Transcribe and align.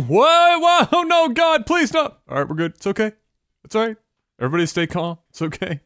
Whoa, 0.00 0.58
whoa, 0.58 0.88
oh, 0.92 1.02
no, 1.02 1.28
God, 1.28 1.66
please 1.66 1.90
stop. 1.90 2.22
All 2.28 2.38
right, 2.38 2.48
we're 2.48 2.56
good. 2.56 2.72
It's 2.76 2.86
okay. 2.86 3.12
It's 3.64 3.74
all 3.74 3.86
right. 3.86 3.96
Everybody 4.38 4.66
stay 4.66 4.86
calm. 4.86 5.18
It's 5.28 5.42
okay. 5.42 5.80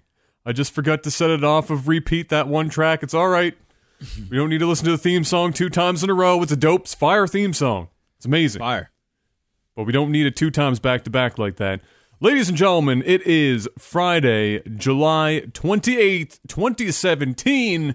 I 0.47 0.53
just 0.53 0.73
forgot 0.73 1.03
to 1.03 1.11
set 1.11 1.31
it 1.31 1.43
off 1.43 1.71
of 1.71 1.89
repeat 1.89 2.29
that 2.29 2.47
one 2.47 2.69
track. 2.69 3.03
It's 3.03 3.15
all 3.15 3.29
right. 3.29 3.57
We 4.31 4.37
don't 4.37 4.51
need 4.51 4.59
to 4.59 4.67
listen 4.67 4.85
to 4.85 4.91
the 4.91 4.99
theme 4.99 5.25
song 5.25 5.53
two 5.53 5.71
times 5.71 6.05
in 6.05 6.11
a 6.11 6.15
row. 6.15 6.43
It's 6.43 6.53
a 6.53 6.57
dope 6.57 6.87
fire 6.87 7.27
theme 7.27 7.53
song. 7.53 7.89
It's 8.19 8.27
amazing. 8.27 8.61
Fire. 8.61 8.91
But 9.75 9.85
we 9.85 9.93
don't 9.93 10.13
need 10.13 10.27
it 10.27 10.37
two 10.37 10.51
times 10.51 10.79
back 10.79 11.05
to 11.05 11.11
back 11.11 11.39
like 11.39 11.57
that. 11.57 11.81
Ladies 12.21 12.49
and 12.49 12.57
gentlemen, 12.57 13.03
it 13.05 13.23
is 13.27 13.69
Friday, 13.79 14.61
July 14.77 15.43
28th, 15.53 16.39
2017, 16.47 17.95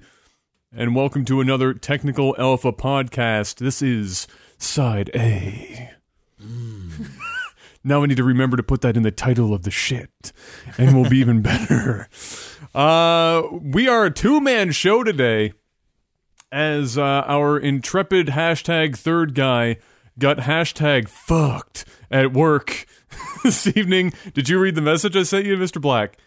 and 0.71 0.95
welcome 0.95 1.23
to 1.25 1.39
another 1.39 1.73
Technical 1.73 2.35
Alpha 2.37 2.73
podcast. 2.73 3.55
This 3.55 3.81
is 3.81 4.27
Side 4.57 5.09
A. 5.15 5.91
now 7.83 8.03
I 8.03 8.05
need 8.05 8.17
to 8.17 8.23
remember 8.23 8.57
to 8.57 8.63
put 8.63 8.81
that 8.81 8.97
in 8.97 9.03
the 9.03 9.11
title 9.11 9.53
of 9.53 9.63
the 9.63 9.71
shit, 9.71 10.31
and 10.77 10.95
we'll 10.95 11.09
be 11.09 11.19
even 11.19 11.41
better. 11.43 12.07
Uh, 12.73 13.43
we 13.51 13.87
are 13.87 14.05
a 14.05 14.11
two 14.11 14.39
man 14.39 14.71
show 14.71 15.03
today 15.03 15.53
as 16.51 16.97
uh, 16.97 17.23
our 17.27 17.57
intrepid 17.57 18.27
hashtag 18.27 18.97
third 18.97 19.35
guy 19.35 19.77
got 20.17 20.37
hashtag 20.37 21.07
fucked 21.07 21.85
at 22.11 22.33
work 22.33 22.85
this 23.43 23.67
evening. 23.67 24.13
Did 24.33 24.49
you 24.49 24.59
read 24.59 24.75
the 24.75 24.81
message 24.81 25.15
I 25.15 25.23
sent 25.23 25.45
you, 25.45 25.57
Mr. 25.57 25.81
Black? 25.81 26.17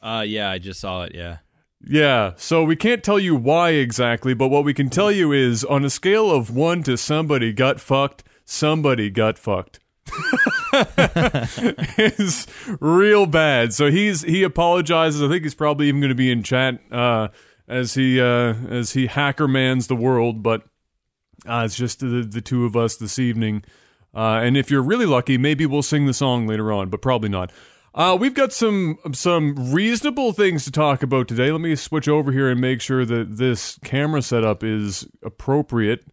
Uh, 0.00 0.24
yeah, 0.26 0.50
I 0.50 0.58
just 0.58 0.80
saw 0.80 1.04
it. 1.04 1.12
Yeah. 1.14 1.38
Yeah, 1.84 2.34
so 2.36 2.62
we 2.62 2.76
can't 2.76 3.02
tell 3.02 3.18
you 3.18 3.34
why 3.34 3.70
exactly, 3.70 4.34
but 4.34 4.48
what 4.48 4.64
we 4.64 4.72
can 4.72 4.88
tell 4.88 5.10
you 5.10 5.32
is 5.32 5.64
on 5.64 5.84
a 5.84 5.90
scale 5.90 6.30
of 6.30 6.54
one 6.54 6.84
to 6.84 6.96
somebody 6.96 7.52
got 7.52 7.80
fucked, 7.80 8.22
somebody 8.44 9.10
got 9.10 9.38
fucked. 9.38 9.80
is 11.98 12.46
real 12.80 13.26
bad. 13.26 13.72
So 13.72 13.90
he's 13.90 14.22
he 14.22 14.42
apologizes. 14.42 15.22
I 15.22 15.28
think 15.28 15.44
he's 15.44 15.54
probably 15.54 15.88
even 15.88 16.00
going 16.00 16.08
to 16.08 16.14
be 16.14 16.30
in 16.30 16.42
chat 16.42 16.80
uh, 16.90 17.28
as 17.68 17.94
he 17.94 18.20
uh, 18.20 18.54
as 18.68 18.92
he 18.92 19.06
hacker 19.06 19.48
mans 19.48 19.86
the 19.86 19.96
world. 19.96 20.42
But 20.42 20.62
uh, 21.46 21.62
it's 21.64 21.76
just 21.76 22.00
the 22.00 22.26
the 22.28 22.40
two 22.40 22.64
of 22.64 22.76
us 22.76 22.96
this 22.96 23.18
evening. 23.18 23.64
Uh, 24.14 24.40
and 24.42 24.56
if 24.56 24.70
you're 24.70 24.82
really 24.82 25.06
lucky, 25.06 25.38
maybe 25.38 25.64
we'll 25.64 25.82
sing 25.82 26.06
the 26.06 26.12
song 26.12 26.46
later 26.46 26.70
on, 26.70 26.90
but 26.90 27.00
probably 27.00 27.30
not. 27.30 27.50
Uh, 27.94 28.16
we've 28.18 28.34
got 28.34 28.52
some 28.52 28.98
some 29.12 29.72
reasonable 29.72 30.32
things 30.32 30.64
to 30.64 30.70
talk 30.70 31.02
about 31.02 31.28
today. 31.28 31.50
Let 31.52 31.60
me 31.60 31.74
switch 31.76 32.08
over 32.08 32.32
here 32.32 32.48
and 32.48 32.60
make 32.60 32.80
sure 32.80 33.04
that 33.04 33.36
this 33.36 33.78
camera 33.84 34.22
setup 34.22 34.64
is 34.64 35.06
appropriate. 35.22 36.04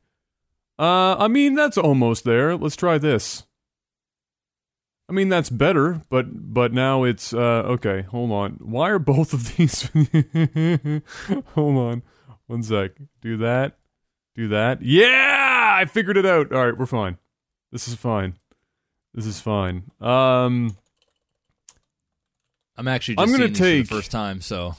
Uh, 0.79 1.15
I 1.19 1.27
mean 1.27 1.55
that's 1.55 1.77
almost 1.77 2.23
there. 2.23 2.55
Let's 2.55 2.77
try 2.77 2.97
this. 2.97 3.43
I 5.09 5.11
mean 5.11 5.27
that's 5.27 5.49
better, 5.49 6.01
but 6.09 6.27
but 6.53 6.71
now 6.71 7.03
it's 7.03 7.33
uh, 7.33 7.37
okay. 7.65 8.03
Hold 8.03 8.31
on. 8.31 8.53
Why 8.61 8.89
are 8.89 8.99
both 8.99 9.33
of 9.33 9.55
these? 9.57 9.89
hold 11.55 11.77
on, 11.77 12.03
one 12.47 12.63
sec. 12.63 12.91
Do 13.21 13.35
that. 13.37 13.77
Do 14.35 14.47
that. 14.49 14.81
Yeah, 14.81 15.75
I 15.81 15.85
figured 15.85 16.15
it 16.15 16.25
out. 16.25 16.53
All 16.53 16.65
right, 16.65 16.77
we're 16.77 16.85
fine. 16.85 17.17
This 17.71 17.87
is 17.87 17.95
fine. 17.95 18.35
This 19.13 19.25
is 19.25 19.41
fine. 19.41 19.91
Um. 19.99 20.77
I'm 22.77 22.87
actually 22.87 23.15
just 23.15 23.27
I'm 23.27 23.31
gonna 23.37 23.53
seeing 23.53 23.53
these 23.53 23.57
for 23.59 23.63
take- 23.65 23.89
the 23.89 23.95
first 23.95 24.11
time, 24.11 24.39
so 24.39 24.75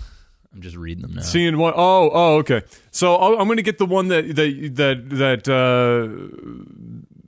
I'm 0.53 0.63
just 0.63 0.77
reading 0.77 1.03
them 1.03 1.15
now. 1.15 1.23
Seeing 1.23 1.59
what? 1.59 1.75
Oh, 1.77 2.11
oh, 2.13 2.37
okay. 2.39 2.63
So 2.91 3.15
I'll, 3.15 3.39
I'm 3.39 3.47
going 3.47 3.59
to 3.59 3.63
get 3.63 3.79
the 3.79 3.87
one 3.87 4.09
that 4.09 4.35
that 4.35 4.73
that 4.75 5.09
that 5.11 5.49
uh, 5.49 6.09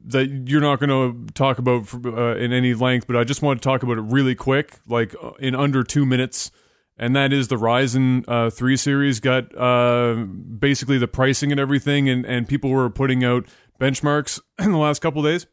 that 0.06 0.48
you're 0.48 0.60
not 0.60 0.80
going 0.80 0.90
to 0.90 1.32
talk 1.32 1.58
about 1.58 1.86
for, 1.86 2.32
uh, 2.32 2.34
in 2.36 2.52
any 2.52 2.74
length, 2.74 3.06
but 3.06 3.16
I 3.16 3.24
just 3.24 3.40
want 3.40 3.62
to 3.62 3.64
talk 3.64 3.82
about 3.82 3.98
it 3.98 4.02
really 4.02 4.34
quick, 4.34 4.80
like 4.88 5.14
uh, 5.22 5.32
in 5.38 5.54
under 5.54 5.84
two 5.84 6.04
minutes. 6.04 6.50
And 6.98 7.16
that 7.16 7.32
is 7.32 7.48
the 7.48 7.56
Ryzen 7.56 8.24
uh, 8.28 8.50
three 8.50 8.76
series 8.76 9.18
got 9.18 9.56
uh, 9.56 10.14
basically 10.14 10.98
the 10.98 11.08
pricing 11.08 11.50
and 11.50 11.58
everything, 11.60 12.08
and 12.08 12.26
and 12.26 12.46
people 12.46 12.70
were 12.70 12.90
putting 12.90 13.24
out 13.24 13.46
benchmarks 13.80 14.40
in 14.58 14.72
the 14.72 14.78
last 14.78 15.00
couple 15.00 15.22
days. 15.22 15.46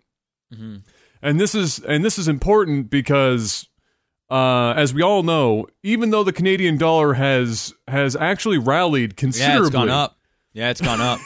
Mhm. 0.54 0.84
And 1.22 1.40
this 1.40 1.54
is 1.56 1.80
and 1.80 2.04
this 2.04 2.18
is 2.18 2.28
important 2.28 2.90
because 2.90 3.69
uh, 4.30 4.74
as 4.76 4.94
we 4.94 5.02
all 5.02 5.24
know, 5.24 5.66
even 5.84 6.12
though 6.12 6.24
the 6.24 6.34
Canadian 6.34 6.78
dollar 6.78 7.14
has 7.14 7.74
has 7.88 8.16
actually 8.16 8.58
rallied 8.58 9.16
considerably, 9.18 9.56
yeah, 9.56 9.62
it's 9.66 9.70
gone 9.72 9.90
up. 9.90 10.18
Yeah, 10.54 10.70
it's 10.70 10.82
gone 10.82 11.02
up. 11.02 11.20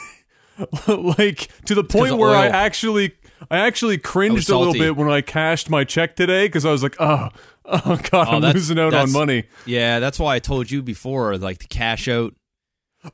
like 1.18 1.48
to 1.66 1.74
the 1.74 1.84
point 1.84 2.16
where 2.16 2.34
I 2.34 2.46
actually 2.46 3.12
I 3.50 3.58
actually 3.58 3.98
cringed 3.98 4.48
a 4.48 4.56
little 4.56 4.72
bit 4.74 4.96
when 4.96 5.08
I 5.10 5.20
cashed 5.20 5.68
my 5.68 5.84
check 5.84 6.16
today 6.16 6.46
because 6.46 6.64
I 6.64 6.70
was 6.70 6.82
like, 6.82 6.96
oh, 7.00 7.28
oh 7.64 7.98
god, 8.10 8.28
Oh, 8.28 8.36
I'm 8.36 8.42
losing 8.52 8.78
out 8.78 8.94
on 8.94 9.12
money. 9.12 9.44
yeah, 9.66 9.98
that's 9.98 10.18
why 10.18 10.36
I 10.36 10.38
told 10.38 10.70
you 10.70 10.82
before, 10.82 11.36
like 11.38 11.58
the 11.58 11.66
cash 11.66 12.08
out. 12.08 12.34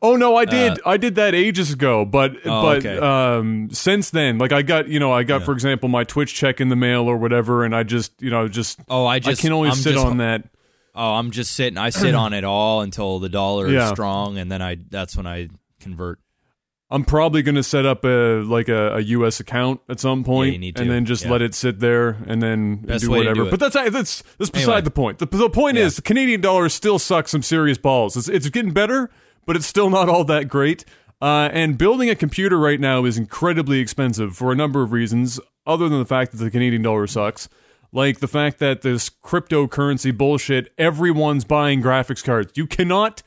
Oh 0.03 0.17
no, 0.17 0.37
I 0.37 0.45
did. 0.45 0.79
I 0.87 0.97
did 0.97 1.15
that 1.17 1.35
ages 1.35 1.73
ago, 1.73 2.05
but 2.05 2.37
Oh, 2.45 2.63
but 2.63 2.79
okay. 2.87 2.99
um 2.99 3.69
since 3.71 4.11
then, 4.11 4.39
like 4.39 4.53
I 4.53 4.63
got 4.63 4.89
you 4.89 4.99
know 5.01 5.13
I 5.13 5.23
got 5.25 5.41
Yeah. 5.41 5.45
for 5.47 5.53
example 5.53 5.89
my 5.89 6.05
Twitch 6.05 6.35
check 6.35 6.61
in 6.61 6.69
the 6.69 6.77
mail 6.77 7.03
or 7.09 7.17
whatever, 7.17 7.65
and 7.65 7.75
I 7.75 7.83
just 7.83 8.13
you 8.23 8.31
know 8.31 8.49
just 8.49 8.81
Oh, 8.89 9.07
I 9.07 9.19
just 9.19 9.41
I 9.41 9.43
can 9.43 9.53
only 9.53 9.71
I'm 9.71 9.75
sit 9.77 9.95
just- 9.95 10.07
on 10.07 10.19
that. 10.19 10.49
Oh, 10.95 11.15
I'm 11.15 11.31
just 11.31 11.53
sitting. 11.55 11.79
I 11.79 11.91
sit 11.91 12.15
on 12.15 12.33
it 12.33 12.43
all 12.45 12.81
until 12.83 13.21
the 13.21 13.29
dollar 13.29 13.69
Yeah. 13.69 13.85
is 13.87 13.91
strong, 13.91 14.39
and 14.39 14.51
then 14.51 14.61
I 14.61 14.77
that's 14.91 15.17
when 15.17 15.27
I 15.27 15.49
convert. 15.81 16.19
I'm 16.93 17.05
probably 17.05 17.43
going 17.43 17.55
to 17.55 17.63
set 17.63 17.87
up 17.87 18.05
a 18.05 18.43
like 18.43 18.69
a, 18.69 18.97
a 18.97 19.01
U.S. 19.01 19.39
account 19.39 19.81
at 19.89 20.01
some 20.01 20.25
point, 20.25 20.59
need 20.59 20.81
and 20.81 20.91
then 20.91 21.05
just 21.05 21.25
Yeah. 21.25 21.31
let 21.31 21.43
it 21.43 21.55
sit 21.55 21.79
there, 21.79 22.17
and 22.27 22.43
then 22.43 22.79
Best 22.79 23.05
do 23.05 23.11
whatever. 23.11 23.45
do. 23.45 23.51
But 23.51 23.61
that's 23.61 23.75
that's 23.93 24.25
that's 24.39 24.51
beside 24.51 24.65
Anyway. 24.73 24.81
the 24.83 24.91
point. 24.91 25.19
The, 25.19 25.27
the 25.27 25.49
point 25.51 25.77
Yeah. 25.77 25.85
is 25.85 25.95
the 25.97 26.03
Canadian 26.03 26.41
dollar 26.41 26.69
still 26.69 26.99
sucks 26.99 27.31
some 27.31 27.43
serious 27.45 27.79
balls. 27.79 28.17
It's 28.17 28.29
it's 28.29 28.49
getting 28.51 28.73
better, 28.73 29.09
but 29.47 29.57
it's 29.57 29.67
still 29.67 29.91
not 29.91 30.09
all 30.09 30.25
that 30.25 30.49
great. 30.49 30.85
Uh, 31.23 31.51
and 31.53 31.77
building 31.77 32.09
a 32.09 32.15
computer 32.15 32.59
right 32.59 32.81
now 32.81 33.05
is 33.05 33.19
incredibly 33.19 33.79
expensive 33.79 34.35
for 34.35 34.53
a 34.53 34.55
number 34.55 34.83
of 34.83 34.93
reasons, 34.93 35.39
other 35.67 35.89
than 35.89 35.99
the 35.99 36.07
fact 36.07 36.33
that 36.33 36.39
the 36.39 36.51
Canadian 36.51 36.83
dollar 36.83 37.07
sucks. 37.07 37.49
Like 37.93 38.21
the 38.21 38.29
fact 38.29 38.59
that 38.61 38.83
this 38.83 39.11
cryptocurrency 39.11 40.17
bullshit, 40.17 40.73
everyone's 40.79 41.45
buying 41.45 41.83
graphics 41.83 42.25
cards. 42.25 42.53
You 42.55 42.67
cannot, 42.67 43.23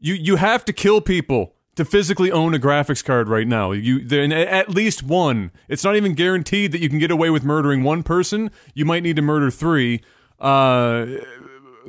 you 0.00 0.14
you 0.14 0.36
have 0.36 0.64
to 0.66 0.72
kill 0.72 1.00
people 1.00 1.54
to 1.76 1.84
physically 1.84 2.32
own 2.32 2.52
a 2.54 2.58
graphics 2.58 3.04
card 3.04 3.28
right 3.28 3.46
now. 3.46 3.70
You 3.70 4.04
there 4.04 4.24
at 4.32 4.68
least 4.68 5.04
one. 5.04 5.52
It's 5.68 5.84
not 5.84 5.94
even 5.94 6.14
guaranteed 6.14 6.72
that 6.72 6.80
you 6.80 6.88
can 6.88 6.98
get 6.98 7.12
away 7.12 7.30
with 7.30 7.44
murdering 7.44 7.84
one 7.84 8.02
person. 8.02 8.50
You 8.74 8.84
might 8.84 9.04
need 9.04 9.14
to 9.14 9.22
murder 9.22 9.52
three. 9.52 10.02
Uh, 10.40 11.06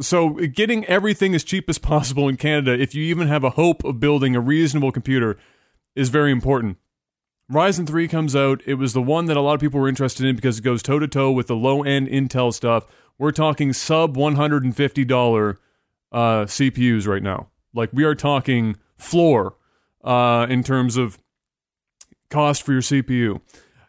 so 0.02 0.32
getting 0.32 0.86
everything 0.86 1.36
as 1.36 1.44
cheap 1.44 1.70
as 1.70 1.78
possible 1.80 2.28
in 2.28 2.38
Canada, 2.38 2.72
if 2.80 2.96
you 2.96 3.04
even 3.04 3.28
have 3.28 3.44
a 3.44 3.52
hope 3.52 3.84
of 3.84 4.00
building 4.00 4.36
a 4.36 4.40
reasonable 4.40 4.92
computer, 4.92 5.38
is 5.96 6.10
very 6.10 6.32
important. 6.32 6.78
Ryzen 7.52 7.88
3 7.88 8.08
comes 8.08 8.36
out. 8.36 8.62
It 8.66 8.76
was 8.76 8.94
the 8.94 9.02
one 9.02 9.26
that 9.26 9.36
a 9.36 9.42
lot 9.42 9.56
of 9.56 9.60
people 9.60 9.80
were 9.80 9.90
interested 9.90 10.26
in 10.26 10.36
because 10.36 10.60
it 10.60 10.62
goes 10.62 10.84
toe 10.84 11.00
to 11.00 11.08
toe 11.08 11.32
with 11.32 11.48
the 11.48 11.56
low 11.56 11.82
end 11.84 12.08
Intel 12.08 12.54
stuff. 12.54 12.86
We're 13.18 13.32
talking 13.32 13.74
sub 13.74 14.16
$150 14.16 15.58
uh, 16.12 16.18
CPUs 16.46 17.08
right 17.08 17.24
now. 17.24 17.48
Like 17.74 17.90
we 17.92 18.04
are 18.04 18.16
talking 18.16 18.78
floor 18.98 19.56
uh, 20.04 20.46
in 20.50 20.64
terms 20.64 20.96
of 20.96 21.20
cost 22.30 22.64
for 22.64 22.72
your 22.72 22.82
CPU. 22.82 23.42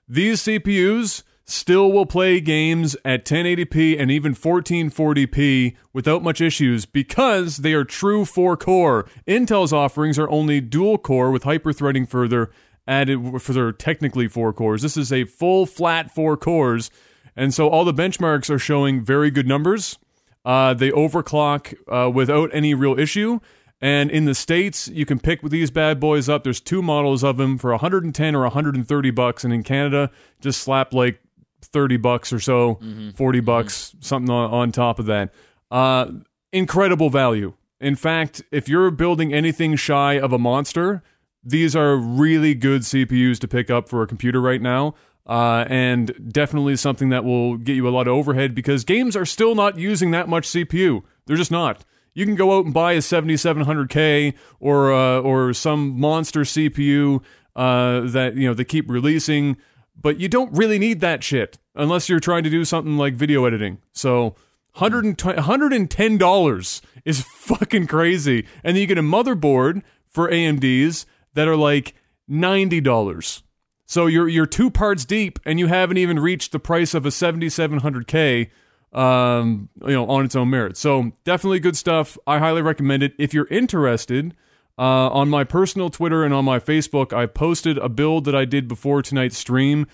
These 0.09 0.43
CPUs 0.43 1.23
still 1.51 1.91
will 1.91 2.07
play 2.07 2.41
games 2.41 2.97
at 3.05 3.25
1080p 3.25 3.99
and 3.99 4.11
even 4.11 4.35
1440p 4.35 5.77
without 5.93 6.23
much 6.23 6.41
issues 6.41 6.87
because 6.87 7.59
they 7.59 7.73
are 7.73 7.85
true 7.85 8.25
4 8.25 8.57
core. 8.57 9.09
Intel's 9.27 9.73
offerings 9.73 10.19
are 10.19 10.31
only 10.31 10.61
dual 10.61 10.99
core 10.99 11.31
with 11.31 11.45
hyper-threading 11.45 12.07
further 12.07 12.51
added 12.87 13.43
for 13.43 13.53
their 13.53 13.73
technically 13.73 14.29
4 14.29 14.53
cores. 14.53 14.83
This 14.83 14.97
is 14.97 15.13
a 15.13 15.25
full 15.25 15.67
flat 15.67 16.15
4 16.15 16.37
cores 16.37 16.91
and 17.37 17.55
so 17.55 17.69
all 17.69 17.85
the 17.85 17.95
benchmarks 17.95 18.51
are 18.51 18.59
showing 18.59 19.05
very 19.05 19.31
good 19.31 19.47
numbers. 19.47 19.99
Uh, 20.45 20.75
they 20.75 20.91
overclock 20.91 21.75
uh, 21.89 22.11
without 22.11 22.51
any 22.53 22.75
real 22.75 22.99
issue. 22.99 23.41
And 23.81 24.11
in 24.11 24.27
the 24.27 24.35
states, 24.35 24.89
you 24.89 25.07
can 25.07 25.19
pick 25.19 25.41
these 25.43 25.71
bad 25.71 25.99
boys 26.01 26.29
up. 26.29 26.45
There's 26.45 26.61
two 26.61 26.83
models 26.83 27.25
of 27.25 27.39
them 27.39 27.57
for 27.57 27.71
110 27.71 28.35
or 28.35 28.43
130 28.43 29.11
bucks, 29.11 29.43
and 29.43 29.55
in 29.55 29.63
Canada, 29.63 30.11
just 30.41 30.61
slap 30.61 30.93
like 30.93 31.23
30 31.63 31.97
bucks 31.99 32.33
or 32.33 32.41
so, 32.41 32.81
40 33.15 33.41
bucks, 33.41 33.95
something 34.01 34.31
on, 34.31 34.51
on 34.51 34.73
top 34.73 34.99
of 34.99 35.07
that. 35.07 35.33
Uh, 35.71 36.07
incredible 36.53 37.11
value. 37.11 37.55
In 37.81 37.97
fact, 37.97 38.43
if 38.51 38.69
you're 38.69 38.91
building 38.91 39.33
anything 39.33 39.77
shy 39.77 40.15
of 40.19 40.33
a 40.33 40.39
monster, 40.39 41.03
these 41.43 41.75
are 41.75 41.97
really 41.97 42.55
good 42.55 42.83
CPUs 42.83 43.39
to 43.41 43.49
pick 43.49 43.71
up 43.71 43.89
for 43.89 44.03
a 44.03 44.07
computer 44.07 44.41
right 44.41 44.61
now. 44.61 44.95
Uh, 45.27 45.65
and 45.69 46.33
definitely 46.33 46.75
something 46.75 47.11
that 47.11 47.25
will 47.25 47.57
get 47.57 47.77
you 47.77 47.87
a 47.87 47.91
lot 47.91 48.09
of 48.09 48.15
overhead 48.15 48.55
because 48.55 48.85
games 48.85 49.15
are 49.15 49.27
still 49.27 49.55
not 49.55 49.79
using 49.79 50.11
that 50.11 50.29
much 50.29 50.49
CPU. 50.49 51.03
They're 51.27 51.37
just 51.37 51.53
not. 51.53 51.85
You 52.15 52.27
can 52.27 52.35
go 52.35 52.59
out 52.59 52.65
and 52.65 52.75
buy 52.75 52.93
a 52.93 52.99
7700K 52.99 54.35
or 54.59 54.93
uh, 54.93 55.21
or 55.21 55.53
some 55.53 56.01
monster 56.01 56.41
CPU 56.41 57.23
uh, 57.55 58.01
that 58.01 58.35
you 58.35 58.49
know 58.49 58.55
they 58.55 58.65
keep 58.65 58.91
releasing, 58.91 59.57
but 60.01 60.19
you 60.19 60.29
don't 60.29 60.57
really 60.57 60.79
need 60.79 61.01
that 61.01 61.23
shit 61.23 61.59
unless 61.75 62.09
you're 62.09 62.21
trying 62.21 62.45
to 62.45 62.51
do 62.51 62.65
something 62.65 62.97
like 62.97 63.15
video 63.15 63.45
editing. 63.45 63.79
So. 63.93 64.35
$110 64.77 66.81
is 67.05 67.23
fucking 67.35 67.89
crazy. 67.89 68.47
And 68.63 68.77
then 68.77 68.81
you 68.81 68.87
get 68.87 68.99
a 68.99 69.03
motherboard 69.03 69.83
for 70.07 70.31
AMDs 70.31 71.07
that 71.35 71.49
are 71.49 71.57
like 71.57 71.97
$90. 72.31 73.43
So 73.87 74.07
you're 74.07 74.29
you're 74.29 74.47
two 74.47 74.71
parts 74.71 75.05
deep 75.05 75.41
and 75.45 75.59
you 75.59 75.67
haven't 75.67 75.97
even 75.97 76.21
reached 76.21 76.53
the 76.53 76.61
price 76.61 76.95
of 76.95 77.05
a 77.05 77.09
7700K 77.09 78.49
um, 78.93 79.69
you 79.85 79.93
know, 79.93 80.07
on 80.07 80.25
its 80.25 80.37
own 80.37 80.51
merit. 80.51 80.77
So 80.77 81.13
definitely 81.25 81.61
good 81.61 81.77
stuff. 81.77 82.19
I 82.27 82.39
highly 82.39 82.63
recommend 82.63 83.03
it. 83.03 83.15
If 83.19 83.35
you're 83.35 83.49
interested, 83.49 84.35
uh, 84.81 85.11
on 85.11 85.29
my 85.29 85.45
personal 85.45 85.91
Twitter 85.91 86.25
and 86.25 86.35
on 86.35 86.45
my 86.45 86.59
Facebook, 86.59 87.13
I 87.13 87.27
posted 87.27 87.77
a 87.79 87.89
build 87.91 88.25
that 88.25 88.35
I 88.35 88.47
did 88.47 88.67
before 88.67 89.03
tonight's 89.03 89.37
stream. 89.37 89.87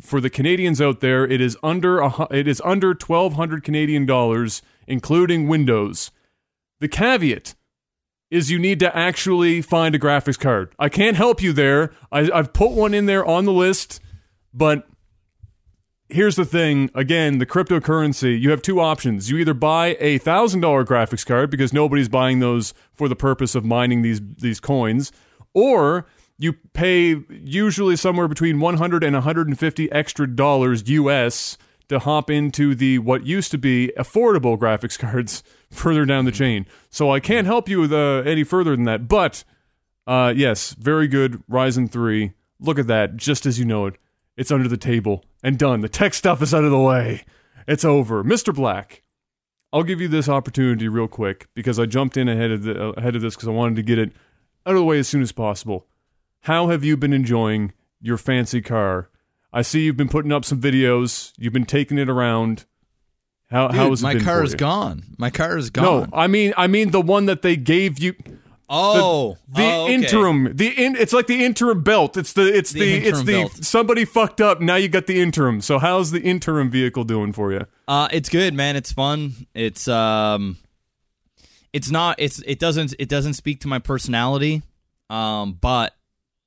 For 0.00 0.20
the 0.20 0.30
Canadians 0.30 0.80
out 0.80 1.00
there, 1.00 1.26
it 1.26 1.40
is 1.40 1.56
under 1.62 2.00
a, 2.00 2.26
it 2.30 2.48
is 2.48 2.60
under 2.64 2.94
twelve 2.94 3.34
hundred 3.34 3.64
Canadian 3.64 4.06
dollars, 4.06 4.62
including 4.86 5.46
Windows. 5.46 6.10
The 6.80 6.88
caveat 6.88 7.54
is 8.30 8.50
you 8.50 8.58
need 8.58 8.78
to 8.80 8.96
actually 8.96 9.62
find 9.62 9.94
a 9.94 9.98
graphics 9.98 10.38
card. 10.38 10.72
I 10.78 10.88
can't 10.88 11.16
help 11.16 11.42
you 11.42 11.52
there. 11.52 11.92
I, 12.12 12.30
I've 12.30 12.52
put 12.52 12.72
one 12.72 12.94
in 12.94 13.06
there 13.06 13.24
on 13.24 13.44
the 13.44 13.52
list, 13.52 14.00
but 14.52 14.86
here's 16.12 16.36
the 16.36 16.44
thing. 16.44 16.90
Again 16.94 17.38
the 17.38 17.46
cryptocurrency 17.46 18.38
you 18.40 18.50
have 18.50 18.62
two 18.62 18.80
options. 18.80 19.30
You 19.30 19.38
either 19.38 19.54
buy 19.54 19.96
a 20.00 20.18
thousand 20.18 20.60
dollar 20.60 20.84
graphics 20.84 21.24
card 21.24 21.50
because 21.50 21.72
nobody's 21.72 22.08
buying 22.08 22.40
those 22.40 22.74
for 22.92 23.08
the 23.08 23.16
purpose 23.16 23.54
of 23.54 23.64
mining 23.64 24.02
these 24.02 24.20
these 24.38 24.60
coins 24.60 25.12
or 25.54 26.06
you 26.38 26.54
pay 26.72 27.22
usually 27.28 27.96
somewhere 27.96 28.26
between 28.26 28.60
100 28.60 29.04
and 29.04 29.14
150 29.14 29.92
extra 29.92 30.26
dollars 30.26 30.82
us 30.82 31.58
to 31.88 31.98
hop 31.98 32.30
into 32.30 32.74
the 32.74 32.98
what 32.98 33.26
used 33.26 33.50
to 33.50 33.58
be 33.58 33.92
affordable 33.98 34.58
graphics 34.58 34.98
cards 34.98 35.42
further 35.70 36.04
down 36.04 36.24
the 36.24 36.32
chain. 36.32 36.66
So 36.88 37.10
i 37.10 37.20
can't 37.20 37.46
help 37.46 37.68
you 37.68 37.80
with 37.80 37.92
uh, 37.92 38.22
any 38.24 38.44
further 38.44 38.74
than 38.74 38.84
that. 38.84 39.08
But 39.08 39.44
uh, 40.06 40.32
yes 40.34 40.74
very 40.74 41.06
good 41.08 41.42
ryzen 41.50 41.90
3 41.90 42.32
look 42.58 42.78
at 42.78 42.86
that 42.86 43.16
just 43.16 43.46
as 43.46 43.58
you 43.58 43.64
know 43.64 43.86
it 43.86 43.96
it's 44.40 44.50
under 44.50 44.68
the 44.68 44.78
table 44.78 45.22
and 45.42 45.58
done. 45.58 45.82
The 45.82 45.88
tech 45.88 46.14
stuff 46.14 46.40
is 46.40 46.54
out 46.54 46.64
of 46.64 46.70
the 46.70 46.78
way. 46.78 47.24
It's 47.68 47.84
over. 47.84 48.24
Mr. 48.24 48.54
Black, 48.54 49.02
I'll 49.70 49.82
give 49.82 50.00
you 50.00 50.08
this 50.08 50.30
opportunity 50.30 50.88
real 50.88 51.08
quick 51.08 51.48
because 51.52 51.78
I 51.78 51.84
jumped 51.84 52.16
in 52.16 52.26
ahead 52.26 52.50
of 52.50 52.62
the, 52.62 52.98
ahead 52.98 53.14
of 53.14 53.20
this 53.20 53.34
because 53.34 53.48
I 53.48 53.52
wanted 53.52 53.76
to 53.76 53.82
get 53.82 53.98
it 53.98 54.12
out 54.64 54.72
of 54.72 54.78
the 54.78 54.84
way 54.84 54.98
as 54.98 55.06
soon 55.06 55.20
as 55.20 55.30
possible. 55.30 55.86
How 56.44 56.68
have 56.68 56.82
you 56.82 56.96
been 56.96 57.12
enjoying 57.12 57.74
your 58.00 58.16
fancy 58.16 58.62
car? 58.62 59.10
I 59.52 59.60
see 59.60 59.80
you've 59.82 59.98
been 59.98 60.08
putting 60.08 60.32
up 60.32 60.46
some 60.46 60.58
videos. 60.58 61.34
You've 61.36 61.52
been 61.52 61.66
taking 61.66 61.98
it 61.98 62.08
around. 62.08 62.64
How 63.50 63.68
Dude, 63.68 63.76
how 63.76 63.90
has 63.90 64.00
it 64.00 64.04
my 64.04 64.18
car 64.20 64.42
is 64.42 64.52
you? 64.52 64.58
gone. 64.58 65.02
My 65.18 65.28
car 65.28 65.58
is 65.58 65.68
gone. 65.68 65.84
No. 65.84 66.16
I 66.16 66.28
mean 66.28 66.54
I 66.56 66.66
mean 66.66 66.92
the 66.92 67.02
one 67.02 67.26
that 67.26 67.42
they 67.42 67.56
gave 67.56 67.98
you. 67.98 68.14
Oh, 68.70 69.36
The 69.48 69.62
oh, 69.62 69.84
okay. 69.84 69.94
interim, 69.94 70.56
the 70.56 70.68
in, 70.68 70.96
it's 70.96 71.12
like 71.12 71.26
the 71.26 71.44
interim 71.44 71.82
belt. 71.82 72.16
It's 72.16 72.32
the 72.32 72.46
it's 72.46 72.70
The 72.70 72.80
the, 72.80 73.08
it's 73.08 73.22
the 73.24 73.32
belt. 73.42 73.64
somebody 73.64 74.04
fucked 74.04 74.40
up. 74.40 74.60
Now 74.60 74.76
you 74.76 74.88
got 74.88 75.06
the 75.06 75.20
interim. 75.20 75.60
So 75.60 75.78
how's 75.78 76.10
the 76.12 76.20
interim 76.20 76.70
vehicle 76.70 77.04
doing 77.04 77.32
for 77.32 77.52
you? 77.52 77.66
Uh, 77.88 78.08
it's 78.12 78.28
good, 78.28 78.54
man. 78.54 78.76
It's 78.76 78.92
fun. 78.92 79.34
It's 79.54 79.88
um, 79.88 80.56
it's 81.72 81.90
not. 81.90 82.16
It's 82.18 82.40
it 82.46 82.58
doesn't 82.58 82.94
it 82.98 83.08
doesn't 83.08 83.34
speak 83.34 83.60
to 83.62 83.68
my 83.68 83.78
personality. 83.80 84.62
Um, 85.10 85.58
but 85.60 85.94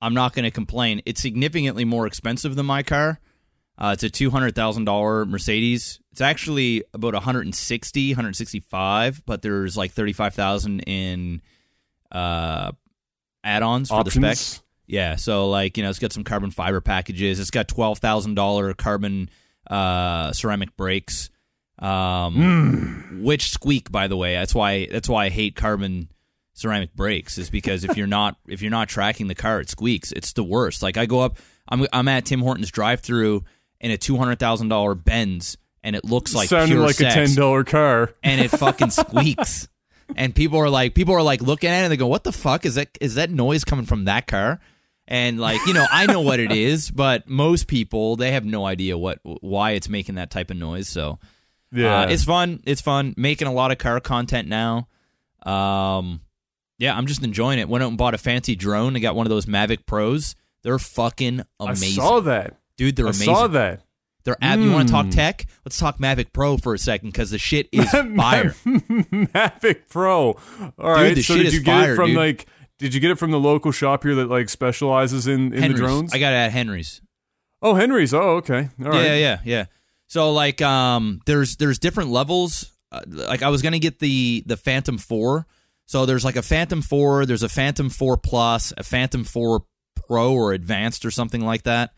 I'm 0.01 0.13
not 0.13 0.33
going 0.33 0.45
to 0.45 0.51
complain. 0.51 1.01
It's 1.05 1.21
significantly 1.21 1.85
more 1.85 2.07
expensive 2.07 2.55
than 2.55 2.65
my 2.65 2.83
car. 2.83 3.19
Uh, 3.77 3.91
it's 3.93 4.03
a 4.03 4.09
two 4.09 4.29
hundred 4.29 4.55
thousand 4.55 4.85
dollar 4.85 5.25
Mercedes. 5.25 5.99
It's 6.11 6.21
actually 6.21 6.83
about 6.93 7.13
160, 7.15 8.11
165, 8.11 9.23
but 9.25 9.41
there's 9.41 9.75
like 9.75 9.91
thirty 9.91 10.13
five 10.13 10.33
thousand 10.35 10.81
in 10.81 11.41
uh 12.13 12.71
add-ons 13.43 13.89
for 13.89 14.03
the 14.03 14.11
spec. 14.11 14.23
Options. 14.31 14.59
Yeah, 14.85 15.15
so 15.15 15.49
like 15.49 15.77
you 15.77 15.83
know, 15.83 15.89
it's 15.89 15.99
got 15.99 16.11
some 16.13 16.23
carbon 16.23 16.51
fiber 16.51 16.81
packages. 16.81 17.39
It's 17.39 17.51
got 17.51 17.67
twelve 17.67 17.99
thousand 17.99 18.35
dollar 18.35 18.73
carbon 18.73 19.29
uh, 19.65 20.33
ceramic 20.33 20.75
brakes, 20.75 21.29
um, 21.79 23.21
which 23.23 23.49
squeak. 23.51 23.91
By 23.91 24.07
the 24.07 24.17
way, 24.17 24.33
that's 24.33 24.53
why 24.53 24.87
that's 24.91 25.07
why 25.09 25.25
I 25.25 25.29
hate 25.29 25.55
carbon 25.55 26.09
ceramic 26.53 26.93
brakes. 26.95 27.37
Is 27.37 27.49
because 27.49 27.83
if 27.83 27.97
you're 27.97 28.07
not 28.07 28.37
if 28.47 28.61
you're 28.61 28.71
not 28.71 28.89
tracking 28.89 29.27
the 29.27 29.35
car, 29.35 29.59
it 29.61 29.69
squeaks. 29.69 30.11
It's 30.11 30.33
the 30.33 30.43
worst. 30.43 30.83
Like 30.83 30.97
I 30.97 31.05
go 31.05 31.21
up, 31.21 31.37
I'm 31.67 31.85
I'm 31.93 32.07
at 32.07 32.25
Tim 32.25 32.41
Hortons 32.41 32.69
drive-through 32.71 33.43
in 33.79 33.91
a 33.91 33.97
two 33.97 34.17
hundred 34.17 34.39
thousand 34.39 34.67
dollar 34.67 34.95
Benz, 34.95 35.57
and 35.81 35.95
it 35.95 36.03
looks 36.05 36.35
like 36.35 36.49
Sounding 36.49 36.79
like 36.79 36.95
sex 36.95 37.15
a 37.15 37.25
ten 37.25 37.35
dollar 37.35 37.63
car. 37.63 38.13
and 38.21 38.41
it 38.41 38.49
fucking 38.49 38.89
squeaks. 38.91 39.67
And 40.15 40.35
people 40.35 40.59
are 40.59 40.69
like, 40.69 40.93
people 40.95 41.13
are 41.13 41.21
like 41.21 41.41
looking 41.41 41.69
at 41.69 41.81
it 41.81 41.83
and 41.83 41.91
they 41.91 41.97
go, 41.97 42.07
"What 42.07 42.23
the 42.23 42.31
fuck 42.31 42.65
is 42.65 42.75
that? 42.75 42.97
Is 43.01 43.15
that 43.15 43.29
noise 43.29 43.63
coming 43.63 43.85
from 43.85 44.05
that 44.05 44.27
car?" 44.27 44.59
And 45.07 45.39
like, 45.39 45.59
you 45.67 45.73
know, 45.73 45.85
I 45.91 46.05
know 46.05 46.21
what 46.21 46.39
it 46.39 46.51
is, 46.51 46.89
but 46.95 47.27
most 47.27 47.67
people 47.67 48.15
they 48.15 48.31
have 48.31 48.45
no 48.45 48.65
idea 48.65 48.97
what 48.97 49.19
why 49.23 49.71
it's 49.71 49.89
making 49.89 50.15
that 50.15 50.29
type 50.31 50.51
of 50.51 50.57
noise. 50.57 50.87
So 50.87 51.19
Yeah, 51.71 52.01
uh, 52.01 52.07
it's 52.09 52.23
fun. 52.23 52.61
It's 52.65 52.81
fun 52.81 53.13
making 53.17 53.47
a 53.47 53.53
lot 53.53 53.71
of 53.71 53.77
car 53.77 53.99
content 53.99 54.47
now. 54.47 54.87
Um, 55.45 56.21
yeah, 56.77 56.95
I'm 56.95 57.05
just 57.05 57.23
enjoying 57.23 57.59
it. 57.59 57.67
Went 57.69 57.83
out 57.83 57.89
and 57.89 57.97
bought 57.97 58.13
a 58.13 58.17
fancy 58.17 58.55
drone. 58.55 58.95
I 58.95 58.99
got 58.99 59.15
one 59.15 59.25
of 59.25 59.29
those 59.29 59.45
Mavic 59.45 59.85
Pros. 59.85 60.35
They're 60.63 60.79
fucking 60.79 61.41
amazing. 61.59 62.01
I 62.01 62.05
saw 62.05 62.19
that. 62.21 62.57
dude. 62.77 62.95
They're 62.95 63.07
I 63.07 63.09
amazing. 63.09 63.25
saw 63.25 63.47
that. 63.47 63.81
They're 64.25 64.37
ab- 64.41 64.59
You 64.59 64.71
want 64.71 64.87
to 64.87 64.91
talk 64.93 65.07
Mm. 65.07 65.11
tech? 65.15 65.45
Let's 65.65 65.77
talk 65.77 65.99
Mavic 65.99 66.31
Pro 66.33 66.57
for 66.57 66.73
a 66.73 66.77
second 66.79 67.09
because 67.09 67.29
the 67.31 67.37
shit 67.37 67.67
is 67.71 67.89
fire. 67.91 68.55
Mavic 68.65 69.89
Pro. 69.89 70.37
All 70.77 70.91
right. 70.91 71.15
the 71.15 71.21
so 71.23 71.35
did 71.35 71.53
you 71.53 71.61
get 71.61 71.71
fire, 71.71 71.93
it 71.93 71.95
from 71.95 72.07
dude. 72.09 72.17
like? 72.17 72.47
Did 72.79 72.93
you 72.93 72.99
get 72.99 73.11
it 73.11 73.17
from 73.19 73.31
the 73.31 73.39
local 73.39 73.71
shop 73.71 74.03
here 74.03 74.15
that 74.15 74.29
like 74.29 74.49
specializes 74.49 75.27
in 75.27 75.53
in 75.53 75.71
the 75.71 75.77
drones? 75.77 76.13
I 76.13 76.19
got 76.19 76.33
it 76.33 76.37
at 76.37 76.51
Henry's. 76.51 77.01
oh, 77.61 77.75
Henry's. 77.75 78.13
Oh, 78.13 78.37
okay. 78.37 78.69
All 78.83 78.89
right. 78.91 79.03
Yeah, 79.05 79.15
yeah, 79.15 79.39
yeah. 79.45 79.65
So 80.07 80.31
like, 80.31 80.61
um, 80.61 81.21
there's 81.25 81.55
there's 81.57 81.79
different 81.79 82.09
levels. 82.09 82.71
Uh, 82.91 83.01
like 83.07 83.41
I 83.41 83.49
was 83.49 83.61
gonna 83.61 83.79
get 83.79 83.99
the 83.99 84.43
the 84.45 84.57
Phantom 84.57 84.97
Four. 84.97 85.47
So 85.85 86.05
there's 86.05 86.25
like 86.25 86.35
a 86.35 86.41
Phantom 86.41 86.81
Four. 86.81 87.25
There's 87.25 87.43
a 87.43 87.49
Phantom 87.49 87.89
Four 87.89 88.17
Plus, 88.17 88.73
a 88.77 88.83
Phantom 88.83 89.23
Four 89.23 89.65
Pro 90.07 90.33
or 90.33 90.53
Advanced 90.53 91.05
or 91.05 91.11
something 91.11 91.41
like 91.41 91.63
that. 91.63 91.91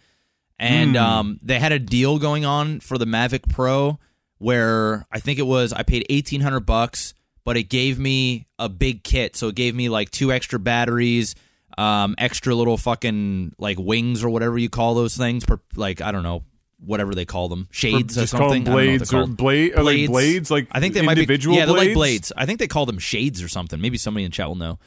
And 0.58 0.92
Hmm. 0.92 1.04
um, 1.04 1.40
they 1.44 1.60
had 1.60 1.72
a 1.72 1.80
deal 1.80 2.18
going 2.20 2.46
on 2.46 2.80
for 2.80 2.98
the 2.98 3.06
Mavic 3.06 3.50
Pro 3.50 4.00
where 4.38 5.06
I 5.12 5.20
think 5.20 5.40
it 5.40 5.46
was 5.48 5.74
I 5.74 5.84
paid 5.84 6.06
eighteen 6.10 6.42
hundred 6.42 6.62
bucks, 6.62 7.14
but 7.44 7.58
it 7.58 7.64
gave 7.64 8.00
me 8.00 8.48
a 8.60 8.70
big 8.70 9.04
kit. 9.04 9.36
So 9.36 9.50
it 9.50 9.56
gave 9.56 9.76
me 9.76 9.90
like 9.90 10.12
two 10.12 10.32
extra 10.32 10.60
batteries, 10.60 11.36
um, 11.78 12.16
extra 12.18 12.56
little 12.56 12.78
fucking 12.78 13.54
like 13.58 13.78
wings 13.80 14.24
or 14.24 14.30
whatever 14.30 14.58
you 14.58 14.70
call 14.70 14.96
those 14.96 15.16
things. 15.18 15.46
Per, 15.46 15.60
like 15.76 16.02
I 16.02 16.12
don't 16.12 16.24
know, 16.24 16.44
whatever 16.80 17.14
they 17.16 17.26
call 17.26 17.50
them, 17.50 17.68
shades 17.72 18.18
or 18.18 18.22
call 18.28 18.50
something. 18.50 18.64
them 18.66 18.74
I 18.76 18.86
don't 18.86 19.12
know 19.12 19.20
what 19.22 19.38
blades 19.38 19.74
or 19.74 19.74
blade. 19.74 19.76
Are 19.78 19.84
they 19.84 20.08
blades? 20.08 20.52
Like 20.52 20.68
I 20.72 20.80
think 20.80 20.94
they 20.94 21.02
might 21.02 21.16
be 21.16 21.22
individual 21.22 21.56
yeah, 21.58 21.66
they're 21.66 21.76
like 21.76 21.94
blades. 21.94 22.32
I 22.36 22.46
think 22.46 22.60
they 22.60 22.68
call 22.68 22.86
them 22.86 23.00
shades 23.00 23.42
or 23.44 23.48
something. 23.50 23.80
Maybe 23.82 23.98
somebody 23.98 24.26
in 24.26 24.32
chat 24.32 24.48
will 24.48 24.56
know. 24.56 24.80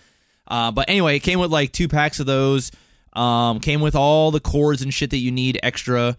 Uh, 0.46 0.70
but 0.70 0.88
anyway, 0.88 1.16
it 1.16 1.20
came 1.20 1.40
with 1.40 1.50
like 1.50 1.72
two 1.72 1.88
packs 1.88 2.20
of 2.20 2.26
those. 2.26 2.70
Um, 3.12 3.60
came 3.60 3.80
with 3.80 3.94
all 3.94 4.30
the 4.30 4.40
cords 4.40 4.82
and 4.82 4.92
shit 4.92 5.10
that 5.10 5.18
you 5.18 5.30
need 5.30 5.58
extra. 5.62 6.16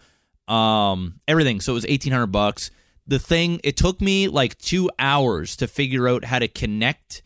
Um, 0.47 1.19
everything. 1.27 1.61
So 1.61 1.73
it 1.73 1.75
was 1.75 1.85
eighteen 1.85 2.11
hundred 2.11 2.27
bucks. 2.27 2.71
The 3.07 3.19
thing 3.19 3.59
it 3.63 3.77
took 3.77 4.01
me 4.01 4.27
like 4.27 4.57
two 4.57 4.89
hours 4.99 5.55
to 5.57 5.67
figure 5.67 6.07
out 6.07 6.25
how 6.25 6.39
to 6.39 6.47
connect 6.47 7.23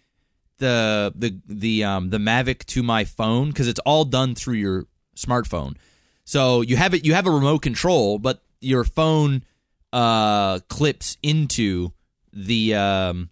the 0.58 1.12
the 1.15 1.39
the 1.48 1.84
um 1.84 2.10
the 2.10 2.17
Mavic 2.17 2.65
to 2.65 2.84
my 2.84 3.03
phone 3.03 3.50
because 3.50 3.67
it's 3.67 3.79
all 3.82 4.05
done 4.05 4.36
through 4.36 4.55
your 4.55 4.86
smartphone. 5.15 5.75
So 6.25 6.62
you 6.62 6.77
have 6.77 6.93
it 6.93 7.05
you 7.05 7.13
have 7.13 7.27
a 7.27 7.32
remote 7.32 7.62
control, 7.62 8.20
but 8.20 8.41
your 8.62 8.84
phone 8.84 9.43
uh 9.91 10.60
clips 10.70 11.17
into 11.22 11.91
the 12.32 12.75
um 12.75 13.29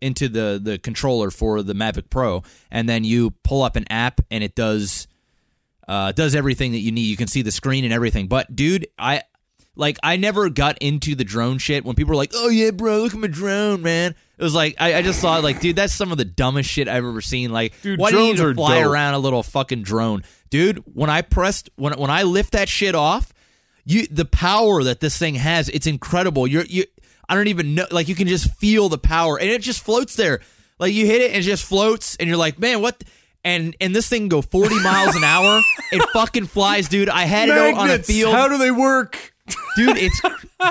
into 0.00 0.28
the 0.28 0.60
the 0.62 0.78
controller 0.78 1.30
for 1.30 1.62
the 1.62 1.72
Mavic 1.72 2.10
Pro 2.10 2.42
and 2.70 2.88
then 2.88 3.04
you 3.04 3.30
pull 3.42 3.62
up 3.62 3.76
an 3.76 3.86
app 3.90 4.20
and 4.30 4.44
it 4.44 4.54
does 4.54 5.08
uh 5.88 6.12
does 6.12 6.34
everything 6.34 6.72
that 6.72 6.78
you 6.80 6.92
need. 6.92 7.02
You 7.06 7.16
can 7.16 7.28
see 7.28 7.42
the 7.42 7.52
screen 7.52 7.84
and 7.84 7.92
everything. 7.92 8.26
But 8.28 8.54
dude, 8.54 8.86
I 8.98 9.22
like 9.76 9.98
I 10.02 10.16
never 10.16 10.48
got 10.48 10.78
into 10.78 11.14
the 11.14 11.24
drone 11.24 11.58
shit 11.58 11.84
when 11.84 11.94
people 11.94 12.10
were 12.10 12.16
like, 12.16 12.32
"Oh 12.34 12.48
yeah, 12.48 12.70
bro, 12.70 13.02
look 13.02 13.14
at 13.14 13.20
my 13.20 13.26
drone, 13.28 13.82
man." 13.82 14.14
It 14.38 14.42
was 14.42 14.54
like 14.54 14.74
I, 14.78 14.96
I 14.96 15.02
just 15.02 15.20
thought 15.20 15.42
like, 15.42 15.60
dude, 15.60 15.76
that's 15.76 15.94
some 15.94 16.12
of 16.12 16.18
the 16.18 16.24
dumbest 16.24 16.68
shit 16.68 16.88
I've 16.88 17.04
ever 17.04 17.20
seen. 17.20 17.52
Like, 17.52 17.80
Dude, 17.82 17.98
why 17.98 18.10
do 18.10 18.18
you 18.18 18.32
need 18.32 18.36
to 18.38 18.54
fly 18.54 18.80
dope. 18.80 18.90
around 18.90 19.14
a 19.14 19.18
little 19.18 19.42
fucking 19.42 19.82
drone, 19.82 20.24
dude? 20.50 20.82
When 20.92 21.08
I 21.10 21.22
pressed 21.22 21.70
when 21.76 21.92
when 21.94 22.10
I 22.10 22.24
lift 22.24 22.52
that 22.52 22.68
shit 22.68 22.94
off, 22.94 23.32
you 23.84 24.06
the 24.08 24.24
power 24.24 24.82
that 24.82 25.00
this 25.00 25.16
thing 25.18 25.36
has, 25.36 25.68
it's 25.68 25.86
incredible. 25.86 26.46
You're 26.46 26.64
you 26.64 26.84
I 27.28 27.34
don't 27.34 27.48
even 27.48 27.74
know 27.74 27.86
like 27.90 28.08
you 28.08 28.14
can 28.14 28.28
just 28.28 28.52
feel 28.56 28.88
the 28.88 28.98
power 28.98 29.38
and 29.38 29.48
it 29.48 29.62
just 29.62 29.82
floats 29.82 30.16
there. 30.16 30.40
Like 30.78 30.92
you 30.92 31.06
hit 31.06 31.22
it 31.22 31.30
and 31.30 31.38
it 31.38 31.42
just 31.42 31.64
floats 31.64 32.16
and 32.16 32.28
you're 32.28 32.36
like, 32.36 32.58
"Man, 32.58 32.82
what 32.82 33.02
and 33.46 33.76
and 33.80 33.94
this 33.96 34.08
thing 34.08 34.28
go 34.28 34.42
40 34.42 34.82
miles 34.82 35.14
an 35.14 35.24
hour. 35.24 35.62
It 35.92 36.02
fucking 36.12 36.46
flies, 36.46 36.88
dude. 36.88 37.08
I 37.08 37.22
had 37.22 37.48
it 37.48 37.56
out 37.56 37.74
on 37.74 37.90
a 37.90 37.98
field, 38.00 38.34
How 38.34 38.48
do 38.48 38.58
they 38.58 38.72
work? 38.72 39.32
dude. 39.76 39.96
It's 39.96 40.20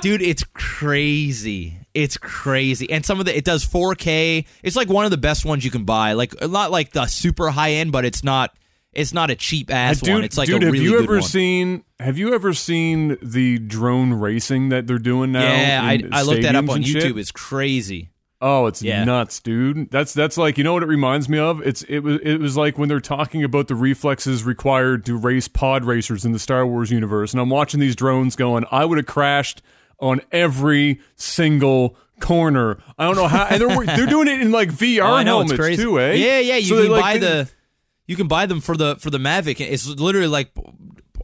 dude, 0.02 0.22
it's 0.22 0.44
crazy. 0.54 1.80
It's 1.94 2.18
crazy, 2.18 2.92
and 2.92 3.06
some 3.06 3.22
of 3.22 3.26
the 3.26 3.36
it 3.36 3.46
does 3.46 3.66
4K. 3.66 4.46
It's 4.62 4.76
like 4.76 4.90
one 4.90 5.06
of 5.06 5.12
the 5.12 5.18
best 5.18 5.46
ones 5.46 5.64
you 5.64 5.72
can 5.72 5.86
buy. 5.86 6.12
Like 6.12 6.34
not 6.42 6.70
like 6.70 6.92
the 6.92 7.06
super 7.08 7.50
high 7.50 7.72
end, 7.72 7.92
but 7.92 8.06
it's 8.06 8.24
not. 8.24 8.56
It's 8.92 9.14
not 9.14 9.30
a 9.30 9.36
cheap 9.36 9.74
ass 9.74 10.00
dude, 10.00 10.14
one. 10.14 10.24
It's 10.24 10.38
like 10.38 10.48
dude, 10.48 10.64
a 10.64 10.68
have 10.68 10.76
you 10.76 11.00
ever 11.00 11.16
one. 11.16 11.22
seen? 11.22 11.84
Have 12.00 12.18
you 12.18 12.34
ever 12.34 12.54
seen 12.54 13.18
the 13.22 13.60
drone 13.60 14.14
racing 14.14 14.70
that 14.70 14.88
they're 14.88 15.00
doing 15.00 15.34
now? 15.34 15.42
yeah, 15.42 15.82
I, 15.84 16.02
I 16.14 16.22
looked 16.22 16.44
that 16.44 16.56
up 16.56 16.70
on 16.70 16.78
and 16.78 16.88
shit? 16.88 17.04
YouTube. 17.04 17.20
It's 17.20 17.32
crazy. 17.32 18.10
Oh, 18.42 18.66
it's 18.68 18.84
Yeah. 18.84 19.04
nuts, 19.06 19.40
dude. 19.40 19.90
That's 19.92 20.14
that's 20.14 20.38
like 20.38 20.58
you 20.58 20.64
know 20.64 20.74
what 20.74 20.84
it 20.84 20.88
reminds 20.88 21.30
me 21.30 21.38
of. 21.40 21.62
It's 21.66 21.84
it 21.84 22.00
was 22.00 22.20
it 22.22 22.38
was 22.40 22.58
like 22.58 22.78
when 22.78 22.90
they're 22.90 23.00
talking 23.00 23.44
about 23.44 23.68
the 23.70 23.76
reflexes 23.76 24.44
required 24.44 25.06
to 25.06 25.18
race 25.18 25.48
pod 25.48 25.86
racers 25.86 26.26
in 26.26 26.32
the 26.34 26.40
Star 26.40 26.66
Wars 26.68 26.92
universe, 26.92 27.32
and 27.34 27.40
I'm 27.42 27.50
watching 27.50 27.80
these 27.80 27.96
drones 27.96 28.36
going. 28.36 28.66
I 28.72 28.84
would 28.86 28.98
have 28.98 29.08
crashed 29.08 29.62
on 30.00 30.20
every 30.32 31.00
single 31.16 31.96
corner. 32.20 32.78
I 32.98 33.06
don't 33.06 33.16
know 33.16 33.28
how, 33.30 33.46
and 33.46 33.62
they're 33.62 33.86
they're 33.96 34.06
doing 34.06 34.28
it 34.28 34.42
in 34.42 34.52
like 34.52 34.70
VR 34.70 35.02
Oh, 35.22 35.24
know 35.24 35.40
helmets 35.46 35.78
too, 35.78 36.00
eh? 36.02 36.14
Yeah, 36.14 36.40
yeah. 36.40 36.56
You 36.58 36.68
So 36.68 36.82
can 36.84 36.92
like, 36.92 37.02
buy 37.02 37.18
the, 37.20 37.50
you 38.06 38.16
can 38.18 38.28
buy 38.28 38.46
them 38.46 38.60
for 38.60 38.76
the 38.76 38.98
for 38.98 39.10
the 39.10 39.18
Mavic. 39.18 39.62
It's 39.62 39.88
literally 39.88 40.28
like 40.28 40.52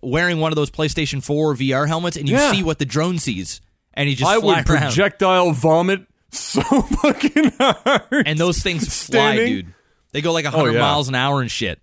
wearing 0.02 0.40
one 0.40 0.52
of 0.52 0.56
those 0.56 0.72
PlayStation 0.72 1.22
Four 1.24 1.54
VR 1.56 1.88
helmets, 1.88 2.16
and 2.18 2.28
you 2.30 2.36
Yeah. 2.36 2.52
see 2.52 2.64
what 2.64 2.80
the 2.80 2.86
drone 2.86 3.20
sees, 3.20 3.60
and 3.94 4.08
he 4.08 4.16
just 4.16 4.32
I 4.32 4.38
would 4.38 4.56
around. 4.56 4.66
projectile 4.66 5.52
vomit 5.52 6.08
so 6.32 6.62
fucking 6.82 7.52
hard. 7.60 8.28
and 8.28 8.40
those 8.40 8.60
things 8.60 9.06
fly, 9.06 9.36
dude. 9.36 9.74
They 10.12 10.22
go 10.22 10.34
like 10.34 10.46
oh, 10.46 10.50
hundred 10.50 10.74
yeah. 10.74 10.82
miles 10.82 11.08
an 11.08 11.16
hour 11.16 11.42
and 11.42 11.50
shit. 11.52 11.80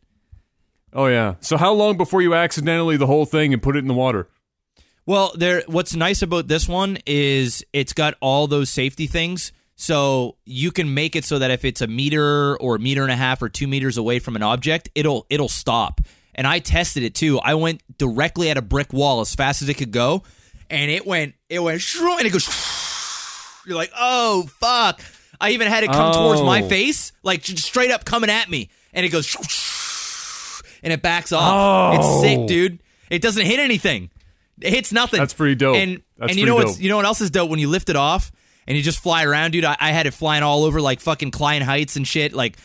oh 0.93 1.07
yeah. 1.07 1.35
So 1.41 1.57
how 1.57 1.73
long 1.73 1.97
before 1.97 2.23
you 2.23 2.35
accidentally 2.35 2.97
the 2.97 3.07
whole 3.07 3.27
thing 3.27 3.53
and 3.53 3.63
put 3.63 3.77
it 3.77 3.81
in 3.81 3.89
the 3.89 3.95
water? 3.95 4.29
Well, 5.07 5.33
there. 5.35 5.63
What's 5.67 5.95
nice 5.95 6.21
about 6.21 6.49
this 6.49 6.69
one 6.69 6.99
is 7.07 7.65
it's 7.73 7.93
got 7.93 8.15
all 8.21 8.47
those 8.47 8.69
safety 8.69 9.07
things, 9.07 9.53
so 9.75 10.37
you 10.45 10.71
can 10.71 10.93
make 10.93 11.17
it 11.17 11.25
so 11.25 11.39
that 11.39 11.51
if 11.51 11.65
it's 11.65 11.81
a 11.81 11.87
meter 11.87 12.57
or 12.59 12.77
a 12.77 12.79
meter 12.79 13.03
and 13.03 13.13
a 13.13 13.17
half 13.17 13.41
or 13.41 13.49
two 13.49 13.67
meters 13.67 13.97
away 13.97 14.19
from 14.19 14.37
an 14.37 14.43
object, 14.43 14.91
it'll 14.95 15.27
it'll 15.31 15.49
stop. 15.49 16.03
And 16.35 16.47
I 16.47 16.59
tested 16.59 17.03
it 17.03 17.15
too. 17.15 17.39
I 17.41 17.55
went 17.55 17.83
directly 17.97 18.51
at 18.51 18.59
a 18.59 18.63
brick 18.63 18.93
wall 18.93 19.21
as 19.21 19.35
fast 19.35 19.63
as 19.63 19.69
it 19.69 19.75
could 19.75 19.93
go, 19.93 20.25
and 20.69 20.91
it 20.91 21.07
went 21.07 21.35
it 21.49 21.61
went 21.61 21.83
and 21.95 22.27
it 22.27 22.31
goes. 22.31 22.78
You're 23.69 23.77
like, 23.77 23.93
oh 23.97 24.49
fuck! 24.61 25.01
I 25.41 25.51
even 25.51 25.69
had 25.69 25.85
it 25.85 25.91
come 25.91 26.13
towards 26.15 26.43
my 26.43 26.63
Oh. 26.63 26.69
face, 26.69 27.13
like 27.23 27.45
straight 27.45 27.91
up 27.91 28.05
coming 28.05 28.31
at 28.31 28.49
me, 28.51 28.71
and 28.93 29.05
it 29.07 29.11
goes, 29.11 29.35
and 30.83 30.93
it 30.93 31.03
backs 31.03 31.33
off. 31.33 31.95
It's 31.97 32.07
Oh. 32.07 32.23
sick, 32.23 32.47
dude. 32.47 32.79
It 33.11 33.23
doesn't 33.23 33.45
hit 33.47 33.59
anything. 33.61 34.11
It 34.61 34.73
hits 34.73 34.93
nothing. 34.93 35.19
That's 35.21 35.35
pretty 35.35 35.55
dope. 35.55 35.77
And 35.77 36.03
That's 36.17 36.31
and 36.33 36.41
you 36.41 36.47
know 36.47 36.55
what? 36.57 36.81
you 36.81 36.89
know 36.89 36.97
what 36.97 37.05
else 37.07 37.21
is 37.21 37.31
dope 37.31 37.49
when 37.51 37.59
you 37.61 37.69
lift 37.69 37.89
it 37.89 37.97
off 37.97 38.33
and 38.67 38.77
you 38.77 38.83
just 38.83 38.99
fly 39.01 39.25
around, 39.25 39.53
dude. 39.53 39.65
I, 39.65 39.77
I 39.79 39.93
had 39.93 40.07
it 40.07 40.13
flying 40.13 40.43
all 40.43 40.65
over 40.65 40.81
like 40.81 41.01
fucking 41.01 41.31
Klein 41.31 41.63
Heights 41.63 41.97
and 41.97 42.07
shit. 42.07 42.33
Like 42.33 42.57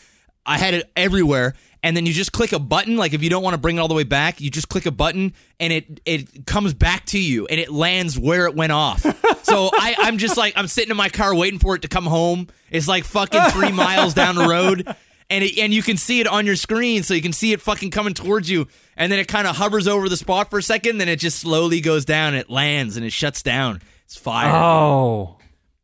I 0.46 0.58
had 0.58 0.74
it 0.74 0.90
everywhere. 0.96 1.54
And 1.84 1.96
then 1.98 2.06
you 2.06 2.14
just 2.14 2.32
click 2.32 2.54
a 2.54 2.60
button. 2.60 2.96
Like 2.96 3.14
if 3.14 3.22
you 3.22 3.30
don't 3.30 3.44
want 3.44 3.54
to 3.56 3.58
bring 3.60 3.76
it 3.78 3.80
all 3.82 3.90
the 3.90 3.94
way 3.94 4.06
back, 4.06 4.40
you 4.40 4.50
just 4.50 4.70
click 4.70 4.86
a 4.86 4.92
button 4.92 5.34
and 5.60 5.74
it 5.74 6.00
it 6.06 6.46
comes 6.48 6.74
back 6.74 7.06
to 7.08 7.20
you 7.20 7.46
and 7.48 7.60
it 7.60 7.70
lands 7.72 8.18
where 8.18 8.46
it 8.48 8.56
went 8.56 8.72
off. 8.72 9.02
so 9.44 9.70
I, 9.74 9.96
I'm 10.00 10.18
just 10.18 10.38
like 10.38 10.54
I'm 10.56 10.68
sitting 10.68 10.92
in 10.92 10.98
my 10.98 11.10
car 11.10 11.36
waiting 11.36 11.60
for 11.60 11.76
it 11.76 11.82
to 11.82 11.90
come 11.90 12.06
home. 12.06 12.48
It's 12.72 12.88
like 12.88 13.04
fucking 13.04 13.42
three 13.52 13.72
miles 13.84 14.14
down 14.14 14.36
the 14.36 14.48
road. 14.48 14.88
And 15.30 15.44
it, 15.44 15.58
and 15.58 15.74
you 15.74 15.82
can 15.82 15.98
see 15.98 16.20
it 16.20 16.28
on 16.28 16.46
your 16.46 16.56
screen, 16.58 17.02
so 17.02 17.14
you 17.14 17.22
can 17.22 17.34
see 17.34 17.54
it 17.54 17.62
fucking 17.62 17.92
coming 17.92 18.14
towards 18.14 18.50
you, 18.50 18.68
and 18.96 19.12
then 19.12 19.20
it 19.20 19.28
kind 19.28 19.48
of 19.48 19.56
hovers 19.56 19.88
over 19.88 20.08
the 20.10 20.18
spot 20.18 20.50
for 20.50 20.60
a 20.60 20.64
second, 20.64 20.98
then 21.00 21.08
it 21.08 21.16
just 21.16 21.40
slowly 21.40 21.80
goes 21.80 22.04
down, 22.06 22.36
it 22.36 22.50
lands, 22.50 22.98
and 22.98 23.06
it 23.06 23.14
shuts 23.14 23.42
down. 23.42 23.82
It's 24.06 24.18
fire. 24.18 24.52
Oh, 24.54 25.38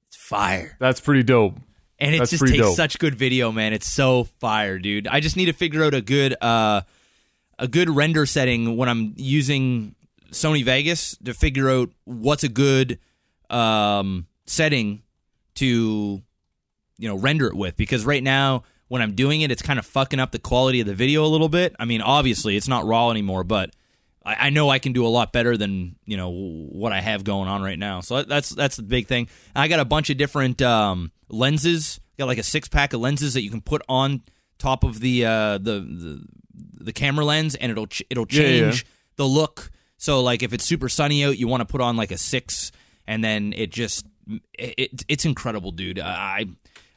It's 0.09 0.17
fire. 0.17 0.75
that's 0.79 0.99
pretty 0.99 1.23
dope. 1.23 1.55
And 1.99 2.15
it 2.15 2.19
That's 2.19 2.31
just 2.31 2.45
takes 2.45 2.57
dope. 2.57 2.75
such 2.75 2.97
good 2.97 3.15
video, 3.15 3.51
man. 3.51 3.73
It's 3.73 3.87
so 3.87 4.23
fire, 4.39 4.79
dude. 4.79 5.07
I 5.07 5.19
just 5.19 5.35
need 5.35 5.45
to 5.45 5.53
figure 5.53 5.83
out 5.83 5.93
a 5.93 6.01
good 6.01 6.35
uh 6.41 6.81
a 7.57 7.67
good 7.67 7.89
render 7.89 8.25
setting 8.25 8.77
when 8.77 8.87
I'm 8.87 9.13
using 9.17 9.95
Sony 10.31 10.63
Vegas 10.63 11.17
to 11.25 11.33
figure 11.33 11.69
out 11.69 11.89
what's 12.05 12.43
a 12.43 12.49
good 12.49 12.99
um 13.49 14.27
setting 14.45 15.03
to 15.55 16.21
you 16.97 17.07
know 17.07 17.17
render 17.17 17.47
it 17.47 17.55
with 17.55 17.75
because 17.75 18.05
right 18.05 18.23
now 18.23 18.63
when 18.87 19.01
I'm 19.01 19.13
doing 19.13 19.41
it 19.41 19.51
it's 19.51 19.61
kind 19.61 19.77
of 19.77 19.85
fucking 19.85 20.19
up 20.19 20.31
the 20.31 20.39
quality 20.39 20.79
of 20.79 20.87
the 20.87 20.95
video 20.95 21.25
a 21.25 21.27
little 21.27 21.49
bit. 21.49 21.75
I 21.79 21.85
mean, 21.85 22.01
obviously 22.01 22.55
it's 22.55 22.67
not 22.67 22.85
raw 22.85 23.11
anymore, 23.11 23.43
but 23.43 23.75
I, 24.29 24.47
I 24.47 24.49
know 24.49 24.69
I 24.69 24.79
can 24.79 24.93
do 24.93 25.05
a 25.05 25.09
lot 25.09 25.33
better 25.33 25.57
than 25.57 25.95
you 26.05 26.17
know 26.17 26.29
what 26.29 26.91
I 26.91 27.01
have 27.01 27.23
going 27.23 27.47
on 27.49 27.61
right 27.61 27.79
now. 27.79 28.01
So 28.01 28.23
that's 28.23 28.49
that's 28.49 28.75
the 28.77 28.83
big 28.83 29.07
thing. 29.07 29.27
I 29.55 29.67
got 29.67 29.79
a 29.79 29.85
bunch 29.85 30.09
of 30.09 30.17
different 30.17 30.61
um, 30.61 31.11
lenses. 31.29 31.99
Got 32.17 32.27
like 32.27 32.37
a 32.37 32.43
six 32.43 32.67
pack 32.67 32.93
of 32.93 32.99
lenses 33.01 33.33
that 33.35 33.43
you 33.43 33.49
can 33.49 33.61
put 33.61 33.81
on 33.89 34.21
top 34.57 34.83
of 34.83 34.99
the 34.99 35.25
uh, 35.25 35.57
the, 35.57 35.79
the 35.79 36.23
the 36.85 36.93
camera 36.93 37.25
lens, 37.25 37.55
and 37.55 37.71
it'll 37.71 37.87
ch- 37.87 38.03
it'll 38.09 38.25
Yeah, 38.29 38.41
yeah. 38.43 38.47
change 38.71 38.85
the 39.15 39.25
look. 39.25 39.71
So 39.97 40.21
like 40.21 40.43
if 40.43 40.53
it's 40.53 40.65
super 40.65 40.89
sunny 40.89 41.23
out, 41.25 41.37
you 41.37 41.47
want 41.47 41.61
to 41.61 41.65
put 41.65 41.81
on 41.81 41.95
like 41.97 42.11
a 42.11 42.17
six, 42.17 42.71
and 43.07 43.23
then 43.23 43.53
it 43.55 43.71
just 43.71 44.05
it, 44.27 44.73
it 44.77 45.05
it's 45.07 45.25
incredible, 45.25 45.71
dude. 45.71 45.99
I 45.99 46.45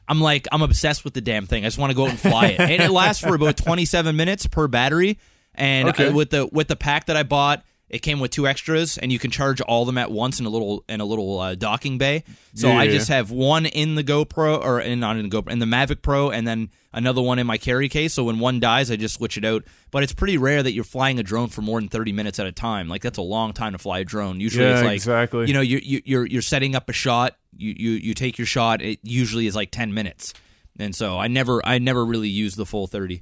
I'm 0.07 0.19
like 0.21 0.47
I'm 0.51 0.61
obsessed 0.61 1.03
with 1.05 1.13
the 1.13 1.21
damn 1.21 1.45
thing. 1.45 1.63
I 1.63 1.67
just 1.67 1.77
want 1.77 1.91
to 1.91 1.95
go 1.95 2.03
out 2.03 2.09
and 2.11 2.19
fly 2.19 2.47
it, 2.47 2.59
and 2.59 2.81
it 2.81 2.91
lasts 2.91 3.21
for 3.23 3.33
about 3.35 3.55
27 3.65 4.15
minutes 4.15 4.45
per 4.47 4.67
battery. 4.67 5.17
And 5.55 5.89
Okay. 5.89 6.07
uh, 6.07 6.13
with 6.13 6.29
the 6.31 6.47
with 6.51 6.67
the 6.67 6.75
pack 6.75 7.05
that 7.05 7.15
I 7.17 7.23
bought, 7.23 7.63
it 7.89 7.99
came 7.99 8.19
with 8.19 8.31
two 8.31 8.47
extras, 8.47 8.97
and 8.97 9.11
you 9.11 9.19
can 9.19 9.29
charge 9.29 9.61
all 9.61 9.83
of 9.83 9.85
them 9.85 9.99
at 9.99 10.11
once 10.11 10.39
in 10.39 10.47
a 10.47 10.49
little 10.49 10.83
in 10.89 10.99
a 10.99 11.05
little 11.05 11.39
uh, 11.39 11.53
docking 11.53 11.99
bay. 11.99 12.23
So 12.55 12.69
Yeah, 12.69 12.77
I 12.79 12.87
just 12.87 13.07
have 13.09 13.29
one 13.29 13.67
in 13.67 13.93
the 13.93 14.03
GoPro 14.03 14.59
or 14.63 14.81
in 14.81 14.99
not 14.99 15.17
in 15.17 15.29
the 15.29 15.35
GoPro 15.41 15.51
in 15.51 15.59
the 15.59 15.67
Mavic 15.67 16.01
Pro, 16.01 16.31
and 16.31 16.47
then 16.47 16.69
another 16.91 17.21
one 17.21 17.37
in 17.37 17.45
my 17.45 17.57
carry 17.57 17.89
case. 17.89 18.13
So 18.15 18.23
when 18.23 18.39
one 18.39 18.59
dies, 18.59 18.89
I 18.89 18.95
just 18.95 19.13
switch 19.15 19.37
it 19.37 19.45
out. 19.45 19.63
But 19.91 20.01
it's 20.01 20.13
pretty 20.13 20.39
rare 20.39 20.63
that 20.63 20.71
you're 20.73 20.83
flying 20.83 21.19
a 21.19 21.23
drone 21.23 21.49
for 21.49 21.61
more 21.61 21.79
than 21.79 21.87
30 21.87 22.13
minutes 22.13 22.39
at 22.39 22.47
a 22.47 22.51
time. 22.51 22.87
Like 22.89 23.03
that's 23.03 23.19
a 23.19 23.23
long 23.23 23.53
time 23.53 23.73
to 23.73 23.77
fly 23.77 23.99
a 23.99 24.03
drone. 24.05 24.39
Usually 24.39 24.65
Yeah, 24.65 24.73
it's 24.73 24.83
like 24.83 24.95
exactly. 24.95 25.45
you 25.47 25.53
know 25.53 25.61
you, 25.61 25.79
you 25.83 26.01
you're 26.03 26.25
you're 26.25 26.41
setting 26.41 26.75
up 26.75 26.89
a 26.89 26.93
shot. 26.93 27.37
You 27.55 27.75
you 27.77 27.91
you 27.91 28.13
take 28.15 28.39
your 28.39 28.47
shot. 28.47 28.81
It 28.81 29.01
usually 29.03 29.45
is 29.45 29.55
like 29.55 29.69
10 29.69 29.93
minutes. 29.93 30.33
And 30.79 30.95
so 30.95 31.19
I 31.19 31.27
never 31.27 31.63
I 31.63 31.77
never 31.77 32.03
really 32.03 32.29
use 32.29 32.55
the 32.55 32.65
full 32.65 32.87
30. 32.87 33.21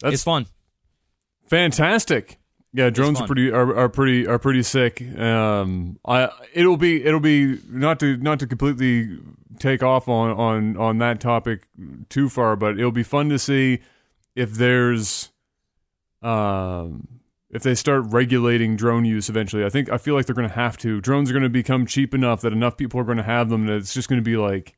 That's 0.00 0.14
it's 0.14 0.22
fun. 0.22 0.46
Fantastic. 1.48 2.38
Yeah, 2.72 2.90
drones 2.90 3.20
are 3.20 3.26
pretty 3.26 3.50
are, 3.50 3.76
are 3.76 3.88
pretty 3.88 4.26
are 4.26 4.38
pretty 4.38 4.62
sick. 4.62 5.02
Um, 5.18 5.98
I 6.06 6.28
it'll 6.52 6.76
be 6.76 7.04
it'll 7.04 7.18
be 7.18 7.58
not 7.68 7.98
to 8.00 8.16
not 8.18 8.38
to 8.40 8.46
completely 8.46 9.18
take 9.58 9.82
off 9.82 10.08
on 10.08 10.30
on 10.32 10.76
on 10.76 10.98
that 10.98 11.20
topic 11.20 11.66
too 12.08 12.28
far, 12.28 12.56
but 12.56 12.78
it'll 12.78 12.92
be 12.92 13.02
fun 13.02 13.30
to 13.30 13.38
see 13.38 13.80
if 14.36 14.52
there's 14.52 15.30
um 16.22 17.08
if 17.50 17.62
they 17.62 17.74
start 17.74 18.04
regulating 18.08 18.76
drone 18.76 19.04
use 19.04 19.28
eventually. 19.28 19.64
I 19.64 19.70
think 19.70 19.90
I 19.90 19.98
feel 19.98 20.14
like 20.14 20.26
they're 20.26 20.34
going 20.34 20.48
to 20.48 20.54
have 20.54 20.76
to. 20.78 21.00
Drones 21.00 21.30
are 21.30 21.32
going 21.32 21.42
to 21.42 21.48
become 21.48 21.86
cheap 21.86 22.14
enough 22.14 22.42
that 22.42 22.52
enough 22.52 22.76
people 22.76 23.00
are 23.00 23.04
going 23.04 23.16
to 23.16 23.22
have 23.22 23.48
them 23.48 23.66
that 23.66 23.76
it's 23.76 23.94
just 23.94 24.08
going 24.08 24.20
to 24.20 24.24
be 24.24 24.36
like 24.36 24.76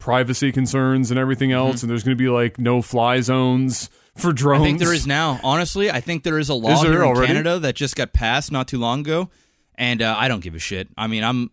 privacy 0.00 0.50
concerns 0.50 1.10
and 1.12 1.20
everything 1.20 1.52
else, 1.52 1.82
and 1.82 1.90
there's 1.90 2.02
going 2.02 2.16
to 2.16 2.22
be 2.22 2.28
like 2.28 2.58
no 2.58 2.82
fly 2.82 3.20
zones 3.20 3.88
for 4.16 4.32
drones. 4.32 4.62
I 4.62 4.64
think 4.64 4.78
there 4.80 4.92
is 4.92 5.06
now. 5.06 5.38
Honestly, 5.44 5.90
I 5.90 6.00
think 6.00 6.24
there 6.24 6.38
is 6.38 6.48
a 6.48 6.54
law 6.54 6.72
Is 6.72 6.82
here 6.82 7.04
in? 7.04 7.14
Canada 7.26 7.60
that 7.60 7.76
just 7.76 7.94
got 7.94 8.12
passed 8.12 8.50
not 8.50 8.66
too 8.66 8.78
long 8.78 9.00
ago, 9.00 9.30
and 9.76 10.02
uh, 10.02 10.16
I 10.18 10.26
don't 10.26 10.40
give 10.40 10.56
a 10.56 10.58
shit. 10.58 10.88
I 10.96 11.06
mean, 11.06 11.22
I'm. 11.22 11.50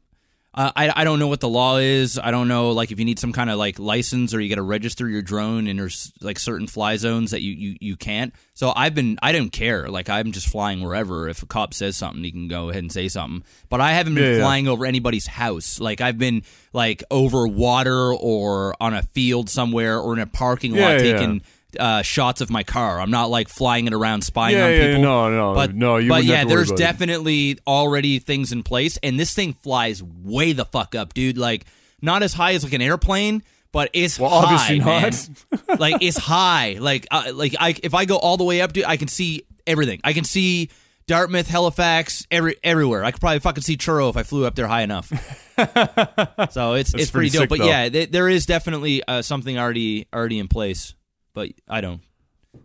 Uh, 0.57 0.71
I, 0.75 1.01
I 1.01 1.03
don't 1.03 1.19
know 1.19 1.27
what 1.27 1.39
the 1.39 1.47
law 1.47 1.77
is. 1.77 2.17
I 2.17 2.31
don't 2.31 2.47
know 2.47 2.71
like 2.71 2.91
if 2.91 2.97
you 2.97 3.05
need 3.05 3.19
some 3.19 3.31
kind 3.31 3.51
of 3.51 3.59
like 3.59 3.77
license 3.77 4.33
or 4.33 4.41
you 4.41 4.49
got 4.49 4.55
to 4.55 4.63
register 4.63 5.07
your 5.07 5.21
drone 5.21 5.67
and 5.67 5.77
there's 5.77 6.11
like 6.19 6.39
certain 6.39 6.65
fly 6.65 6.97
zones 6.97 7.29
that 7.29 7.41
you, 7.43 7.51
you 7.53 7.77
you 7.79 7.95
can't. 7.95 8.33
So 8.55 8.73
I've 8.75 8.95
been 8.95 9.19
I 9.21 9.33
don't 9.33 9.51
care. 9.51 9.87
Like 9.87 10.09
I'm 10.09 10.31
just 10.31 10.47
flying 10.49 10.81
wherever. 10.81 11.29
If 11.29 11.43
a 11.43 11.45
cop 11.45 11.75
says 11.75 11.95
something, 11.95 12.23
he 12.23 12.31
can 12.31 12.47
go 12.47 12.69
ahead 12.69 12.81
and 12.81 12.91
say 12.91 13.07
something. 13.07 13.43
But 13.69 13.81
I 13.81 13.91
haven't 13.93 14.15
been 14.15 14.23
Yeah, 14.23 14.37
yeah. 14.37 14.41
flying 14.41 14.67
over 14.67 14.87
anybody's 14.87 15.27
house. 15.27 15.79
Like 15.79 16.01
I've 16.01 16.17
been 16.17 16.41
like 16.73 17.03
over 17.11 17.47
water 17.47 18.11
or 18.15 18.73
on 18.81 18.95
a 18.95 19.03
field 19.03 19.51
somewhere 19.51 19.99
or 19.99 20.13
in 20.13 20.19
a 20.19 20.25
parking 20.25 20.73
Yeah, 20.73 20.81
lot 20.85 20.91
yeah. 20.93 20.97
taking 21.19 21.41
uh, 21.79 22.01
shots 22.01 22.41
of 22.41 22.49
my 22.49 22.63
car. 22.63 22.99
I'm 22.99 23.11
not 23.11 23.29
like 23.29 23.47
flying 23.47 23.87
it 23.87 23.93
around 23.93 24.21
spying 24.23 24.55
Yeah, 24.57 24.65
on 24.65 24.71
yeah, 24.71 24.87
people. 24.87 25.01
no, 25.03 25.29
no, 25.29 25.53
but, 25.53 25.75
no, 25.75 25.97
you 25.97 26.09
but 26.09 26.23
yeah, 26.23 26.37
have 26.37 26.41
to 26.43 26.47
worry 26.47 26.55
there's 26.57 26.69
about 26.71 26.79
it. 26.79 26.83
definitely 26.83 27.59
already 27.67 28.19
things 28.19 28.51
in 28.51 28.63
place, 28.63 28.97
and 29.03 29.19
this 29.19 29.33
thing 29.33 29.53
flies 29.63 30.01
way 30.03 30.53
the 30.53 30.65
fuck 30.65 30.95
up, 30.95 31.13
dude. 31.13 31.37
Like 31.37 31.65
not 32.01 32.23
as 32.23 32.33
high 32.33 32.53
as 32.53 32.63
like 32.63 32.73
an 32.73 32.81
airplane, 32.81 33.43
but 33.71 33.89
it's 33.93 34.19
Well, 34.19 34.29
high, 34.29 34.43
obviously 34.53 34.79
not. 34.79 35.29
man. 35.67 35.77
like 35.79 36.01
it's 36.01 36.17
high. 36.17 36.77
Like 36.79 37.07
uh, 37.11 37.31
like 37.33 37.55
I 37.59 37.75
if 37.83 37.93
I 37.93 38.05
go 38.05 38.17
all 38.17 38.37
the 38.37 38.43
way 38.43 38.61
up, 38.61 38.73
dude, 38.73 38.85
I 38.85 38.97
can 38.97 39.07
see 39.07 39.43
everything. 39.65 39.99
I 40.03 40.13
can 40.13 40.23
see. 40.23 40.69
Dartmouth, 41.09 41.47
Halifax, 41.47 42.27
every 42.29 42.57
everywhere. 42.65 43.01
I 43.05 43.11
could 43.11 43.21
probably 43.21 43.39
fucking 43.39 43.63
see 43.63 43.77
Truro 43.77 44.09
if 44.09 44.17
I 44.17 44.23
flew 44.23 44.45
up 44.45 44.55
there 44.55 44.67
high 44.67 44.81
enough. 44.81 45.07
so 46.51 46.73
it's 46.73 46.93
it's 46.93 47.11
pretty 47.11 47.11
pretty 47.11 47.29
dope. 47.29 47.41
sick, 47.43 47.49
but 47.49 47.59
though. 47.59 47.65
yeah, 47.65 47.87
th- 47.87 48.11
there 48.11 48.27
is 48.27 48.45
definitely 48.45 49.03
uh, 49.07 49.21
something 49.21 49.57
already 49.57 50.05
already 50.13 50.37
in 50.37 50.49
place. 50.49 50.95
But 51.37 51.49
I 51.69 51.81
don't. 51.81 52.01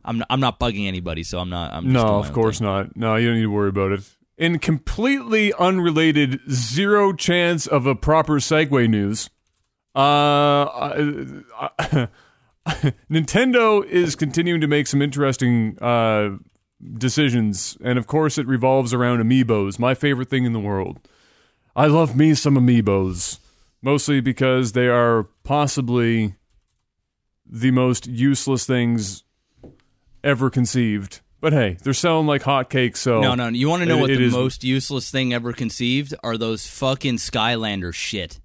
I'm 0.03 0.17
not, 0.17 0.27
I'm 0.31 0.41
not 0.41 0.59
bugging 0.59 0.89
anybody, 0.89 1.23
so 1.25 1.39
I'm 1.39 1.51
not. 1.51 1.75
I'm 1.75 1.85
just 1.85 1.93
No, 1.93 2.15
of 2.19 2.33
course 2.33 2.59
thing. 2.61 2.67
not. 2.69 2.97
No, 2.97 3.17
you 3.17 3.27
don't 3.29 3.37
need 3.37 3.43
to 3.43 3.51
worry 3.51 3.69
about 3.69 3.93
it. 3.93 4.01
In 4.39 4.59
completely 4.59 5.53
unrelated, 5.59 6.41
zero 6.51 7.13
chance 7.13 7.67
of 7.67 7.85
a 7.85 7.95
proper 7.95 8.37
segue 8.41 8.89
news, 8.89 9.29
uh, 9.95 10.01
I- 10.65 11.37
I- 11.61 12.09
Nintendo 13.11 13.85
is 13.85 14.17
continuing 14.17 14.63
to 14.63 14.67
make 14.67 14.87
some 14.87 15.03
interesting 15.03 15.77
uh, 15.83 16.31
decisions, 16.97 17.77
and 17.85 17.99
of 17.99 18.07
course, 18.07 18.39
it 18.39 18.47
revolves 18.47 18.95
around 18.95 19.19
amiibos, 19.23 19.79
my 19.79 19.95
favorite 19.95 20.31
thing 20.31 20.45
in 20.47 20.55
the 20.55 20.61
world. 20.61 21.07
I 21.77 21.89
love 21.89 22.17
me 22.17 22.33
some 22.33 22.55
amiibos, 22.55 23.39
mostly 23.83 24.21
because 24.23 24.73
they 24.73 24.89
are 24.89 25.25
possibly 25.45 26.37
the 27.55 27.71
most 27.71 28.07
useless 28.07 28.65
things 28.67 29.23
ever 30.25 30.49
conceived. 30.51 31.21
But 31.41 31.53
hey, 31.53 31.77
they're 31.83 31.93
selling 31.93 32.27
like 32.27 32.43
hotcakes, 32.43 32.97
so 32.99 33.21
No, 33.21 33.35
no. 33.35 33.49
You 33.49 33.69
want 33.69 33.83
to 33.83 33.87
know 33.89 33.99
It- 33.99 34.01
what 34.01 34.11
it 34.11 34.17
the 34.19 34.25
is- 34.25 34.33
most 34.33 34.65
useless 34.65 35.11
thing 35.11 35.33
ever 35.35 35.53
conceived 35.53 36.15
are 36.25 36.39
those 36.39 36.67
fucking 36.67 37.17
Skylander 37.17 37.93
shit. 37.93 38.41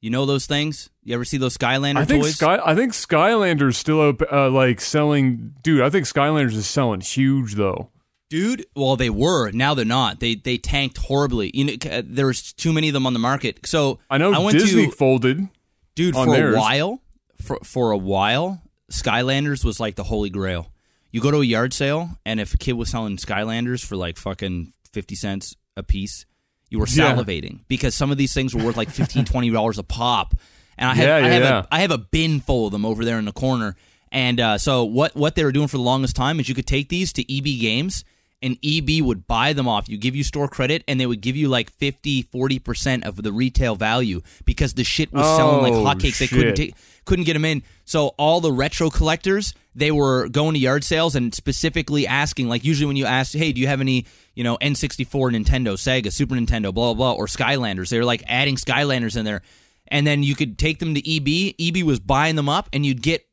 You 0.00 0.10
know 0.10 0.26
those 0.26 0.46
things? 0.46 0.90
You 1.04 1.14
ever 1.14 1.24
see 1.24 1.36
those 1.36 1.56
Skylander 1.56 1.98
I 1.98 2.04
think 2.04 2.24
toys? 2.24 2.34
Sky. 2.34 2.58
I 2.64 2.74
think 2.74 2.92
Skylanders 2.92 3.76
still 3.76 4.12
uh, 4.32 4.50
like 4.50 4.80
selling. 4.80 5.54
Dude, 5.62 5.80
I 5.82 5.90
think 5.90 6.06
Skylanders 6.06 6.54
is 6.54 6.66
selling 6.66 7.00
huge 7.00 7.54
though. 7.54 7.88
Dude, 8.28 8.66
well 8.74 8.96
they 8.96 9.10
were. 9.10 9.52
Now 9.52 9.74
they're 9.74 9.84
not. 9.84 10.18
They 10.18 10.34
they 10.34 10.58
tanked 10.58 10.98
horribly. 10.98 11.52
You 11.54 11.64
know, 11.66 11.72
c- 11.80 12.00
there's 12.04 12.52
too 12.52 12.72
many 12.72 12.88
of 12.88 12.94
them 12.94 13.06
on 13.06 13.12
the 13.12 13.20
market. 13.20 13.60
So 13.64 14.00
I 14.10 14.18
know 14.18 14.32
I 14.32 14.38
went 14.40 14.58
Disney 14.58 14.86
to 14.86 14.90
folded. 14.92 15.48
dude 15.94 16.14
for 16.16 16.26
theirs. 16.26 16.56
a 16.56 16.58
while. 16.58 17.00
For 17.42 17.58
for 17.64 17.90
a 17.90 17.98
while, 17.98 18.62
Skylanders 18.90 19.64
was 19.64 19.80
like 19.80 19.96
the 19.96 20.04
holy 20.04 20.30
grail. 20.30 20.72
You 21.10 21.20
go 21.20 21.30
to 21.30 21.40
a 21.40 21.44
yard 21.44 21.72
sale, 21.74 22.10
and 22.24 22.40
if 22.40 22.54
a 22.54 22.56
kid 22.58 22.72
was 22.74 22.90
selling 22.90 23.16
Skylanders 23.16 23.84
for 23.84 23.96
like 23.96 24.16
fucking 24.16 24.72
fifty 24.92 25.14
cents 25.14 25.56
a 25.76 25.82
piece, 25.82 26.24
you 26.70 26.78
were 26.78 26.86
Yeah. 26.88 27.14
salivating 27.14 27.60
because 27.68 27.94
some 27.94 28.10
of 28.10 28.18
these 28.18 28.32
things 28.34 28.54
were 28.54 28.62
worth 28.64 28.76
like 28.76 28.90
15 28.90 29.24
20 29.26 29.50
dollars 29.50 29.78
a 29.78 29.82
pop. 29.82 30.34
And 30.78 30.88
I 30.88 30.94
have 30.94 31.06
Yeah, 31.06 31.16
I 31.16 31.28
have 31.28 31.42
yeah. 31.42 31.58
a 31.60 31.66
I 31.70 31.80
have 31.80 31.90
a 31.90 31.98
bin 31.98 32.40
full 32.40 32.66
of 32.66 32.72
them 32.72 32.84
over 32.86 33.04
there 33.04 33.18
in 33.18 33.24
the 33.24 33.32
corner. 33.32 33.76
And 34.10 34.38
uh, 34.40 34.58
so 34.58 34.84
what 34.84 35.14
what 35.16 35.34
they 35.34 35.44
were 35.44 35.52
doing 35.52 35.68
for 35.68 35.76
the 35.78 35.82
longest 35.82 36.14
time 36.16 36.38
is 36.40 36.48
you 36.48 36.54
could 36.54 36.66
take 36.66 36.88
these 36.88 37.12
to 37.14 37.22
EB 37.38 37.60
Games 37.60 38.04
and 38.42 38.58
EB 38.64 39.04
would 39.04 39.26
buy 39.26 39.52
them 39.52 39.68
off 39.68 39.88
you, 39.88 39.96
give 39.96 40.16
you 40.16 40.24
store 40.24 40.48
credit, 40.48 40.82
and 40.88 40.98
they 40.98 41.06
would 41.06 41.20
give 41.20 41.36
you 41.36 41.48
like 41.48 41.70
50, 41.70 42.24
40% 42.24 43.04
of 43.04 43.22
the 43.22 43.32
retail 43.32 43.76
value 43.76 44.20
because 44.44 44.74
the 44.74 44.84
shit 44.84 45.12
was 45.12 45.24
selling 45.36 45.62
like 45.62 45.72
Oh, 45.72 45.84
hotcakes. 45.84 46.18
They 46.18 46.26
couldn't 46.26 46.54
take 46.54 46.74
couldn't 47.04 47.24
get 47.24 47.32
them 47.34 47.44
in. 47.44 47.62
So 47.84 48.08
all 48.18 48.40
the 48.40 48.52
retro 48.52 48.90
collectors, 48.90 49.54
they 49.74 49.90
were 49.90 50.28
going 50.28 50.54
to 50.54 50.60
yard 50.60 50.84
sales 50.84 51.16
and 51.16 51.34
specifically 51.34 52.06
asking, 52.06 52.48
like 52.48 52.64
usually 52.64 52.86
when 52.86 52.96
you 52.96 53.06
ask, 53.06 53.34
hey, 53.34 53.52
do 53.52 53.60
you 53.60 53.66
have 53.66 53.80
any, 53.80 54.06
you 54.34 54.44
know, 54.44 54.56
N64, 54.58 55.32
Nintendo, 55.32 55.74
Sega, 55.74 56.12
Super 56.12 56.34
Nintendo, 56.34 56.72
blah 56.72 56.92
blah 56.92 56.94
blah, 56.94 57.12
or 57.12 57.26
Skylanders? 57.26 57.88
They 57.90 57.98
were 57.98 58.04
like 58.04 58.22
adding 58.26 58.56
Skylanders 58.56 59.16
in 59.16 59.24
there, 59.24 59.42
and 59.88 60.06
then 60.06 60.22
you 60.22 60.34
could 60.34 60.58
take 60.58 60.78
them 60.78 60.94
to 60.94 61.00
EB. 61.00 61.54
EB 61.58 61.84
was 61.84 62.00
buying 62.00 62.36
them 62.36 62.48
up, 62.48 62.68
and 62.72 62.84
you'd 62.86 63.02
get 63.02 63.26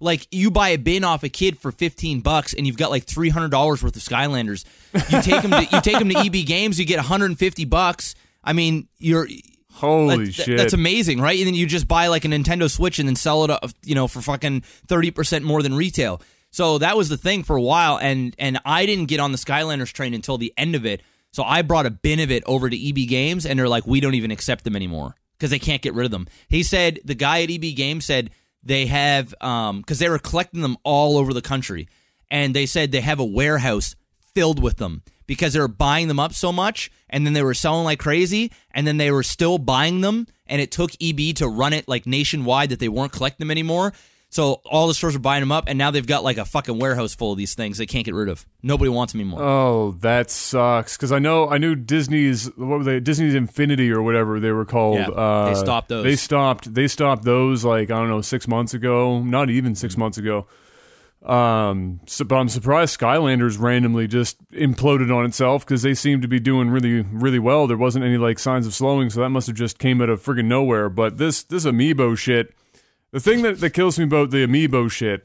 like 0.00 0.26
you 0.30 0.50
buy 0.50 0.70
a 0.70 0.78
bin 0.78 1.04
off 1.04 1.22
a 1.22 1.28
kid 1.28 1.58
for 1.58 1.72
15 1.72 2.20
bucks 2.20 2.54
and 2.54 2.66
you've 2.66 2.76
got 2.76 2.90
like 2.90 3.04
$300 3.06 3.50
worth 3.82 3.84
of 3.84 3.92
Skylanders. 4.02 4.64
You 4.94 5.22
take 5.22 5.42
them 5.42 5.50
to 5.50 5.62
you 5.70 5.80
take 5.80 5.98
them 5.98 6.08
to 6.10 6.18
EB 6.18 6.46
Games, 6.46 6.78
you 6.78 6.84
get 6.86 6.98
150 6.98 7.64
bucks. 7.64 8.14
I 8.44 8.52
mean, 8.52 8.88
you're 8.98 9.26
Holy 9.72 10.26
that- 10.26 10.34
shit! 10.34 10.56
That's 10.58 10.72
amazing, 10.72 11.20
right? 11.20 11.38
And 11.38 11.46
then 11.46 11.54
you 11.54 11.66
just 11.66 11.86
buy 11.86 12.08
like 12.08 12.24
a 12.24 12.28
Nintendo 12.28 12.68
Switch 12.70 12.98
and 12.98 13.08
then 13.08 13.14
sell 13.16 13.44
it, 13.44 13.50
uh, 13.50 13.58
you 13.84 13.94
know, 13.94 14.08
for 14.08 14.20
fucking 14.20 14.62
thirty 14.88 15.10
percent 15.12 15.44
more 15.44 15.62
than 15.62 15.74
retail. 15.74 16.20
So 16.50 16.78
that 16.78 16.96
was 16.96 17.08
the 17.08 17.16
thing 17.16 17.44
for 17.44 17.54
a 17.56 17.62
while, 17.62 17.98
and 17.98 18.34
and 18.38 18.58
I 18.64 18.86
didn't 18.86 19.06
get 19.06 19.20
on 19.20 19.30
the 19.32 19.38
Skylanders 19.38 19.92
train 19.92 20.14
until 20.14 20.36
the 20.38 20.52
end 20.56 20.74
of 20.74 20.84
it. 20.84 21.02
So 21.30 21.44
I 21.44 21.62
brought 21.62 21.86
a 21.86 21.90
bin 21.90 22.18
of 22.20 22.30
it 22.32 22.42
over 22.46 22.68
to 22.68 22.76
EB 22.88 23.06
Games, 23.08 23.46
and 23.46 23.58
they're 23.58 23.68
like, 23.68 23.86
we 23.86 24.00
don't 24.00 24.14
even 24.14 24.30
accept 24.32 24.64
them 24.64 24.74
anymore 24.74 25.14
because 25.38 25.50
they 25.50 25.58
can't 25.60 25.82
get 25.82 25.94
rid 25.94 26.06
of 26.06 26.10
them. 26.10 26.26
He 26.48 26.62
said 26.64 26.98
the 27.04 27.14
guy 27.14 27.42
at 27.42 27.50
EB 27.50 27.76
Games 27.76 28.04
said 28.04 28.30
they 28.68 28.86
have 28.86 29.34
um 29.40 29.80
because 29.80 29.98
they 29.98 30.08
were 30.08 30.18
collecting 30.18 30.60
them 30.60 30.76
all 30.84 31.16
over 31.16 31.32
the 31.32 31.42
country, 31.42 31.88
and 32.30 32.54
they 32.54 32.66
said 32.66 32.92
they 32.92 33.00
have 33.00 33.18
a 33.18 33.24
warehouse 33.24 33.96
filled 34.34 34.62
with 34.62 34.76
them 34.76 35.02
because 35.26 35.52
they 35.52 35.60
were 35.60 35.68
buying 35.68 36.08
them 36.08 36.20
up 36.20 36.32
so 36.32 36.52
much 36.52 36.90
and 37.10 37.26
then 37.26 37.32
they 37.32 37.42
were 37.42 37.54
selling 37.54 37.84
like 37.84 37.98
crazy 37.98 38.52
and 38.70 38.86
then 38.86 38.96
they 38.96 39.10
were 39.10 39.22
still 39.22 39.58
buying 39.58 40.00
them 40.00 40.26
and 40.46 40.60
it 40.60 40.70
took 40.70 40.90
EB 41.02 41.34
to 41.34 41.48
run 41.48 41.72
it 41.72 41.88
like 41.88 42.06
nationwide 42.06 42.70
that 42.70 42.78
they 42.78 42.88
weren't 42.88 43.12
collecting 43.12 43.44
them 43.44 43.50
anymore. 43.50 43.92
So 44.30 44.60
all 44.66 44.88
the 44.88 44.94
stores 44.94 45.16
are 45.16 45.20
buying 45.20 45.40
them 45.40 45.50
up 45.50 45.64
and 45.68 45.78
now 45.78 45.90
they've 45.90 46.06
got 46.06 46.22
like 46.22 46.36
a 46.36 46.44
fucking 46.44 46.78
warehouse 46.78 47.14
full 47.14 47.32
of 47.32 47.38
these 47.38 47.54
things 47.54 47.78
they 47.78 47.86
can't 47.86 48.04
get 48.04 48.14
rid 48.14 48.28
of. 48.28 48.46
Nobody 48.62 48.90
wants 48.90 49.12
them 49.14 49.22
anymore. 49.22 49.42
Oh, 49.42 49.92
that 50.00 50.30
sucks. 50.30 50.96
Because 50.98 51.12
I 51.12 51.18
know 51.18 51.48
I 51.48 51.56
knew 51.56 51.74
Disney's 51.74 52.46
what 52.56 52.78
were 52.78 52.84
they? 52.84 53.00
Disney's 53.00 53.34
Infinity 53.34 53.90
or 53.90 54.02
whatever 54.02 54.38
they 54.38 54.50
were 54.52 54.66
called. 54.66 54.96
Yeah, 54.98 55.08
uh, 55.08 55.48
they 55.54 55.54
stopped 55.58 55.88
those. 55.88 56.04
They 56.04 56.16
stopped. 56.16 56.74
They 56.74 56.88
stopped 56.88 57.24
those 57.24 57.64
like 57.64 57.90
I 57.90 57.98
don't 57.98 58.08
know 58.10 58.20
six 58.20 58.46
months 58.46 58.74
ago. 58.74 59.22
Not 59.22 59.48
even 59.50 59.74
six 59.74 59.94
Mm-hmm. 59.94 60.00
months 60.00 60.18
ago. 60.18 60.46
Um, 61.24 62.00
so, 62.06 62.24
but 62.24 62.36
I'm 62.36 62.48
surprised 62.48 62.98
Skylanders 62.98 63.58
randomly 63.58 64.06
just 64.06 64.38
imploded 64.52 65.14
on 65.14 65.24
itself 65.24 65.64
because 65.66 65.82
they 65.82 65.94
seemed 65.94 66.22
to 66.22 66.28
be 66.28 66.38
doing 66.38 66.70
really, 66.70 67.00
really 67.02 67.40
well. 67.40 67.66
There 67.66 67.76
wasn't 67.76 68.04
any 68.04 68.16
like 68.18 68.38
signs 68.38 68.66
of 68.66 68.74
slowing, 68.74 69.10
so 69.10 69.20
that 69.20 69.30
must 69.30 69.46
have 69.48 69.56
just 69.56 69.78
came 69.78 70.00
out 70.00 70.08
of 70.10 70.22
friggin' 70.22 70.44
nowhere. 70.44 70.88
But 70.88 71.18
this 71.18 71.42
this 71.42 71.64
amiibo 71.64 72.16
shit, 72.16 72.54
the 73.10 73.20
thing 73.20 73.42
that, 73.42 73.60
that 73.60 73.70
kills 73.70 73.98
me 73.98 74.04
about 74.04 74.30
the 74.30 74.46
amiibo 74.46 74.90
shit 74.90 75.24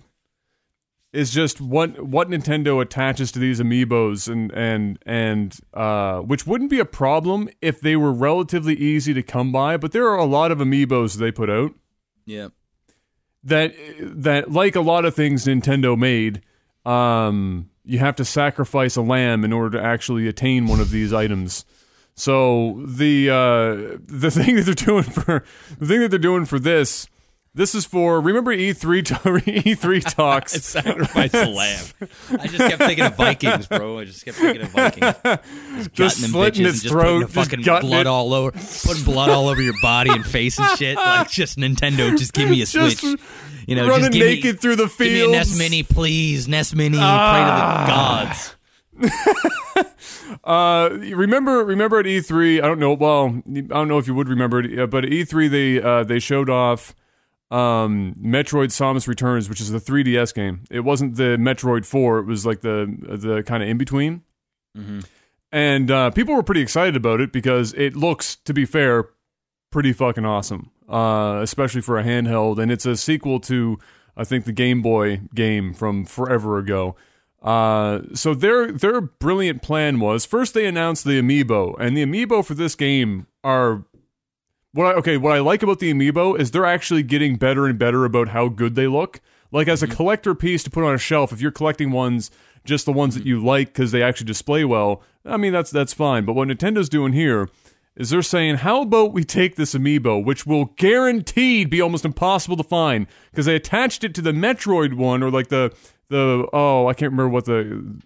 is 1.13 1.32
just 1.32 1.62
what 1.62 2.02
what 2.02 2.28
Nintendo 2.28 2.82
attaches 2.82 3.32
to 3.32 3.39
these 3.39 3.62
amiibos 3.62 4.28
and 4.28 4.52
and 4.52 4.98
and 5.06 5.60
uh, 5.74 6.19
which 6.19 6.48
wouldn't 6.48 6.72
be 6.72 6.80
a 6.80 6.86
problem 6.86 7.48
if 7.62 7.80
they 7.80 7.96
were 7.96 8.12
relatively 8.12 8.74
easy 8.76 9.13
to 9.13 9.22
come 9.22 9.52
by. 9.52 9.78
But 9.78 9.91
there 9.91 10.08
are 10.08 10.17
a 10.17 10.26
lot 10.26 10.52
of 10.52 10.58
amiibos 10.58 11.17
they 11.17 11.32
put 11.32 11.50
out 11.50 11.74
yeah. 12.26 12.48
that 13.43 13.76
that 14.00 14.52
like 14.52 14.76
a 14.76 14.82
lot 14.82 15.06
of 15.06 15.15
things 15.15 15.46
Nintendo 15.46 15.96
made, 15.98 16.41
um, 16.84 17.69
you 17.86 18.00
have 18.00 18.15
to 18.15 18.26
sacrifice 18.26 18.96
a 18.96 19.02
lamb 19.02 19.46
in 19.46 19.54
order 19.54 19.78
to 19.78 19.84
actually 19.84 20.28
attain 20.28 20.65
one 20.65 20.80
of 20.80 20.89
these 20.89 21.13
items. 21.13 21.63
So 22.15 22.84
the 22.88 23.30
uh, 23.30 23.98
the 24.04 24.32
thing 24.34 24.56
that 24.56 24.63
they're 24.63 24.74
doing 24.74 25.04
for 25.04 25.43
the 25.80 25.86
thing 25.86 26.02
that 26.02 26.10
they're 26.10 26.17
doing 26.17 26.46
for 26.46 26.58
this 26.58 27.08
this 27.56 27.76
is 27.76 27.86
for 27.86 28.20
remember 28.22 28.52
E 28.52 28.74
three 28.74 29.04
E 29.46 29.76
three 29.76 30.00
talks. 30.02 30.54
Sacrifice 30.54 31.32
the 31.32 31.46
lamb. 31.48 31.86
I 32.39 32.48
just 32.48 32.58
kept 32.58 32.78
thinking 32.84 33.06
of 33.06 33.16
Vikings, 33.16 33.68
bro. 33.68 34.00
I 34.00 34.06
just 34.06 34.26
kept 34.26 34.38
thinking 34.38 34.63
of 34.63 34.70
Vikings. 34.72 35.16
Just, 35.74 35.94
Just 35.94 36.22
them 36.22 36.32
slitting 36.32 36.66
bitches 36.66 36.70
its 36.70 36.74
and 36.76 36.82
just 36.84 36.88
throat, 36.94 37.04
putting 37.04 37.20
the 37.20 37.26
just 37.34 37.50
fucking 37.50 37.62
gutting 37.63 37.89
blood 37.89 38.02
it. 38.02 38.08
all 38.08 38.34
over, 38.34 38.52
putting 38.52 39.04
blood 39.04 39.30
all 39.30 39.48
over 39.50 39.62
your 39.62 39.74
body 39.82 40.10
and 40.12 40.26
face 40.26 40.58
and 40.60 40.78
shit. 40.78 40.96
Like 40.98 41.30
just 41.30 41.58
Nintendo, 41.58 42.16
just 42.18 42.34
give 42.34 42.50
me 42.50 42.62
a 42.62 42.66
Just 42.66 43.00
switch. 43.00 43.20
You 43.68 43.76
know, 43.76 43.88
running 43.88 44.02
just 44.06 44.12
give 44.13 44.26
naked 44.28 44.56
me, 44.56 44.60
through 44.60 44.76
the 44.76 44.88
Give 44.88 45.00
me 45.00 45.22
a 45.22 45.26
fields. 45.26 45.50
NES 45.52 45.58
Mini, 45.58 45.84
please. 45.84 46.48
NES 46.48 46.76
Mini, 46.76 46.98
Ah. 47.00 48.26
pray 48.96 49.06
to 49.06 49.08
the 49.08 49.12
gods. 49.13 49.56
Uh, 50.44 50.89
remember, 51.16 51.63
remember 51.63 52.00
at 52.00 52.06
E3, 52.06 52.58
I 52.62 52.68
don't 52.68 52.80
know. 52.80 52.94
Well, 52.94 53.42
I 53.48 53.62
don't 53.62 53.88
know 53.88 53.98
if 53.98 54.08
you 54.08 54.13
would 54.16 54.28
remember 54.28 54.60
it, 54.60 54.78
uh, 54.80 54.88
but 54.88 55.06
at 55.06 55.12
E3 55.12 55.50
they 55.50 55.82
uh, 55.82 56.04
they 56.04 56.20
showed 56.20 56.50
off 56.50 56.94
um, 57.54 58.16
Metroid: 58.20 58.70
Samus 58.70 59.08
Returns, 59.08 59.48
which 59.48 59.62
is 59.62 59.70
the 59.72 59.80
3DS 59.80 60.34
game. 60.34 60.63
It 60.72 60.82
wasn't 60.82 61.16
the 61.16 61.38
Metroid 61.38 61.86
4; 61.86 62.20
it 62.20 62.26
was 62.26 62.46
like 62.46 62.62
the 62.62 62.94
the 63.00 63.44
kind 63.44 63.62
of 63.62 63.70
in 63.70 63.78
between. 63.78 64.24
And 65.52 65.92
uh, 65.92 66.10
people 66.10 66.34
were 66.36 66.42
pretty 66.44 66.62
excited 66.62 66.96
about 66.96 67.22
it 67.22 67.32
because 67.32 67.74
it 67.74 67.96
looks, 67.96 68.38
to 68.38 68.54
be 68.54 68.66
fair, 68.66 69.10
pretty 69.72 69.94
fucking 69.94 70.26
awesome, 70.26 70.72
uh, 70.89 71.39
especially 71.44 71.82
for 71.82 72.00
a 72.00 72.04
handheld. 72.04 72.58
And 72.58 72.72
it's 72.72 72.88
a 72.88 72.98
sequel 72.98 73.39
to, 73.42 73.78
I 74.18 74.24
think, 74.24 74.46
the 74.46 74.52
Game 74.52 74.82
Boy 74.82 75.22
game 75.36 75.74
from 75.76 76.06
forever 76.06 76.58
ago. 76.58 76.96
Uh, 77.44 78.02
so 78.16 78.34
their 78.34 78.72
their 78.72 79.02
brilliant 79.02 79.62
plan 79.62 80.00
was 80.00 80.26
first 80.26 80.54
they 80.54 80.66
announced 80.66 81.04
the 81.04 81.22
amiibo, 81.22 81.76
and 81.80 81.96
the 81.96 82.04
amiibo 82.04 82.44
for 82.44 82.54
this 82.56 82.74
game 82.74 83.28
are 83.44 83.84
what 84.74 84.88
I, 84.88 84.94
okay. 84.96 85.18
What 85.18 85.34
I 85.34 85.40
like 85.40 85.64
about 85.64 85.80
the 85.80 85.94
amiibo 85.94 86.38
is 86.40 86.52
they're 86.52 86.66
actually 86.66 87.04
getting 87.04 87.36
better 87.36 87.66
and 87.66 87.80
better 87.80 88.06
about 88.06 88.30
how 88.30 88.50
good 88.50 88.76
they 88.76 88.88
look. 88.88 89.22
Like 89.52 89.68
as 89.68 89.84
a 89.84 89.88
collector 89.88 90.34
piece 90.34 90.64
to 90.64 90.72
put 90.72 90.84
on 90.84 90.96
a 90.96 91.00
shelf, 91.00 91.32
if 91.32 91.40
you're 91.40 91.52
collecting 91.52 91.92
ones, 91.92 92.32
just 92.66 92.86
the 92.86 92.92
ones 92.92 93.14
that 93.16 93.26
you 93.26 93.44
like 93.44 93.68
because 93.68 93.92
they 93.92 94.02
actually 94.02 94.26
display 94.26 94.66
well. 94.66 95.04
I 95.26 95.38
mean 95.38 95.54
that's 95.54 95.72
that's 95.72 95.94
fine. 95.94 96.26
But 96.26 96.34
what 96.34 96.48
Nintendo's 96.48 96.90
doing 96.90 97.14
here 97.14 97.50
is 97.96 98.10
they're 98.10 98.24
saying, 98.24 98.58
how 98.58 98.82
about 98.82 99.14
we 99.14 99.24
take 99.24 99.56
this 99.56 99.76
amiibo, 99.76 100.24
which 100.24 100.48
will 100.48 100.66
guaranteed 100.78 101.70
be 101.70 101.82
almost 101.82 102.06
impossible 102.06 102.58
to 102.58 102.64
find 102.64 103.06
because 103.30 103.46
they 103.46 103.56
attached 103.56 104.04
it 104.04 104.16
to 104.16 104.22
the 104.22 104.32
Metroid 104.32 104.96
one 104.96 105.22
or 105.22 105.30
like 105.30 105.50
the 105.50 105.74
the 106.10 106.48
oh 106.52 106.88
I 106.88 106.94
can't 106.94 107.12
remember 107.12 107.30
what 107.30 107.46
the 107.46 108.02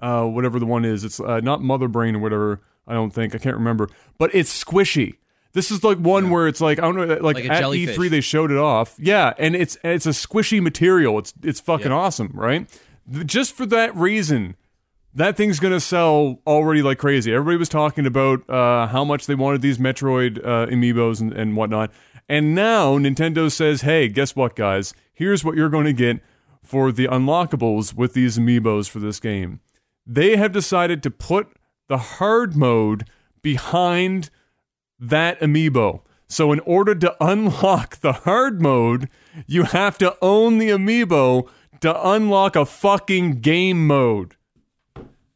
uh 0.00 0.24
whatever 0.24 0.58
the 0.58 0.66
one 0.66 0.84
is. 0.84 1.04
It's 1.04 1.20
uh, 1.20 1.40
not 1.40 1.62
Mother 1.62 1.88
Brain 1.88 2.16
or 2.16 2.20
whatever. 2.20 2.62
I 2.86 2.94
don't 2.94 3.10
think 3.10 3.34
I 3.34 3.38
can't 3.38 3.56
remember, 3.56 3.90
but 4.16 4.34
it's 4.34 4.64
squishy. 4.64 5.16
This 5.56 5.70
is 5.70 5.82
like 5.82 5.96
one 5.96 6.28
where 6.28 6.46
it's 6.48 6.60
like 6.60 6.78
I 6.78 6.82
don't 6.82 6.96
know, 6.96 7.06
like, 7.06 7.36
Like 7.36 7.48
at 7.48 7.60
jellyfish. 7.60 7.96
E3 7.96 8.10
they 8.10 8.20
showed 8.20 8.50
it 8.50 8.58
off. 8.58 8.94
Yeah, 8.98 9.32
and 9.38 9.56
it's 9.56 9.78
it's 9.82 10.04
a 10.04 10.10
squishy 10.10 10.60
material. 10.60 11.18
It's 11.18 11.32
it's 11.42 11.60
fucking 11.60 11.86
Yep. 11.86 11.98
awesome, 11.98 12.30
right? 12.34 12.68
Just 13.24 13.54
for 13.54 13.64
that 13.64 13.96
reason, 13.96 14.56
that 15.14 15.34
thing's 15.34 15.58
gonna 15.58 15.80
sell 15.80 16.42
already 16.46 16.82
like 16.82 16.98
crazy. 16.98 17.32
Everybody 17.32 17.56
was 17.56 17.70
talking 17.70 18.04
about 18.04 18.48
uh, 18.50 18.86
how 18.88 19.02
much 19.02 19.24
they 19.24 19.34
wanted 19.34 19.62
these 19.62 19.78
Metroid 19.78 20.38
uh, 20.44 20.66
amiibos 20.66 21.22
and, 21.22 21.32
and 21.32 21.56
whatnot, 21.56 21.90
and 22.28 22.54
now 22.54 22.98
Nintendo 22.98 23.50
says, 23.50 23.80
"Hey, 23.80 24.08
guess 24.08 24.36
what, 24.36 24.56
guys? 24.56 24.92
Here's 25.14 25.42
what 25.42 25.56
you're 25.56 25.70
going 25.70 25.86
to 25.86 25.94
get 25.94 26.20
for 26.62 26.92
the 26.92 27.06
unlockables 27.06 27.94
with 27.94 28.12
these 28.12 28.36
amiibos 28.38 28.90
for 28.90 28.98
this 28.98 29.18
game." 29.20 29.60
They 30.06 30.36
have 30.36 30.52
decided 30.52 31.02
to 31.04 31.10
put 31.10 31.48
the 31.88 31.96
hard 31.96 32.56
mode 32.56 33.08
behind 33.40 34.28
that 34.98 35.40
amiibo. 35.40 36.02
So 36.28 36.52
in 36.52 36.60
order 36.60 36.94
to 36.94 37.16
unlock 37.20 37.96
the 37.98 38.12
hard 38.12 38.60
mode, 38.60 39.08
you 39.46 39.64
have 39.64 39.98
to 39.98 40.16
own 40.20 40.58
the 40.58 40.70
amiibo 40.70 41.48
to 41.80 42.08
unlock 42.08 42.56
a 42.56 42.66
fucking 42.66 43.40
game 43.40 43.86
mode. 43.86 44.34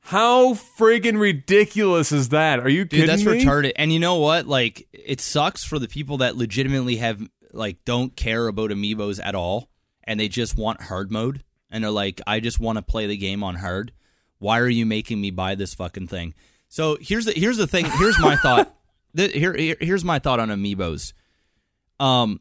How 0.00 0.54
friggin' 0.54 1.20
ridiculous 1.20 2.10
is 2.10 2.30
that? 2.30 2.58
Are 2.58 2.68
you 2.68 2.84
Dude, 2.84 2.90
kidding 2.90 3.06
that's 3.06 3.24
me? 3.24 3.44
retarded. 3.44 3.72
And 3.76 3.92
you 3.92 4.00
know 4.00 4.16
what? 4.16 4.46
Like, 4.46 4.88
it 4.92 5.20
sucks 5.20 5.62
for 5.62 5.78
the 5.78 5.86
people 5.86 6.18
that 6.18 6.36
legitimately 6.36 6.96
have 6.96 7.22
like 7.52 7.84
don't 7.84 8.16
care 8.16 8.48
about 8.48 8.70
amiibos 8.70 9.20
at 9.22 9.34
all, 9.36 9.70
and 10.02 10.18
they 10.18 10.28
just 10.28 10.56
want 10.56 10.82
hard 10.82 11.12
mode, 11.12 11.44
and 11.70 11.84
they're 11.84 11.90
like, 11.90 12.20
I 12.26 12.40
just 12.40 12.58
want 12.58 12.78
to 12.78 12.82
play 12.82 13.06
the 13.06 13.16
game 13.16 13.44
on 13.44 13.56
hard. 13.56 13.92
Why 14.38 14.58
are 14.58 14.68
you 14.68 14.86
making 14.86 15.20
me 15.20 15.30
buy 15.30 15.54
this 15.54 15.74
fucking 15.74 16.08
thing? 16.08 16.34
So 16.68 16.96
here's 17.00 17.26
the 17.26 17.32
here's 17.32 17.58
the 17.58 17.66
thing. 17.66 17.84
Here's 17.84 18.18
my 18.18 18.34
thought. 18.36 18.74
The, 19.14 19.28
here, 19.28 19.54
here 19.56 19.76
here's 19.80 20.04
my 20.04 20.18
thought 20.18 20.40
on 20.40 20.48
amiibos. 20.50 21.12
Um, 21.98 22.40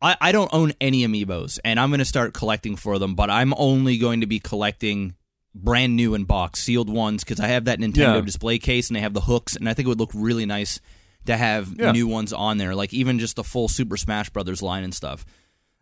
I 0.00 0.16
I 0.20 0.32
don't 0.32 0.52
own 0.52 0.72
any 0.80 1.06
amiibos, 1.06 1.58
and 1.64 1.78
I'm 1.80 1.90
gonna 1.90 2.04
start 2.04 2.34
collecting 2.34 2.76
for 2.76 2.98
them. 2.98 3.14
But 3.14 3.30
I'm 3.30 3.52
only 3.56 3.98
going 3.98 4.20
to 4.20 4.26
be 4.26 4.38
collecting 4.38 5.14
brand 5.54 5.96
new 5.96 6.14
in 6.14 6.24
box 6.24 6.60
sealed 6.62 6.88
ones 6.88 7.24
because 7.24 7.38
I 7.40 7.48
have 7.48 7.66
that 7.66 7.78
Nintendo 7.78 8.14
Yeah. 8.16 8.20
display 8.22 8.58
case 8.58 8.88
and 8.88 8.96
they 8.96 9.00
have 9.00 9.12
the 9.14 9.20
hooks, 9.20 9.54
and 9.56 9.68
I 9.68 9.74
think 9.74 9.86
it 9.86 9.88
would 9.90 10.00
look 10.00 10.12
really 10.14 10.46
nice 10.46 10.80
to 11.26 11.36
have 11.36 11.74
Yeah. 11.78 11.92
new 11.92 12.06
ones 12.06 12.32
on 12.32 12.56
there, 12.58 12.74
like 12.74 12.94
even 12.94 13.18
just 13.18 13.36
the 13.36 13.44
full 13.44 13.68
Super 13.68 13.96
Smash 13.96 14.30
Brothers 14.30 14.62
line 14.62 14.82
and 14.82 14.94
stuff. 14.94 15.24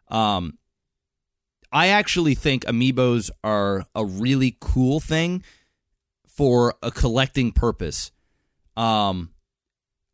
Um, 0.09 0.59
I 1.73 1.89
actually 1.89 2.35
think 2.35 2.65
amiibos 2.65 3.31
are 3.45 3.85
a 3.95 4.05
really 4.05 4.57
cool 4.61 4.99
thing 4.99 5.45
for 6.27 6.75
a 6.83 6.91
collecting 6.91 7.53
purpose. 7.53 8.11
Um, 8.77 9.31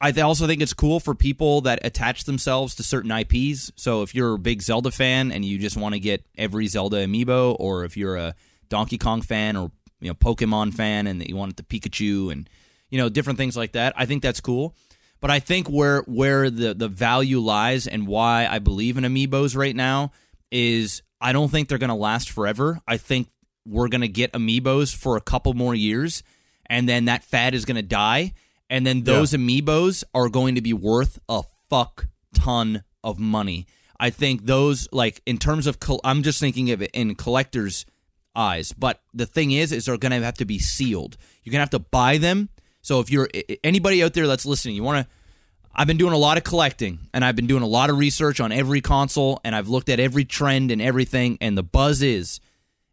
I 0.01 0.13
also 0.21 0.47
think 0.47 0.61
it's 0.61 0.75
cool 0.75 1.01
for 1.01 1.15
people 1.15 1.63
that 1.63 1.85
attach 1.85 2.25
themselves 2.25 2.75
to 2.75 2.83
certain 2.83 3.11
IPs. 3.11 3.73
So 3.77 4.03
if 4.03 4.15
you're 4.15 4.35
a 4.35 4.39
big 4.39 4.61
Zelda 4.61 4.91
fan 4.91 5.33
and 5.33 5.45
you 5.45 5.59
just 5.59 5.77
want 5.77 5.95
to 5.95 6.01
get 6.01 6.27
every 6.37 6.67
Zelda 6.67 7.07
amiibo, 7.07 7.57
or 7.59 7.85
if 7.85 7.97
you're 7.97 8.17
a 8.17 8.35
Donkey 8.69 8.99
Kong 8.99 9.23
fan 9.23 9.57
or 9.57 9.71
you 10.01 10.09
know 10.09 10.15
Pokemon 10.15 10.75
fan 10.75 11.07
and 11.07 11.27
you 11.27 11.37
want 11.37 11.53
it 11.53 11.57
to 11.57 11.63
Pikachu 11.63 12.31
and 12.31 12.49
you 12.91 12.99
know 12.99 13.09
different 13.09 13.39
things 13.39 13.57
like 13.57 13.73
that, 13.73 13.95
I 13.97 14.05
think 14.05 14.23
that's 14.23 14.41
cool. 14.41 14.75
But 15.21 15.31
I 15.31 15.41
think 15.41 15.69
where 15.69 16.03
where 16.03 16.51
the 16.51 16.75
the 16.75 16.89
value 16.89 17.41
lies 17.41 17.87
and 17.87 18.07
why 18.07 18.47
I 18.47 18.59
believe 18.59 18.99
in 18.99 19.05
amiibos 19.05 19.57
right 19.57 19.75
now 19.75 20.13
is 20.51 21.03
I 21.23 21.33
don't 21.33 21.49
think 21.49 21.69
they're 21.69 21.79
going 21.79 21.89
to 21.89 21.95
last 21.95 22.29
forever. 22.31 22.81
I 22.87 22.99
think 22.99 23.29
we're 23.65 23.89
going 23.89 24.03
to 24.03 24.09
get 24.09 24.33
amiibos 24.35 24.95
for 24.95 25.17
a 25.17 25.23
couple 25.23 25.55
more 25.55 25.75
years 25.75 26.23
and 26.67 26.89
then 26.89 27.07
that 27.07 27.25
fad 27.25 27.55
is 27.55 27.65
going 27.65 27.77
to 27.77 27.83
die 27.83 28.35
and 28.69 28.87
then 28.87 29.05
those 29.05 29.33
amiibos 29.33 30.05
are 30.15 30.29
going 30.29 30.55
to 30.57 30.61
be 30.61 30.73
worth 30.73 31.19
a 31.29 31.43
fuck 31.69 32.07
ton 32.35 32.83
of 33.05 33.19
money. 33.19 33.67
I 33.99 34.11
think 34.11 34.45
those 34.47 34.89
like 34.93 35.23
in 35.27 35.39
terms 35.39 35.67
of 35.67 35.81
col- 35.81 36.01
I'm 36.05 36.23
just 36.23 36.41
thinking 36.41 36.71
of 36.71 36.83
it 36.83 36.91
in 36.93 37.15
collectors 37.15 37.87
eyes, 38.35 38.73
but 38.73 39.01
the 39.15 39.27
thing 39.27 39.53
is 39.53 39.73
is 39.73 39.87
they're 39.87 39.97
going 39.97 40.13
to 40.13 40.25
have 40.25 40.37
to 40.39 40.45
be 40.45 40.59
sealed. 40.59 41.17
You're 41.43 41.53
going 41.53 41.61
to 41.61 41.65
have 41.65 41.71
to 41.71 41.79
buy 41.79 42.19
them. 42.19 42.51
So 42.83 43.01
if 43.01 43.11
you're 43.11 43.29
anybody 43.65 44.03
out 44.03 44.15
there 44.15 44.27
that's 44.27 44.47
listening, 44.47 44.77
you 44.77 44.83
want 44.83 45.07
to 45.07 45.13
I've 45.75 45.87
been 45.87 45.99
doing 45.99 46.15
a 46.15 46.19
lot 46.19 46.39
of 46.39 46.45
collecting 46.45 47.01
and 47.13 47.23
I've 47.23 47.37
been 47.37 47.47
doing 47.47 47.63
a 47.63 47.67
lot 47.67 47.91
of 47.91 47.99
research 47.99 48.41
on 48.41 48.51
every 48.51 48.81
console 48.81 49.41
and 49.45 49.55
I've 49.55 49.69
looked 49.69 49.91
at 49.91 50.01
every 50.01 50.25
trend 50.25 50.71
and 50.71 50.81
everything 50.81 51.37
and 51.41 51.57
the 51.57 51.63
buzz 51.63 52.03
is 52.03 52.41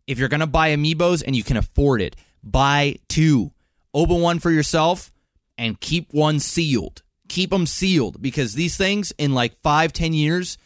if 0.05 0.19
you're 0.19 0.29
going 0.29 0.41
to 0.41 0.47
buy 0.47 0.75
amiibos 0.75 1.23
and 1.25 1.33
you 1.33 1.43
can 1.43 1.55
afford 1.55 2.01
it, 2.01 2.17
buy 2.43 2.97
two. 3.07 3.51
Open 3.93 4.19
one 4.19 4.39
for 4.39 4.51
yourself 4.51 5.12
and 5.57 5.79
keep 5.79 6.13
one 6.13 6.39
sealed. 6.39 7.03
Keep 7.29 7.51
them 7.51 7.65
sealed 7.65 8.21
because 8.21 8.53
these 8.53 8.77
things 8.77 9.11
in 9.17 9.33
like 9.33 9.55
five, 9.61 9.93
ten 9.93 10.13
years, 10.13 10.57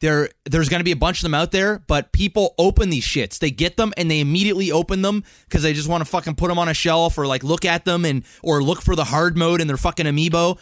there 0.00 0.30
there's 0.44 0.68
going 0.68 0.80
to 0.80 0.84
be 0.84 0.92
a 0.92 0.96
bunch 0.96 1.18
of 1.18 1.22
them 1.22 1.34
out 1.34 1.50
there, 1.50 1.80
but 1.86 2.12
people 2.12 2.54
open 2.58 2.90
these 2.90 3.06
shits. 3.06 3.38
They 3.38 3.50
get 3.50 3.76
them 3.76 3.92
and 3.96 4.10
they 4.10 4.20
immediately 4.20 4.72
open 4.72 5.02
them 5.02 5.24
because 5.44 5.62
they 5.62 5.72
just 5.72 5.88
want 5.88 6.02
to 6.02 6.10
fucking 6.10 6.36
put 6.36 6.48
them 6.48 6.58
on 6.58 6.68
a 6.68 6.74
shelf 6.74 7.18
or 7.18 7.26
like 7.26 7.42
look 7.42 7.64
at 7.64 7.84
them 7.84 8.04
and 8.04 8.24
or 8.42 8.62
look 8.62 8.82
for 8.82 8.96
the 8.96 9.04
hard 9.04 9.36
mode 9.36 9.60
in 9.60 9.66
their 9.66 9.76
fucking 9.76 10.06
amiibo. 10.06 10.58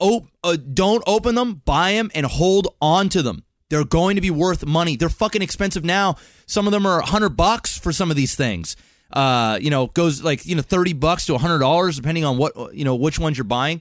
Oh, 0.00 0.26
uh, 0.42 0.56
don't 0.56 1.04
open 1.06 1.34
them, 1.36 1.62
buy 1.64 1.92
them, 1.92 2.10
and 2.14 2.26
hold 2.26 2.74
on 2.80 3.08
to 3.10 3.22
them. 3.22 3.44
They're 3.70 3.84
going 3.84 4.16
to 4.16 4.20
be 4.20 4.30
worth 4.30 4.66
money. 4.66 4.96
They're 4.96 5.08
fucking 5.08 5.42
expensive 5.42 5.84
now. 5.84 6.16
Some 6.46 6.66
of 6.66 6.72
them 6.72 6.84
are 6.84 7.00
a 7.00 7.06
hundred 7.06 7.30
bucks 7.30 7.78
for 7.78 7.92
some 7.92 8.10
of 8.10 8.16
these 8.16 8.34
things. 8.34 8.76
Uh, 9.12 9.58
you 9.60 9.70
know, 9.70 9.86
goes 9.88 10.22
like 10.22 10.44
you 10.46 10.56
know 10.56 10.62
thirty 10.62 10.92
bucks 10.92 11.26
to 11.26 11.38
hundred 11.38 11.58
dollars 11.60 11.96
depending 11.96 12.24
on 12.24 12.36
what 12.38 12.74
you 12.74 12.84
know 12.84 12.94
which 12.96 13.18
ones 13.18 13.38
you're 13.38 13.44
buying. 13.44 13.80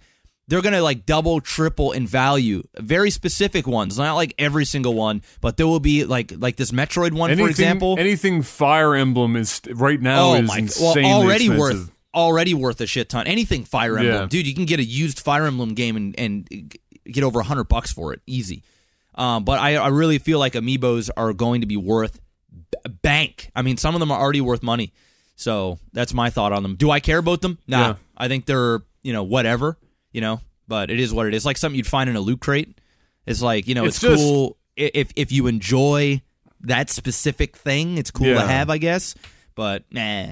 They're 0.49 0.61
gonna 0.61 0.81
like 0.81 1.05
double, 1.05 1.39
triple 1.39 1.93
in 1.93 2.05
value. 2.05 2.63
Very 2.77 3.09
specific 3.09 3.65
ones, 3.65 3.97
not 3.97 4.15
like 4.15 4.35
every 4.37 4.65
single 4.65 4.93
one, 4.93 5.21
but 5.39 5.55
there 5.57 5.65
will 5.65 5.79
be 5.79 6.03
like 6.03 6.33
like 6.37 6.57
this 6.57 6.71
Metroid 6.71 7.13
one, 7.13 7.31
anything, 7.31 7.45
for 7.45 7.49
example. 7.49 7.95
anything 7.97 8.41
Fire 8.41 8.93
Emblem 8.93 9.35
is 9.37 9.61
right 9.71 9.99
now 10.01 10.31
oh 10.31 10.33
is 10.35 10.47
my, 10.47 10.67
well, 10.79 11.05
already 11.21 11.45
expensive. 11.45 11.57
worth 11.79 11.91
already 12.13 12.53
worth 12.53 12.81
a 12.81 12.85
shit 12.85 13.09
ton. 13.09 13.25
Anything 13.25 13.63
Fire 13.63 13.97
Emblem, 13.97 14.15
Yeah. 14.23 14.27
dude, 14.27 14.45
you 14.45 14.53
can 14.53 14.65
get 14.65 14.79
a 14.79 14.83
used 14.83 15.21
Fire 15.21 15.45
Emblem 15.45 15.69
game 15.75 15.95
and 15.95 16.13
and 16.19 16.75
get 17.05 17.23
over 17.23 17.39
a 17.39 17.43
hundred 17.43 17.69
bucks 17.69 17.91
for 17.93 18.13
it, 18.13 18.21
easy. 18.27 18.63
Um, 19.15 19.45
but 19.45 19.59
I 19.59 19.77
I 19.77 19.87
really 19.87 20.17
feel 20.19 20.39
like 20.39 20.53
amiibos 20.53 21.09
are 21.15 21.31
going 21.33 21.61
to 21.61 21.67
be 21.67 21.77
worth 21.77 22.19
b- 22.51 22.91
bank. 23.01 23.49
I 23.55 23.61
mean, 23.61 23.77
some 23.77 23.95
of 23.95 23.99
them 24.01 24.11
are 24.11 24.19
already 24.19 24.41
worth 24.41 24.61
money. 24.61 24.91
So 25.43 25.77
that's 25.91 26.13
my 26.13 26.29
thought 26.29 26.53
on 26.53 26.63
them. 26.63 26.75
Do 26.75 26.89
I 26.89 26.99
care 27.01 27.17
about 27.17 27.41
them? 27.41 27.57
Nah. 27.67 27.79
Yeah. 27.87 27.95
I 28.15 28.27
think 28.29 28.45
they're 28.45 28.81
you 29.01 29.11
know 29.11 29.23
whatever 29.23 29.77
you 30.13 30.21
know, 30.21 30.39
but 30.67 30.89
it 30.89 30.99
is 30.99 31.13
what 31.13 31.27
it 31.27 31.33
is. 31.33 31.45
Like 31.45 31.57
something 31.57 31.75
you'd 31.75 31.87
find 31.87 32.09
in 32.09 32.15
a 32.15 32.21
loot 32.21 32.39
crate. 32.39 32.79
It's 33.25 33.41
like 33.41 33.67
you 33.67 33.75
know 33.75 33.83
it's, 33.85 33.97
It's 33.97 34.01
just- 34.03 34.23
cool 34.23 34.57
if 34.77 35.11
if 35.15 35.31
you 35.31 35.47
enjoy 35.47 36.21
that 36.61 36.89
specific 36.89 37.57
thing. 37.57 37.97
It's 37.97 38.09
cool 38.11 38.27
to 38.33 38.41
have, 38.41 38.69
I 38.69 38.77
guess. 38.77 39.15
But 39.55 39.83
nah. 39.91 40.31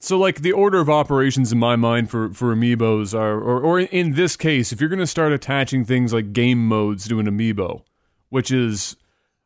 So, 0.00 0.18
like 0.18 0.40
the 0.40 0.50
order 0.50 0.80
of 0.80 0.90
operations 0.90 1.52
in 1.52 1.60
my 1.60 1.76
mind 1.76 2.10
for 2.10 2.30
for 2.34 2.52
amiibos 2.54 3.14
are, 3.14 3.38
or 3.40 3.60
or 3.60 3.78
in 3.78 4.14
this 4.14 4.36
case, 4.36 4.72
if 4.72 4.80
you're 4.80 4.90
going 4.90 4.98
to 4.98 5.06
start 5.06 5.32
attaching 5.32 5.84
things 5.84 6.12
like 6.12 6.32
game 6.32 6.66
modes 6.66 7.06
to 7.06 7.20
an 7.20 7.26
amiibo, 7.26 7.84
which 8.28 8.50
is, 8.50 8.96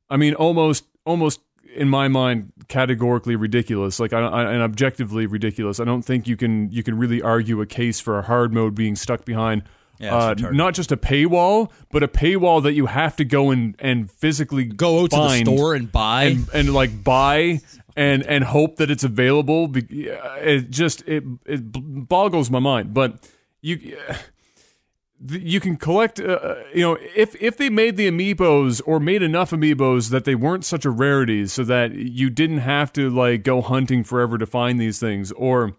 I 0.08 0.16
mean, 0.16 0.32
almost 0.32 0.84
almost 1.04 1.40
in 1.76 1.88
my 1.88 2.08
mind 2.08 2.52
categorically 2.68 3.36
ridiculous, 3.36 4.00
like 4.00 4.12
I, 4.12 4.20
I, 4.20 4.52
and 4.52 4.62
objectively 4.62 5.26
ridiculous. 5.26 5.78
I 5.80 5.84
don't 5.84 6.02
think 6.02 6.26
you 6.26 6.36
can 6.36 6.70
you 6.70 6.82
can 6.82 6.98
really 6.98 7.22
argue 7.22 7.60
a 7.60 7.66
case 7.66 8.00
for 8.00 8.18
a 8.18 8.22
hard 8.22 8.52
mode 8.52 8.74
being 8.74 8.96
stuck 8.96 9.24
behind. 9.24 9.62
Yeah, 9.98 10.14
uh, 10.14 10.34
not 10.34 10.74
just 10.74 10.92
a 10.92 10.96
paywall, 10.96 11.70
but 11.90 12.02
a 12.02 12.08
paywall 12.08 12.62
that 12.64 12.74
you 12.74 12.84
have 12.86 13.16
to 13.16 13.24
go 13.24 13.50
and, 13.50 13.74
and 13.78 14.10
physically 14.10 14.64
Go 14.64 15.04
out 15.04 15.10
to 15.10 15.16
the 15.16 15.38
store 15.38 15.74
and 15.74 15.90
buy. 15.90 16.24
and, 16.24 16.48
and 16.52 16.74
like 16.74 17.02
buy 17.02 17.60
and 17.96 18.22
and 18.26 18.44
hope 18.44 18.76
that 18.76 18.90
it's 18.90 19.04
available. 19.04 19.72
It 19.74 20.70
just 20.70 21.02
it 21.08 21.24
it 21.46 21.60
boggles 22.08 22.50
my 22.50 22.58
mind. 22.58 22.92
But 22.92 23.26
you 23.62 23.96
you 25.24 25.60
can 25.60 25.76
collect. 25.76 26.20
Uh, 26.20 26.56
you 26.74 26.82
know, 26.82 26.98
if 27.14 27.34
if 27.40 27.56
they 27.56 27.70
made 27.70 27.96
the 27.96 28.10
amiibos 28.10 28.80
or 28.84 29.00
made 29.00 29.22
enough 29.22 29.50
amiibos 29.50 30.10
that 30.10 30.24
they 30.24 30.34
weren't 30.34 30.64
such 30.64 30.84
a 30.84 30.90
rarity, 30.90 31.46
so 31.46 31.64
that 31.64 31.92
you 31.94 32.30
didn't 32.30 32.58
have 32.58 32.92
to 32.94 33.08
like 33.10 33.42
go 33.42 33.62
hunting 33.62 34.04
forever 34.04 34.38
to 34.38 34.46
find 34.46 34.80
these 34.80 34.98
things 34.98 35.32
or 35.32 35.76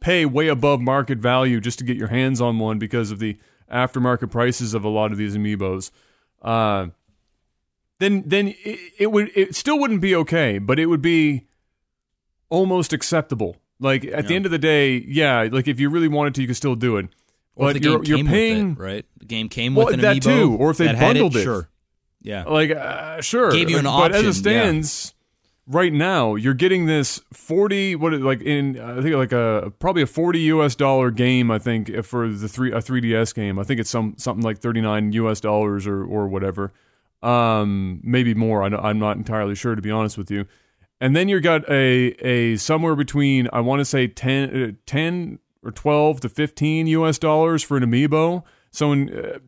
pay 0.00 0.24
way 0.24 0.48
above 0.48 0.80
market 0.80 1.18
value 1.18 1.60
just 1.60 1.78
to 1.78 1.84
get 1.84 1.96
your 1.96 2.08
hands 2.08 2.40
on 2.40 2.58
one 2.58 2.78
because 2.78 3.10
of 3.10 3.18
the 3.18 3.36
aftermarket 3.70 4.30
prices 4.30 4.74
of 4.74 4.84
a 4.84 4.88
lot 4.88 5.12
of 5.12 5.18
these 5.18 5.36
amiibos. 5.36 5.90
Uh, 6.42 6.88
then 7.98 8.22
then 8.26 8.54
it, 8.64 8.78
it 8.98 9.12
would 9.12 9.30
it 9.34 9.54
still 9.54 9.78
wouldn't 9.78 10.00
be 10.00 10.14
okay, 10.14 10.58
but 10.58 10.78
it 10.78 10.86
would 10.86 11.02
be 11.02 11.46
almost 12.48 12.92
acceptable. 12.92 13.56
Like 13.78 14.06
at 14.06 14.26
the 14.28 14.34
end 14.34 14.46
of 14.46 14.50
the 14.50 14.58
day, 14.58 15.04
yeah, 15.06 15.48
like 15.52 15.68
if 15.68 15.78
you 15.78 15.90
really 15.90 16.08
wanted 16.08 16.34
to, 16.36 16.40
you 16.40 16.46
could 16.46 16.56
still 16.56 16.76
do 16.76 16.96
it. 16.96 17.08
Or 17.56 17.72
but 17.72 17.82
you're 17.82 18.04
you're 18.04 18.24
paying 18.24 18.72
it, 18.72 18.78
right? 18.78 19.04
The 19.18 19.24
game 19.24 19.48
came 19.48 19.74
Well, 19.74 19.86
with 19.86 19.94
an 19.94 20.00
that 20.02 20.16
amiibo 20.18 20.22
too, 20.22 20.56
or 20.60 20.70
if 20.70 20.76
they 20.76 20.92
bundled 20.92 21.34
it. 21.36 21.42
Sure. 21.42 21.68
Yeah. 22.22 22.44
like 22.44 22.70
uh, 22.70 23.20
sure, 23.22 23.50
Gave 23.50 23.70
you 23.70 23.78
an 23.78 23.86
option. 23.86 24.12
but 24.12 24.18
as 24.18 24.24
it 24.26 24.34
stands, 24.38 25.14
right 25.66 25.92
now 25.92 26.34
you're 26.34 26.54
getting 26.54 26.86
this 26.86 27.20
40 27.32 27.96
what 27.96 28.12
like 28.20 28.42
in 28.42 28.78
I 28.78 29.00
think 29.00 29.14
like 29.16 29.32
a 29.32 29.72
probably 29.78 30.02
a 30.02 30.06
40 30.06 30.38
US 30.40 30.74
dollar 30.74 31.10
game 31.10 31.50
I 31.50 31.58
think 31.58 32.04
for 32.04 32.28
the 32.28 32.48
3 32.48 32.72
a 32.72 32.78
3DS 32.82 33.34
game. 33.34 33.58
I 33.58 33.62
think 33.64 33.80
it's 33.80 33.90
some 33.90 34.14
something 34.18 34.44
like 34.44 34.58
39 34.58 35.12
US 35.12 35.40
dollars 35.40 35.86
or 35.86 36.04
or 36.04 36.28
whatever. 36.28 36.72
Um 37.22 38.00
maybe 38.04 38.34
more. 38.34 38.62
I, 38.62 38.66
I'm 38.68 38.98
not 38.98 39.16
entirely 39.16 39.54
sure 39.54 39.74
to 39.74 39.82
be 39.82 39.90
honest 39.90 40.18
with 40.18 40.30
you. 40.30 40.46
And 41.00 41.14
then 41.16 41.28
you've 41.28 41.42
got 41.42 41.68
a 41.70 42.08
a 42.26 42.56
somewhere 42.56 42.96
between 42.96 43.48
I 43.52 43.60
want 43.60 43.80
to 43.80 43.84
say 43.84 44.06
10 44.08 44.62
uh, 44.62 44.72
10 44.86 45.38
or 45.66 45.70
12 45.72 46.20
to 46.20 46.28
15 46.28 46.86
US 46.86 47.18
dollars 47.18 47.62
for 47.62 47.76
an 47.76 47.82
amiibo. 47.84 48.44
So 48.70 48.92
in 48.92 49.10
uh, 49.16 49.38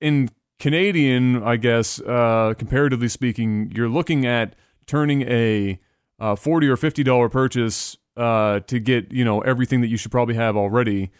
in 0.00 0.28
Canadian, 0.58 1.42
I 1.42 1.56
guess, 1.56 2.00
uh, 2.00 2.54
comparatively 2.58 3.08
speaking, 3.08 3.72
you're 3.74 3.88
looking 3.88 4.24
at 4.26 4.54
turning 4.86 5.22
a 5.22 5.78
uh, 6.20 6.36
forty 6.36 6.68
or 6.68 6.76
fifty 6.76 7.02
dollar 7.02 7.28
purchase 7.28 7.96
uh, 8.16 8.60
to 8.60 8.78
get 8.78 9.10
you 9.12 9.24
know 9.24 9.40
everything 9.40 9.80
that 9.80 9.88
you 9.88 9.96
should 9.96 10.10
probably 10.12 10.34
have 10.36 10.56
already 10.56 11.10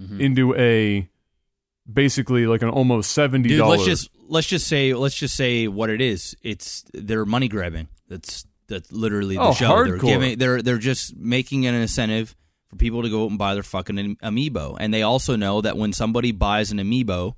Mm-hmm. 0.00 0.20
into 0.20 0.54
a 0.56 1.08
basically 1.90 2.46
like 2.46 2.62
an 2.62 2.70
almost 2.70 3.12
seventy 3.12 3.50
Dude, 3.50 3.58
dollars. 3.58 3.78
let's 3.80 3.86
just 3.88 4.10
let's 4.28 4.46
just 4.48 4.66
say 4.66 4.94
let's 4.94 5.14
just 5.14 5.36
say 5.36 5.68
what 5.68 5.90
it 5.90 6.00
is. 6.00 6.34
It's 6.42 6.84
they're 6.92 7.24
money 7.26 7.46
grabbing. 7.48 7.88
That's 8.08 8.44
that's 8.68 8.90
literally 8.90 9.36
the 9.36 9.42
Oh, 9.42 9.52
show. 9.52 9.84
They're 9.84 9.98
giving 9.98 10.38
they're 10.38 10.62
they're 10.62 10.78
just 10.78 11.16
making 11.16 11.66
an 11.66 11.74
incentive 11.74 12.34
for 12.72 12.76
people 12.76 13.02
to 13.02 13.10
go 13.10 13.24
out 13.24 13.30
and 13.30 13.38
buy 13.38 13.52
their 13.52 13.62
fucking 13.62 14.16
amiibo. 14.16 14.76
And 14.80 14.92
they 14.92 15.02
also 15.02 15.36
know 15.36 15.60
that 15.60 15.76
when 15.76 15.92
somebody 15.92 16.32
buys 16.32 16.72
an 16.72 16.78
amiibo, 16.78 17.34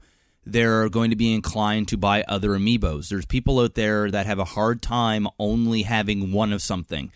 they're 0.47 0.89
going 0.89 1.11
to 1.11 1.17
be 1.17 1.35
inclined 1.35 1.89
to 1.89 1.97
buy 1.97 2.23
other 2.29 2.51
amiibos. 2.51 3.09
There's 3.09 3.27
people 3.27 3.59
out 3.59 3.75
there 3.75 4.11
that 4.11 4.27
have 4.27 4.39
a 4.39 4.45
hard 4.45 4.81
time 4.81 5.27
only 5.39 5.83
having 5.83 6.33
one 6.33 6.53
of 6.53 6.63
something. 6.63 7.11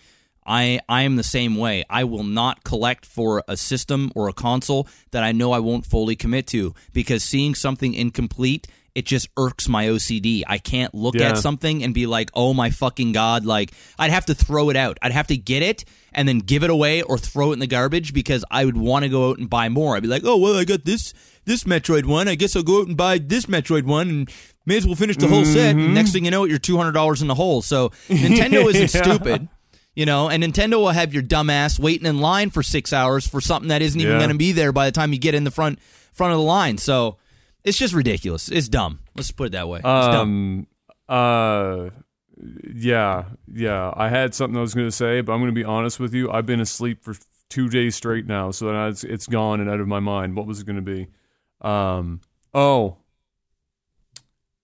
I 0.45 0.81
I 0.89 1.03
am 1.03 1.17
the 1.17 1.23
same 1.23 1.57
way. 1.57 1.85
I 1.89 2.05
will 2.05 2.25
not 2.25 2.65
collect 2.65 3.05
for 3.07 3.45
a 3.47 3.57
system 3.57 4.11
or 4.15 4.29
a 4.29 4.33
console 4.33 4.89
that 5.11 5.23
I 5.23 5.31
know 5.31 5.53
I 5.53 5.59
won't 5.59 5.87
fully 5.87 6.17
commit 6.17 6.47
to 6.49 6.75
because 6.93 7.23
seeing 7.23 7.55
something 7.55 7.93
incomplete 7.95 8.67
it 8.99 9.07
just 9.07 9.29
irks 9.37 9.69
my 9.69 9.87
OCD. 9.87 10.43
I 10.47 10.59
can't 10.59 10.95
look 10.95 11.15
Yeah. 11.15 11.31
at 11.31 11.39
something 11.39 11.83
and 11.85 11.95
be 11.95 12.07
like, 12.07 12.31
"Oh 12.35 12.53
my 12.53 12.71
fucking 12.71 13.13
god!" 13.13 13.45
Like 13.47 13.73
I'd 13.99 14.11
have 14.11 14.27
to 14.27 14.35
throw 14.35 14.69
it 14.71 14.77
out. 14.77 14.99
I'd 15.01 15.13
have 15.13 15.29
to 15.29 15.37
get 15.37 15.63
it 15.63 15.85
and 16.13 16.29
then 16.29 16.39
give 16.41 16.65
it 16.65 16.71
away 16.71 17.03
or 17.03 17.17
throw 17.19 17.51
it 17.51 17.55
in 17.55 17.59
the 17.61 17.67
garbage 17.67 18.13
because 18.13 18.45
I 18.51 18.65
would 18.65 18.77
want 18.77 19.05
to 19.05 19.09
go 19.09 19.31
out 19.31 19.39
and 19.39 19.49
buy 19.49 19.69
more. 19.69 19.97
I'd 19.97 20.03
be 20.03 20.09
like, 20.09 20.23
"Oh 20.25 20.37
well, 20.37 20.57
I 20.57 20.65
got 20.65 20.85
this 20.85 21.15
this 21.45 21.65
Metroid 21.65 22.05
one. 22.05 22.29
I 22.29 22.35
guess 22.35 22.55
I'll 22.57 22.63
go 22.63 22.81
out 22.83 22.89
and 22.89 22.97
buy 22.97 23.19
this 23.19 23.47
Metroid 23.47 23.85
one 23.85 24.09
and 24.11 24.31
may 24.67 24.77
as 24.77 24.85
well 24.87 24.97
finish 24.97 25.17
the 25.17 25.29
whole 25.29 25.45
set." 25.45 25.77
And 25.77 25.95
next 25.95 26.13
thing 26.13 26.25
you 26.25 26.31
know, 26.31 26.45
you're 26.45 26.59
two 26.59 26.77
hundred 26.77 26.93
dollars 26.93 27.23
in 27.23 27.29
the 27.29 27.35
hole. 27.37 27.63
So 27.63 27.91
Nintendo 28.09 28.69
isn't 28.75 28.95
Yeah. 28.95 29.03
stupid. 29.03 29.49
You 29.95 30.07
know, 30.07 30.29
and 30.29 30.45
Nintendo 30.45 30.75
will 30.75 30.91
have 30.91 31.13
your 31.13 31.25
dumbass 31.25 31.79
waiting 31.81 32.07
in 32.07 32.19
line 32.19 32.51
for 32.51 32.63
six 32.63 32.93
hours 32.93 33.27
for 33.27 33.41
something 33.41 33.69
that 33.71 33.83
isn't 33.83 34.01
even 34.01 34.13
Yeah. 34.13 34.19
going 34.19 34.31
to 34.31 34.37
be 34.37 34.53
there 34.53 34.71
by 34.73 34.87
the 34.87 34.93
time 34.93 35.13
you 35.13 35.19
get 35.19 35.35
in 35.35 35.43
the 35.45 35.51
front 35.51 35.79
front 36.13 36.33
of 36.33 36.39
the 36.39 36.45
line. 36.45 36.79
So 36.79 37.17
it's 37.65 37.79
just 37.79 37.95
ridiculous. 37.95 38.49
It's 38.49 38.69
dumb. 38.69 39.01
Let's 39.15 39.31
put 39.31 39.49
it 39.49 39.53
that 39.53 39.69
way. 39.69 39.79
It's 39.79 39.85
dumb. 39.85 40.67
Um. 41.09 41.17
Uh. 41.17 41.91
Yeah. 42.73 43.25
Yeah. 43.53 43.93
I 43.97 44.09
had 44.09 44.35
something 44.35 44.57
I 44.57 44.61
was 44.61 44.75
going 44.75 44.87
to 44.87 44.93
say, 44.93 45.21
but 45.21 45.33
I'm 45.33 45.41
going 45.41 45.51
to 45.51 45.61
be 45.61 45.65
honest 45.65 45.99
with 45.99 46.15
you. 46.15 46.31
I've 46.31 46.47
been 46.47 46.61
asleep 46.61 47.03
for 47.03 47.15
two 47.49 47.69
days 47.69 47.97
straight 47.97 48.27
now, 48.27 48.51
so 48.51 48.89
it's 48.89 49.05
it's 49.05 49.27
gone 49.27 49.61
and 49.61 49.69
out 49.69 49.81
of 49.81 49.89
my 49.89 50.01
mind. 50.01 50.37
What 50.37 50.47
was 50.47 50.61
it 50.61 50.67
going 50.67 50.77
to 50.77 50.83
be? 50.83 51.09
Um. 51.61 52.21
Oh. 52.55 52.99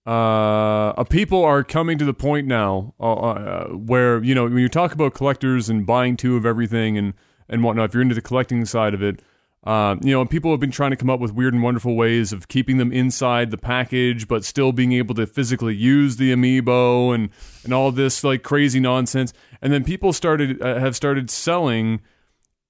Uh, 0.07 0.91
uh, 0.99 1.05
people 1.05 1.43
are 1.43 1.65
coming 1.65 1.97
to 1.97 2.05
the 2.05 2.13
point 2.13 2.47
now 2.47 2.93
uh, 3.01 3.15
uh, 3.15 3.69
where 3.69 4.23
you 4.23 4.35
know 4.35 4.45
when 4.45 4.59
you 4.59 4.69
talk 4.69 4.93
about 4.93 5.15
collectors 5.15 5.71
and 5.71 5.87
buying 5.87 6.15
two 6.15 6.37
of 6.37 6.45
everything 6.45 6.99
and 6.99 7.15
and 7.49 7.63
whatnot. 7.63 7.87
If 7.87 7.95
you're 7.95 8.03
into 8.03 8.15
the 8.15 8.21
collecting 8.21 8.65
side 8.67 8.93
of 8.93 9.03
it, 9.03 9.23
um, 9.64 10.00
you 10.03 10.12
know, 10.12 10.24
people 10.27 10.50
have 10.50 10.61
been 10.61 10.70
trying 10.70 10.90
to 10.90 10.96
come 10.96 11.09
up 11.09 11.20
with 11.20 11.33
weird 11.33 11.55
and 11.55 11.62
wonderful 11.62 11.96
ways 11.96 12.33
of 12.33 12.48
keeping 12.48 12.77
them 12.77 12.92
inside 12.92 13.50
the 13.50 13.57
package, 13.57 14.29
but 14.29 14.44
still 14.44 14.72
being 14.72 14.92
able 14.92 15.14
to 15.14 15.27
physically 15.27 15.74
use 15.74 16.16
the 16.16 16.33
amiibo 16.33 17.14
and 17.14 17.31
and 17.64 17.72
all 17.72 17.90
this 17.90 18.22
like 18.22 18.42
crazy 18.42 18.79
nonsense. 18.79 19.33
And 19.62 19.72
then 19.72 19.83
people 19.83 20.12
started 20.12 20.61
uh, 20.61 20.79
have 20.79 20.94
started 20.94 21.31
selling 21.31 22.03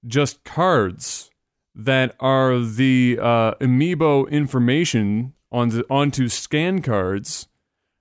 just 0.07 0.43
cards 0.45 1.29
that 1.75 2.15
are 2.21 2.59
the 2.59 3.19
uh, 3.21 3.55
amiibo 3.55 4.29
information 4.31 5.33
on 5.51 5.69
the, 5.69 5.85
onto 5.89 6.29
scan 6.29 6.81
cards 6.81 7.47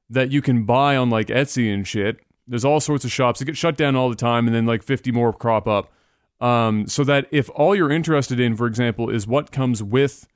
that 0.09 0.31
you 0.31 0.41
can 0.41 0.65
buy 0.65 0.97
on 0.97 1.11
like 1.11 1.27
Etsy 1.27 1.73
and 1.73 1.87
shit. 1.87 2.19
There's 2.47 2.65
all 2.65 2.79
sorts 2.79 3.05
of 3.05 3.11
shops 3.11 3.41
that 3.41 3.47
get 3.47 3.57
shut 3.57 3.77
down 3.77 3.97
all 3.97 4.09
the 4.09 4.15
time, 4.15 4.47
and 4.47 4.55
then 4.55 4.67
like 4.67 4.83
50 4.83 5.11
more 5.11 5.33
crop 5.33 5.67
up. 5.67 5.91
Um, 6.45 6.87
so 6.87 7.05
that 7.05 7.27
if 7.31 7.49
all 7.55 7.75
you're 7.75 7.91
interested 7.91 8.39
in, 8.39 8.55
for 8.55 8.67
example, 8.67 9.09
is 9.09 9.27
what 9.27 9.51
comes 9.51 9.83
with 9.83 10.29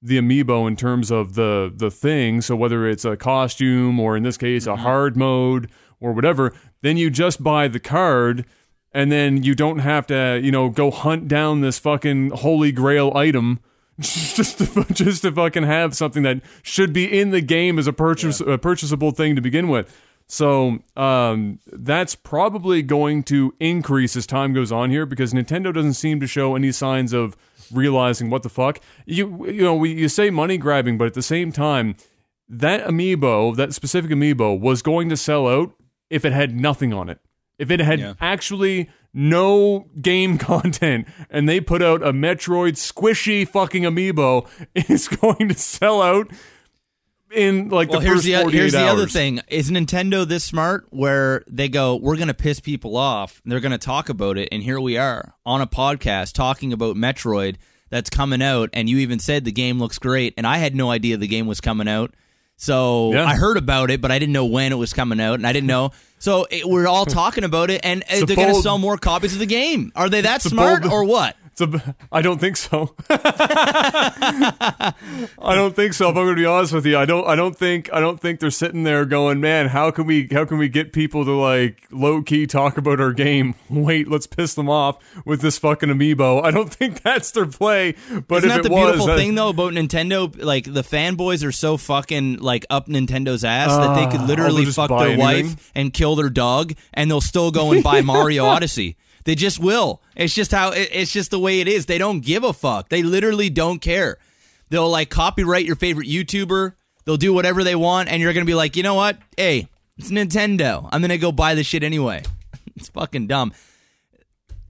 the 0.00 0.16
amiibo 0.16 0.68
in 0.68 0.76
terms 0.76 1.10
of 1.10 1.34
the 1.34 1.72
the 1.74 1.90
thing, 1.90 2.40
so 2.40 2.54
whether 2.54 2.86
it's 2.86 3.04
a 3.04 3.16
costume 3.16 3.98
or 3.98 4.16
in 4.16 4.22
this 4.22 4.36
case 4.36 4.68
a 4.68 4.76
hard 4.76 5.16
mode 5.16 5.68
or 5.98 6.12
whatever, 6.12 6.52
then 6.82 6.96
you 6.96 7.10
just 7.10 7.42
buy 7.42 7.66
the 7.66 7.80
card 7.80 8.44
and 8.92 9.10
then 9.10 9.42
you 9.42 9.56
don't 9.56 9.80
have 9.80 10.06
to, 10.06 10.40
you 10.40 10.52
know, 10.52 10.68
go 10.68 10.92
hunt 10.92 11.26
down 11.26 11.62
this 11.62 11.80
fucking 11.80 12.30
holy 12.30 12.70
grail 12.70 13.10
item 13.16 13.58
just 14.00 14.58
to 14.58 14.86
just 14.92 15.22
to 15.22 15.32
fucking 15.32 15.64
have 15.64 15.96
something 15.96 16.22
that 16.22 16.42
should 16.62 16.92
be 16.92 17.18
in 17.18 17.30
the 17.30 17.40
game 17.40 17.76
as 17.76 17.88
a 17.88 17.92
purchase 17.92 18.40
a 18.40 18.56
purchasable 18.56 19.10
thing 19.10 19.34
to 19.34 19.42
begin 19.42 19.66
with. 19.66 19.92
So 20.28 20.78
um, 20.96 21.60
that's 21.66 22.14
probably 22.16 22.82
going 22.82 23.22
to 23.24 23.54
increase 23.60 24.16
as 24.16 24.26
time 24.26 24.52
goes 24.52 24.72
on 24.72 24.90
here 24.90 25.06
because 25.06 25.32
Nintendo 25.32 25.72
doesn't 25.72 25.94
seem 25.94 26.18
to 26.20 26.26
show 26.26 26.56
any 26.56 26.72
signs 26.72 27.12
of 27.12 27.36
realizing 27.72 28.30
what 28.30 28.42
the 28.44 28.48
fuck 28.48 28.78
you 29.06 29.44
you 29.46 29.62
know 29.62 29.74
we, 29.74 29.92
you 29.92 30.08
say 30.08 30.30
money 30.30 30.56
grabbing, 30.58 30.98
but 30.98 31.06
at 31.06 31.14
the 31.14 31.22
same 31.22 31.50
time 31.52 31.96
that 32.48 32.84
amiibo 32.86 33.54
that 33.56 33.72
specific 33.74 34.10
amiibo 34.10 34.58
was 34.58 34.82
going 34.82 35.08
to 35.08 35.16
sell 35.16 35.48
out 35.48 35.72
if 36.10 36.24
it 36.24 36.32
had 36.32 36.54
nothing 36.58 36.92
on 36.92 37.08
it. 37.08 37.18
If 37.58 37.70
it 37.70 37.80
had 37.80 37.98
Yeah. 38.00 38.14
actually 38.20 38.88
no 39.14 39.86
game 40.00 40.38
content 40.52 41.08
and 41.30 41.48
they 41.48 41.60
put 41.60 41.82
out 41.82 42.02
a 42.02 42.12
Metroid 42.12 42.74
squishy 42.74 43.46
fucking 43.48 43.82
amiibo, 43.84 44.46
it's 44.74 45.08
going 45.08 45.48
to 45.48 45.54
sell 45.54 46.02
out 46.02 46.30
in 47.32 47.68
like 47.68 47.90
well, 47.90 48.00
the 48.00 48.06
here's 48.06 48.18
first 48.18 48.26
the 48.26 48.34
48 48.34 48.58
here's 48.58 48.72
the 48.72 48.86
other 48.86 49.06
thing: 49.06 49.40
is 49.48 49.70
Nintendo 49.70 50.26
this 50.26 50.44
smart 50.44 50.86
where 50.90 51.44
they 51.48 51.68
go, 51.68 51.96
"We're 51.96 52.16
going 52.16 52.28
to 52.28 52.34
piss 52.34 52.60
people 52.60 52.96
off. 52.96 53.42
They're 53.44 53.60
going 53.60 53.72
to 53.72 53.78
talk 53.78 54.08
about 54.08 54.38
it." 54.38 54.48
And 54.52 54.62
here 54.62 54.80
we 54.80 54.96
are 54.96 55.34
on 55.44 55.60
a 55.60 55.66
podcast 55.66 56.32
talking 56.32 56.72
about 56.72 56.96
Metroid 56.96 57.56
that's 57.90 58.10
coming 58.10 58.42
out, 58.42 58.70
and 58.72 58.88
you 58.88 58.98
even 58.98 59.18
said 59.18 59.44
the 59.44 59.52
game 59.52 59.78
looks 59.78 59.98
great, 59.98 60.34
and 60.36 60.46
I 60.46 60.58
had 60.58 60.74
no 60.74 60.90
idea 60.90 61.16
the 61.16 61.26
game 61.26 61.46
was 61.46 61.60
coming 61.60 61.88
out. 61.88 62.14
So 62.56 63.12
Yeah. 63.12 63.24
I 63.26 63.34
heard 63.34 63.56
about 63.58 63.90
it, 63.90 64.00
but 64.00 64.10
I 64.10 64.18
didn't 64.18 64.32
know 64.32 64.46
when 64.46 64.72
it 64.72 64.76
was 64.76 64.92
coming 64.92 65.20
out, 65.20 65.34
and 65.34 65.46
I 65.46 65.52
didn't 65.52 65.68
know. 65.68 65.90
So 66.18 66.46
it, 66.50 66.64
we're 66.64 66.88
all 66.88 67.04
talking 67.04 67.44
about 67.44 67.68
it, 67.68 67.82
and 67.84 68.02
uh, 68.04 68.22
a 68.22 68.24
they're 68.24 68.36
going 68.36 68.54
to 68.54 68.62
sell 68.62 68.78
more 68.78 68.96
copies 68.96 69.34
of 69.34 69.38
the 69.38 69.44
game. 69.44 69.92
Are 69.94 70.08
they 70.08 70.22
that 70.22 70.40
smart 70.40 70.80
bold- 70.80 70.92
or 70.94 71.04
what? 71.04 71.36
It's 71.52 71.60
a, 71.60 71.94
I 72.10 72.22
don't 72.22 72.38
think 72.38 72.56
so. 72.56 72.94
I 75.46 75.54
don't 75.54 75.76
think 75.76 75.94
so. 75.94 76.10
If 76.10 76.16
I'm 76.16 76.24
going 76.24 76.34
to 76.36 76.40
be 76.40 76.44
honest 76.46 76.72
with 76.72 76.84
you, 76.86 76.98
I 76.98 77.04
don't. 77.04 77.26
I 77.26 77.36
don't 77.36 77.56
think. 77.56 77.88
I 77.92 78.00
don't 78.00 78.20
think 78.20 78.40
they're 78.40 78.50
sitting 78.50 78.82
there 78.82 79.04
going, 79.04 79.40
"Man, 79.40 79.68
how 79.68 79.90
can 79.90 80.04
we? 80.06 80.28
How 80.32 80.44
can 80.44 80.58
we 80.58 80.68
get 80.68 80.92
people 80.92 81.24
to 81.24 81.30
like 81.32 81.82
low 81.90 82.20
key 82.22 82.46
talk 82.46 82.76
about 82.76 83.00
our 83.00 83.12
game? 83.12 83.54
Wait, 83.70 84.08
let's 84.08 84.26
piss 84.26 84.54
them 84.54 84.68
off 84.68 84.98
with 85.24 85.40
this 85.40 85.58
fucking 85.58 85.88
amiibo." 85.88 86.42
I 86.44 86.50
don't 86.50 86.72
think 86.72 87.02
that's 87.04 87.30
their 87.30 87.46
play. 87.46 87.94
But 88.26 88.38
Isn't 88.38 88.50
if 88.50 88.56
that 88.56 88.62
the 88.64 88.70
was, 88.74 88.92
beautiful 88.92 89.16
thing 89.16 89.34
though 89.36 89.50
about 89.50 89.72
Nintendo? 89.72 90.36
Like 90.42 90.64
the 90.64 90.82
fanboys 90.82 91.46
are 91.46 91.52
so 91.52 91.76
fucking 91.76 92.38
like 92.38 92.66
up 92.68 92.88
Nintendo's 92.88 93.44
ass 93.44 93.68
that 93.70 93.94
they 93.94 94.10
could 94.10 94.22
Ah, 94.22 94.26
literally 94.26 94.64
fuck 94.66 94.88
their 94.90 94.98
anything. 95.10 95.18
wife 95.20 95.70
and 95.74 95.92
kill 95.94 96.16
their 96.16 96.30
dog, 96.30 96.72
and 96.92 97.10
they'll 97.10 97.20
still 97.20 97.50
go 97.52 97.70
and 97.72 97.84
buy 97.84 98.00
Mario 98.02 98.44
Odyssey. 98.46 98.96
They 99.24 99.34
just 99.34 99.58
will. 99.58 100.02
It's 100.14 100.34
just 100.34 100.52
how 100.52 100.70
it's 100.72 101.12
just 101.12 101.30
the 101.32 101.38
way 101.40 101.60
it 101.60 101.66
is. 101.66 101.86
They 101.86 101.98
don't 101.98 102.20
give 102.20 102.44
a 102.44 102.52
fuck. 102.52 102.88
They 102.90 103.02
literally 103.02 103.50
don't 103.50 103.80
care. 103.80 104.18
They'll 104.70 104.90
like 104.90 105.10
copyright 105.10 105.64
your 105.64 105.76
favorite 105.76 106.08
YouTuber. 106.08 106.74
They'll 107.04 107.16
do 107.16 107.32
whatever 107.32 107.62
they 107.64 107.74
want, 107.76 108.08
and 108.08 108.20
you're 108.20 108.32
gonna 108.32 108.46
be 108.46 108.54
like, 108.54 108.76
you 108.76 108.82
know 108.82 108.94
what? 108.94 109.18
Hey, 109.36 109.68
it's 109.96 110.10
Nintendo. 110.10 110.88
I'm 110.92 111.00
gonna 111.00 111.18
go 111.18 111.32
buy 111.32 111.54
the 111.54 111.62
shit 111.64 111.82
anyway. 111.82 112.22
it's 112.76 112.88
fucking 112.88 113.26
dumb. 113.28 113.52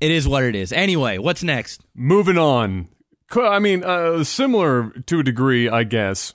It 0.00 0.10
is 0.10 0.28
what 0.28 0.44
it 0.44 0.54
is. 0.54 0.72
Anyway, 0.72 1.16
what's 1.18 1.42
next? 1.42 1.82
Moving 1.94 2.36
on. 2.36 2.88
I 3.34 3.58
mean, 3.58 3.82
uh, 3.82 4.22
similar 4.24 4.90
to 5.06 5.20
a 5.20 5.22
degree, 5.22 5.68
I 5.68 5.84
guess. 5.84 6.32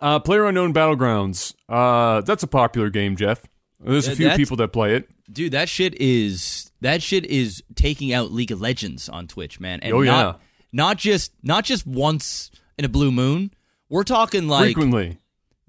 Uh, 0.00 0.20
Player 0.20 0.46
Unknown 0.46 0.72
Battlegrounds. 0.72 1.54
Uh, 1.68 2.20
that's 2.20 2.42
a 2.42 2.46
popular 2.46 2.88
game, 2.90 3.16
Jeff. 3.16 3.42
There's 3.80 4.08
a 4.08 4.16
few 4.16 4.30
people 4.30 4.56
that 4.58 4.68
play 4.68 4.94
it. 4.94 5.08
Dude, 5.30 5.52
that 5.52 5.68
shit 5.68 5.94
is 6.00 6.70
that 6.80 7.02
shit 7.02 7.26
is 7.26 7.62
taking 7.74 8.12
out 8.12 8.32
League 8.32 8.52
of 8.52 8.60
Legends 8.60 9.08
on 9.08 9.26
Twitch, 9.26 9.58
man. 9.60 9.80
And 9.80 9.92
Oh, 9.92 10.02
yeah. 10.02 10.10
not 10.12 10.40
not 10.72 10.96
just 10.98 11.32
not 11.42 11.64
just 11.64 11.86
once 11.86 12.50
in 12.78 12.84
a 12.84 12.88
blue 12.88 13.10
moon. 13.12 13.52
We're 13.88 14.04
talking 14.04 14.48
like 14.48 14.64
Frequently. 14.74 15.18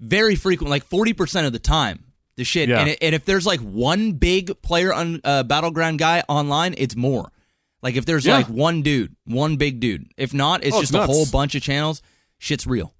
very 0.00 0.34
frequent, 0.34 0.70
like 0.70 0.84
forty 0.84 1.12
percent 1.12 1.46
of 1.46 1.52
the 1.52 1.58
time. 1.58 2.04
the 2.36 2.44
shit. 2.44 2.68
Yeah. 2.68 2.80
And, 2.80 2.88
it, 2.90 2.98
and 3.02 3.14
if 3.14 3.24
there's 3.24 3.46
like 3.46 3.60
one 3.60 4.12
big 4.12 4.60
player 4.62 4.92
on 4.92 5.20
uh, 5.24 5.42
battleground 5.44 5.98
guy 5.98 6.22
online, 6.28 6.74
it's 6.78 6.94
more. 6.96 7.30
Like 7.82 7.96
if 7.96 8.06
there's 8.06 8.26
Yeah. 8.26 8.36
like 8.38 8.46
one 8.48 8.82
dude, 8.82 9.14
one 9.24 9.56
big 9.56 9.80
dude. 9.80 10.08
If 10.16 10.34
not, 10.34 10.64
it's 10.64 10.74
Oh, 10.74 10.80
it's 10.80 10.90
just 10.90 11.02
a 11.02 11.06
whole 11.06 11.26
bunch 11.26 11.54
of 11.54 11.62
channels. 11.62 12.02
Shit's 12.38 12.66
real. 12.66 12.92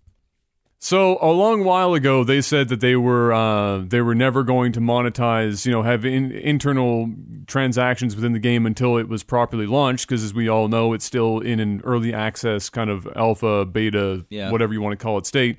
So 0.81 1.19
a 1.21 1.33
long 1.33 1.65
while 1.65 1.95
ago, 1.95 2.23
they 2.23 2.41
said 2.41 2.69
that 2.69 2.81
they 2.81 2.95
were 2.95 3.33
uh, 3.33 3.79
they 3.79 4.01
were 4.01 4.15
never 4.15 4.45
going 4.45 4.71
to 4.73 4.81
monetize, 4.81 5.67
you 5.67 5.73
know, 5.73 5.83
have 5.83 6.05
in, 6.05 6.31
internal 6.31 7.13
transactions 7.49 8.15
within 8.15 8.33
the 8.33 8.39
game 8.39 8.65
until 8.65 8.97
it 8.97 9.09
was 9.09 9.25
properly 9.25 9.67
launched. 9.67 10.07
Because 10.07 10.23
as 10.23 10.33
we 10.33 10.49
all 10.49 10.69
know, 10.69 10.93
it's 10.93 11.05
still 11.05 11.41
in 11.41 11.59
an 11.59 11.81
early 11.83 12.15
access 12.15 12.71
kind 12.71 12.91
of 12.91 13.09
alpha, 13.17 13.65
beta, 13.67 14.25
Yeah. 14.31 14.53
whatever 14.53 14.73
you 14.73 14.81
want 14.81 14.97
to 14.97 15.03
call 15.03 15.19
it 15.19 15.27
state. 15.27 15.59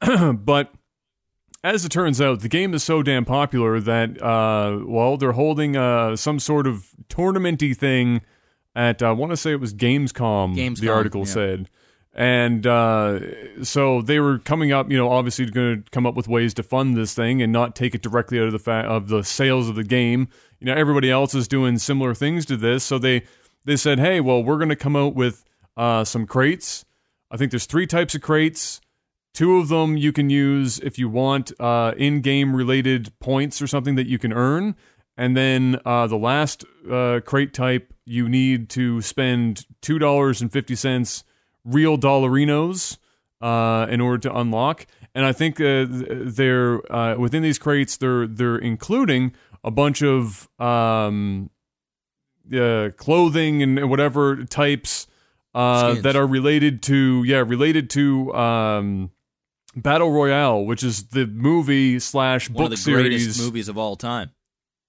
but 0.32 0.72
as 1.62 1.84
it 1.84 1.90
turns 1.90 2.18
out, 2.18 2.40
the 2.40 2.48
game 2.48 2.72
is 2.72 2.82
so 2.82 3.02
damn 3.02 3.26
popular 3.26 3.80
that 3.80 4.22
uh, 4.22 4.78
well, 4.86 5.18
they're 5.18 5.32
holding 5.32 5.76
uh, 5.76 6.16
some 6.16 6.38
sort 6.38 6.66
of 6.66 6.86
tournamenty 7.10 7.76
thing 7.76 8.22
at 8.74 9.02
I 9.02 9.12
want 9.12 9.30
to 9.32 9.36
say 9.36 9.52
it 9.52 9.60
was 9.60 9.74
Gamescom. 9.74 10.54
The 10.80 10.88
article 10.88 11.22
yeah. 11.22 11.32
said. 11.32 11.70
And 12.18 12.66
uh, 12.66 13.62
so 13.62 14.02
they 14.02 14.18
were 14.18 14.40
coming 14.40 14.72
up, 14.72 14.90
you 14.90 14.96
know, 14.98 15.08
obviously 15.08 15.48
going 15.48 15.84
to 15.84 15.90
come 15.92 16.04
up 16.04 16.16
with 16.16 16.26
ways 16.26 16.52
to 16.54 16.64
fund 16.64 16.96
this 16.96 17.14
thing 17.14 17.40
and 17.40 17.52
not 17.52 17.76
take 17.76 17.94
it 17.94 18.02
directly 18.02 18.40
out 18.40 18.46
of 18.46 18.52
the 18.52 18.58
fa- 18.58 18.88
of 18.88 19.06
the 19.06 19.22
sales 19.22 19.68
of 19.68 19.76
the 19.76 19.84
game. 19.84 20.26
You 20.58 20.66
know, 20.66 20.74
everybody 20.74 21.12
else 21.12 21.32
is 21.32 21.46
doing 21.46 21.78
similar 21.78 22.14
things 22.14 22.44
to 22.46 22.56
this, 22.56 22.82
so 22.82 22.98
they 22.98 23.22
they 23.64 23.76
said, 23.76 24.00
hey, 24.00 24.20
well, 24.20 24.42
we're 24.42 24.56
going 24.56 24.68
to 24.68 24.74
come 24.74 24.96
out 24.96 25.14
with 25.14 25.44
uh, 25.76 26.02
some 26.02 26.26
crates. 26.26 26.84
I 27.30 27.36
think 27.36 27.52
there's 27.52 27.66
three 27.66 27.86
types 27.86 28.16
of 28.16 28.20
crates. 28.20 28.80
Two 29.32 29.58
of 29.58 29.68
them 29.68 29.96
you 29.96 30.12
can 30.12 30.28
use 30.28 30.80
if 30.80 30.98
you 30.98 31.08
want 31.08 31.52
uh, 31.60 31.92
in-game 31.96 32.56
related 32.56 33.12
points 33.20 33.62
or 33.62 33.68
something 33.68 33.94
that 33.94 34.08
you 34.08 34.18
can 34.18 34.32
earn, 34.32 34.74
and 35.16 35.36
then 35.36 35.80
uh, 35.84 36.08
the 36.08 36.18
last 36.18 36.64
uh, 36.90 37.20
crate 37.24 37.54
type 37.54 37.94
you 38.04 38.28
need 38.28 38.68
to 38.70 39.00
spend 39.02 39.66
two 39.80 40.00
dollars 40.00 40.42
and 40.42 40.52
fifty 40.52 40.74
cents 40.74 41.22
real 41.68 41.98
dollarinos 41.98 42.98
uh, 43.40 43.86
in 43.90 44.00
order 44.00 44.18
to 44.28 44.36
unlock. 44.36 44.86
And 45.14 45.24
I 45.24 45.32
think 45.32 45.60
uh, 45.60 45.86
they're 45.88 46.80
uh, 46.92 47.16
within 47.18 47.42
these 47.42 47.58
crates. 47.58 47.96
They're 47.96 48.26
they're 48.26 48.58
including 48.58 49.34
a 49.64 49.70
bunch 49.70 50.02
of 50.02 50.48
um, 50.60 51.50
uh, 52.54 52.90
clothing 52.96 53.62
and 53.62 53.90
whatever 53.90 54.44
types 54.44 55.06
uh, 55.54 55.94
that 56.02 56.14
are 56.14 56.26
related 56.26 56.82
to 56.84 57.24
yeah 57.24 57.42
related 57.46 57.90
to 57.90 58.32
um, 58.34 59.10
Battle 59.74 60.10
Royale, 60.10 60.64
which 60.64 60.82
is 60.82 61.08
the 61.08 61.26
movie 61.26 61.98
slash 61.98 62.48
One 62.48 62.64
book 62.64 62.78
of 62.78 62.84
the 62.84 62.92
greatest 62.92 63.24
series 63.24 63.42
movies 63.42 63.68
of 63.68 63.78
all 63.78 63.96
time. 63.96 64.30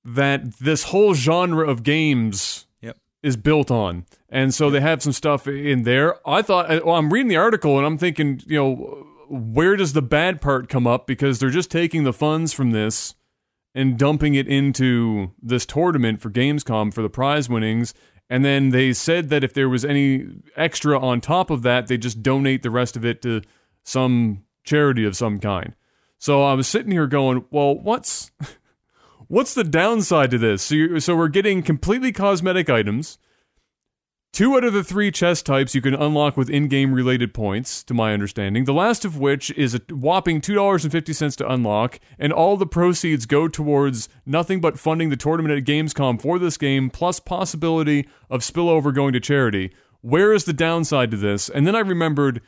that 0.06 0.54
this 0.60 0.84
whole 0.84 1.14
genre 1.14 1.68
of 1.68 1.84
games. 1.84 2.66
Is 3.22 3.36
built 3.38 3.70
on. 3.70 4.06
And 4.30 4.54
so 4.54 4.70
they 4.70 4.80
have 4.80 5.04
some 5.04 5.14
stuff 5.14 5.48
in 5.48 5.84
there. 5.84 6.16
I 6.28 6.42
thought, 6.42 6.72
uh, 6.72 6.82
well, 6.86 6.96
I'm 6.96 7.12
reading 7.12 7.28
the 7.28 7.38
article 7.38 7.78
and 7.78 7.86
I'm 7.86 7.98
thinking, 7.98 8.42
you 8.46 8.58
know, 8.58 9.06
where 9.30 9.76
does 9.76 9.94
the 9.94 10.02
bad 10.02 10.42
part 10.42 10.70
come 10.70 10.88
up? 10.88 11.06
Because 11.06 11.40
they're 11.40 11.50
just 11.50 11.70
taking 11.70 12.04
the 12.04 12.14
funds 12.14 12.54
from 12.54 12.72
this 12.72 13.16
and 13.76 13.98
dumping 13.98 14.36
it 14.36 14.48
into 14.48 15.32
this 15.42 15.66
tournament 15.66 16.22
for 16.22 16.30
Gamescom 16.30 16.94
for 16.94 17.02
the 17.02 17.10
prize 17.10 17.50
winnings. 17.50 17.94
And 18.30 18.46
then 18.46 18.70
they 18.70 18.94
said 18.94 19.30
that 19.30 19.44
if 19.44 19.54
there 19.54 19.70
was 19.70 19.84
any 19.84 20.28
extra 20.56 21.00
on 21.00 21.22
top 21.22 21.50
of 21.50 21.62
that, 21.64 21.88
they 21.88 21.98
just 21.98 22.24
donate 22.24 22.64
the 22.64 22.72
rest 22.72 22.96
of 22.96 23.06
it 23.06 23.22
to 23.24 23.42
some 23.84 24.44
charity 24.64 25.06
of 25.06 25.16
some 25.16 25.40
kind. 25.40 25.76
So 26.18 26.44
I 26.44 26.54
was 26.54 26.68
sitting 26.68 26.92
here 26.92 27.08
going, 27.08 27.46
well, 27.50 27.76
what's 27.76 28.32
what's 29.30 29.54
the 29.54 29.64
downside 29.64 30.32
to 30.32 30.38
this? 30.38 30.64
So, 30.64 31.00
so 31.00 31.16
we're 31.16 31.30
getting 31.30 31.64
completely 31.64 32.12
cosmetic 32.12 32.70
items. 32.70 33.18
Two 34.32 34.56
out 34.56 34.64
of 34.64 34.74
the 34.74 34.84
three 34.84 35.10
chest 35.10 35.46
types 35.48 35.74
you 35.74 35.82
can 35.82 35.96
unlock 35.96 36.38
with 36.38 36.52
in-game 36.52 36.94
related 36.94 37.34
points, 37.34 37.84
to 37.86 37.96
my 37.96 38.14
understanding. 38.14 38.66
The 38.66 38.74
last 38.74 39.04
of 39.04 39.18
which 39.18 39.50
is 39.52 39.74
a 39.74 39.82
whopping 39.90 40.40
two 40.40 40.54
dollars 40.54 40.84
and 40.84 40.92
fifty 40.92 41.14
cents 41.14 41.36
to 41.38 41.52
unlock, 41.52 42.00
and 42.20 42.32
all 42.32 42.56
the 42.56 42.68
proceeds 42.68 43.26
go 43.26 43.48
towards 43.48 44.08
nothing 44.28 44.62
but 44.62 44.78
funding 44.78 45.10
the 45.10 45.18
tournament 45.18 45.58
at 45.58 45.64
Gamescom 45.64 46.22
for 46.22 46.38
this 46.38 46.58
game, 46.58 46.92
plus 46.92 47.20
possibility 47.20 48.08
of 48.30 48.42
spillover 48.42 48.94
going 48.94 49.14
to 49.14 49.20
charity. 49.20 49.72
Where 50.02 50.32
is 50.32 50.46
the 50.46 50.54
downside 50.54 51.10
to 51.10 51.18
this? 51.18 51.50
And 51.50 51.66
then 51.66 51.76
I 51.76 51.80
remembered 51.80 52.42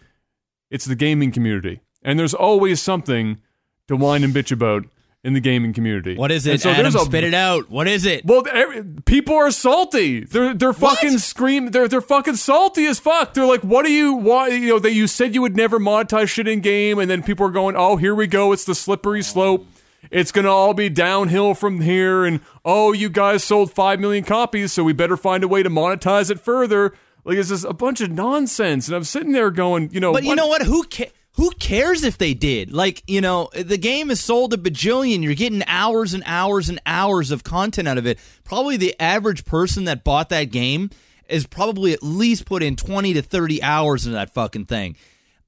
it's 0.70 0.86
the 0.86 0.96
gaming 0.96 1.32
community, 1.32 1.82
and 2.04 2.20
there's 2.20 2.36
always 2.36 2.80
something 2.80 3.42
to 3.88 3.96
whine 3.96 4.24
and 4.24 4.36
bitch 4.36 4.52
about 4.52 4.86
in 5.24 5.34
the 5.34 5.40
gaming 5.40 5.72
community. 5.72 6.16
What 6.16 6.32
is 6.32 6.48
And 6.48 6.56
it? 6.56 6.62
so 6.62 6.72
Adam, 6.72 6.84
there's 6.84 6.96
a- 6.96 7.06
spit 7.06 7.24
it 7.24 7.34
out. 7.36 7.70
What 7.70 7.88
is 7.88 8.06
it? 8.06 8.26
well, 8.26 8.44
every, 8.52 8.84
people 9.06 9.36
are 9.36 9.52
salty. 9.52 10.22
They're 10.22 10.54
they're 10.54 10.74
fucking 10.74 11.20
scream. 11.20 11.72
They're 11.72 11.88
they're 11.88 12.02
fucking 12.02 12.38
salty 12.38 12.86
as 12.88 13.00
fuck. 13.00 13.34
They're 13.34 13.46
like, 13.46 13.62
what 13.62 13.86
do 13.86 13.92
you 13.92 14.14
why 14.14 14.48
you 14.50 14.68
know 14.70 14.80
that 14.80 14.94
you 14.94 15.06
said 15.08 15.36
you 15.36 15.42
would 15.42 15.56
never 15.56 15.80
monetize 15.80 16.30
shit 16.30 16.48
in 16.48 16.62
game, 16.62 16.98
and 17.00 17.10
then 17.10 17.22
people 17.24 17.46
are 17.46 17.52
going, 17.52 17.76
oh, 17.78 17.98
here 17.98 18.16
we 18.16 18.26
go. 18.28 18.52
It's 18.52 18.66
the 18.66 18.74
slippery 18.76 19.22
slope. 19.22 19.68
It's 20.10 20.32
gonna 20.32 20.50
all 20.50 20.74
be 20.74 20.90
downhill 20.90 21.54
from 21.54 21.82
here, 21.82 22.26
and 22.26 22.40
oh, 22.66 22.92
you 22.92 23.08
guys 23.08 23.44
sold 23.44 23.72
five 23.72 24.00
million 24.00 24.24
copies, 24.24 24.74
so 24.74 24.84
we 24.84 24.94
better 24.94 25.16
find 25.16 25.44
a 25.44 25.48
way 25.48 25.62
to 25.62 25.70
monetize 25.70 26.32
it 26.32 26.40
further. 26.40 26.94
Like 27.24 27.38
it's 27.38 27.50
just 27.50 27.64
a 27.66 27.74
bunch 27.74 28.02
of 28.02 28.10
nonsense, 28.12 28.88
and 28.88 28.96
I'm 28.96 29.04
sitting 29.04 29.32
there 29.34 29.52
going, 29.52 29.92
you 29.94 30.00
know, 30.00 30.12
But 30.12 30.24
you 30.24 30.30
what- 30.30 30.38
know 30.38 30.48
what? 30.48 30.64
Who 30.64 30.84
ca- 30.92 31.12
who 31.34 31.52
cares 31.52 32.04
if 32.04 32.18
they 32.18 32.34
did? 32.34 32.74
Like, 32.74 33.04
you 33.08 33.22
know, 33.22 33.50
the 33.54 33.78
game 33.78 34.12
is 34.12 34.22
sold 34.22 34.54
a 34.54 34.58
bajillion. 34.58 35.24
You're 35.24 35.34
getting 35.34 35.64
hours 35.66 36.14
and 36.14 36.24
hours 36.26 36.68
and 36.68 36.82
hours 36.86 37.32
of 37.32 37.44
content 37.44 37.88
out 37.88 37.98
of 37.98 38.06
it. 38.06 38.20
Probably 38.44 38.78
the 38.78 39.00
average 39.00 39.46
person 39.46 39.86
that 39.86 40.04
bought 40.04 40.30
that 40.30 40.46
game 40.46 40.90
is 41.30 41.48
probably 41.48 41.94
at 41.94 42.04
least 42.04 42.46
put 42.46 42.62
in 42.62 42.76
20 42.76 43.14
to 43.14 43.22
30 43.22 43.64
hours 43.64 44.06
into 44.06 44.16
that 44.16 44.34
fucking 44.34 44.66
thing. 44.66 44.98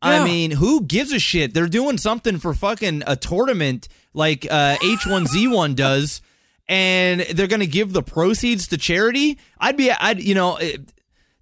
I 0.02 0.24
mean, 0.26 0.52
who 0.52 0.82
gives 0.82 1.14
a 1.14 1.20
shit? 1.20 1.54
They're 1.54 1.68
doing 1.68 1.98
something 1.98 2.38
for 2.38 2.54
fucking 2.54 3.04
a 3.08 3.16
tournament 3.16 3.88
like 4.14 4.46
uh, 4.50 4.76
H1Z1 4.82 5.76
does, 5.78 6.22
and 6.68 7.22
they're 7.22 7.48
going 7.48 7.62
to 7.62 7.68
give 7.68 7.94
the 7.94 8.04
proceeds 8.04 8.68
to 8.68 8.78
charity. 8.78 9.40
I'd 9.60 9.78
be, 9.78 9.92
I'd, 9.92 10.22
you 10.22 10.36
know, 10.36 10.58
it, 10.58 10.92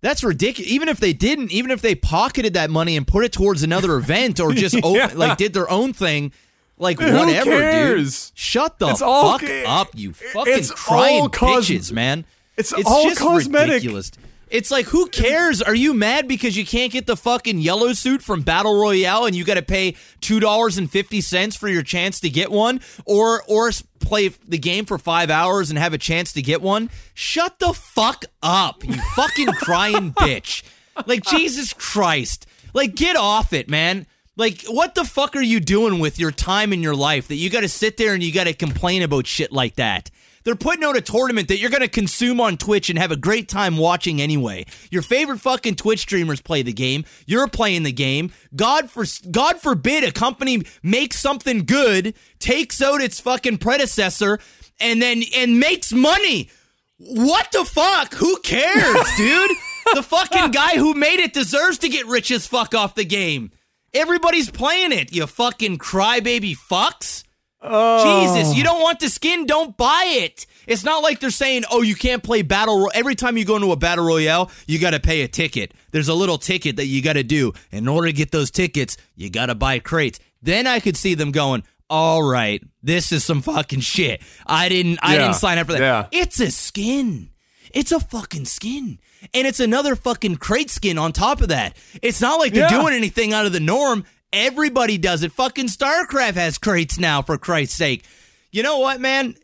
that's 0.01 0.23
ridiculous. 0.23 0.71
Even 0.71 0.89
if 0.89 0.99
they 0.99 1.13
didn't, 1.13 1.51
even 1.51 1.71
if 1.71 1.81
they 1.81 1.95
pocketed 1.95 2.53
that 2.55 2.69
money 2.69 2.97
and 2.97 3.07
put 3.07 3.23
it 3.23 3.31
towards 3.31 3.63
another 3.63 3.95
event 3.97 4.39
or 4.39 4.51
just 4.53 4.75
Yeah. 4.83 5.11
like 5.15 5.37
did 5.37 5.53
their 5.53 5.69
own 5.69 5.93
thing, 5.93 6.31
like 6.77 6.99
Who 6.99 7.05
whatever, 7.13 7.51
cares? 7.51 8.29
dude. 8.31 8.37
Shut 8.39 8.79
the 8.79 8.87
It's 8.89 9.01
all 9.01 9.37
fuck 9.37 9.49
up, 9.67 9.89
you 9.93 10.13
fucking 10.13 10.53
it's 10.53 10.71
crying 10.71 11.21
all 11.21 11.29
cos- 11.29 11.69
bitches, 11.69 11.91
man. 11.91 12.25
it's 12.57 12.73
all 12.73 13.03
just 13.03 13.19
cosmetic. 13.19 13.67
ridiculous. 13.75 14.11
It's 14.51 14.69
like, 14.69 14.87
who 14.87 15.07
cares? 15.07 15.61
Are 15.61 15.73
you 15.73 15.93
mad 15.93 16.27
because 16.27 16.57
you 16.57 16.65
can't 16.65 16.91
get 16.91 17.05
the 17.05 17.15
fucking 17.15 17.59
yellow 17.59 17.93
suit 17.93 18.21
from 18.21 18.41
Battle 18.41 18.77
Royale 18.77 19.25
and 19.25 19.33
you 19.33 19.45
got 19.45 19.53
to 19.53 19.61
pay 19.61 19.95
two 20.19 20.41
dollars 20.41 20.77
and 20.77 20.91
fifty 20.91 21.21
cents 21.21 21.55
for 21.55 21.69
your 21.69 21.83
chance 21.83 22.19
to 22.19 22.29
get 22.29 22.51
one, 22.51 22.81
or 23.05 23.43
or 23.47 23.71
play 24.01 24.27
the 24.27 24.57
game 24.57 24.83
for 24.83 24.97
five 24.97 25.29
hours 25.29 25.69
and 25.69 25.79
have 25.79 25.93
a 25.93 25.97
chance 25.97 26.33
to 26.33 26.41
get 26.41 26.61
one? 26.61 26.89
Shut 27.13 27.59
the 27.59 27.71
fuck 27.71 28.25
up, 28.43 28.83
you 28.83 28.95
fucking 29.15 29.53
crying 29.53 30.11
bitch! 30.19 30.63
Like 31.05 31.23
Jesus 31.23 31.71
Christ! 31.71 32.45
Like 32.73 32.93
get 32.93 33.15
off 33.15 33.53
it, 33.53 33.69
man! 33.69 34.05
Like 34.35 34.63
what 34.67 34.95
the 34.95 35.05
fuck 35.05 35.37
are 35.37 35.41
you 35.41 35.61
doing 35.61 35.99
with 35.99 36.19
your 36.19 36.31
time 36.31 36.73
in 36.73 36.83
your 36.83 36.95
life 36.95 37.29
that 37.29 37.35
you 37.35 37.49
got 37.49 37.61
to 37.61 37.69
sit 37.69 37.95
there 37.95 38.13
and 38.13 38.21
you 38.21 38.33
got 38.33 38.47
to 38.47 38.53
complain 38.53 39.01
about 39.01 39.27
shit 39.27 39.53
like 39.53 39.75
that? 39.75 40.11
They're 40.43 40.55
putting 40.55 40.83
out 40.83 40.97
a 40.97 41.01
tournament 41.01 41.47
that 41.47 41.57
you're 41.59 41.69
going 41.69 41.81
to 41.81 41.87
consume 41.87 42.39
on 42.41 42.57
Twitch 42.57 42.89
and 42.89 42.97
have 42.97 43.11
a 43.11 43.15
great 43.15 43.47
time 43.47 43.77
watching 43.77 44.21
anyway. 44.21 44.65
Your 44.89 45.01
favorite 45.01 45.39
fucking 45.39 45.75
Twitch 45.75 45.99
streamers 45.99 46.41
play 46.41 46.61
the 46.61 46.73
game. 46.73 47.05
You're 47.25 47.47
playing 47.47 47.83
the 47.83 47.91
game. 47.91 48.31
God 48.55 48.89
for 48.89 49.05
God 49.29 49.61
forbid 49.61 50.03
a 50.03 50.11
company 50.11 50.63
makes 50.83 51.19
something 51.19 51.65
good, 51.65 52.13
takes 52.39 52.81
out 52.81 53.01
its 53.01 53.19
fucking 53.19 53.59
predecessor, 53.59 54.39
and 54.79 55.01
then 55.01 55.23
and 55.35 55.59
makes 55.59 55.91
money. 55.93 56.49
What 56.97 57.51
the 57.51 57.65
fuck? 57.65 58.13
Who 58.15 58.37
cares, 58.41 59.07
dude? 59.17 59.51
the 59.93 60.03
fucking 60.03 60.51
guy 60.51 60.77
who 60.77 60.93
made 60.93 61.19
it 61.19 61.33
deserves 61.33 61.79
to 61.79 61.89
get 61.89 62.05
rich 62.05 62.31
as 62.31 62.47
fuck 62.47 62.75
off 62.75 62.95
the 62.95 63.03
game. 63.05 63.51
Everybody's 63.93 64.49
playing 64.49 64.93
it, 64.93 65.13
you 65.13 65.27
fucking 65.27 65.77
crybaby 65.77 66.55
fucks. 66.55 67.23
Jesus, 67.63 68.55
you 68.55 68.63
oh. 68.63 68.65
don't 68.65 68.81
want 68.81 68.99
the 68.99 69.09
skin, 69.09 69.45
don't 69.45 69.77
buy 69.77 70.03
it. 70.07 70.47
It's 70.67 70.83
not 70.83 71.03
like 71.03 71.19
they're 71.19 71.29
saying, 71.29 71.63
"Oh, 71.71 71.81
you 71.81 71.95
can't 71.95 72.23
play 72.23 72.41
battle 72.41 72.79
ro-. 72.79 72.89
every 72.93 73.15
time 73.15 73.37
you 73.37 73.45
go 73.45 73.55
into 73.55 73.71
a 73.71 73.75
battle 73.75 74.05
royale, 74.05 74.49
you 74.67 74.79
got 74.79 74.91
to 74.91 74.99
pay 74.99 75.21
a 75.21 75.27
ticket. 75.27 75.73
There's 75.91 76.07
a 76.07 76.13
little 76.13 76.37
ticket 76.37 76.77
that 76.77 76.85
you 76.87 77.01
got 77.01 77.13
to 77.13 77.23
do. 77.23 77.53
In 77.71 77.87
order 77.87 78.07
to 78.07 78.13
get 78.13 78.31
those 78.31 78.51
tickets, 78.51 78.97
you 79.15 79.29
got 79.29 79.47
to 79.47 79.55
buy 79.55 79.79
crates." 79.79 80.19
Then 80.41 80.65
I 80.65 80.79
could 80.79 80.97
see 80.97 81.13
them 81.13 81.31
going, 81.31 81.63
"All 81.89 82.23
right, 82.23 82.63
this 82.81 83.11
is 83.11 83.23
some 83.23 83.41
fucking 83.41 83.81
shit. 83.81 84.21
I 84.47 84.69
didn't 84.69 84.99
I 85.01 85.13
Yeah, 85.15 85.21
didn't 85.23 85.35
sign 85.35 85.57
up 85.57 85.67
for 85.67 85.73
that. 85.73 85.81
yeah. 85.81 86.07
It's 86.11 86.39
a 86.39 86.49
skin. 86.51 87.29
It's 87.73 87.91
a 87.91 87.99
fucking 87.99 88.45
skin. 88.45 88.99
And 89.33 89.45
it's 89.47 89.59
another 89.59 89.95
fucking 89.95 90.37
crate 90.37 90.69
skin 90.71 90.97
on 90.97 91.11
top 91.13 91.41
of 91.41 91.49
that. 91.49 91.77
It's 92.01 92.21
not 92.21 92.39
like 92.39 92.53
they're 92.53 92.69
Yeah. 92.69 92.81
doing 92.81 92.93
anything 92.93 93.33
out 93.33 93.45
of 93.45 93.53
the 93.53 93.59
norm. 93.59 94.03
Everybody 94.33 94.97
does 94.97 95.23
it. 95.23 95.31
Fucking 95.33 95.67
StarCraft 95.67 96.35
has 96.35 96.57
crates 96.57 96.97
now, 96.97 97.21
for 97.21 97.37
Christ's 97.37 97.75
sake. 97.75 98.05
You 98.51 98.63
know 98.63 98.79
what, 98.79 99.01
man? 99.01 99.35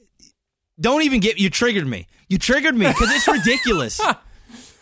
Don't 0.80 1.02
even 1.04 1.20
get 1.20 1.40
you 1.40 1.50
triggered 1.50 1.88
me. 1.88 2.08
You 2.30 2.38
triggered 2.38 2.76
me 2.76 2.88
because 2.88 3.12
it's 3.12 3.28
ridiculous. 3.28 4.00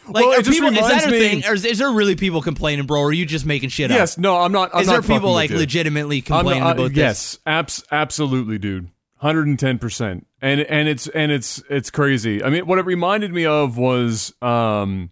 Like, 0.08 0.24
Well, 0.24 0.40
are 0.40 0.44
people, 0.44 0.70
is 0.70 0.88
that 0.88 1.08
a 1.08 1.10
me- 1.10 1.20
thing? 1.20 1.46
Or 1.48 1.54
is, 1.56 1.66
is 1.66 1.80
there 1.80 1.90
really 1.90 2.16
people 2.16 2.40
complaining, 2.44 2.86
bro? 2.86 3.00
Or 3.02 3.08
are 3.08 3.12
you 3.12 3.26
just 3.26 3.44
making 3.44 3.70
shit 3.70 3.90
up? 3.90 3.98
Yes, 3.98 4.20
no, 4.20 4.38
I'm 4.40 4.52
not. 4.52 4.70
I'm 4.72 4.82
is 4.82 4.88
not 4.88 5.02
there 5.04 5.16
people 5.18 5.34
like 5.34 5.50
you. 5.50 5.58
legitimately 5.58 6.22
complaining 6.22 6.62
not- 6.62 6.78
uh, 6.78 6.82
about 6.84 6.90
this? 6.90 6.98
yes, 6.98 7.40
abs- 7.48 7.84
absolutely, 7.92 8.60
dude. 8.60 8.92
110%. 9.24 10.24
And 10.42 10.62
and 10.62 10.88
it's 10.88 11.08
and 11.08 11.32
it's 11.32 11.64
it's 11.72 11.90
crazy. 11.90 12.44
I 12.44 12.52
mean, 12.52 12.68
what 12.68 12.78
it 12.78 12.86
reminded 12.86 13.34
me 13.34 13.48
of 13.48 13.78
was 13.80 14.32
um 14.44 15.10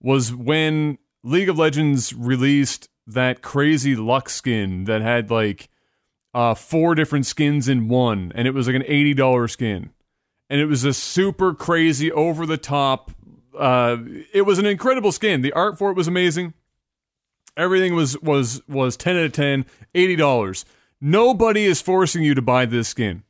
was 0.00 0.34
when 0.34 0.96
League 1.22 1.50
of 1.50 1.58
Legends 1.58 2.14
released 2.14 2.88
that 3.14 3.42
crazy 3.42 3.96
luck 3.96 4.28
skin 4.28 4.84
that 4.84 5.02
had 5.02 5.30
like 5.30 5.68
uh 6.34 6.54
four 6.54 6.94
different 6.94 7.26
skins 7.26 7.68
in 7.68 7.88
one 7.88 8.32
and 8.34 8.46
it 8.46 8.54
was 8.54 8.66
like 8.66 8.76
an 8.76 8.82
$80 8.82 9.50
skin. 9.50 9.90
And 10.48 10.60
it 10.60 10.66
was 10.66 10.84
a 10.84 10.92
super 10.92 11.54
crazy 11.54 12.10
over 12.10 12.46
the 12.46 12.56
top 12.56 13.10
uh 13.58 13.96
it 14.32 14.42
was 14.42 14.58
an 14.58 14.66
incredible 14.66 15.12
skin. 15.12 15.42
The 15.42 15.52
art 15.52 15.78
for 15.78 15.90
it 15.90 15.96
was 15.96 16.08
amazing. 16.08 16.54
Everything 17.56 17.94
was 17.94 18.20
was 18.20 18.62
was 18.68 18.96
10 18.96 19.16
out 19.16 19.24
of 19.24 19.32
10, 19.32 19.66
$80. 19.94 20.64
Nobody 21.00 21.64
is 21.64 21.80
forcing 21.80 22.22
you 22.22 22.34
to 22.34 22.42
buy 22.42 22.66
this 22.66 22.88
skin. 22.88 23.22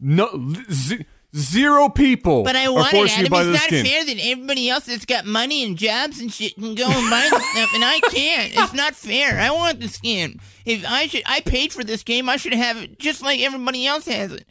No 0.00 0.28
z- 0.70 1.04
zero 1.36 1.88
people 1.88 2.42
But 2.42 2.56
I 2.56 2.68
want 2.68 2.92
it, 2.92 2.96
forcing 2.96 3.24
you 3.24 3.28
to 3.28 3.34
Adam. 3.36 3.54
It's 3.54 3.60
not 3.60 3.66
skin. 3.68 3.86
fair 3.86 4.04
that 4.04 4.18
everybody 4.22 4.68
else 4.68 4.84
that's 4.86 5.04
got 5.06 5.24
money 5.24 5.64
and 5.64 5.76
jobs 5.76 6.20
and 6.20 6.32
shit 6.32 6.54
can 6.54 6.74
go 6.74 6.86
and 6.86 7.10
buy 7.10 7.28
this 7.30 7.50
stuff, 7.52 7.70
and 7.74 7.84
I 7.84 8.00
can't. 8.10 8.52
It's 8.54 8.74
not 8.74 8.94
fair. 8.94 9.40
I 9.40 9.50
want 9.50 9.80
the 9.80 9.88
skin. 9.88 10.40
If 10.64 10.84
I 10.86 11.06
should, 11.06 11.22
I 11.26 11.40
paid 11.40 11.72
for 11.72 11.84
this 11.84 12.02
game. 12.02 12.28
I 12.28 12.36
should 12.36 12.54
have 12.54 12.76
it 12.76 12.98
just 12.98 13.22
like 13.22 13.40
everybody 13.40 13.86
else 13.86 14.06
has 14.06 14.32
it. 14.32 14.46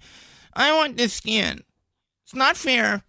I 0.54 0.76
want 0.76 0.98
this 0.98 1.14
skin. 1.14 1.64
It's 2.24 2.36
not 2.36 2.58
fair. 2.58 3.04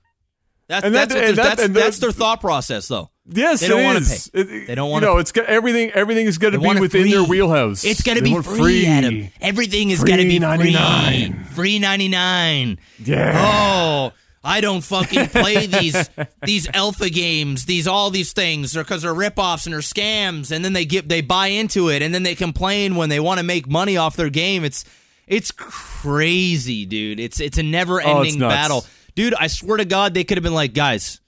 That's 0.72 0.84
And 0.86 0.94
that- 0.94 1.08
that's, 1.10 1.14
and 1.14 1.36
their- 1.38 1.44
that's, 1.44 1.62
and 1.62 1.74
that- 1.76 1.80
that's 1.80 1.98
their 1.98 2.12
thought 2.12 2.40
process, 2.40 2.88
though. 2.88 3.10
Yes, 3.30 3.60
They 3.60 3.68
don't 3.68 3.84
wanna 3.84 4.00
pay. 4.00 4.16
It- 4.40 4.66
They 4.66 4.74
don't 4.74 4.86
You 4.88 4.92
wanna- 4.92 5.06
know, 5.06 5.18
it's 5.18 5.30
got 5.32 5.44
everything. 5.46 5.90
Everything 5.90 6.26
is 6.26 6.38
going 6.38 6.54
to 6.54 6.58
be 6.58 6.64
want 6.66 6.78
it 6.78 6.80
within 6.80 7.08
their 7.10 7.22
wheelhouse. 7.22 7.84
It's 7.84 8.02
going 8.02 8.16
to 8.18 8.24
be 8.24 8.32
want 8.32 8.46
free, 8.46 8.86
Adam. 8.86 9.28
Everything 9.40 9.90
is 9.90 10.02
going 10.02 10.18
to 10.18 10.24
be 10.26 10.38
99. 10.38 11.34
free. 11.44 11.54
Free 11.54 11.78
ninety 11.78 12.08
nine. 12.08 12.78
Yeah. 13.04 13.34
Oh, 13.36 14.12
I 14.42 14.60
don't 14.60 14.80
fucking 14.80 15.28
play 15.28 15.66
these 15.80 16.10
these 16.44 16.66
alpha 16.74 17.10
games, 17.10 17.66
these 17.66 17.86
all 17.86 18.10
these 18.10 18.32
things, 18.32 18.72
because 18.74 19.02
they're 19.02 19.14
ripoffs 19.14 19.66
and 19.66 19.72
they're 19.74 19.80
scams, 19.82 20.50
and 20.50 20.64
then 20.64 20.72
they 20.72 20.84
get 20.84 21.08
they 21.08 21.20
buy 21.20 21.48
into 21.48 21.90
it, 21.90 22.02
and 22.02 22.12
then 22.12 22.22
they 22.24 22.34
complain 22.34 22.96
when 22.96 23.08
they 23.08 23.20
want 23.20 23.38
to 23.38 23.44
make 23.44 23.68
money 23.68 23.96
off 23.96 24.16
their 24.16 24.30
game. 24.30 24.64
It's 24.64 24.84
it's 25.28 25.52
crazy, 25.52 26.84
dude. 26.86 27.20
It's 27.20 27.38
it's 27.40 27.58
a 27.58 27.62
never 27.62 28.02
Oh, 28.02 28.18
ending 28.18 28.40
nuts. 28.40 28.52
battle, 28.54 28.86
dude. 29.14 29.34
I 29.34 29.46
swear 29.46 29.76
to 29.78 29.84
God, 29.84 30.14
they 30.14 30.24
could 30.24 30.36
have 30.38 30.42
been 30.42 30.54
like, 30.54 30.74
guys, 30.74 31.20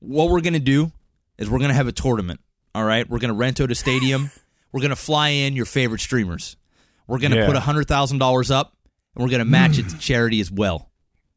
what 0.00 0.28
we're 0.30 0.40
gonna 0.40 0.58
do 0.58 0.92
is 1.38 1.48
we're 1.50 1.58
gonna 1.58 1.74
have 1.74 1.88
a 1.88 1.92
tournament. 1.92 2.40
All 2.74 2.84
right, 2.84 3.08
we're 3.08 3.18
gonna 3.18 3.34
rent 3.34 3.60
out 3.60 3.70
a 3.70 3.74
stadium. 3.74 4.30
we're 4.72 4.80
gonna 4.82 4.96
fly 4.96 5.28
in 5.30 5.54
your 5.56 5.64
favorite 5.66 6.00
streamers. 6.00 6.56
We're 7.06 7.18
gonna 7.18 7.36
Yeah. 7.36 7.46
put 7.46 7.56
a 7.56 7.60
hundred 7.60 7.88
thousand 7.88 8.18
dollars 8.18 8.50
up, 8.50 8.76
and 9.14 9.24
we're 9.24 9.30
gonna 9.30 9.44
match 9.44 9.78
it 9.78 9.88
to 9.88 9.98
charity 9.98 10.40
as 10.40 10.50
well. 10.50 10.90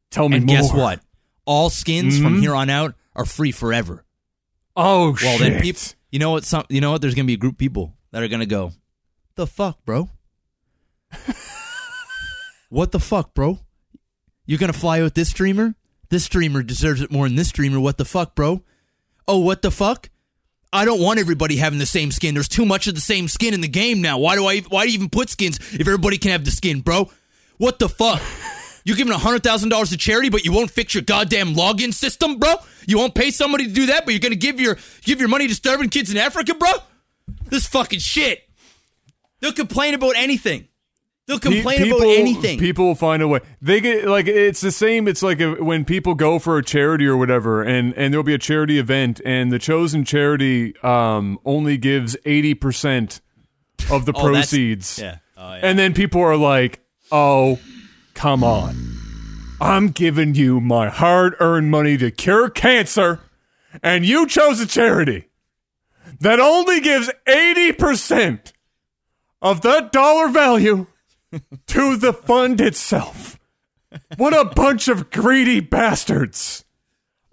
Tell 0.09 0.27
me 0.29 0.37
And 0.37 0.45
more. 0.45 0.55
guess 0.57 0.73
what? 0.73 1.01
All 1.45 1.69
skins 1.69 2.19
from 2.19 2.37
Mhm. 2.37 2.41
here 2.41 2.55
on 2.55 2.69
out 2.69 2.95
are 3.15 3.25
free 3.25 3.51
forever. 3.51 4.05
Oh 4.75 5.07
Well, 5.21 5.37
shit. 5.37 5.39
then 5.39 5.61
people, 5.61 5.81
you 6.11 6.19
know 6.19 6.31
what? 6.31 6.43
Some, 6.45 6.65
you 6.69 6.81
know 6.81 6.91
what? 6.91 7.01
There's 7.01 7.15
gonna 7.15 7.25
be 7.25 7.33
a 7.33 7.37
group 7.37 7.53
of 7.55 7.57
people 7.59 7.95
that 8.11 8.21
are 8.21 8.27
gonna 8.27 8.45
go, 8.45 8.73
"The 9.35 9.47
fuck, 9.47 9.83
bro? 9.85 10.09
what 12.69 12.91
the 12.91 12.99
fuck, 12.99 13.33
bro? 13.33 13.59
You're 14.45 14.59
gonna 14.59 14.73
fly 14.73 15.01
out 15.01 15.13
this 15.13 15.29
streamer? 15.29 15.75
This 16.11 16.25
streamer 16.25 16.61
deserves 16.61 17.01
it 17.01 17.09
more 17.09 17.25
than 17.25 17.37
this 17.37 17.47
streamer. 17.47 17.79
What 17.79 17.97
the 17.97 18.03
fuck, 18.03 18.35
bro? 18.35 18.61
Oh, 19.29 19.39
what 19.39 19.61
the 19.61 19.71
fuck? 19.71 20.09
I 20.73 20.83
don't 20.83 21.01
want 21.01 21.19
everybody 21.19 21.55
having 21.55 21.79
the 21.79 21.85
same 21.85 22.11
skin. 22.11 22.33
There's 22.33 22.49
too 22.49 22.65
much 22.65 22.85
of 22.87 22.95
the 22.95 23.01
same 23.01 23.29
skin 23.29 23.53
in 23.53 23.61
the 23.61 23.69
game 23.69 24.01
now. 24.01 24.19
Why 24.19 24.35
do 24.35 24.45
I? 24.45 24.59
Why 24.59 24.83
do 24.83 24.91
you 24.91 24.95
even 24.95 25.09
put 25.09 25.29
skins 25.29 25.57
if 25.71 25.81
everybody 25.81 26.17
can 26.17 26.31
have 26.31 26.43
the 26.43 26.51
skin, 26.51 26.81
bro? 26.81 27.09
What 27.57 27.79
the 27.79 27.87
fuck? 27.87 28.21
You're 28.83 28.97
giving 28.97 29.13
hundred 29.13 29.41
thousand 29.41 29.69
dollars 29.69 29.91
to 29.91 29.97
charity, 29.97 30.27
but 30.29 30.43
you 30.43 30.51
won't 30.51 30.69
fix 30.69 30.93
your 30.93 31.03
goddamn 31.03 31.53
login 31.55 31.93
system, 31.93 32.39
bro. 32.39 32.55
You 32.85 32.97
won't 32.97 33.15
pay 33.15 33.31
somebody 33.31 33.67
to 33.67 33.71
do 33.71 33.85
that, 33.85 34.03
but 34.03 34.13
you're 34.13 34.19
gonna 34.19 34.35
give 34.35 34.59
your 34.59 34.77
give 35.03 35.21
your 35.21 35.29
money 35.29 35.47
to 35.47 35.55
starving 35.55 35.89
kids 35.89 36.11
in 36.11 36.17
Africa, 36.17 36.55
bro. 36.55 36.71
This 37.45 37.67
fucking 37.67 37.99
shit. 37.99 38.49
They'll 39.39 39.53
complain 39.53 39.93
about 39.93 40.15
anything. 40.17 40.67
They'll 41.31 41.39
complain 41.53 41.91
about 41.91 42.01
anything. 42.07 42.59
People 42.59 42.85
will 42.85 42.95
find 42.95 43.21
a 43.23 43.27
way. 43.27 43.39
They 43.61 43.79
get 43.79 44.05
like 44.07 44.27
it's 44.27 44.59
the 44.61 44.71
same. 44.71 45.07
It's 45.07 45.23
like 45.23 45.39
a, 45.39 45.55
when 45.63 45.85
people 45.85 46.13
go 46.13 46.39
for 46.39 46.57
a 46.57 46.63
charity 46.63 47.05
or 47.07 47.15
whatever, 47.15 47.61
and 47.63 47.93
and 47.95 48.13
there'll 48.13 48.23
be 48.23 48.33
a 48.33 48.37
charity 48.37 48.77
event, 48.79 49.21
and 49.25 49.51
the 49.51 49.59
chosen 49.59 50.03
charity 50.03 50.75
um 50.83 51.39
only 51.45 51.77
gives 51.77 52.17
eighty 52.25 52.53
percent 52.53 53.21
of 53.89 54.05
the 54.05 54.13
Oh, 54.15 54.23
proceeds. 54.23 54.99
yeah. 54.99 55.17
Oh, 55.37 55.53
yeah. 55.53 55.59
And 55.63 55.79
then 55.79 55.93
people 55.93 56.21
are 56.21 56.35
like, 56.37 56.81
"Oh, 57.11 57.59
come 58.13 58.43
on! 58.43 58.75
I'm 59.61 59.89
giving 59.89 60.35
you 60.35 60.59
my 60.59 60.89
hard-earned 60.89 61.71
money 61.71 61.97
to 61.97 62.11
cure 62.11 62.49
cancer, 62.49 63.21
and 63.81 64.05
you 64.05 64.27
chose 64.27 64.59
a 64.59 64.65
charity 64.67 65.29
that 66.19 66.39
only 66.39 66.81
gives 66.81 67.09
eighty 67.25 67.71
percent 67.71 68.51
of 69.41 69.61
that 69.61 69.91
dollar 69.91 70.27
value 70.27 70.85
to 71.67 71.97
the 71.97 72.13
fund 72.13 72.61
itself. 72.61 73.39
What 74.17 74.33
a 74.33 74.45
bunch 74.45 74.87
of 74.87 75.09
greedy 75.09 75.59
bastards! 75.59 76.65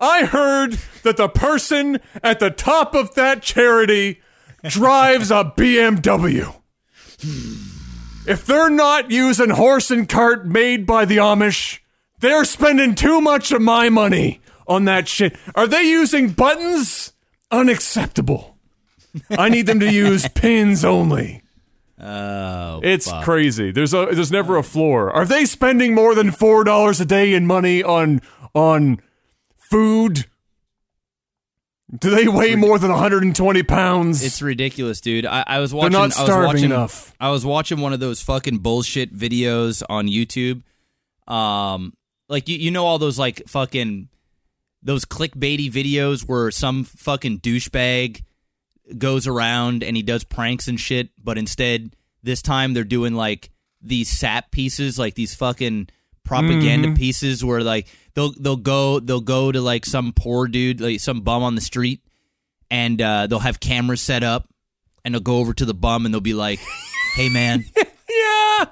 I 0.00 0.24
heard 0.24 0.78
that 1.02 1.16
the 1.16 1.28
person 1.28 2.00
at 2.22 2.38
the 2.38 2.50
top 2.50 2.94
of 2.94 3.14
that 3.14 3.42
charity 3.42 4.20
drives 4.64 5.30
a 5.30 5.52
BMW. 5.56 6.54
If 8.26 8.44
they're 8.46 8.70
not 8.70 9.10
using 9.10 9.50
horse 9.50 9.90
and 9.90 10.08
cart 10.08 10.46
made 10.46 10.86
by 10.86 11.04
the 11.04 11.16
Amish, 11.16 11.80
they're 12.20 12.44
spending 12.44 12.94
too 12.94 13.20
much 13.20 13.50
of 13.52 13.62
my 13.62 13.88
money 13.88 14.40
on 14.66 14.84
that 14.84 15.08
shit. 15.08 15.36
Are 15.54 15.66
they 15.66 15.82
using 15.82 16.30
buttons? 16.30 17.12
Unacceptable. 17.50 18.56
I 19.30 19.48
need 19.48 19.66
them 19.66 19.80
to 19.80 19.90
use 19.90 20.28
pins 20.28 20.84
only. 20.84 21.42
Oh, 22.00 22.80
It's 22.82 23.10
fuck. 23.10 23.24
crazy. 23.24 23.70
There's 23.72 23.92
a 23.92 24.08
there's 24.12 24.30
never 24.30 24.56
a 24.56 24.62
floor. 24.62 25.10
Are 25.12 25.24
they 25.24 25.44
spending 25.44 25.94
more 25.94 26.14
than 26.14 26.30
four 26.30 26.62
dollars 26.64 27.00
a 27.00 27.04
day 27.04 27.34
in 27.34 27.46
money 27.46 27.82
on 27.82 28.20
on 28.54 29.00
food? 29.56 30.26
Do 31.98 32.10
they 32.10 32.28
weigh 32.28 32.54
more 32.54 32.78
than 32.78 32.90
120 32.90 33.62
pounds? 33.62 34.22
It's 34.22 34.42
ridiculous, 34.42 35.00
dude. 35.00 35.24
I, 35.24 35.42
I 35.46 35.58
was 35.58 35.70
They're 35.70 35.78
watching. 35.78 35.92
not 35.92 36.00
I 36.02 36.04
was 36.06 36.14
starving 36.16 36.46
watching, 36.48 36.64
enough. 36.66 37.14
I 37.18 37.30
was 37.30 37.46
watching 37.46 37.80
one 37.80 37.94
of 37.94 38.00
those 38.00 38.20
fucking 38.20 38.58
bullshit 38.58 39.16
videos 39.16 39.82
on 39.88 40.06
YouTube. 40.06 40.62
Um, 41.26 41.94
like 42.28 42.46
you, 42.48 42.58
you 42.58 42.70
know 42.70 42.84
all 42.84 42.98
those 42.98 43.18
like 43.18 43.42
fucking 43.48 44.08
those 44.82 45.06
clickbaity 45.06 45.72
videos 45.72 46.28
where 46.28 46.50
some 46.50 46.84
fucking 46.84 47.40
douchebag 47.40 48.22
goes 48.96 49.26
around 49.26 49.82
and 49.82 49.96
he 49.96 50.02
does 50.02 50.24
pranks 50.24 50.68
and 50.68 50.78
shit, 50.78 51.10
but 51.22 51.36
instead 51.38 51.94
this 52.22 52.42
time 52.42 52.74
they're 52.74 52.84
doing 52.84 53.14
like 53.14 53.50
these 53.80 54.08
sap 54.08 54.50
pieces, 54.50 54.98
like 54.98 55.14
these 55.14 55.34
fucking 55.34 55.88
propaganda 56.24 56.92
pieces 56.92 57.44
where 57.44 57.62
like 57.62 57.86
they'll 58.14 58.32
they'll 58.32 58.56
go 58.56 59.00
they'll 59.00 59.20
go 59.20 59.50
to 59.50 59.60
like 59.60 59.86
some 59.86 60.12
poor 60.12 60.46
dude, 60.46 60.80
like 60.80 61.00
some 61.00 61.20
bum 61.22 61.42
on 61.42 61.54
the 61.54 61.60
street, 61.60 62.02
and 62.70 63.00
uh, 63.00 63.26
they'll 63.26 63.38
have 63.38 63.60
cameras 63.60 64.00
set 64.00 64.22
up, 64.22 64.48
and 65.04 65.14
they'll 65.14 65.20
go 65.20 65.38
over 65.38 65.54
to 65.54 65.64
the 65.64 65.74
bum 65.74 66.04
and 66.04 66.12
they'll 66.14 66.20
be 66.20 66.34
like, 66.34 66.60
"Hey 67.14 67.28
man." 67.28 67.64
yeah. 67.76 68.66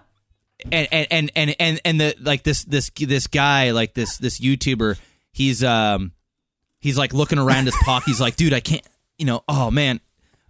and 0.71 0.89
and 0.93 1.07
and 1.11 1.33
and 1.37 1.57
and, 1.59 1.81
and 1.85 2.01
the 2.01 2.14
like 2.21 2.43
this 2.43 2.64
this 2.64 2.91
this 2.97 3.27
guy 3.27 3.71
like 3.71 3.95
this 3.95 4.19
this 4.19 4.41
YouTuber 4.41 4.99
he's 5.33 5.62
um 5.62 6.12
he's 6.81 6.99
like 6.99 7.12
looking 7.12 7.39
around 7.39 7.67
his 7.67 7.77
pocket 7.85 8.07
he's 8.07 8.21
like 8.21 8.37
dude 8.37 8.53
I 8.53 8.61
can't 8.61 8.87
you 9.19 9.27
know 9.27 9.45
oh 9.49 9.71
man 9.71 10.01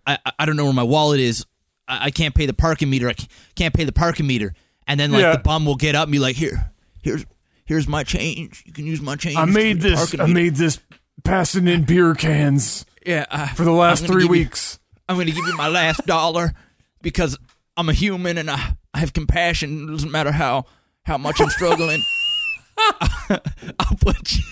I 0.07 0.19
I- 0.39 0.47
don't 0.47 0.57
know 0.57 0.65
where 0.65 0.73
my 0.73 0.83
wallet 0.83 1.21
is 1.21 1.45
I, 1.89 2.07
I 2.07 2.11
can't 2.11 2.35
pay 2.35 2.47
the 2.47 2.55
parking 2.55 2.91
meter 2.91 3.09
I 3.09 3.15
can't, 3.55 3.75
pay 3.75 3.85
the 3.85 3.93
parking 3.93 4.27
meter 4.27 4.55
and 4.87 4.99
then 5.01 5.11
like 5.13 5.23
Yeah. 5.23 5.33
the 5.37 5.43
bum 5.43 5.65
will 5.67 5.77
get 5.77 5.95
up 5.95 6.05
and 6.05 6.13
be 6.13 6.19
like 6.19 6.37
here 6.37 6.71
here's 7.03 7.25
here's 7.65 7.87
my 7.89 8.05
change 8.05 8.63
you 8.67 8.73
can 8.73 8.87
use 8.87 9.01
my 9.01 9.17
change 9.17 9.37
I 9.37 9.45
made 9.45 9.81
this. 9.81 10.15
I 10.15 10.19
meter." 10.25 10.27
made 10.35 10.57
this 10.57 10.79
passing 11.25 11.67
in 11.69 11.85
beer 11.85 12.15
cans 12.15 12.85
yeah 13.05 13.27
I, 13.31 13.49
for 13.49 13.65
the 13.65 13.73
last 13.73 14.07
three 14.07 14.23
give 14.23 14.23
you- 14.25 14.29
weeks. 14.31 14.79
I'm 15.09 15.15
going 15.17 15.29
to 15.29 15.33
give 15.33 15.47
you 15.47 15.57
my 15.57 15.69
last 15.69 16.05
dollar 16.07 16.53
because 17.01 17.39
I'm 17.77 17.89
a 17.89 17.93
human 17.93 18.39
and 18.39 18.51
I, 18.51 18.75
I 18.93 18.99
have 18.99 19.13
compassion. 19.13 19.89
It 19.89 19.93
doesn't 19.93 20.11
matter 20.11 20.33
how, 20.33 20.65
how 21.05 21.17
much 21.17 21.41
I'm 21.41 21.49
struggling. 21.51 22.03
I'll 23.31 23.97
put 24.01 24.35
you, 24.35 24.43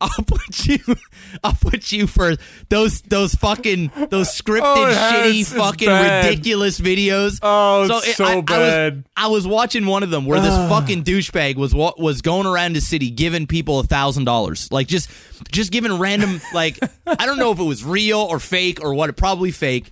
I'll 0.00 0.24
put 0.66 0.88
you, 0.88 0.94
I'll 1.44 1.52
put 1.52 1.92
you 1.92 2.06
for 2.06 2.34
those 2.68 3.00
those 3.02 3.34
fucking 3.34 3.90
those 4.10 4.28
scripted 4.28 4.62
Oh, 4.64 5.12
shitty 5.12 5.40
It's 5.40 5.52
fucking 5.52 5.88
bad. 5.88 6.24
ridiculous 6.26 6.80
videos. 6.80 7.38
Oh, 7.42 7.84
it's 7.84 8.08
it- 8.08 8.16
so 8.16 8.24
I, 8.24 8.32
I 8.32 8.36
was- 8.36 8.44
bad. 8.46 9.04
I 9.16 9.26
was, 9.28 9.46
watching 9.46 9.86
one 9.86 10.02
of 10.02 10.10
them 10.10 10.26
where 10.26 10.40
this 10.40 10.54
fucking 10.68 11.04
douchebag 11.04 11.56
was 11.56 11.74
wa- 11.74 11.94
was 11.98 12.20
going 12.22 12.46
around 12.46 12.74
the 12.74 12.80
city 12.80 13.10
giving 13.10 13.46
people 13.46 13.78
a 13.78 13.84
thousand 13.84 14.24
dollars, 14.24 14.70
like 14.72 14.86
just 14.88 15.10
just 15.52 15.70
giving 15.70 15.98
random 15.98 16.40
like 16.52 16.78
I 17.06 17.26
don't 17.26 17.38
know 17.38 17.52
if 17.52 17.58
it 17.58 17.64
was 17.64 17.84
real 17.84 18.18
or 18.20 18.38
fake 18.40 18.82
or 18.82 18.94
what, 18.94 19.14
probably 19.16 19.50
fake. 19.50 19.90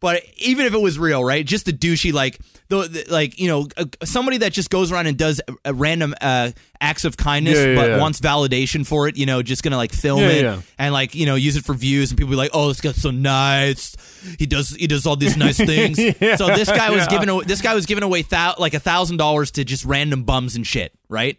But 0.00 0.22
even 0.36 0.64
if 0.66 0.74
it 0.74 0.80
was 0.80 0.96
real, 0.98 1.24
right? 1.24 1.44
Just 1.44 1.66
a 1.66 1.72
douchey, 1.72 2.12
like 2.12 2.38
the, 2.68 2.82
the 2.86 3.04
like 3.10 3.38
you 3.40 3.48
know 3.48 3.66
uh, 3.76 3.86
somebody 4.04 4.38
that 4.38 4.52
just 4.52 4.70
goes 4.70 4.92
around 4.92 5.06
and 5.08 5.18
does 5.18 5.40
a, 5.64 5.74
random 5.74 6.14
uh, 6.20 6.52
acts 6.80 7.04
of 7.04 7.16
kindness, 7.16 7.58
Yeah, 7.58 7.66
yeah, 7.66 7.74
but 7.74 7.90
yeah. 7.90 7.98
wants 7.98 8.20
validation 8.20 8.86
for 8.86 9.08
it. 9.08 9.16
You 9.16 9.26
know, 9.26 9.42
just 9.42 9.64
gonna 9.64 9.76
like 9.76 9.92
film 9.92 10.20
it 10.22 10.44
and 10.78 10.92
like 10.92 11.16
you 11.16 11.26
know 11.26 11.34
use 11.34 11.56
it 11.56 11.64
for 11.64 11.74
views, 11.74 12.10
and 12.10 12.18
people 12.18 12.30
be 12.30 12.36
like, 12.36 12.50
"Oh, 12.54 12.68
this 12.68 12.80
guy's 12.80 13.02
so 13.02 13.10
nice. 13.10 13.96
He 14.38 14.46
does 14.46 14.70
he 14.70 14.86
does 14.86 15.04
all 15.04 15.16
these 15.16 15.36
nice 15.36 15.56
things." 15.72 15.96
So 15.96 16.46
this 16.46 16.70
guy 16.70 16.90
was 16.90 17.08
giving 17.08 17.28
away, 17.28 17.44
this 17.44 17.60
guy 17.60 17.74
was 17.74 17.86
giving 17.86 18.04
away 18.04 18.22
thou- 18.22 18.54
like 18.58 18.74
a 18.74 18.80
thousand 18.80 19.16
dollars 19.16 19.50
to 19.52 19.64
just 19.64 19.84
random 19.84 20.22
bums 20.22 20.54
and 20.54 20.64
shit, 20.64 20.92
right? 21.08 21.38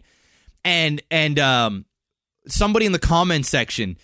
And 0.66 1.02
and 1.10 1.38
um, 1.38 1.86
somebody 2.46 2.84
in 2.84 2.92
the 2.92 2.98
comment 2.98 3.46
section 3.46 3.96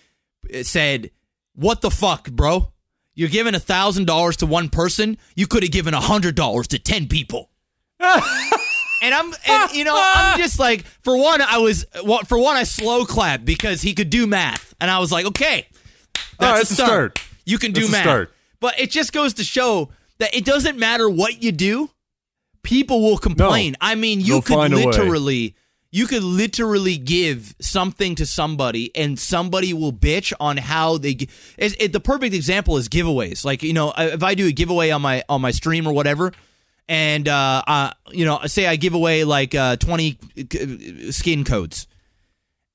said, 0.63 1.11
"What 1.53 1.81
the 1.81 1.91
fuck, 1.91 2.31
bro? 2.31 2.71
You're 3.17 3.29
giving 3.29 3.53
a 3.55 3.59
thousand 3.59 4.05
dollars 4.05 4.37
to 4.37 4.45
one 4.45 4.69
person. 4.69 5.17
You 5.35 5.47
could 5.47 5.63
have 5.63 5.71
given 5.73 5.93
a 5.93 5.99
hundred 5.99 6.35
dollars 6.35 6.67
to 6.69 6.79
ten 6.79 7.07
people." 7.07 7.49
and 7.99 9.13
I'm, 9.13 9.33
and, 9.47 9.71
you 9.73 9.83
know, 9.83 9.95
I'm 9.99 10.37
just 10.39 10.59
like, 10.59 10.85
for 11.03 11.17
one, 11.17 11.41
I 11.41 11.57
was, 11.57 11.83
for 12.27 12.37
one, 12.37 12.55
I 12.55 12.63
slow 12.63 13.05
clapped 13.05 13.43
because 13.43 13.81
he 13.81 13.95
could 13.95 14.11
do 14.11 14.27
math, 14.27 14.75
and 14.79 14.89
I 14.91 14.99
was 14.99 15.11
like, 15.11 15.25
okay, 15.25 15.65
that's, 16.39 16.59
that's 16.59 16.69
a 16.69 16.73
a 16.73 16.75
start. 16.75 17.17
start. 17.17 17.21
You 17.45 17.57
can 17.57 17.71
do 17.71 17.81
That's 17.81 17.91
math, 17.91 18.03
start. 18.03 18.33
but 18.59 18.79
it 18.79 18.91
just 18.91 19.13
goes 19.13 19.33
to 19.35 19.43
show 19.43 19.89
that 20.19 20.35
it 20.35 20.45
doesn't 20.45 20.77
matter 20.77 21.09
what 21.09 21.41
you 21.41 21.51
do. 21.51 21.89
People 22.61 23.01
will 23.01 23.17
complain. 23.17 23.75
I 23.81 23.95
mean, 23.95 24.19
you 24.19 24.25
They'll 24.27 24.41
could 24.43 24.55
find 24.55 24.73
a 24.73 24.77
way. 24.77 24.85
literally 24.85 25.55
you 25.91 26.05
could 26.05 26.23
literally 26.23 26.97
give 26.97 27.55
something 27.61 28.15
to 28.15 28.25
somebody 28.25 28.91
and 28.95 29.17
somebody 29.17 29.73
will 29.73 29.93
bitch 29.93 30.33
on 30.39 30.57
how 30.57 30.97
they 30.97 31.17
it's, 31.57 31.75
it, 31.79 31.93
the 31.93 31.99
perfect 31.99 32.33
example 32.33 32.77
is 32.77 32.89
giveaways. 32.89 33.45
Like 33.45 33.63
you 33.63 33.73
know 33.73 33.93
if 33.97 34.23
i 34.23 34.35
do 34.35 34.47
a 34.47 34.51
giveaway 34.51 34.91
on 34.91 35.01
my 35.01 35.23
on 35.29 35.41
my 35.41 35.51
stream 35.51 35.87
or 35.87 35.93
whatever 35.93 36.33
and 36.89 37.27
uh, 37.27 37.61
uh 37.65 37.91
you 38.11 38.25
know 38.25 38.39
say 38.45 38.65
i 38.67 38.75
give 38.75 38.93
away 38.93 39.23
like 39.23 39.55
uh 39.55 39.75
20 39.77 40.17
uh, 40.37 41.11
skin 41.11 41.43
codes. 41.43 41.87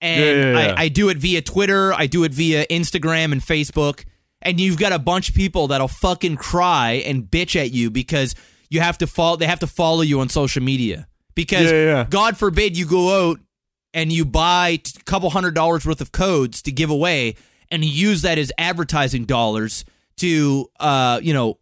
And 0.01 0.21
Yeah, 0.21 0.33
yeah, 0.33 0.67
yeah. 0.67 0.75
I, 0.77 0.83
I 0.85 0.89
do 0.89 1.09
it 1.11 1.19
via 1.19 1.43
twitter 1.43 1.93
i 1.93 2.07
do 2.07 2.25
it 2.25 2.33
via 2.33 2.67
instagram 2.67 3.33
and 3.33 3.41
facebook 3.41 4.05
and 4.41 4.59
you've 4.59 4.79
got 4.79 4.93
a 4.93 4.99
bunch 4.99 5.29
of 5.29 5.35
people 5.35 5.69
that'll 5.69 5.87
fucking 5.87 6.37
cry 6.37 7.03
and 7.07 7.25
bitch 7.25 7.61
at 7.61 7.71
you 7.71 7.91
because 7.91 8.35
you 8.69 8.81
have 8.81 8.99
to 8.99 9.07
follow 9.07 9.37
they 9.37 9.47
have 9.47 9.61
to 9.61 9.67
follow 9.67 10.01
you 10.01 10.21
on 10.21 10.29
social 10.29 10.63
media 10.63 11.07
because 11.35 11.71
Yeah, 11.71 11.85
yeah. 11.85 12.07
god 12.09 12.37
forbid 12.37 12.77
you 12.77 12.87
go 12.87 13.31
out 13.31 13.41
and 13.95 14.11
you 14.13 14.25
buy 14.25 14.81
a 14.99 15.03
couple 15.05 15.31
hundred 15.31 15.55
dollars 15.55 15.87
worth 15.87 16.01
of 16.01 16.13
codes 16.13 16.63
to 16.63 16.73
give 16.73 16.91
away 16.91 17.37
and 17.71 17.85
you 17.85 17.91
use 17.91 18.23
that 18.23 18.39
as 18.39 18.53
advertising 18.59 19.25
dollars 19.25 19.85
to 20.17 20.69
uh 20.81 21.21
you 21.23 21.33
know 21.33 21.59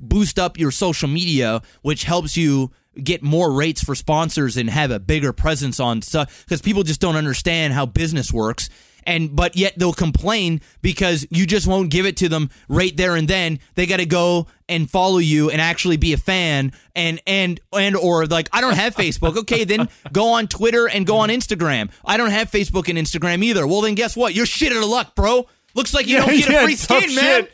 boost 0.00 0.38
up 0.38 0.58
your 0.58 0.70
social 0.70 1.08
media 1.08 1.62
which 1.82 2.04
helps 2.04 2.36
you 2.36 2.70
get 3.02 3.22
more 3.22 3.52
rates 3.52 3.82
for 3.82 3.94
sponsors 3.94 4.56
and 4.56 4.70
have 4.70 4.90
a 4.90 5.00
bigger 5.00 5.32
presence 5.32 5.80
on 5.80 6.00
stuff 6.02 6.44
because 6.44 6.62
people 6.62 6.82
just 6.82 7.00
don't 7.00 7.16
understand 7.16 7.72
how 7.72 7.84
business 7.86 8.32
works 8.32 8.68
and 9.06 9.34
but 9.34 9.56
yet 9.56 9.74
they'll 9.78 9.92
complain 9.92 10.60
because 10.82 11.26
you 11.30 11.46
just 11.46 11.66
won't 11.66 11.90
give 11.90 12.06
it 12.06 12.16
to 12.18 12.28
them 12.28 12.50
right 12.68 12.96
there 12.96 13.16
and 13.16 13.28
then. 13.28 13.58
They 13.74 13.86
got 13.86 13.98
to 13.98 14.06
go 14.06 14.46
and 14.68 14.90
follow 14.90 15.18
you 15.18 15.50
and 15.50 15.60
actually 15.60 15.96
be 15.96 16.12
a 16.12 16.16
fan 16.16 16.72
and 16.94 17.20
and 17.26 17.60
and 17.72 17.96
or 17.96 18.26
like 18.26 18.48
I 18.52 18.60
don't 18.60 18.76
have 18.76 18.94
Facebook. 18.94 19.36
Okay 19.38 19.64
then 19.64 19.88
go 20.12 20.28
on 20.32 20.48
Twitter 20.48 20.88
and 20.88 21.06
go 21.06 21.18
on 21.18 21.28
Instagram. 21.28 21.90
I 22.04 22.16
don't 22.16 22.30
have 22.30 22.50
Facebook 22.50 22.88
and 22.88 22.98
Instagram 22.98 23.42
either. 23.44 23.66
Well 23.66 23.80
then 23.82 23.94
guess 23.94 24.16
what? 24.16 24.34
You're 24.34 24.46
shit 24.46 24.72
out 24.72 24.82
of 24.82 24.88
luck 24.88 25.14
bro. 25.14 25.46
Looks 25.74 25.92
like 25.92 26.06
you 26.06 26.16
Yeah, 26.16 26.26
don't 26.26 26.36
get 26.36 26.48
yeah, 26.48 26.60
a 26.60 26.64
free 26.64 26.76
skin 26.76 27.14
man. 27.14 27.48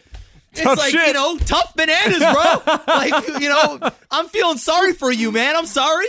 it's 0.53 0.61
Tough 0.63 0.79
like 0.79 0.93
you 0.93 1.13
know 1.13 1.39
tough 1.39 1.75
bananas 1.75 2.19
bro. 2.19 2.79
Like 2.87 3.29
you 3.41 3.49
know 3.49 3.79
I'm 4.11 4.29
feeling 4.29 4.59
sorry 4.59 4.93
for 4.93 5.11
you 5.11 5.33
man. 5.33 5.57
I'm 5.57 5.67
sorry. 5.67 6.07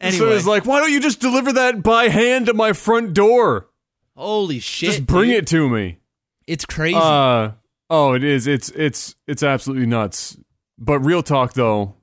Anyway 0.00 0.18
So 0.18 0.30
it's 0.32 0.46
like, 0.46 0.66
why 0.66 0.80
don't 0.80 0.92
you 0.92 1.00
just 1.00 1.20
deliver 1.20 1.52
that 1.54 1.82
by 1.82 2.08
hand 2.08 2.46
to 2.46 2.54
my 2.54 2.72
front 2.74 3.14
door? 3.14 3.68
Holy 4.16 4.58
shit 4.58 4.90
Just 4.90 5.06
bring 5.06 5.30
dude. 5.30 5.38
it 5.44 5.46
to 5.48 5.68
me. 5.68 5.98
it's 6.46 6.64
crazy 6.64 6.98
Uh 7.00 7.52
oh, 7.90 8.14
it 8.14 8.24
is. 8.24 8.46
It's 8.46 8.70
it's 8.70 9.14
it's 9.26 9.42
absolutely 9.42 9.86
nuts. 9.86 10.36
But 10.78 11.00
real 11.00 11.22
talk 11.22 11.54
though, 11.54 11.94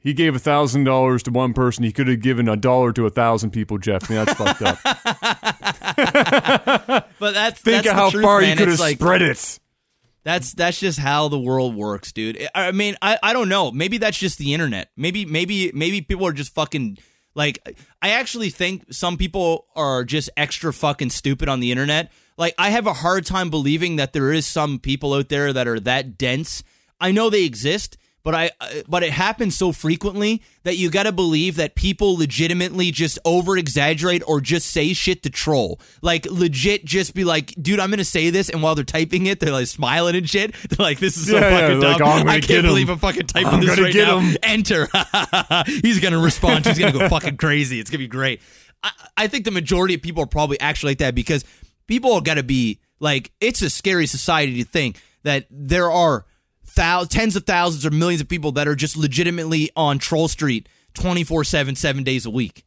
he 0.00 0.12
gave 0.14 0.34
a 0.34 0.38
thousand 0.38 0.84
dollars 0.84 1.22
to 1.24 1.30
one 1.30 1.52
person. 1.54 1.84
He 1.84 1.92
could 1.92 2.08
have 2.08 2.20
given 2.20 2.48
a 2.48 2.56
dollar 2.56 2.92
to 2.92 3.06
a 3.06 3.10
thousand 3.10 3.50
people. 3.50 3.78
Jeff, 3.78 4.10
I 4.10 4.14
mean, 4.14 4.24
that's 4.24 4.38
fucked 4.38 4.62
up. 4.62 4.78
but 7.18 7.34
that's 7.34 7.60
Think 7.60 7.84
that's 7.84 7.88
of 7.88 7.94
how 7.94 8.10
truth, 8.10 8.24
far 8.24 8.40
man. 8.40 8.50
you 8.50 8.56
could 8.56 8.68
have 8.68 8.80
like, 8.80 8.96
spread 8.96 9.22
it. 9.22 9.58
That's 10.24 10.52
that's 10.52 10.78
just 10.78 10.98
how 10.98 11.28
the 11.28 11.38
world 11.38 11.74
works, 11.74 12.12
dude. 12.12 12.38
I 12.54 12.68
I 12.68 12.72
mean, 12.72 12.96
I, 13.00 13.18
I 13.22 13.32
don't 13.32 13.48
know. 13.48 13.70
Maybe 13.70 13.98
that's 13.98 14.18
just 14.18 14.38
the 14.38 14.52
internet. 14.52 14.90
Maybe 14.96 15.24
maybe 15.24 15.70
maybe 15.74 16.00
people 16.02 16.26
are 16.26 16.32
just 16.32 16.54
fucking 16.54 16.98
like 17.34 17.78
I 18.02 18.10
actually 18.10 18.50
think 18.50 18.92
some 18.92 19.16
people 19.16 19.66
are 19.76 20.04
just 20.04 20.30
extra 20.36 20.72
fucking 20.72 21.10
stupid 21.10 21.48
on 21.48 21.60
the 21.60 21.70
internet. 21.70 22.10
Like 22.36 22.54
I 22.58 22.70
have 22.70 22.86
a 22.86 22.94
hard 22.94 23.26
time 23.26 23.50
believing 23.50 23.96
that 23.96 24.12
there 24.12 24.32
is 24.32 24.46
some 24.46 24.78
people 24.78 25.14
out 25.14 25.28
there 25.28 25.52
that 25.52 25.68
are 25.68 25.80
that 25.80 26.18
dense. 26.18 26.62
I 27.00 27.12
know 27.12 27.30
they 27.30 27.44
exist, 27.44 27.96
but 28.28 28.34
I 28.34 28.50
uh, 28.60 28.82
but 28.86 29.02
it 29.02 29.10
happens 29.10 29.56
so 29.56 29.72
frequently 29.72 30.42
that 30.64 30.76
you 30.76 30.90
got 30.90 31.04
to 31.04 31.12
believe 31.12 31.56
that 31.56 31.74
people 31.76 32.18
legitimately 32.18 32.90
just 32.90 33.18
over 33.24 33.56
exaggerate 33.56 34.22
or 34.26 34.42
just 34.42 34.70
say 34.70 34.92
shit 34.92 35.22
to 35.22 35.30
troll. 35.30 35.80
Like 36.02 36.26
legit 36.26 36.84
just 36.84 37.14
be 37.14 37.24
like, 37.24 37.54
"Dude, 37.58 37.80
I'm 37.80 37.88
going 37.88 38.00
to 38.00 38.04
say 38.04 38.28
this." 38.28 38.50
And 38.50 38.62
while 38.62 38.74
they're 38.74 38.84
typing 38.84 39.24
it, 39.24 39.40
they're 39.40 39.50
like 39.50 39.66
smiling 39.66 40.14
and 40.14 40.28
shit. 40.28 40.54
They're 40.68 40.84
like, 40.84 40.98
"This 40.98 41.16
is 41.16 41.26
so 41.26 41.38
Yeah, 41.38 41.48
yeah, 41.48 41.60
fucking 41.60 41.80
like, 41.80 41.96
dumb. 41.96 42.06
"Oh, 42.06 42.10
I'm 42.10 42.26
gonna 42.26 42.36
I 42.36 42.40
can't 42.42 42.66
believe 42.66 42.90
I'm 42.90 42.98
fucking 42.98 43.28
typing 43.28 43.48
I'm 43.48 43.60
this 43.64 43.80
right 43.80 43.94
now." 43.94 44.18
him. 44.18 44.36
Enter. 44.42 44.88
He's 45.66 45.98
going 45.98 46.12
to 46.12 46.18
respond. 46.18 46.66
He's 46.66 46.78
going 46.78 46.92
to 46.92 46.98
go 46.98 47.08
fucking 47.08 47.38
crazy. 47.38 47.80
It's 47.80 47.88
going 47.88 48.00
to 48.00 48.04
be 48.04 48.08
great. 48.08 48.42
I, 48.82 48.90
I 49.16 49.26
think 49.28 49.46
the 49.46 49.52
majority 49.52 49.94
of 49.94 50.02
people 50.02 50.22
are 50.22 50.26
probably 50.26 50.60
actually 50.60 50.90
like 50.90 50.98
that 50.98 51.14
because 51.14 51.46
people 51.86 52.20
got 52.20 52.34
to 52.34 52.42
be 52.42 52.78
like, 53.00 53.32
it's 53.40 53.62
a 53.62 53.70
scary 53.70 54.06
society 54.06 54.62
to 54.62 54.68
think 54.68 55.00
that 55.22 55.46
there 55.50 55.90
are 55.90 56.26
thou- 56.74 57.04
tens 57.04 57.36
of 57.36 57.44
thousands 57.44 57.84
or 57.86 57.90
millions 57.90 58.20
of 58.20 58.28
people 58.28 58.52
that 58.52 58.68
are 58.68 58.74
just 58.74 58.96
legitimately 58.96 59.70
on 59.76 59.98
Troll 59.98 60.28
Street 60.28 60.68
24 60.94 61.44
7, 61.44 61.74
seven 61.74 62.04
days 62.04 62.26
a 62.26 62.30
week. 62.30 62.64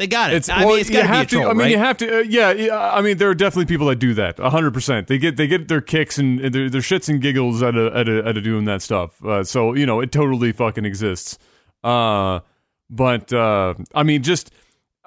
They 0.00 0.06
got 0.06 0.32
it. 0.32 0.36
It's, 0.36 0.48
I 0.48 0.60
well, 0.60 0.68
mean, 0.70 0.80
it's 0.80 0.88
got 0.88 1.02
to 1.02 1.08
be 1.08 1.12
a 1.12 1.14
have 1.14 1.26
to. 1.28 1.42
I 1.42 1.48
mean, 1.48 1.58
right? 1.58 1.70
you 1.70 1.78
have 1.78 1.96
to. 1.98 2.20
Uh, 2.20 2.22
yeah, 2.22 2.52
yeah, 2.52 2.74
I 2.74 3.02
mean, 3.02 3.18
there 3.18 3.28
are 3.28 3.34
definitely 3.34 3.66
people 3.66 3.86
that 3.88 3.96
do 3.96 4.14
that. 4.14 4.38
hundred 4.38 4.72
percent. 4.72 5.08
They 5.08 5.18
get 5.18 5.36
they 5.36 5.46
get 5.46 5.68
their 5.68 5.82
kicks 5.82 6.16
and 6.16 6.40
their, 6.40 6.70
their 6.70 6.80
shits 6.80 7.10
and 7.10 7.20
giggles 7.20 7.62
out 7.62 7.76
of 7.76 7.94
out 7.94 8.08
of, 8.08 8.26
out 8.26 8.38
of 8.38 8.42
doing 8.42 8.64
that 8.64 8.80
stuff. 8.80 9.22
Uh, 9.22 9.44
so 9.44 9.74
you 9.74 9.84
know, 9.84 10.00
it 10.00 10.10
totally 10.10 10.52
fucking 10.52 10.86
exists. 10.86 11.36
Uh, 11.84 12.40
but 12.88 13.30
uh, 13.32 13.74
I 13.94 14.02
mean, 14.02 14.22
just. 14.22 14.50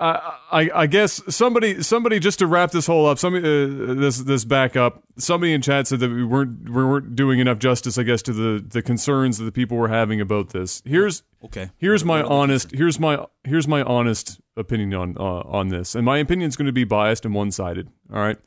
I, 0.03 0.69
I 0.73 0.87
guess 0.87 1.21
somebody 1.33 1.81
somebody 1.81 2.19
just 2.19 2.39
to 2.39 2.47
wrap 2.47 2.71
this 2.71 2.87
whole 2.87 3.07
up 3.07 3.19
somebody 3.19 3.45
uh, 3.47 3.93
this 3.93 4.17
this 4.19 4.43
back 4.45 4.75
up 4.75 5.03
somebody 5.17 5.53
in 5.53 5.61
chat 5.61 5.87
said 5.87 5.99
that 6.01 6.09
we 6.11 6.23
weren't 6.23 6.69
we 6.69 6.83
weren't 6.83 7.15
doing 7.15 7.39
enough 7.39 7.59
justice 7.59 7.97
I 7.97 8.03
guess 8.03 8.21
to 8.23 8.33
the 8.33 8.63
the 8.65 8.81
concerns 8.81 9.37
that 9.37 9.45
the 9.45 9.51
people 9.51 9.77
were 9.77 9.87
having 9.87 10.19
about 10.19 10.49
this 10.49 10.81
here's 10.85 11.23
okay. 11.43 11.71
Here's 11.77 12.03
my 12.05 12.21
honest. 12.21 12.71
Here's 12.71 12.99
my 12.99 13.25
here's 13.43 13.67
my 13.67 13.83
honest 13.83 14.39
opinion 14.55 14.93
on 14.93 15.17
uh, 15.17 15.41
on 15.41 15.69
this, 15.69 15.95
and 15.95 16.05
my 16.05 16.17
opinion 16.17 16.49
is 16.49 16.55
going 16.55 16.67
to 16.67 16.73
be 16.73 16.83
biased 16.83 17.25
and 17.25 17.33
one 17.33 17.51
sided. 17.51 17.89
All 18.11 18.19
right, 18.19 18.37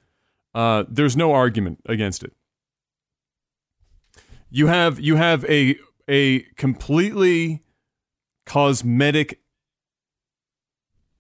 uh, 0.55 0.85
there's 0.89 1.17
no 1.17 1.33
argument 1.33 1.81
against 1.87 2.23
it. 2.23 2.33
You 4.51 4.69
have 4.69 4.99
you 5.01 5.17
have 5.17 5.45
a 5.47 5.77
a 6.09 6.41
completely 6.57 7.63
cosmetic 8.45 9.41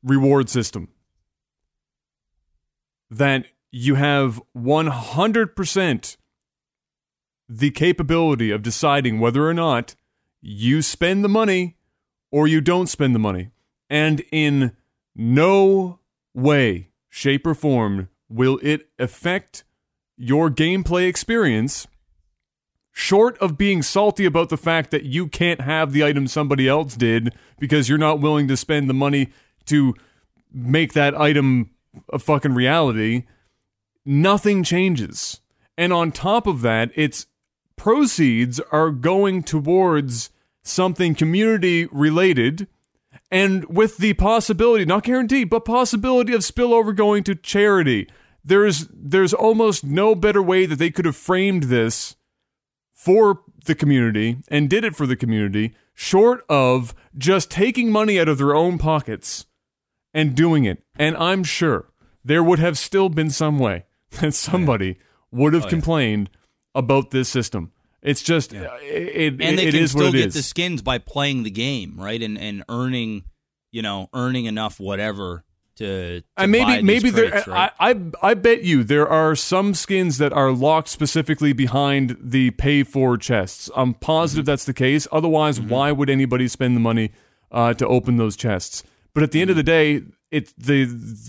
reward 0.03 0.49
system 0.49 0.89
that 3.11 3.47
you 3.71 3.95
have 3.97 4.41
100% 4.57 6.17
the 7.49 7.71
capability 7.71 8.51
of 8.51 8.63
deciding 8.63 9.21
whether 9.21 9.47
or 9.47 9.55
not 9.55 9.95
you 10.41 10.83
spend 10.83 11.23
the 11.23 11.29
money 11.29 11.77
or 12.31 12.47
you 12.47 12.61
don't 12.61 12.89
spend 12.89 13.15
the 13.15 13.21
money. 13.21 13.51
And 13.89 14.23
in 14.33 14.77
no 15.15 16.01
way, 16.35 16.91
shape, 17.09 17.47
or 17.47 17.55
form 17.55 18.09
will 18.29 18.59
it 18.63 18.89
affect 18.99 19.65
your 20.17 20.51
gameplay 20.51 21.09
experience, 21.09 21.87
short 22.93 23.39
of 23.39 23.57
being 23.57 23.83
salty 23.83 24.25
about 24.25 24.49
the 24.49 24.57
fact 24.57 24.91
that 24.91 25.05
you 25.05 25.29
can't 25.29 25.61
have 25.61 25.93
the 25.93 26.05
item 26.05 26.27
somebody 26.27 26.69
else 26.69 26.97
did 26.97 27.35
because 27.59 27.89
you're 27.89 27.99
not 27.99 28.21
willing 28.21 28.49
to 28.49 28.57
spend 28.57 28.89
the 28.91 28.95
money 28.95 29.29
to 29.67 29.95
make 30.53 30.93
that 30.95 31.19
item 31.19 31.71
a 32.13 32.19
fucking 32.19 32.55
reality, 32.55 33.25
nothing 34.05 34.63
changes. 34.63 35.41
And 35.77 35.93
on 35.93 36.13
top 36.13 36.47
of 36.47 36.63
that, 36.63 36.91
its 36.95 37.27
proceeds 37.77 38.61
are 38.73 38.91
going 38.91 39.43
towards 39.43 40.31
something 40.63 41.15
community 41.15 41.87
related 41.87 42.67
and 43.31 43.65
with 43.67 43.99
the 43.99 44.15
possibility, 44.15 44.85
not 44.85 45.05
guaranteed, 45.05 45.51
but 45.51 45.65
possibility 45.65 46.33
of 46.33 46.43
spillover 46.43 46.95
going 46.95 47.25
to 47.25 47.35
charity. 47.35 48.09
There's 48.45 48.87
there's 48.93 49.35
almost 49.35 49.85
no 49.85 50.15
better 50.15 50.43
way 50.43 50.67
that 50.67 50.77
they 50.77 50.91
could 50.91 51.05
have 51.05 51.17
framed 51.17 51.65
this 51.65 52.17
for 52.93 53.41
the 53.65 53.75
community 53.75 54.39
and 54.49 54.71
did 54.71 54.85
it 54.85 54.95
for 54.95 55.07
the 55.07 55.17
community, 55.17 55.75
short 55.93 56.45
of 56.49 56.95
just 57.19 57.51
taking 57.51 57.91
money 57.91 58.21
out 58.21 58.29
of 58.29 58.39
their 58.39 58.55
own 58.55 58.79
pockets 58.79 59.47
and 60.17 60.35
doing 60.35 60.65
it. 60.65 60.83
And 60.99 61.17
I'm 61.17 61.45
sure 61.45 61.87
there 62.25 62.43
would 62.43 62.59
have 62.59 62.77
still 62.79 63.09
been 63.09 63.31
some 63.31 63.59
way 63.59 63.85
that 64.21 64.35
somebody 64.35 64.99
would 65.31 65.53
have 65.53 65.69
complained 65.69 66.31
about 66.75 67.11
this 67.11 67.29
system. 67.29 67.73
It's 68.03 68.23
just 68.23 68.53
it, 68.53 68.63
it, 68.83 69.33
and 69.41 69.59
they 69.59 69.67
it 69.69 69.73
can 69.73 69.83
is 69.83 69.91
still 69.91 70.07
what 70.07 70.15
it 70.15 70.19
get 70.19 70.27
is. 70.29 70.35
the 70.35 70.43
skins 70.43 70.81
by 70.83 70.99
playing 70.99 71.43
the 71.43 71.51
game, 71.51 71.95
right? 71.99 72.23
And 72.23 72.39
and 72.39 72.63
earning, 72.69 73.25
you 73.73 73.83
know, 73.83 74.09
earning 74.15 74.45
enough 74.47 74.79
whatever 74.79 75.45
to. 75.77 76.21
to 76.21 76.27
And 76.37 76.53
maybe 76.53 76.65
buy 76.65 76.77
these 76.77 76.85
maybe 76.85 77.11
there 77.11 77.43
right? 77.49 77.73
I, 77.81 77.91
I 77.91 78.31
I 78.31 78.35
bet 78.35 78.63
you 78.63 78.85
there 78.85 79.09
are 79.09 79.35
some 79.35 79.75
skins 79.75 80.19
that 80.19 80.33
are 80.33 80.53
locked 80.53 80.89
specifically 80.89 81.53
behind 81.53 82.17
the 82.21 82.53
pay 82.53 82.85
for 82.85 83.17
chests. 83.19 83.71
I'm 83.75 83.93
positive 83.95 84.45
Mm-hmm. 84.45 84.53
that's 84.53 84.65
the 84.67 84.75
case. 84.75 85.09
Otherwise, 85.11 85.61
why 85.61 85.91
would 85.91 86.09
anybody 86.09 86.47
spend 86.49 86.77
the 86.77 86.81
money 86.81 87.11
uh, 87.51 87.75
to 87.75 87.87
open 87.89 88.17
those 88.19 88.37
chests? 88.37 88.85
But 89.17 89.23
at 89.23 89.31
the 89.31 89.41
end 89.41 89.49
of 89.49 89.57
the 89.57 89.63
day, 89.63 90.03
it 90.31 90.53
the 90.59 90.83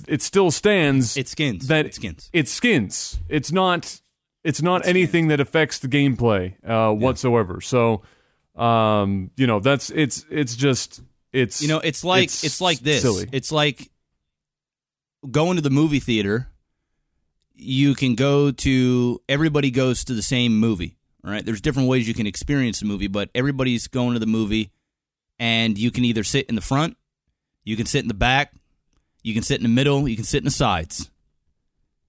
it 0.10 0.22
still 0.22 0.52
stands. 0.52 1.14
Mm-hmm. 1.14 1.26
Skins. 1.26 1.68
That 1.68 1.86
It's 1.86 1.96
skins. 1.96 2.30
It 2.34 2.50
skins. 2.50 3.18
It's 3.30 3.50
not. 3.50 4.02
It's 4.44 4.62
not 4.62 4.86
anything 4.86 5.30
that 5.30 5.40
affects 5.40 5.80
the 5.80 5.88
gameplay 5.88 6.56
uh, 6.68 6.94
whatsoever. 6.94 7.62
So, 7.62 8.02
um, 8.58 9.32
you 9.38 9.48
know, 9.48 9.62
that's 9.62 9.90
it's 9.90 10.26
it's 10.30 10.58
just 10.58 11.02
it's 11.32 11.62
You 11.62 11.70
know, 11.70 11.80
it's 11.80 12.04
like 12.04 12.26
it's, 12.26 12.60
like 12.60 12.80
this. 12.80 13.04
silly. 13.04 13.30
It's 13.32 13.54
like 13.54 13.90
going 15.32 15.56
to 15.56 15.62
the 15.62 15.70
movie 15.70 16.02
theater. 16.02 16.50
You 17.56 17.96
can 17.96 18.16
go 18.16 18.52
to 18.52 19.22
everybody 19.30 19.72
goes 19.72 20.04
to 20.04 20.14
the 20.14 20.22
same 20.22 20.60
movie. 20.60 20.98
All 21.24 21.32
right. 21.32 21.46
There's 21.46 21.62
different 21.62 21.88
ways 21.88 22.06
you 22.06 22.14
can 22.14 22.28
experience 22.28 22.82
the 22.82 22.86
movie, 22.86 23.08
but 23.08 23.30
everybody's 23.34 23.88
going 23.88 24.12
to 24.12 24.20
the 24.20 24.26
movie, 24.26 24.72
and 25.40 25.78
you 25.78 25.90
can 25.90 26.04
either 26.04 26.26
sit 26.26 26.48
in 26.48 26.56
the 26.56 26.62
front, 26.62 26.97
you 27.68 27.76
can 27.76 27.86
sit 27.86 28.02
in 28.02 28.08
the 28.08 28.14
back, 28.14 28.54
you 29.24 29.34
can 29.34 29.44
sit 29.44 29.58
in 29.58 29.64
the 29.64 29.70
middle, 29.70 30.08
you 30.08 30.16
can 30.16 30.24
sit 30.24 30.38
in 30.38 30.46
the 30.46 30.52
sides. 30.52 31.10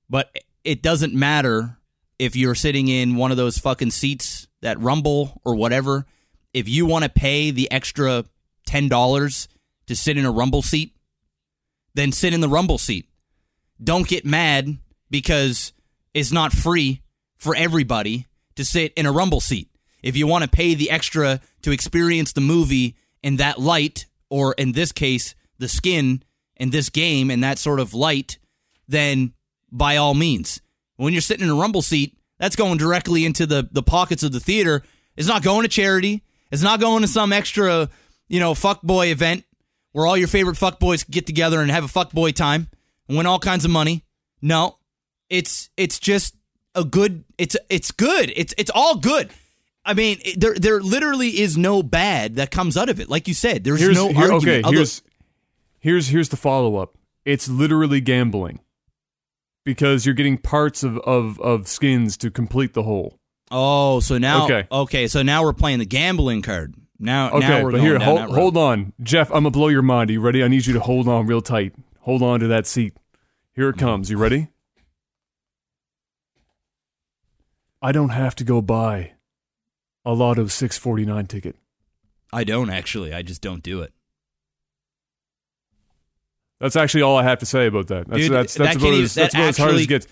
But 0.08 0.30
it 0.62 0.82
doesn't 0.82 1.12
matter 1.12 1.78
if 2.16 2.36
you're 2.36 2.54
sitting 2.54 2.86
in 2.86 3.16
one 3.16 3.32
of 3.32 3.36
those 3.36 3.58
fucking 3.58 3.90
seats 3.90 4.46
that 4.60 4.78
rumble 4.78 5.40
or 5.44 5.56
whatever. 5.56 6.06
If 6.54 6.68
you 6.68 6.86
want 6.86 7.02
to 7.02 7.10
pay 7.10 7.50
the 7.50 7.68
extra 7.72 8.24
ten 8.66 8.88
dollars 8.88 9.48
to 9.88 9.96
sit 9.96 10.16
in 10.16 10.24
a 10.24 10.30
rumble 10.30 10.62
seat, 10.62 10.94
then 11.92 12.12
sit 12.12 12.32
in 12.32 12.40
the 12.40 12.48
rumble 12.48 12.78
seat. 12.78 13.08
Don't 13.82 14.06
get 14.06 14.24
mad 14.24 14.78
because 15.10 15.72
it's 16.14 16.30
not 16.30 16.52
free 16.52 17.02
for 17.36 17.56
everybody 17.56 18.26
to 18.54 18.64
sit 18.64 18.92
in 18.94 19.06
a 19.06 19.12
rumble 19.12 19.40
seat. 19.40 19.68
If 20.04 20.16
you 20.16 20.28
want 20.28 20.44
to 20.44 20.50
pay 20.50 20.74
the 20.74 20.88
extra 20.88 21.40
to 21.62 21.72
experience 21.72 22.32
the 22.32 22.40
movie 22.40 22.94
in 23.24 23.38
that 23.38 23.58
light, 23.58 24.06
or 24.30 24.52
in 24.52 24.70
this 24.70 24.92
case, 24.92 25.34
the 25.58 25.68
skin 25.68 26.22
in 26.56 26.70
this 26.70 26.88
game 26.88 27.30
in 27.30 27.40
that 27.40 27.58
sort 27.58 27.80
of 27.80 27.94
light, 27.94 28.38
then 28.86 29.32
by 29.70 29.96
all 29.96 30.14
means. 30.14 30.60
When 30.96 31.12
you're 31.12 31.22
sitting 31.22 31.44
in 31.44 31.50
a 31.50 31.54
rumble 31.54 31.82
seat, 31.82 32.16
that's 32.38 32.56
going 32.56 32.78
directly 32.78 33.24
into 33.24 33.46
the, 33.46 33.68
the 33.70 33.82
pockets 33.82 34.22
of 34.22 34.32
the 34.32 34.40
theater. 34.40 34.82
It's 35.16 35.28
not 35.28 35.42
going 35.42 35.62
to 35.62 35.68
charity. 35.68 36.22
It's 36.50 36.62
not 36.62 36.80
going 36.80 37.02
to 37.02 37.08
some 37.08 37.32
extra, 37.32 37.88
you 38.28 38.40
know, 38.40 38.54
fuckboy 38.54 39.10
event 39.10 39.44
where 39.92 40.06
all 40.06 40.16
your 40.16 40.28
favorite 40.28 40.56
fuckboys 40.56 41.08
get 41.08 41.26
together 41.26 41.60
and 41.60 41.70
have 41.70 41.84
a 41.84 41.88
fuckboy 41.88 42.34
time 42.34 42.68
and 43.08 43.16
win 43.16 43.26
all 43.26 43.38
kinds 43.38 43.64
of 43.64 43.70
money. 43.70 44.04
No, 44.40 44.78
it's 45.28 45.68
it's 45.76 45.98
just 45.98 46.36
a 46.74 46.84
good. 46.84 47.24
It's 47.36 47.56
it's 47.68 47.90
good. 47.90 48.32
It's 48.36 48.54
it's 48.56 48.70
all 48.72 48.96
good. 48.96 49.30
I 49.84 49.94
mean, 49.94 50.20
there 50.36 50.54
there 50.54 50.80
literally 50.80 51.40
is 51.40 51.56
no 51.56 51.82
bad 51.82 52.36
that 52.36 52.50
comes 52.50 52.76
out 52.76 52.88
of 52.88 53.00
it. 53.00 53.08
Like 53.08 53.26
you 53.26 53.34
said, 53.34 53.64
there's 53.64 53.80
here's, 53.80 53.96
no 53.96 54.08
here- 54.08 54.32
argument. 54.32 54.42
Okay, 54.44 54.62
other- 54.62 54.76
here's 54.76 55.02
here's 55.78 56.08
here's 56.08 56.28
the 56.28 56.36
follow 56.36 56.76
up. 56.76 56.96
It's 57.24 57.48
literally 57.48 58.00
gambling 58.00 58.60
because 59.64 60.06
you're 60.06 60.14
getting 60.14 60.38
parts 60.38 60.82
of, 60.82 60.96
of, 60.98 61.38
of 61.40 61.68
skins 61.68 62.16
to 62.18 62.30
complete 62.30 62.72
the 62.72 62.84
whole. 62.84 63.18
oh, 63.50 64.00
so 64.00 64.16
now 64.18 64.44
Okay. 64.44 64.66
okay, 64.72 65.06
so 65.08 65.22
now 65.22 65.42
we're 65.42 65.52
playing 65.52 65.78
the 65.78 65.86
gambling 65.86 66.42
card. 66.42 66.74
Now, 66.98 67.30
Okay, 67.30 67.46
now 67.46 67.62
we're 67.62 67.72
but 67.72 67.80
here, 67.80 67.98
hold, 67.98 68.20
hold 68.34 68.56
on, 68.56 68.92
Jeff. 69.02 69.28
I'm 69.28 69.44
gonna 69.44 69.50
blow 69.50 69.68
your 69.68 69.82
mind. 69.82 70.10
Are 70.10 70.14
you 70.14 70.20
ready? 70.20 70.42
I 70.42 70.48
need 70.48 70.66
you 70.66 70.72
to 70.74 70.80
hold 70.80 71.06
on 71.06 71.26
real 71.26 71.42
tight. 71.42 71.74
Hold 72.00 72.22
on 72.22 72.40
to 72.40 72.48
that 72.48 72.66
seat. 72.66 72.96
Here 73.52 73.68
it 73.68 73.76
mm-hmm. 73.76 73.86
comes. 73.86 74.10
You 74.10 74.16
ready? 74.18 74.48
I 77.80 77.92
don't 77.92 78.08
have 78.08 78.34
to 78.36 78.44
go 78.44 78.60
buy 78.60 79.12
a 80.04 80.12
Lotto 80.12 80.46
649 80.46 81.26
ticket. 81.26 81.56
I 82.32 82.44
don't 82.44 82.70
actually. 82.70 83.12
I 83.14 83.22
just 83.22 83.40
don't 83.40 83.62
do 83.62 83.82
it. 83.82 83.92
That's 86.60 86.76
actually 86.76 87.02
all 87.02 87.16
I 87.16 87.22
have 87.22 87.38
to 87.38 87.46
say 87.46 87.66
about 87.66 87.86
that. 87.88 88.08
That's 88.08 88.20
Dude, 88.22 88.32
that's 88.32 88.54
that's 88.54 88.70
can't 88.70 88.82
about, 88.82 88.92
even- 88.92 89.04
as, 89.04 89.14
that's 89.14 89.34
that 89.34 89.38
about 89.40 89.48
as 89.50 89.58
hard 89.58 89.74
as 89.74 89.80
it 89.82 89.86
gets. 89.86 90.06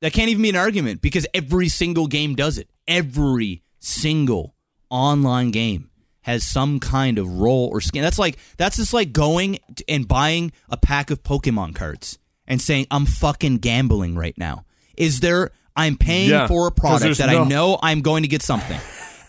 That 0.00 0.12
can't 0.12 0.28
even 0.30 0.42
be 0.42 0.48
an 0.48 0.56
argument 0.56 1.00
because 1.00 1.26
every 1.32 1.68
single 1.68 2.08
game 2.08 2.34
does 2.34 2.58
it. 2.58 2.68
Every 2.88 3.62
single 3.78 4.56
online 4.90 5.52
game 5.52 5.90
has 6.22 6.42
some 6.44 6.80
kind 6.80 7.18
of 7.18 7.28
role 7.38 7.68
or 7.72 7.80
skin. 7.80 8.02
That's 8.02 8.18
like 8.18 8.36
that's 8.56 8.76
just 8.76 8.92
like 8.92 9.12
going 9.12 9.58
and 9.88 10.06
buying 10.08 10.50
a 10.68 10.76
pack 10.76 11.10
of 11.10 11.22
Pokemon 11.22 11.76
cards 11.76 12.18
and 12.48 12.60
saying 12.60 12.86
I'm 12.90 13.06
fucking 13.06 13.58
gambling 13.58 14.16
right 14.16 14.36
now. 14.36 14.64
Is 14.96 15.20
there 15.20 15.50
I'm 15.76 15.96
paying 15.96 16.30
Yeah, 16.30 16.48
for 16.48 16.66
a 16.66 16.72
product 16.72 17.18
that 17.18 17.30
no- 17.30 17.44
I 17.44 17.48
know 17.48 17.78
I'm 17.80 18.00
going 18.02 18.24
to 18.24 18.28
get 18.28 18.42
something. 18.42 18.80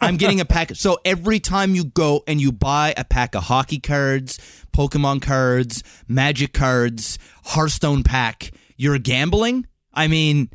I'm 0.03 0.17
getting 0.17 0.39
a 0.39 0.45
pack. 0.45 0.75
So 0.75 0.99
every 1.05 1.39
time 1.39 1.75
you 1.75 1.85
go 1.85 2.23
and 2.27 2.39
you 2.39 2.51
buy 2.51 2.93
a 2.97 3.03
pack 3.03 3.35
of 3.35 3.43
hockey 3.43 3.79
cards, 3.79 4.37
Pokemon 4.73 5.21
cards, 5.21 5.83
Magic 6.07 6.53
cards, 6.53 7.17
Hearthstone 7.45 8.03
pack, 8.03 8.51
you're 8.77 8.99
gambling? 8.99 9.67
I 9.93 10.07
mean, 10.07 10.49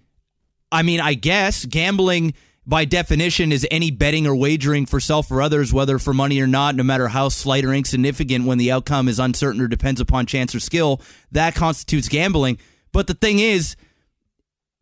I 0.70 0.82
mean, 0.82 1.00
I 1.00 1.14
guess 1.14 1.64
gambling 1.64 2.34
by 2.66 2.84
definition 2.84 3.50
is 3.50 3.66
any 3.70 3.90
betting 3.90 4.26
or 4.26 4.36
wagering 4.36 4.84
for 4.84 5.00
self 5.00 5.30
or 5.30 5.40
others, 5.40 5.72
whether 5.72 5.98
for 5.98 6.12
money 6.12 6.38
or 6.40 6.46
not, 6.46 6.74
no 6.74 6.82
matter 6.82 7.08
how 7.08 7.30
slight 7.30 7.64
or 7.64 7.72
insignificant 7.72 8.44
when 8.44 8.58
the 8.58 8.70
outcome 8.70 9.08
is 9.08 9.18
uncertain 9.18 9.60
or 9.62 9.68
depends 9.68 10.02
upon 10.02 10.26
chance 10.26 10.54
or 10.54 10.60
skill. 10.60 11.00
That 11.32 11.54
constitutes 11.54 12.08
gambling. 12.08 12.58
But 12.92 13.06
the 13.06 13.14
thing 13.14 13.38
is, 13.38 13.76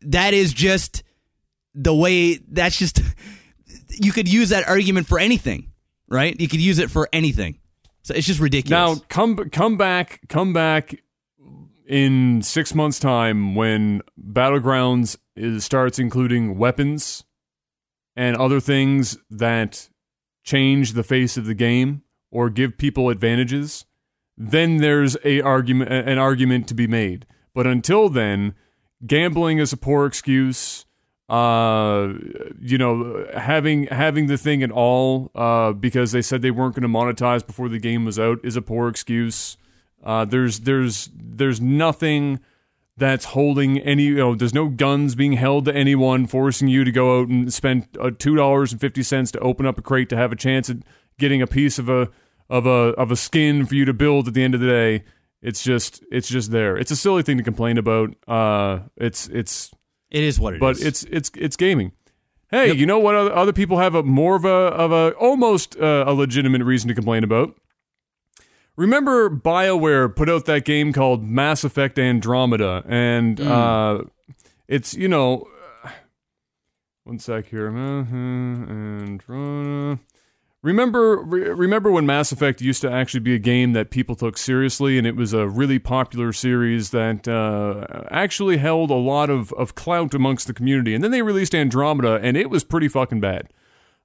that 0.01 0.35
is 0.35 0.53
just 0.53 1.05
the 1.75 1.95
way, 1.95 2.39
that's 2.49 2.77
just, 2.77 3.01
you 4.03 4.13
could 4.13 4.29
use 4.29 4.51
that 4.51 4.69
argument 4.69 5.07
for 5.07 5.19
anything, 5.19 5.73
right? 6.09 6.39
You 6.41 6.49
could 6.49 6.61
use 6.61 6.79
it 6.79 6.91
for 6.91 7.09
anything. 7.13 7.59
So 8.03 8.15
it's 8.15 8.27
just 8.27 8.41
ridiculous. 8.41 8.99
Now 8.99 9.05
come 9.09 9.37
come 9.51 9.77
back 9.77 10.21
come 10.29 10.53
back 10.53 11.03
in 11.87 12.43
six 12.43 12.75
months' 12.75 12.99
time 12.99 13.55
when 13.55 14.03
battlegrounds 14.21 15.17
is, 15.35 15.65
starts 15.65 15.99
including 15.99 16.57
weapons 16.57 17.25
and 18.15 18.37
other 18.37 18.61
things 18.61 19.19
that 19.31 19.89
change 20.43 20.93
the 20.93 21.03
face 21.03 21.37
of 21.37 21.47
the 21.47 21.55
game 21.55 22.03
or 22.31 22.49
give 22.49 22.79
people 22.79 23.11
advantages. 23.11 23.85
Then 24.37 24.79
there's 24.79 25.17
a 25.25 25.41
argument 25.41 25.91
an 25.91 26.19
argument 26.19 26.69
to 26.69 26.75
be 26.75 26.87
made. 26.87 27.27
But 27.55 27.67
until 27.67 28.09
then, 28.09 28.55
gambling 29.07 29.59
is 29.59 29.73
a 29.73 29.77
poor 29.77 30.07
excuse. 30.07 30.86
Uh, 31.29 32.15
you 32.61 32.79
know, 32.79 33.27
having 33.37 33.89
having 33.89 34.29
the 34.29 34.39
thing 34.39 34.63
at 34.63 34.71
all 34.71 35.31
uh, 35.35 35.73
because 35.73 36.13
they 36.13 36.23
said 36.23 36.41
they 36.41 36.53
weren't 36.53 36.77
going 36.77 36.83
to 36.83 36.89
monetize 36.89 37.45
before 37.45 37.69
the 37.69 37.81
game 37.81 38.05
was 38.05 38.19
out 38.19 38.39
is 38.45 38.57
a 38.57 38.63
poor 38.63 38.89
excuse. 38.89 39.57
Uh, 40.05 40.25
there's 40.25 40.61
there's 40.61 41.11
there's 41.15 41.61
nothing 41.61 42.39
that's 42.97 43.27
holding 43.27 43.79
any 43.81 44.05
you 44.05 44.17
know 44.17 44.35
there's 44.37 44.55
no 44.55 44.69
guns 44.69 45.17
being 45.17 45.33
held 45.33 45.65
to 45.65 45.75
anyone 45.75 46.27
forcing 46.27 46.69
you 46.69 46.85
to 46.85 46.93
go 46.93 47.21
out 47.21 47.29
and 47.29 47.53
spend 47.53 47.89
uh, 48.01 48.11
two 48.17 48.37
dollars 48.37 48.71
and 48.71 48.81
fifty 48.81 49.03
cents 49.03 49.33
to 49.33 49.39
open 49.41 49.67
up 49.67 49.79
a 49.79 49.83
crate 49.83 50.09
to 50.09 50.17
have 50.17 50.31
a 50.31 50.37
chance 50.37 50.71
at 50.71 50.79
getting 51.19 51.43
a 51.43 51.47
piece 51.47 51.79
of 51.79 51.89
a 51.89 52.09
of 52.49 52.67
a 52.67 52.95
of 52.95 53.11
a 53.11 53.17
skin 53.17 53.67
for 53.67 53.75
you 53.75 53.85
to 53.85 53.93
build 53.93 54.29
at 54.29 54.35
the 54.35 54.45
end 54.45 54.55
of 54.55 54.61
the 54.61 54.69
day. 54.69 55.05
It's 55.43 55.63
just 55.63 56.05
it's 56.11 56.29
just 56.29 56.51
there. 56.51 56.77
It's 56.77 56.91
a 56.91 56.97
silly 56.97 57.23
thing 57.23 57.37
to 57.37 57.43
complain 57.43 57.79
about. 57.79 58.15
Uh, 58.27 58.81
it's 58.97 59.29
it's 59.29 59.73
it 60.11 60.23
is 60.25 60.39
what 60.41 60.55
it 60.55 60.57
is. 60.57 60.61
but 60.61 60.81
it's 60.81 61.03
it's 61.05 61.31
it's 61.37 61.57
gaming. 61.57 61.93
Hey, 62.51 62.73
you 62.73 62.87
know 62.87 62.99
what? 63.01 63.17
Other, 63.17 63.33
other 63.35 63.53
people 63.53 63.79
have 63.79 63.95
a 63.97 64.03
more 64.05 64.37
of 64.37 64.45
a 64.45 64.49
of 64.49 64.93
a 64.93 65.11
almost 65.17 65.77
uh, 65.77 66.05
a 66.07 66.13
legitimate 66.15 66.63
reason 66.63 66.87
to 66.89 66.95
complain 66.95 67.25
about. 67.25 67.57
remember 68.77 69.29
BioWare 69.29 70.15
put 70.15 70.29
out 70.31 70.45
that 70.45 70.65
game 70.65 70.93
called 70.93 71.25
Mass 71.25 71.65
Effect 71.65 71.99
Andromeda, 71.99 72.85
and 72.89 73.41
uh, 73.41 74.05
it's 74.69 74.95
you 74.95 75.09
know, 75.09 75.49
one 77.05 77.19
sec 77.19 77.47
here, 77.47 77.67
Andromeda. 78.87 80.01
Remember, 80.67 81.19
re- 81.19 81.51
remember 81.51 81.93
when 81.93 82.07
Mass 82.07 82.33
Effect 82.33 82.61
used 82.61 82.81
to 82.81 82.91
actually 82.91 83.21
be 83.21 83.37
a 83.37 83.39
game 83.39 83.73
that 83.75 83.91
people 83.91 84.17
took 84.17 84.37
seriously, 84.37 84.99
and 84.99 85.07
it 85.07 85.15
was 85.15 85.33
a 85.33 85.47
really 85.47 85.79
popular 85.79 86.33
series 86.33 86.91
that 86.91 87.29
uh, 87.29 88.05
actually 88.11 88.57
held 88.57 88.91
a 88.91 88.95
lot 88.95 89.31
of, 89.31 89.53
of 89.53 89.77
clout 89.77 90.13
amongst 90.13 90.49
the 90.49 90.53
community. 90.53 90.93
And 90.93 91.05
then 91.05 91.13
they 91.13 91.23
released 91.23 91.55
Andromeda, 91.55 92.19
and 92.21 92.37
it 92.37 92.51
was 92.51 92.65
pretty 92.65 92.89
fucking 92.89 93.21
bad. 93.21 93.53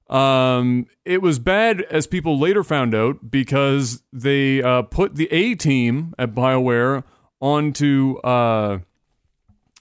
Um, 0.08 0.86
it 1.04 1.20
was 1.20 1.40
bad 1.40 1.80
as 1.90 2.06
people 2.06 2.38
later 2.38 2.62
found 2.62 2.94
out 2.94 3.28
because 3.28 4.04
they 4.12 4.62
uh, 4.62 4.82
put 4.82 5.16
the 5.16 5.26
A 5.32 5.56
team 5.56 6.14
at 6.16 6.32
Bioware 6.32 7.02
onto 7.40 8.18
uh, 8.18 8.78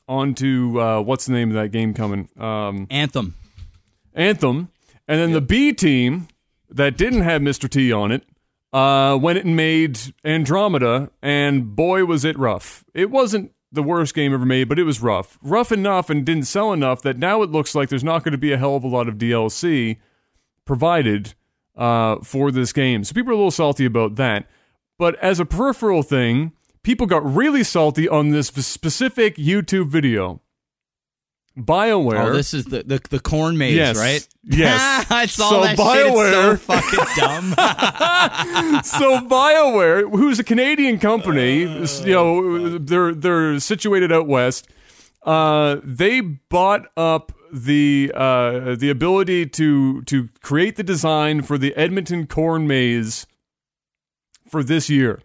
onto 0.08 0.82
uh, 0.82 1.02
what's 1.02 1.28
the 1.28 1.34
name 1.34 1.50
of 1.50 1.56
that 1.58 1.70
game 1.70 1.94
coming? 1.94 2.28
Um, 2.40 2.88
Anthem. 2.90 3.36
Anthem, 4.16 4.72
and 5.08 5.20
then 5.20 5.34
the 5.34 5.42
B 5.42 5.74
team 5.74 6.28
that 6.72 6.98
didn't 6.98 7.22
have 7.22 7.42
Mr. 7.42 7.70
T 7.70 7.92
on 7.92 8.12
it 8.12 8.24
uh, 8.74 9.18
went 9.22 9.40
and 9.40 9.56
made 9.56 10.00
Andromeda, 10.24 11.12
and 11.22 11.76
boy 11.76 12.06
was 12.06 12.24
it 12.24 12.38
rough. 12.38 12.84
It 12.94 13.12
wasn't 13.12 13.52
the 13.72 13.84
worst 13.84 14.14
game 14.14 14.34
ever 14.34 14.46
made, 14.46 14.70
but 14.70 14.80
it 14.80 14.84
was 14.84 15.02
rough, 15.02 15.38
rough 15.42 15.72
enough, 15.72 16.10
and 16.10 16.26
didn't 16.26 16.46
sell 16.46 16.74
enough 16.74 17.02
that 17.02 17.18
now 17.18 17.42
it 17.42 17.52
looks 17.52 17.76
like 17.76 17.90
there's 17.90 18.04
not 18.04 18.24
going 18.24 18.34
to 18.34 18.38
be 18.38 18.52
a 18.52 18.58
hell 18.58 18.76
of 18.76 18.84
a 18.84 18.88
lot 18.88 19.08
of 19.08 19.16
DLC 19.16 19.98
provided 20.66 21.34
uh, 21.76 22.18
for 22.24 22.52
this 22.52 22.74
game. 22.74 23.04
So 23.04 23.14
people 23.14 23.32
are 23.32 23.34
a 23.34 23.38
little 23.38 23.52
salty 23.52 23.86
about 23.86 24.16
that. 24.16 24.48
But 24.98 25.16
as 25.20 25.40
a 25.40 25.46
peripheral 25.46 26.04
thing, 26.04 26.52
people 26.84 27.08
got 27.08 27.26
really 27.26 27.64
salty 27.64 28.08
on 28.08 28.30
this 28.30 28.48
specific 28.48 29.36
YouTube 29.36 29.88
video. 29.88 30.42
BioWare. 31.58 32.28
Oh, 32.30 32.34
this 32.34 32.54
is 32.54 32.66
the 32.66 32.84
the, 32.84 33.02
the 33.10 33.20
corn 33.20 33.58
maze, 33.58 33.76
Yes. 33.76 33.97
right? 33.97 34.28
Yes. 34.43 35.06
I 35.12 35.26
saw 35.26 35.49
So 35.49 35.62
that 35.62 35.78
shit. 35.78 36.08
It's 36.08 36.16
so 36.16 36.56
BioWare- 36.56 36.60
fucking 36.60 36.99
dumb. 37.18 37.52
so 38.84 39.20
BioWare, 39.28 40.10
who's 40.10 40.39
a 40.39 40.43
Canadian 40.43 40.97
company, 40.99 41.64
s- 41.84 42.06
you 42.06 42.14
know, 42.14 42.78
they're 42.78 43.14
they're 43.14 43.60
situated 43.60 44.12
out 44.12 44.28
west. 44.28 44.68
Uh, 45.24 45.78
they 45.84 46.22
bought 46.22 46.88
up 46.97 47.32
the 47.52 48.12
uh, 48.16 48.76
the 48.76 48.89
ability 48.89 49.45
to 49.47 50.02
to 50.04 50.30
create 50.41 50.78
the 50.78 50.84
design 50.84 51.41
for 51.41 51.58
the 51.58 51.76
Edmonton 51.76 52.26
corn 52.28 52.66
maze 52.66 53.28
for 54.49 54.64
this 54.64 54.89
year, 54.89 55.22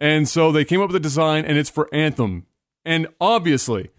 and 0.00 0.28
so 0.28 0.50
they 0.52 0.64
came 0.64 0.80
up 0.80 0.86
with 0.88 0.96
a 0.96 1.00
design, 1.00 1.44
and 1.44 1.58
it's 1.58 1.68
for 1.68 1.92
Anthem, 1.92 2.46
and 2.84 3.08
obviously. 3.20 3.90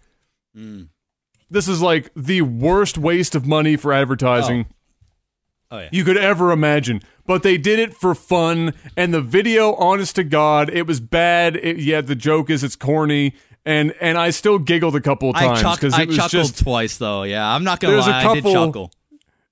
This 1.50 1.66
is 1.66 1.82
like 1.82 2.10
the 2.14 2.42
worst 2.42 2.96
waste 2.96 3.34
of 3.34 3.46
money 3.46 3.76
for 3.76 3.92
advertising 3.92 4.66
oh. 5.70 5.76
oh 5.76 5.80
yeah. 5.80 5.88
you 5.92 6.04
could 6.04 6.16
ever 6.16 6.52
imagine. 6.52 7.02
But 7.26 7.42
they 7.42 7.58
did 7.58 7.78
it 7.78 7.94
for 7.94 8.14
fun, 8.14 8.74
and 8.96 9.14
the 9.14 9.20
video, 9.20 9.74
honest 9.74 10.16
to 10.16 10.24
God, 10.24 10.68
it 10.70 10.86
was 10.86 11.00
bad. 11.00 11.56
It, 11.56 11.78
yeah, 11.78 12.00
the 12.00 12.16
joke 12.16 12.50
is 12.50 12.64
it's 12.64 12.76
corny, 12.76 13.34
and 13.64 13.94
and 14.00 14.18
I 14.18 14.30
still 14.30 14.58
giggled 14.58 14.96
a 14.96 15.00
couple 15.00 15.30
of 15.30 15.36
I, 15.36 15.46
times 15.46 15.60
chuck- 15.60 15.80
because 15.80 15.94
I 15.94 16.02
it 16.02 16.08
was 16.08 16.16
chuckled 16.16 16.30
just 16.30 16.58
twice 16.58 16.96
though. 16.98 17.22
Yeah, 17.24 17.48
I'm 17.48 17.64
not 17.64 17.80
gonna 17.80 17.94
There's 17.94 18.06
a 18.06 18.10
lie. 18.10 18.24
I 18.24 18.34
did 18.34 18.42
couple- 18.42 18.52
chuckle. 18.52 18.92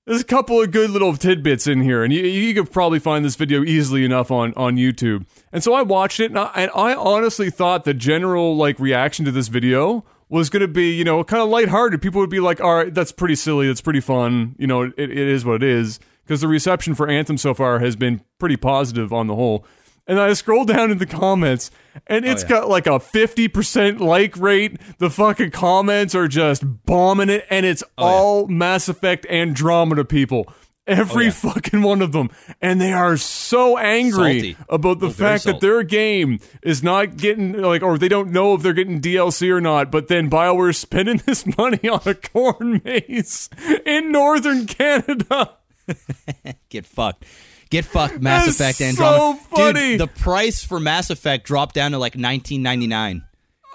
there's 0.07 0.21
a 0.21 0.25
couple 0.25 0.61
of 0.61 0.71
good 0.71 0.91
little 0.91 1.17
tidbits 1.17 1.67
in 1.67 1.83
here, 1.83 2.03
and 2.03 2.13
you, 2.13 2.23
you 2.23 2.55
could 2.55 2.73
probably 2.73 2.99
find 2.99 3.25
this 3.25 3.37
video 3.37 3.63
easily 3.63 4.05
enough 4.05 4.31
on 4.31 4.55
on 4.55 4.77
YouTube. 4.77 5.27
And 5.53 5.63
so 5.63 5.75
I 5.75 5.83
watched 5.83 6.21
it, 6.21 6.31
and 6.31 6.39
I, 6.39 6.51
and 6.55 6.71
I 6.75 6.95
honestly 6.95 7.51
thought 7.51 7.85
the 7.85 7.95
general 7.95 8.57
like 8.57 8.81
reaction 8.81 9.25
to 9.25 9.31
this 9.31 9.49
video 9.49 10.05
was 10.29 10.51
going 10.51 10.61
to 10.61 10.69
be, 10.69 10.93
you 10.93 11.05
know, 11.05 11.23
kind 11.25 11.43
of 11.43 11.49
lighthearted. 11.49 12.03
People 12.03 12.21
would 12.21 12.31
be 12.31 12.41
like, 12.41 12.61
"All 12.61 12.75
right, 12.75 12.93
that's 12.93 13.13
pretty 13.13 13.35
silly. 13.35 13.67
That's 13.67 13.81
pretty 13.81 14.01
fun. 14.01 14.55
You 14.59 14.67
know, 14.67 14.83
it, 14.83 14.95
it 14.97 15.11
is 15.11 15.45
what 15.45 15.57
it 15.57 15.63
is." 15.63 15.99
Because 16.25 16.43
the 16.43 16.49
reception 16.49 16.95
for 16.95 17.09
Anthem 17.09 17.39
so 17.39 17.55
far 17.55 17.79
has 17.79 17.97
been 17.97 18.21
pretty 18.39 18.57
positive 18.57 19.13
on 19.13 19.29
the 19.29 19.35
whole. 19.35 19.65
And 20.07 20.21
I 20.21 20.33
scroll 20.35 20.65
down 20.67 20.91
in 20.91 20.99
the 20.99 21.07
comments, 21.07 21.71
and 22.07 22.25
oh, 22.25 22.31
it's 22.31 22.43
yeah. 22.43 22.49
got 22.49 22.69
like 22.69 22.87
a 22.87 22.99
50% 22.99 24.01
like 24.01 24.37
rate. 24.37 24.79
The 24.99 25.11
fucking 25.11 25.51
comments 25.51 26.15
are 26.15 26.29
just 26.29 26.85
bombing 26.85 27.29
it, 27.29 27.47
and 27.51 27.65
it's 27.65 27.83
oh, 27.97 28.05
all 28.05 28.47
Mass 28.49 28.89
Effect 28.89 29.27
Andromeda 29.27 30.05
people. 30.05 30.53
Every 30.89 31.25
oh, 31.25 31.27
yeah. 31.27 31.31
fucking 31.33 31.83
one 31.83 32.01
of 32.03 32.13
them. 32.13 32.31
And 32.63 32.81
they 32.81 32.93
are 32.93 33.17
so 33.19 33.77
angry 33.79 34.41
Salty. 34.41 34.57
about 34.71 34.99
the 35.01 35.09
Oh, 35.09 35.11
fact 35.11 35.45
that 35.45 35.61
their 35.61 35.83
game 35.83 36.41
is 36.63 36.83
not 36.83 37.17
getting, 37.19 37.53
like, 37.61 37.83
or 37.83 37.99
they 37.99 38.09
don't 38.09 38.33
know 38.33 38.55
if 38.55 38.63
they're 38.63 38.73
getting 38.73 39.01
DLC 39.01 39.51
or 39.51 39.61
not, 39.61 39.91
but 39.93 40.09
then 40.09 40.31
BioWare's 40.31 40.79
spending 40.79 41.19
this 41.27 41.45
money 41.59 41.89
on 41.89 42.01
a 42.07 42.15
corn 42.15 42.81
maze 42.85 43.51
in 43.85 44.11
northern 44.11 44.67
Canada. 44.67 45.53
Get 46.71 46.87
fucked. 46.87 47.25
Get 47.71 47.85
fucked. 47.85 48.21
Mass 48.21 48.47
That's 48.47 48.59
Effect 48.61 48.79
so 48.79 48.85
Andromeda. 49.05 49.41
funny. 49.51 49.73
Dude, 49.91 50.01
the 50.01 50.07
price 50.07 50.65
for 50.65 50.81
Mass 50.81 51.11
Effect 51.11 51.47
dropped 51.47 51.75
down 51.75 51.91
to 51.93 51.99
like 51.99 52.15
19.99. 52.15 53.21
The 53.21 53.23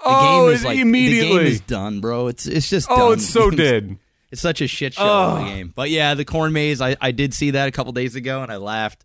Oh, 0.06 0.46
game 0.48 0.54
is 0.54 0.64
like 0.64 0.74
the 0.76 0.82
immediately. 0.82 1.38
game 1.38 1.46
is 1.46 1.60
done, 1.60 2.00
bro. 2.00 2.26
It's 2.26 2.46
it's 2.46 2.68
just 2.68 2.88
Oh, 2.90 2.96
done. 2.96 3.12
it's 3.14 3.28
so 3.28 3.50
dead. 3.52 3.98
It's 4.34 4.42
such 4.42 4.60
a 4.60 4.66
shit 4.66 4.94
show 4.94 5.04
of 5.04 5.42
a 5.42 5.44
game. 5.44 5.72
But 5.72 5.90
yeah, 5.90 6.14
the 6.14 6.24
corn 6.24 6.52
maze. 6.52 6.80
I, 6.80 6.96
I 7.00 7.12
did 7.12 7.32
see 7.32 7.52
that 7.52 7.68
a 7.68 7.70
couple 7.70 7.92
days 7.92 8.16
ago, 8.16 8.42
and 8.42 8.50
I 8.50 8.56
laughed. 8.56 9.04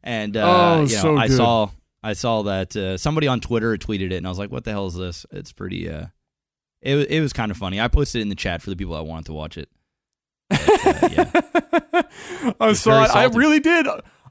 And 0.00 0.36
uh, 0.36 0.74
Oh, 0.76 0.82
you 0.84 0.94
know, 0.94 1.02
so 1.02 1.16
I 1.16 1.26
saw 1.26 1.70
I 2.04 2.12
saw 2.12 2.42
that 2.42 2.76
uh, 2.76 2.96
somebody 2.96 3.26
on 3.26 3.40
Twitter 3.40 3.76
tweeted 3.76 4.12
it, 4.12 4.18
and 4.18 4.26
I 4.26 4.30
was 4.30 4.38
like, 4.38 4.52
"What 4.52 4.62
the 4.62 4.70
hell 4.70 4.86
is 4.86 4.94
this?" 4.94 5.26
It's 5.32 5.52
pretty. 5.52 5.90
Uh, 5.90 6.06
it 6.80 6.96
it 7.10 7.20
was 7.20 7.32
kind 7.32 7.50
of 7.50 7.56
funny. 7.56 7.80
I 7.80 7.88
posted 7.88 8.20
it 8.20 8.22
in 8.22 8.28
the 8.28 8.36
chat 8.36 8.62
for 8.62 8.70
the 8.70 8.76
people 8.76 8.94
that 8.94 9.02
wanted 9.02 9.26
to 9.26 9.32
watch 9.32 9.58
it. 9.58 9.68
But, 10.48 11.04
uh, 11.04 11.08
yeah. 11.10 12.02
I 12.60 12.72
saw 12.74 13.04
it. 13.04 13.10
I 13.14 13.24
really 13.24 13.58
did. 13.58 13.86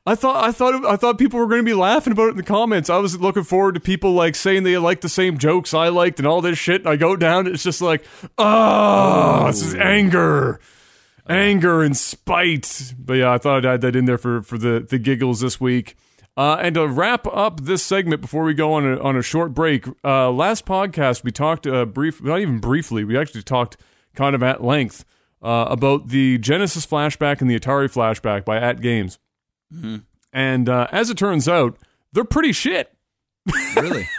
I 0.05 0.15
thought 0.15 0.43
I 0.43 0.51
thought 0.51 0.85
I 0.85 0.95
thought 0.95 1.17
people 1.17 1.39
were 1.39 1.47
going 1.47 1.61
to 1.61 1.65
be 1.65 1.73
laughing 1.73 2.13
about 2.13 2.27
it 2.27 2.31
in 2.31 2.37
the 2.37 2.43
comments. 2.43 2.89
I 2.89 2.97
was 2.97 3.19
looking 3.19 3.43
forward 3.43 3.75
to 3.75 3.79
people 3.79 4.13
like 4.13 4.35
saying 4.35 4.63
they 4.63 4.77
liked 4.77 5.01
the 5.01 5.09
same 5.09 5.37
jokes 5.37 5.73
I 5.73 5.89
liked 5.89 6.19
and 6.19 6.27
all 6.27 6.41
this 6.41 6.57
shit. 6.57 6.81
And 6.81 6.89
I 6.89 6.95
go 6.95 7.15
down, 7.15 7.47
it's 7.47 7.63
just 7.63 7.81
like, 7.81 8.05
oh, 8.37 9.47
this 9.47 9.61
is 9.61 9.75
anger, 9.75 10.59
anger 11.27 11.83
and 11.83 11.95
spite. 11.95 12.93
But 12.97 13.13
yeah, 13.13 13.33
I 13.33 13.37
thought 13.37 13.65
I'd 13.65 13.73
add 13.73 13.81
that 13.81 13.95
in 13.95 14.05
there 14.05 14.17
for 14.17 14.41
for 14.41 14.57
the 14.57 14.85
the 14.87 14.99
giggles 14.99 15.41
this 15.41 15.59
week. 15.59 15.95
Uh, 16.37 16.55
and 16.61 16.75
to 16.75 16.87
wrap 16.87 17.27
up 17.27 17.61
this 17.61 17.83
segment 17.83 18.21
before 18.21 18.43
we 18.45 18.53
go 18.53 18.71
on 18.71 18.85
a, 18.85 18.97
on 19.01 19.17
a 19.17 19.21
short 19.21 19.53
break, 19.53 19.85
uh, 20.05 20.31
last 20.31 20.65
podcast 20.65 21.21
we 21.21 21.31
talked 21.31 21.67
uh, 21.67 21.83
brief, 21.83 22.23
not 22.23 22.39
even 22.39 22.59
briefly, 22.59 23.03
we 23.03 23.17
actually 23.17 23.43
talked 23.43 23.75
kind 24.15 24.33
of 24.33 24.41
at 24.41 24.63
length 24.63 25.03
uh, 25.41 25.65
about 25.67 26.07
the 26.07 26.37
Genesis 26.37 26.85
flashback 26.85 27.41
and 27.41 27.49
the 27.49 27.59
Atari 27.59 27.91
flashback 27.91 28.45
by 28.45 28.57
AtGames. 28.57 29.17
And 30.33 30.69
uh, 30.69 30.87
as 30.91 31.09
it 31.09 31.17
turns 31.17 31.47
out, 31.47 31.77
they're 32.13 32.23
pretty 32.23 32.51
shit. 32.51 32.93
really? 33.75 34.07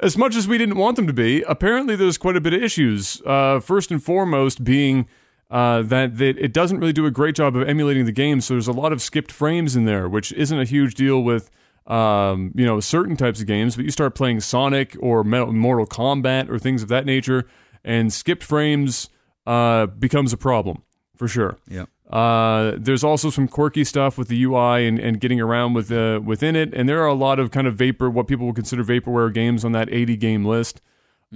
As 0.00 0.18
much 0.18 0.34
as 0.34 0.48
we 0.48 0.58
didn't 0.58 0.76
want 0.76 0.96
them 0.96 1.06
to 1.06 1.12
be, 1.12 1.42
apparently 1.42 1.94
there's 1.94 2.18
quite 2.18 2.34
a 2.34 2.40
bit 2.40 2.52
of 2.52 2.60
issues. 2.60 3.22
Uh, 3.24 3.60
first 3.60 3.92
and 3.92 4.02
foremost, 4.02 4.64
being 4.64 5.06
uh, 5.48 5.82
that, 5.82 6.18
that 6.18 6.36
it 6.38 6.52
doesn't 6.52 6.80
really 6.80 6.92
do 6.92 7.06
a 7.06 7.10
great 7.10 7.36
job 7.36 7.54
of 7.56 7.68
emulating 7.68 8.04
the 8.04 8.12
game. 8.12 8.40
So 8.40 8.54
there's 8.54 8.66
a 8.66 8.72
lot 8.72 8.92
of 8.92 9.00
skipped 9.00 9.30
frames 9.30 9.76
in 9.76 9.84
there, 9.84 10.08
which 10.08 10.32
isn't 10.32 10.58
a 10.58 10.64
huge 10.64 10.94
deal 10.94 11.22
with 11.22 11.50
um, 11.86 12.50
you 12.56 12.66
know 12.66 12.80
certain 12.80 13.16
types 13.16 13.40
of 13.40 13.46
games. 13.46 13.76
But 13.76 13.84
you 13.84 13.92
start 13.92 14.16
playing 14.16 14.40
Sonic 14.40 14.96
or 14.98 15.22
Mortal 15.22 15.86
Kombat 15.86 16.50
or 16.50 16.58
things 16.58 16.82
of 16.82 16.88
that 16.88 17.06
nature, 17.06 17.46
and 17.84 18.12
skipped 18.12 18.42
frames 18.42 19.08
uh, 19.46 19.86
becomes 19.86 20.32
a 20.32 20.36
problem 20.36 20.82
for 21.16 21.28
sure. 21.28 21.58
Yep. 21.68 21.88
Uh, 22.10 22.72
there's 22.76 23.02
also 23.02 23.30
some 23.30 23.48
quirky 23.48 23.82
stuff 23.82 24.16
with 24.16 24.28
the 24.28 24.44
UI 24.44 24.86
and, 24.86 24.98
and 24.98 25.20
getting 25.20 25.40
around 25.40 25.74
with 25.74 25.90
uh, 25.90 26.20
within 26.24 26.54
it, 26.54 26.72
and 26.72 26.88
there 26.88 27.02
are 27.02 27.08
a 27.08 27.14
lot 27.14 27.38
of 27.40 27.50
kind 27.50 27.66
of 27.66 27.74
vapor, 27.74 28.08
what 28.08 28.28
people 28.28 28.46
would 28.46 28.54
consider 28.54 28.84
vaporware 28.84 29.32
games 29.32 29.64
on 29.64 29.72
that 29.72 29.88
80 29.92 30.16
game 30.16 30.44
list. 30.44 30.80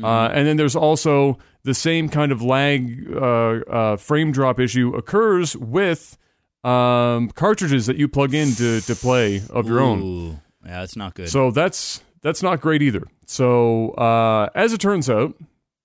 Uh, 0.03 0.31
and 0.33 0.47
then 0.47 0.57
there's 0.57 0.77
also 0.77 1.37
the 1.65 1.75
same 1.75 2.09
kind 2.09 2.33
of 2.33 2.41
lag 2.41 3.07
uh, 3.13 3.21
uh, 3.21 3.97
frame 3.97 4.33
drop 4.33 4.59
issue 4.61 4.95
occurs 4.95 5.57
with 5.57 6.17
um, 6.65 7.29
cartridges 7.31 7.87
that 7.87 7.97
you 7.97 8.09
plug 8.09 8.33
in 8.33 8.53
to, 8.55 8.81
to 8.83 8.95
play 8.95 9.43
of 9.51 9.67
your 9.67 9.81
own. 9.81 10.41
Yeah, 10.65 10.81
that's 10.81 10.97
not 10.97 11.15
good. 11.15 11.29
So 11.29 11.51
that's 11.51 12.03
that's 12.23 12.43
not 12.43 12.61
great 12.61 12.83
either. 12.83 13.03
So 13.27 13.91
uh, 13.91 14.49
as 14.55 14.73
it 14.73 14.81
turns 14.81 15.11
out, 15.11 15.35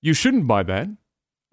you 0.01 0.13
shouldn't 0.13 0.47
buy 0.47 0.63
that, 0.63 0.87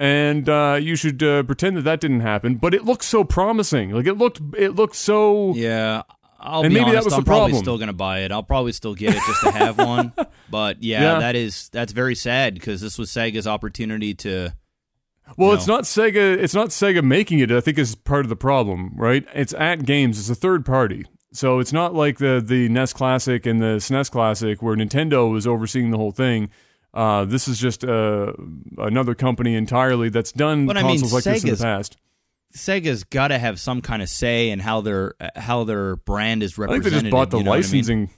and 0.03 0.48
uh, 0.48 0.78
you 0.80 0.96
should 0.96 1.22
uh, 1.22 1.44
pretend 1.44 1.76
that 1.76 1.82
that 1.82 2.00
didn't 2.00 2.20
happen. 2.20 2.57
But 2.57 2.74
it 2.74 2.84
looks 2.84 3.07
so 3.07 3.22
promising. 3.22 3.90
Like 3.92 4.07
it 4.07 4.14
looked, 4.14 4.40
it 4.57 4.70
looked 4.74 4.96
so. 4.96 5.55
Yeah, 5.55 6.03
I'll 6.40 6.62
And 6.62 6.74
be 6.74 6.80
maybe 6.80 6.90
that 6.90 7.05
was 7.05 7.12
I'm 7.14 7.20
the 7.20 7.24
probably 7.24 7.50
problem. 7.53 7.62
still 7.62 7.78
gonna 7.78 7.92
buy 7.92 8.20
it. 8.20 8.32
I'll 8.32 8.42
probably 8.42 8.72
still 8.72 8.94
get 8.96 9.14
it 9.14 9.22
just 9.24 9.42
to 9.42 9.50
have 9.53 9.78
one. 9.96 10.12
But 10.50 10.82
yeah, 10.82 11.03
Yeah. 11.03 11.18
that 11.20 11.36
is 11.36 11.68
that's 11.68 11.92
very 11.92 12.16
sad 12.16 12.55
because 12.55 12.80
this 12.80 12.98
was 12.98 13.11
Sega's 13.11 13.46
opportunity 13.46 14.12
to. 14.16 14.55
Well, 15.38 15.53
it's 15.53 15.68
not 15.68 15.84
Sega. 15.84 16.36
It's 16.36 16.53
not 16.55 16.70
Sega 16.70 17.03
making 17.03 17.38
it. 17.38 17.53
I 17.53 17.61
think 17.61 17.78
is 17.78 17.94
part 17.94 18.24
of 18.26 18.28
the 18.28 18.36
problem, 18.36 18.92
right? 18.96 19.24
It's 19.34 19.53
AtGames. 19.55 20.11
It's 20.18 20.28
a 20.28 20.34
third 20.34 20.66
party. 20.66 21.07
So 21.32 21.61
it's 21.61 21.72
not 21.72 21.94
like 21.94 22.18
the 22.18 22.42
the 22.44 22.68
NES 22.68 22.92
Classic 22.92 23.46
and 23.46 23.62
the 23.62 23.76
SNES 23.78 24.11
Classic 24.11 24.61
where 24.61 24.76
Nintendo 24.76 25.30
was 25.30 25.46
overseeing 25.46 25.90
the 25.90 25.96
whole 25.96 26.11
thing. 26.12 26.50
Uh, 26.95 27.24
this 27.24 27.49
is 27.49 27.59
just 27.59 27.84
uh, 27.84 28.32
another 28.78 29.14
company 29.14 29.55
entirely 29.55 30.11
that's 30.11 30.32
done 30.32 30.66
But 30.66 30.76
I 30.76 30.82
mean, 30.82 31.01
consoles 31.01 31.12
like 31.14 31.24
this 31.24 31.45
in 31.45 31.51
the 31.51 31.57
past. 31.57 31.97
Sega's 32.55 33.05
got 33.05 33.28
to 33.28 33.38
have 33.38 33.59
some 33.59 33.80
kind 33.80 34.03
of 34.03 34.09
say 34.09 34.51
in 34.51 34.59
how 34.59 34.82
their 34.82 35.14
how 35.34 35.64
their 35.64 35.97
brand 35.97 36.43
is 36.43 36.59
represented. 36.59 36.86
I 36.86 36.90
think 36.90 36.95
they 36.95 37.09
just 37.09 37.12
bought 37.12 37.30
the 37.30 37.38
you 37.38 37.45
know 37.45 37.51
what 37.51 37.55
I 37.55 37.59
mean? 37.61 37.62
licensing. 37.62 38.11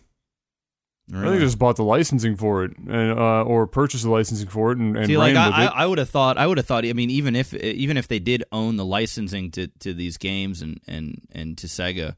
I, 1.13 1.21
think 1.21 1.33
they 1.33 1.39
just 1.39 1.59
bought 1.59 1.77
the 1.77 1.85
licensing 1.85 2.35
for 2.35 2.65
it, 2.65 2.77
and 2.79 3.19
uh, 3.19 3.43
or 3.43 3.67
purchased 3.67 4.05
the 4.05 4.11
licensing 4.11 4.49
for 4.49 4.73
it, 4.73 4.79
and, 4.79 4.97
and 4.97 5.07
See, 5.07 5.17
ran 5.17 5.35
like 5.35 5.47
with 5.47 5.55
I, 5.55 5.65
it. 5.65 5.67
I, 5.67 5.83
I 5.83 5.87
would 5.87 5.99
have 5.99 6.09
thought, 6.09 6.39
I 6.39 6.47
would 6.47 6.57
have 6.57 6.67
thought. 6.67 6.85
I 6.85 6.93
mean, 6.95 7.11
even 7.11 7.37
if 7.37 7.55
even 7.55 7.97
if 7.97 8.09
they 8.09 8.19
did 8.19 8.43
own 8.51 8.77
the 8.77 8.85
licensing 8.85 9.51
to, 9.53 9.69
to 9.81 9.95
these 9.95 10.17
games 10.17 10.63
and, 10.63 10.81
and 10.89 11.21
and 11.31 11.59
to 11.59 11.67
Sega, 11.67 12.17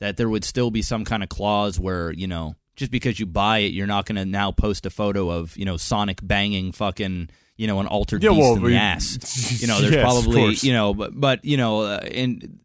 that 0.00 0.16
there 0.16 0.28
would 0.28 0.44
still 0.44 0.70
be 0.70 0.82
some 0.82 1.04
kind 1.04 1.22
of 1.22 1.28
clause 1.28 1.78
where 1.78 2.12
you 2.12 2.26
know, 2.26 2.56
just 2.78 2.90
because 2.92 3.18
you 3.20 3.26
buy 3.26 3.58
it, 3.58 3.72
you're 3.74 3.86
not 3.88 4.06
going 4.06 4.16
to 4.16 4.24
now 4.24 4.52
post 4.52 4.86
a 4.86 4.90
photo 4.90 5.28
of 5.30 5.54
you 5.58 5.64
know 5.66 5.76
Sonic 5.76 6.20
banging 6.22 6.72
fucking 6.72 7.28
you 7.56 7.66
know 7.66 7.80
an 7.80 7.86
altered 7.88 8.22
Yeah, 8.22 8.30
beast 8.30 8.40
well, 8.40 8.54
in 8.56 8.62
we- 8.62 8.70
the 8.72 8.78
ass. 8.78 9.60
You 9.60 9.66
know, 9.66 9.80
there's 9.80 9.94
Yes, 9.94 10.02
probably 10.02 10.54
you 10.62 10.72
know, 10.72 10.94
but 10.94 11.18
but 11.20 11.44
you 11.44 11.56
know, 11.56 11.80
uh, 11.82 11.98
and 12.10 12.60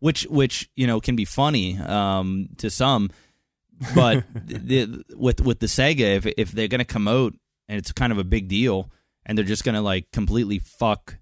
which 0.00 0.22
which 0.24 0.70
you 0.74 0.86
know 0.86 1.00
can 1.00 1.14
be 1.16 1.24
funny 1.26 1.78
um, 1.78 2.48
to 2.58 2.70
some, 2.70 3.10
but 3.94 4.24
the, 4.46 5.04
with 5.14 5.40
with 5.42 5.60
the 5.60 5.66
Sega, 5.66 6.16
if 6.16 6.26
if 6.38 6.50
they're 6.52 6.68
gonna 6.68 6.84
come 6.86 7.06
out 7.06 7.34
and 7.68 7.78
it's 7.78 7.92
kind 7.92 8.10
of 8.12 8.18
a 8.18 8.24
big 8.24 8.48
deal, 8.48 8.90
and 9.26 9.36
they're 9.36 9.44
just 9.44 9.64
gonna 9.64 9.82
like 9.82 10.10
completely 10.12 10.58
fuck 10.58 11.18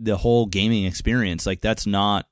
the 0.00 0.16
whole 0.16 0.46
gaming 0.46 0.84
experience, 0.84 1.46
like 1.46 1.60
that's 1.60 1.86
not. 1.86 2.26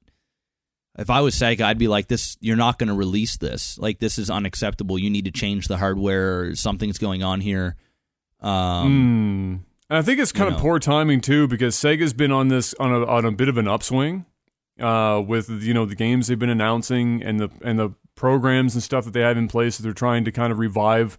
If 0.97 1.11
I 1.11 1.21
was 1.23 1.35
Sega, 1.35 1.63
I'd 1.63 1.79
be 1.79 1.89
like, 1.89 2.09
"This, 2.09 2.37
you're 2.41 2.57
not 2.57 2.79
going 2.79 2.89
to 2.89 2.95
release 2.95 3.37
this. 3.37 3.79
Like, 3.79 3.99
this 3.99 4.19
is 4.19 4.31
unacceptable. 4.31 4.99
You 4.99 5.11
need 5.11 5.25
to 5.25 5.31
change 5.31 5.67
the 5.67 5.77
hardware. 5.77 6.41
Or 6.41 6.55
something's 6.55 6.99
going 6.99 7.23
on 7.23 7.41
here." 7.41 7.77
Um, 8.41 9.61
Mm. 9.61 9.75
And 9.91 9.99
I 9.99 10.03
think 10.03 10.19
it's 10.19 10.33
kind 10.33 10.49
of 10.49 10.55
know. 10.55 10.61
poor 10.61 10.79
timing 10.79 11.21
too, 11.21 11.47
because 11.47 11.77
Sega's 11.77 12.15
been 12.15 12.33
on 12.33 12.49
this 12.49 12.75
on 12.81 12.91
a 12.91 13.05
on 13.05 13.25
a 13.25 13.31
bit 13.33 13.49
of 13.49 13.59
an 13.59 13.69
upswing, 13.69 14.25
uh, 14.81 15.23
with 15.25 15.51
you 15.51 15.75
know 15.75 15.85
the 15.85 15.95
games 15.95 16.27
they've 16.27 16.39
been 16.39 16.49
announcing 16.49 17.23
and 17.23 17.39
the 17.39 17.51
and 17.63 17.79
the 17.79 17.91
programs 18.15 18.75
and 18.75 18.83
stuff 18.83 19.05
that 19.05 19.13
they 19.13 19.21
have 19.21 19.37
in 19.37 19.47
place 19.47 19.77
that 19.77 19.83
they're 19.83 19.93
trying 19.93 20.25
to 20.25 20.33
kind 20.33 20.53
of 20.53 20.59
revive 20.59 21.19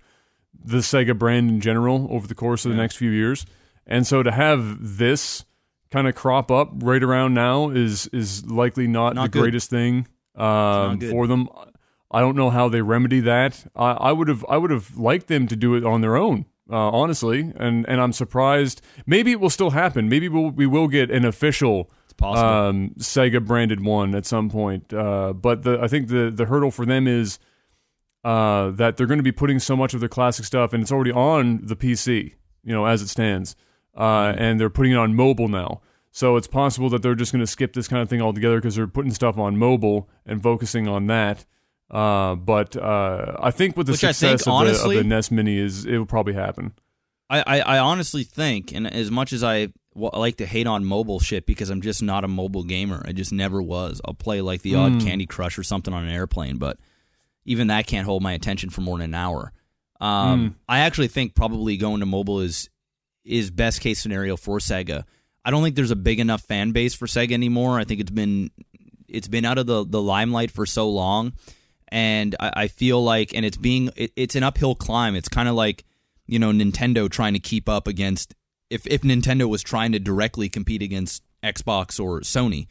the 0.58 0.78
Sega 0.80 1.18
brand 1.18 1.50
in 1.50 1.62
general 1.62 2.08
over 2.10 2.28
the 2.28 2.36
course 2.36 2.66
of 2.66 2.72
the 2.72 2.78
next 2.78 2.96
few 2.96 3.12
years. 3.12 3.46
And 3.86 4.08
so 4.08 4.24
to 4.24 4.32
have 4.32 4.98
this 4.98 5.45
kind 5.96 6.08
of 6.08 6.16
crop 6.16 6.52
up 6.52 6.70
right 6.82 7.02
around 7.02 7.34
now 7.34 7.70
is 7.70 8.08
is 8.08 8.46
likely 8.46 8.88
not, 8.88 9.16
Not 9.16 9.24
the 9.24 9.30
good. 9.30 9.42
greatest 9.44 9.70
thing 9.70 10.08
um, 10.36 11.00
for 11.00 11.26
them. 11.26 11.48
I 12.12 12.20
don't 12.20 12.36
know 12.36 12.50
how 12.50 12.68
they 12.70 12.82
remedy 12.82 13.22
that. 13.22 13.66
I, 13.76 13.92
I 13.92 14.12
would 14.12 14.28
have 14.28 14.46
I 14.50 14.58
would 14.58 14.72
have 14.72 14.98
liked 14.98 15.28
them 15.28 15.48
to 15.48 15.56
do 15.56 15.76
it 15.76 15.86
on 15.86 16.02
their 16.02 16.16
own, 16.18 16.46
uh, 16.70 16.90
honestly, 16.90 17.54
and 17.56 17.88
and 17.88 18.02
I'm 18.02 18.14
surprised. 18.14 18.82
Maybe 19.06 19.32
it 19.32 19.40
will 19.40 19.50
still 19.50 19.72
happen. 19.72 20.10
Maybe 20.10 20.28
we'll, 20.28 20.52
we 20.52 20.68
will 20.68 20.88
get 20.88 21.10
an 21.12 21.24
official 21.26 21.90
um, 22.22 22.92
Sega 23.00 23.46
branded 23.46 23.84
one 23.84 24.16
at 24.16 24.26
some 24.26 24.50
point. 24.50 24.94
Uh, 24.94 25.32
but 25.34 25.64
the 25.64 25.80
I 25.82 25.88
think 25.88 26.10
the 26.10 26.30
the 26.30 26.46
hurdle 26.46 26.72
for 26.72 26.86
them 26.86 27.08
is 27.08 27.40
uh, 28.26 28.72
that 28.72 28.98
they're 28.98 29.08
going 29.08 29.20
to 29.20 29.24
be 29.24 29.32
putting 29.32 29.60
so 29.60 29.76
much 29.76 29.94
of 29.94 30.00
their 30.02 30.10
classic 30.10 30.46
stuff, 30.46 30.74
and 30.74 30.82
it's 30.84 30.92
already 30.92 31.12
on 31.12 31.62
the 31.64 31.76
PC, 31.76 32.34
you 32.64 32.74
know, 32.74 32.86
as 32.86 33.02
it 33.02 33.08
stands, 33.08 33.56
uh, 33.98 34.34
and 34.38 34.60
they're 34.60 34.70
putting 34.70 34.92
it 34.92 34.98
on 34.98 35.16
mobile 35.16 35.48
now. 35.48 35.82
So 36.16 36.38
it's 36.38 36.48
possible 36.48 36.90
that 36.92 37.02
they're 37.02 37.14
just 37.14 37.34
going 37.34 37.44
to 37.44 37.48
skip 37.48 37.74
this 37.74 37.90
kind 37.90 38.02
of 38.02 38.08
thing 38.08 38.22
altogether 38.22 38.56
because 38.56 38.78
they're 38.78 38.88
putting 38.88 39.12
stuff 39.12 39.38
on 39.38 39.58
mobile 39.58 40.08
and 40.26 40.42
focusing 40.42 40.88
on 40.88 41.08
that. 41.08 41.44
Uh, 41.92 42.36
but 42.36 42.78
uh, 42.78 43.36
I 43.38 43.52
think 43.52 43.76
with 43.76 43.88
the 43.88 43.92
Which 43.92 44.06
I 44.06 44.14
think, 44.14 44.40
success 44.40 44.48
of, 44.48 44.54
honestly- 44.54 44.96
the, 44.96 45.02
of 45.02 45.04
the 45.04 45.10
NES 45.10 45.30
Mini, 45.30 45.58
is 45.58 45.86
it 45.86 45.98
will 45.98 46.06
probably 46.06 46.34
happen. 46.34 46.72
I, 47.30 47.42
I, 47.46 47.60
I 47.60 47.80
honestly 47.80 48.24
think, 48.24 48.72
and 48.72 48.88
as 48.88 49.12
much 49.12 49.34
as 49.34 49.44
I, 49.44 49.74
well, 49.94 50.10
I 50.14 50.20
like 50.20 50.38
to 50.38 50.46
hate 50.46 50.68
on 50.68 50.86
mobile 50.86 51.20
shit 51.20 51.46
because 51.46 51.70
I'm 51.70 51.82
just 51.82 52.02
not 52.02 52.24
a 52.24 52.30
mobile 52.30 52.64
gamer. 52.64 53.04
I 53.06 53.12
just 53.12 53.34
never 53.34 53.62
was. 53.62 54.00
I'll 54.06 54.14
play 54.14 54.40
like 54.40 54.62
the 54.62 54.76
odd 54.76 55.02
Candy 55.02 55.26
Crush 55.26 55.60
or 55.60 55.64
something 55.64 55.94
on 55.94 56.06
an 56.06 56.12
airplane, 56.12 56.56
but 56.56 56.78
even 57.44 57.68
that 57.68 57.88
can't 57.88 58.06
hold 58.06 58.24
my 58.24 58.32
attention 58.32 58.70
for 58.70 58.80
more 58.80 59.00
than 59.00 59.10
an 59.10 59.16
hour. 59.16 59.52
Um, 60.00 60.56
I 60.70 60.80
actually 60.80 61.10
think 61.10 61.36
probably 61.36 61.76
going 61.76 62.00
to 62.00 62.06
mobile 62.06 62.40
is 62.40 62.70
is 63.26 63.52
best 63.52 63.82
case 63.82 64.00
scenario 64.00 64.38
for 64.38 64.60
Sega. 64.60 65.04
I 65.46 65.52
don't 65.52 65.64
think 65.64 65.76
there's 65.76 65.92
a 65.92 65.96
big 65.96 66.20
enough 66.20 66.42
fan 66.42 66.72
base 66.72 66.96
for 66.96 67.06
Sega 67.06 67.32
anymore. 67.32 67.80
I 67.80 67.84
think 67.84 68.02
it's 68.02 68.12
been 68.12 68.50
it's 69.08 69.28
been 69.28 69.46
out 69.46 69.60
of 69.60 69.68
the, 69.68 69.86
the 69.86 70.02
limelight 70.02 70.50
for 70.50 70.66
so 70.66 70.90
long, 70.90 71.34
and 71.88 72.36
I, 72.40 72.52
I 72.56 72.68
feel 72.68 73.02
like 73.02 73.36
and 73.36 73.46
it's 73.46 73.58
being 73.58 73.92
it, 73.96 74.12
it's 74.16 74.36
an 74.36 74.44
uphill 74.44 74.74
climb. 74.74 75.16
It's 75.16 75.30
kind 75.30 75.48
of 75.48 75.54
like 75.54 75.84
you 76.26 76.40
know 76.40 76.52
Nintendo 76.52 77.10
trying 77.10 77.34
to 77.34 77.40
keep 77.40 77.70
up 77.70 77.88
against 77.88 78.34
if 78.72 78.88
if 78.88 79.02
Nintendo 79.02 79.48
was 79.48 79.62
trying 79.62 79.92
to 79.92 80.00
directly 80.00 80.50
compete 80.50 80.82
against 80.82 81.24
Xbox 81.44 82.04
or 82.04 82.22
Sony. 82.22 82.68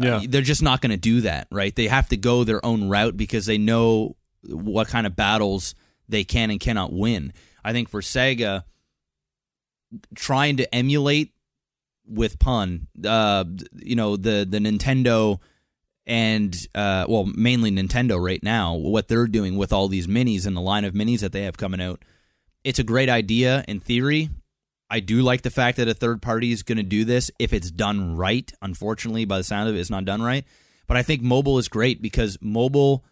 Yeah. 0.00 0.16
Uh, 0.16 0.22
they're 0.26 0.42
just 0.42 0.62
not 0.62 0.80
going 0.80 0.90
to 0.90 0.96
do 0.96 1.20
that, 1.20 1.46
right? 1.50 1.74
They 1.74 1.86
have 1.86 2.08
to 2.08 2.16
go 2.16 2.44
their 2.44 2.64
own 2.64 2.88
route 2.88 3.16
because 3.16 3.46
they 3.46 3.58
know 3.58 4.16
what 4.42 4.88
kind 4.88 5.06
of 5.06 5.14
battles 5.14 5.74
they 6.08 6.24
can 6.24 6.50
and 6.50 6.58
cannot 6.58 6.92
win. 6.92 7.32
I 7.62 7.72
think 7.72 7.90
for 7.90 8.00
Sega, 8.00 8.64
trying 10.14 10.56
to 10.56 10.74
emulate 10.74 11.34
with 12.06 12.38
pun, 12.38 12.88
uh, 13.04 13.44
you 13.74 13.96
know, 13.96 14.16
the 14.16 14.46
the 14.48 14.58
Nintendo 14.58 15.38
and 16.06 16.54
uh, 16.74 17.06
well, 17.08 17.24
mainly 17.24 17.70
Nintendo 17.70 18.22
right 18.22 18.42
now, 18.42 18.74
what 18.74 19.08
they're 19.08 19.26
doing 19.26 19.56
with 19.56 19.72
all 19.72 19.88
these 19.88 20.06
minis 20.06 20.46
and 20.46 20.56
the 20.56 20.60
line 20.60 20.84
of 20.84 20.94
minis 20.94 21.20
that 21.20 21.32
they 21.32 21.42
have 21.42 21.56
coming 21.56 21.80
out, 21.80 22.04
it's 22.64 22.78
a 22.78 22.84
great 22.84 23.08
idea 23.08 23.64
in 23.68 23.80
theory. 23.80 24.30
I 24.90 25.00
do 25.00 25.22
like 25.22 25.42
the 25.42 25.50
fact 25.50 25.78
that 25.78 25.88
a 25.88 25.94
third 25.94 26.20
party 26.20 26.52
is 26.52 26.62
going 26.62 26.76
to 26.76 26.82
do 26.82 27.04
this 27.04 27.30
if 27.38 27.52
it's 27.52 27.70
done 27.70 28.16
right. 28.16 28.52
Unfortunately, 28.60 29.24
by 29.24 29.38
the 29.38 29.44
sound 29.44 29.68
of 29.68 29.74
it, 29.74 29.78
it's 29.80 29.90
not 29.90 30.04
done 30.04 30.20
right. 30.20 30.44
But 30.86 30.96
I 30.96 31.02
think 31.02 31.22
mobile 31.22 31.58
is 31.58 31.68
great 31.68 32.02
because 32.02 32.36
mobile 32.42 33.04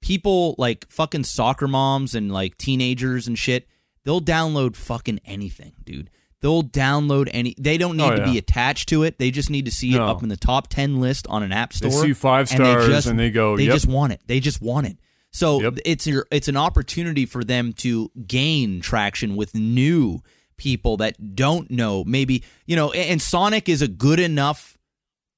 people 0.00 0.54
like 0.58 0.86
fucking 0.90 1.24
soccer 1.24 1.66
moms 1.66 2.14
and 2.14 2.30
like 2.30 2.56
teenagers 2.58 3.26
and 3.26 3.38
shit, 3.38 3.66
they'll 4.04 4.20
download 4.20 4.76
fucking 4.76 5.18
anything, 5.24 5.72
dude. 5.82 6.10
They'll 6.44 6.62
download 6.62 7.30
any. 7.32 7.54
They 7.58 7.78
don't 7.78 7.96
need 7.96 8.02
Oh, 8.04 8.16
to 8.16 8.18
yeah. 8.18 8.30
be 8.32 8.36
attached 8.36 8.90
to 8.90 9.02
it. 9.02 9.18
They 9.18 9.30
just 9.30 9.48
need 9.48 9.64
to 9.64 9.70
see 9.70 9.94
it 9.94 10.00
up 10.00 10.22
in 10.22 10.28
the 10.28 10.36
top 10.36 10.68
ten 10.68 11.00
list 11.00 11.26
on 11.30 11.42
an 11.42 11.52
app 11.52 11.72
store. 11.72 11.90
They 11.90 12.08
see 12.08 12.12
five 12.12 12.50
and 12.52 12.60
they 12.60 12.70
stars 12.70 12.86
just- 12.86 13.06
and 13.06 13.18
they 13.18 13.30
go, 13.30 13.56
They 13.56 13.64
"Yep." 13.64 13.72
just 13.74 13.86
want 13.86 14.12
it. 14.12 14.20
They 14.26 14.40
just 14.40 14.60
want 14.60 14.86
it. 14.88 14.98
So 15.32 15.62
Yep. 15.62 15.78
it's 15.86 16.06
your 16.06 16.26
it's 16.30 16.46
an 16.48 16.58
opportunity 16.58 17.24
for 17.24 17.42
them 17.42 17.72
to 17.78 18.10
gain 18.26 18.82
traction 18.82 19.36
with 19.36 19.54
new 19.54 20.20
people 20.58 20.98
that 20.98 21.34
don't 21.34 21.70
know. 21.70 22.04
Maybe 22.04 22.44
you 22.66 22.76
know, 22.76 22.92
and 22.92 23.22
Sonic 23.22 23.66
is 23.70 23.80
a 23.80 23.88
good 23.88 24.20
enough 24.20 24.76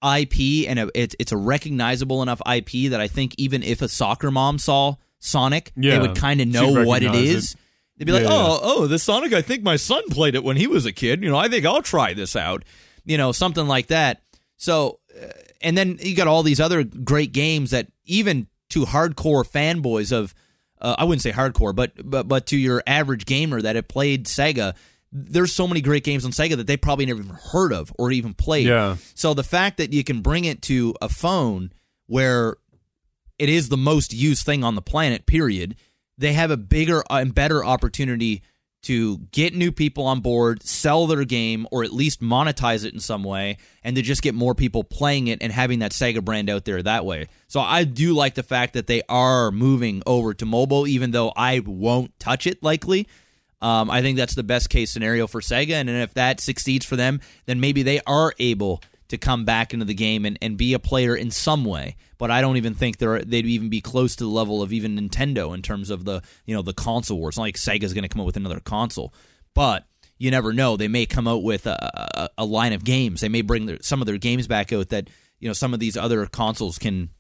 IP 0.03 0.67
and 0.69 0.79
a, 0.81 0.91
it's 0.93 1.15
it's 1.21 1.31
a 1.31 1.37
recognizable 1.37 2.21
enough 2.21 2.43
IP 2.53 2.91
that 2.91 3.01
I 3.01 3.07
think 3.07 3.35
even 3.39 3.63
if 3.63 3.81
a 3.81 3.89
soccer 3.89 4.33
mom 4.33 4.59
saw 4.59 4.97
Sonic, 5.21 5.71
they 5.77 5.99
would 5.99 6.17
kind 6.17 6.41
of 6.41 6.49
know 6.49 6.85
what 6.85 7.03
it 7.05 7.15
is. 7.15 7.53
it. 7.53 7.61
They'd 7.97 8.05
be 8.05 8.13
like, 8.13 8.23
Yeah, 8.23 8.29
"Oh, 8.31 8.61
oh, 8.63 8.87
the 8.87 8.99
Sonic. 8.99 9.33
I 9.33 9.43
think 9.43 9.63
my 9.63 9.77
son 9.77 10.03
played 10.11 10.35
it 10.35 10.45
when 10.45 10.57
he 10.57 10.67
was 10.67 10.85
a 10.85 10.93
kid. 10.93 11.23
You 11.23 11.31
know, 11.31 11.37
I 11.37 11.49
think 11.49 11.65
I'll 11.65 11.83
try 11.83 12.15
this 12.15 12.37
out. 12.37 12.65
You 13.05 13.17
know, 13.17 13.33
something 13.33 13.67
like 13.67 13.87
that." 13.89 14.21
So, 14.57 15.01
uh, 15.21 15.29
and 15.63 15.77
then 15.77 15.99
you 16.01 16.15
got 16.15 16.29
all 16.29 16.43
these 16.43 16.61
other 16.61 16.85
great 16.85 17.33
games 17.33 17.71
that 17.71 17.89
even 18.05 18.47
to 18.71 18.85
hardcore 18.85 19.49
fanboys 19.49 20.13
of, 20.13 20.35
uh, 20.81 20.97
I 20.99 21.05
wouldn't 21.05 21.23
say 21.23 21.33
hardcore, 21.33 21.75
but 21.75 21.93
but 22.05 22.29
but 22.29 22.47
to 22.49 22.57
your 22.57 22.83
average 22.87 23.25
gamer 23.25 23.63
that 23.63 23.77
have 23.77 23.89
played 23.89 24.27
Sega, 24.27 24.75
there's 25.13 25.53
so 25.53 25.67
many 25.67 25.81
great 25.81 26.05
games 26.05 26.25
on 26.25 26.33
Sega 26.33 26.57
that 26.57 26.67
they 26.67 26.77
probably 26.77 27.07
never 27.07 27.21
even 27.21 27.37
heard 27.53 27.73
of 27.73 27.93
or 27.99 28.13
even 28.13 28.35
played. 28.35 28.67
Yeah. 28.67 28.97
So 29.15 29.33
the 29.35 29.45
fact 29.45 29.79
that 29.79 29.93
you 29.93 30.05
can 30.05 30.21
bring 30.21 30.45
it 30.45 30.63
to 30.63 30.95
a 31.01 31.09
phone 31.09 31.73
where 32.07 32.57
it 33.39 33.49
is 33.49 33.69
the 33.69 33.77
most 33.77 34.13
used 34.13 34.45
thing 34.45 34.65
on 34.65 34.75
the 34.75 34.83
planet, 34.83 35.27
period, 35.27 35.77
they 36.19 36.33
have 36.33 36.51
a 36.51 36.57
bigger 36.57 37.03
and 37.11 37.35
better 37.35 37.65
opportunity 37.65 38.43
to 38.83 39.19
get 39.33 39.53
new 39.53 39.73
people 39.73 40.05
on 40.07 40.21
board, 40.21 40.63
sell 40.63 41.09
their 41.09 41.25
game, 41.25 41.67
or 41.73 41.83
at 41.83 41.93
least 41.93 42.23
monetize 42.23 42.85
it 42.85 42.95
in 42.95 43.01
some 43.01 43.25
way, 43.25 43.57
and 43.83 43.97
to 43.97 44.03
just 44.03 44.23
get 44.23 44.33
more 44.33 44.55
people 44.55 44.85
playing 44.85 45.27
it 45.27 45.43
and 45.43 45.53
having 45.53 45.81
that 45.81 45.91
Sega 45.91 46.25
brand 46.25 46.49
out 46.49 46.65
there 46.65 46.81
that 46.81 47.05
way. 47.05 47.27
So 47.49 47.59
I 47.59 47.83
do 47.83 48.15
like 48.15 48.35
the 48.37 48.45
fact 48.45 48.75
that 48.75 48.87
they 48.87 49.03
are 49.09 49.51
moving 49.51 50.05
over 50.07 50.35
to 50.35 50.47
mobile, 50.47 50.87
even 50.87 51.11
though 51.11 51.33
I 51.37 51.63
won't 51.67 52.17
touch 52.21 52.47
it 52.47 52.63
likely. 52.63 53.09
Um, 53.61 53.91
I 53.91 54.03
think 54.03 54.19
that's 54.19 54.37
the 54.37 54.45
best 54.45 54.71
case 54.71 54.93
scenario 54.93 55.27
for 55.27 55.41
Sega, 55.41 55.73
and 55.73 55.91
if 55.91 56.15
that 56.15 56.41
succeeds 56.41 56.87
for 56.87 56.95
them, 56.95 57.21
then 57.47 57.59
maybe 57.59 57.83
they 57.83 58.01
are 58.07 58.35
able 58.39 58.83
to 59.09 59.19
come 59.19 59.45
back 59.45 59.73
into 59.73 59.85
the 59.85 59.95
game 59.95 60.25
and, 60.25 60.39
and 60.43 60.57
be 60.57 60.75
a 60.75 60.79
player 60.79 61.15
in 61.15 61.31
some 61.31 61.65
way. 61.65 61.97
But 62.19 62.31
I 62.31 62.41
don't 62.41 62.57
even 62.57 62.75
think 62.75 62.99
they're 62.99 63.23
they'd 63.23 63.47
even 63.47 63.69
be 63.69 63.81
close 63.81 64.17
to 64.17 64.25
the 64.25 64.31
level 64.31 64.63
of 64.63 64.73
even 64.73 64.99
Nintendo 64.99 65.55
in 65.55 65.63
terms 65.63 65.91
of 65.91 66.05
the 66.05 66.23
you 66.45 66.55
know 66.55 66.63
the 66.63 66.73
console 66.73 67.19
war. 67.19 67.29
It's 67.29 67.39
not 67.39 67.45
like 67.45 67.57
Sega's 67.57 67.95
going 67.95 68.03
to 68.03 68.09
come 68.09 68.21
up 68.21 68.27
with 68.27 68.37
another 68.37 68.61
console, 68.61 69.13
but 69.55 69.85
you 70.19 70.31
never 70.31 70.53
know. 70.53 70.77
They 70.77 70.89
may 70.89 71.07
come 71.07 71.29
out 71.29 71.43
with 71.43 71.67
a, 71.67 72.11
a, 72.15 72.31
a 72.39 72.45
line 72.45 72.73
of 72.73 72.85
games. 72.85 73.21
They 73.21 73.29
may 73.29 73.43
bring 73.43 73.67
their, 73.67 73.79
some 73.83 74.01
of 74.01 74.07
their 74.07 74.19
games 74.19 74.47
back 74.47 74.73
out 74.73 74.89
that 74.89 75.11
you 75.41 75.49
know 75.49 75.53
some 75.53 75.75
of 75.75 75.81
these 75.81 75.97
other 75.97 76.27
consoles 76.27 76.79
can 76.79 77.11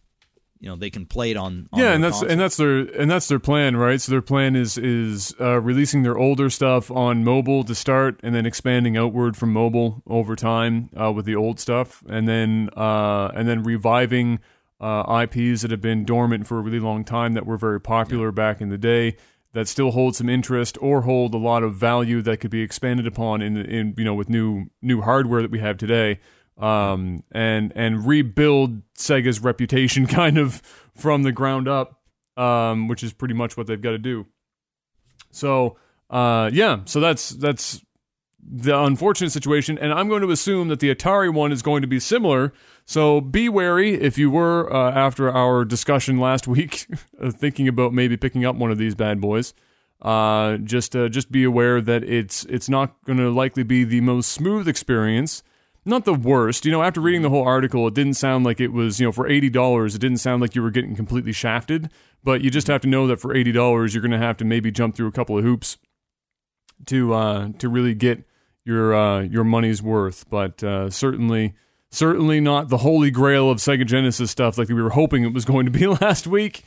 you 0.61 0.69
know 0.69 0.77
they 0.77 0.91
can 0.91 1.07
play 1.07 1.31
it 1.31 1.37
on. 1.37 1.69
on 1.73 1.81
yeah, 1.81 1.93
and 1.93 2.03
that's 2.03 2.19
console. 2.19 2.31
and 2.31 2.41
that's 2.41 2.57
their 2.57 2.79
and 2.79 3.11
that's 3.11 3.29
their 3.29 3.39
plan, 3.39 3.77
right? 3.77 4.01
So 4.01 4.13
their 4.13 4.23
plan 4.23 4.57
is 4.57 4.79
is 4.79 5.35
uh, 5.41 5.61
releasing 5.61 6.03
their 6.03 6.17
older 6.17 6.51
stuff 6.51 6.91
on 6.91 7.25
mobile 7.25 7.65
to 7.65 7.75
start, 7.75 8.21
and 8.23 8.35
then 8.35 8.47
expanding 8.47 8.97
outward 8.97 9.37
from 9.37 9.53
mobile 9.53 10.03
over 10.07 10.37
time 10.37 10.91
uh, 10.99 11.13
with 11.13 11.25
the 11.25 11.37
old 11.37 11.61
stuff, 11.61 12.03
and 12.09 12.27
then 12.29 12.71
uh, 12.77 13.31
and 13.35 13.49
then 13.49 13.63
reviving 13.63 14.41
uh, 14.81 15.25
IPs 15.25 15.63
that 15.63 15.71
have 15.71 15.81
been 15.81 16.05
dormant 16.05 16.47
for 16.47 16.59
a 16.59 16.63
really 16.63 16.81
long 16.81 17.05
time 17.05 17.35
that 17.35 17.47
were 17.47 17.57
very 17.57 17.81
popular 17.81 18.31
back 18.33 18.61
in 18.61 18.69
the 18.69 18.79
day 18.79 19.17
that 19.53 19.67
still 19.67 19.93
hold 19.93 20.15
some 20.15 20.29
interest 20.29 20.77
or 20.83 21.03
hold 21.03 21.33
a 21.33 21.39
lot 21.39 21.63
of 21.63 21.75
value 21.75 22.21
that 22.21 22.41
could 22.41 22.51
be 22.51 22.61
expanded 22.61 23.07
upon 23.07 23.41
in 23.41 23.57
in 23.57 23.95
you 23.97 24.05
know 24.05 24.15
with 24.15 24.29
new 24.29 24.67
new 24.83 25.01
hardware 25.01 25.41
that 25.41 25.51
we 25.51 25.61
have 25.61 25.79
today 25.79 26.21
um, 26.59 27.23
and 27.33 27.73
and 27.75 28.07
rebuild 28.07 28.83
Sega's 28.95 29.41
reputation 29.41 30.07
kind 30.07 30.39
of 30.39 30.63
from 30.95 31.23
the 31.23 31.33
ground 31.33 31.69
up, 31.69 32.01
um, 32.37 32.89
which 32.89 33.03
is 33.03 33.13
pretty 33.13 33.35
much 33.35 33.57
what 33.57 33.67
they've 33.67 33.81
got 33.81 33.91
to 33.91 33.99
do. 33.99 34.27
So 35.31 35.77
uh, 36.11 36.51
yeah, 36.53 36.81
so 36.85 37.01
that's 37.01 37.31
that's 37.31 37.83
the 38.49 38.79
unfortunate 38.79 39.31
situation, 39.31 39.77
and 39.79 39.93
I'm 39.93 40.09
going 40.09 40.23
to 40.23 40.31
assume 40.31 40.69
that 40.69 40.81
the 40.81 40.95
Atari 40.95 41.33
one 41.33 41.53
is 41.53 41.63
going 41.63 41.83
to 41.83 41.89
be 41.89 41.99
similar. 41.99 42.53
So 42.85 43.21
be 43.21 43.49
wary 43.49 43.95
if 43.95 44.17
you 44.17 44.31
were 44.31 44.73
uh, 44.73 44.93
after 44.93 45.31
our 45.31 45.65
discussion 45.65 46.19
last 46.19 46.47
week, 46.49 46.87
thinking 47.31 47.69
about 47.69 47.93
maybe 47.93 48.17
picking 48.17 48.45
up 48.45 48.57
one 48.57 48.71
of 48.71 48.79
these 48.79 48.95
bad 48.95 49.21
boys. 49.21 49.53
Uh, 50.01 50.59
just 50.59 50.95
uh, 50.95 51.09
just 51.09 51.33
be 51.33 51.43
aware 51.43 51.81
that 51.81 52.05
it's 52.05 52.45
it's 52.45 52.69
not 52.69 53.03
going 53.05 53.19
to 53.19 53.31
likely 53.31 53.63
be 53.63 53.83
the 53.83 54.01
most 54.03 54.31
smooth 54.31 54.69
experience 54.69 55.43
not 55.87 56.05
the 56.05 56.15
worst. 56.15 56.65
You 56.65 56.73
know, 56.73 56.83
after 56.83 57.01
reading 57.01 57.23
the 57.23 57.31
whole 57.31 57.45
article, 57.45 57.87
it 57.87 57.95
didn't 57.95 58.15
sound 58.15 58.45
like 58.45 58.61
it 58.61 58.73
was, 58.73 59.01
you 59.01 59.07
know, 59.07 59.13
for 59.13 59.29
$80, 59.29 59.95
it 59.95 59.99
didn't 59.99 60.19
sound 60.19 60.43
like 60.43 60.55
you 60.55 60.63
were 60.63 60.71
getting 60.71 60.97
completely 60.97 61.33
shafted. 61.33 61.91
But 62.25 62.43
you 62.43 62.51
just 62.51 62.67
have 62.67 62.81
to 62.81 62.89
know 62.89 63.07
that 63.07 63.21
for 63.21 63.33
$80, 63.33 63.55
you're 63.93 64.03
going 64.03 64.11
to 64.11 64.19
have 64.19 64.37
to 64.39 64.45
maybe 64.45 64.71
jump 64.71 64.97
through 64.97 65.07
a 65.07 65.13
couple 65.13 65.39
of 65.39 65.45
hoops 65.45 65.79
to 66.87 67.15
uh, 67.15 67.49
to 67.59 67.69
really 67.69 67.95
get 67.95 68.25
your 68.65 68.95
uh, 68.95 69.21
your 69.21 69.45
money's 69.45 69.83
worth. 69.83 70.29
But 70.29 70.63
uh, 70.63 70.91
certainly, 70.91 71.55
certainly 71.91 72.41
not 72.41 72.69
the 72.69 72.79
holy 72.79 73.11
grail 73.11 73.51
of 73.51 73.59
Sega 73.59 73.87
Genesis 73.87 74.31
stuff 74.31 74.59
like 74.59 74.69
we 74.69 74.75
were 74.75 74.91
hoping 74.91 75.25
it 75.25 75.33
was 75.33 75.45
going 75.45 75.67
to 75.67 75.73
be 75.73 75.87
last 76.01 76.27
week. 76.27 76.65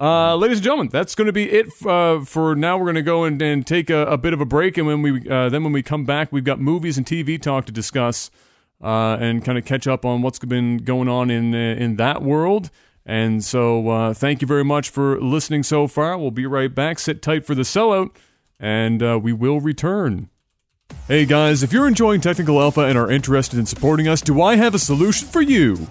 Uh, 0.00 0.36
ladies 0.36 0.58
and 0.58 0.64
gentlemen, 0.64 0.88
that's 0.92 1.16
going 1.16 1.26
to 1.26 1.32
be 1.32 1.50
it 1.50 1.66
uh, 1.84 2.20
for 2.24 2.54
now. 2.54 2.78
We're 2.78 2.84
going 2.84 2.94
to 2.94 3.02
go 3.02 3.24
and, 3.24 3.42
and 3.42 3.66
take 3.66 3.90
a, 3.90 4.04
a, 4.06 4.16
bit 4.16 4.32
of 4.32 4.40
a 4.40 4.44
break, 4.44 4.78
and 4.78 4.86
when 4.86 5.02
we 5.02 5.28
uh, 5.28 5.48
then 5.48 5.64
when 5.64 5.72
we 5.72 5.82
come 5.82 6.04
back, 6.04 6.30
we've 6.30 6.44
got 6.44 6.60
movies 6.60 6.96
and 6.96 7.04
TV 7.04 7.40
talk 7.40 7.66
to 7.66 7.72
discuss 7.72 8.30
uh, 8.82 9.16
and 9.20 9.44
kind 9.44 9.58
of 9.58 9.64
catch 9.64 9.86
up 9.86 10.04
on 10.04 10.22
what's 10.22 10.38
been 10.38 10.78
going 10.78 11.08
on 11.08 11.30
in 11.30 11.54
uh, 11.54 11.58
in 11.58 11.96
that 11.96 12.22
world. 12.22 12.70
And 13.04 13.42
so, 13.42 13.88
uh, 13.88 14.12
thank 14.12 14.42
you 14.42 14.46
very 14.46 14.64
much 14.64 14.90
for 14.90 15.18
listening 15.18 15.62
so 15.62 15.86
far. 15.86 16.18
We'll 16.18 16.30
be 16.30 16.44
right 16.44 16.74
back. 16.74 16.98
Sit 16.98 17.22
tight 17.22 17.46
for 17.46 17.54
the 17.54 17.62
sellout, 17.62 18.14
and 18.60 19.02
uh, 19.02 19.18
we 19.22 19.32
will 19.32 19.60
return. 19.60 20.28
Hey 21.06 21.24
guys, 21.24 21.62
if 21.62 21.72
you're 21.72 21.88
enjoying 21.88 22.20
Technical 22.20 22.60
Alpha 22.60 22.82
and 22.82 22.98
are 22.98 23.10
interested 23.10 23.58
in 23.58 23.66
supporting 23.66 24.08
us, 24.08 24.20
do 24.20 24.42
I 24.42 24.56
have 24.56 24.74
a 24.74 24.78
solution 24.78 25.28
for 25.28 25.42
you? 25.42 25.86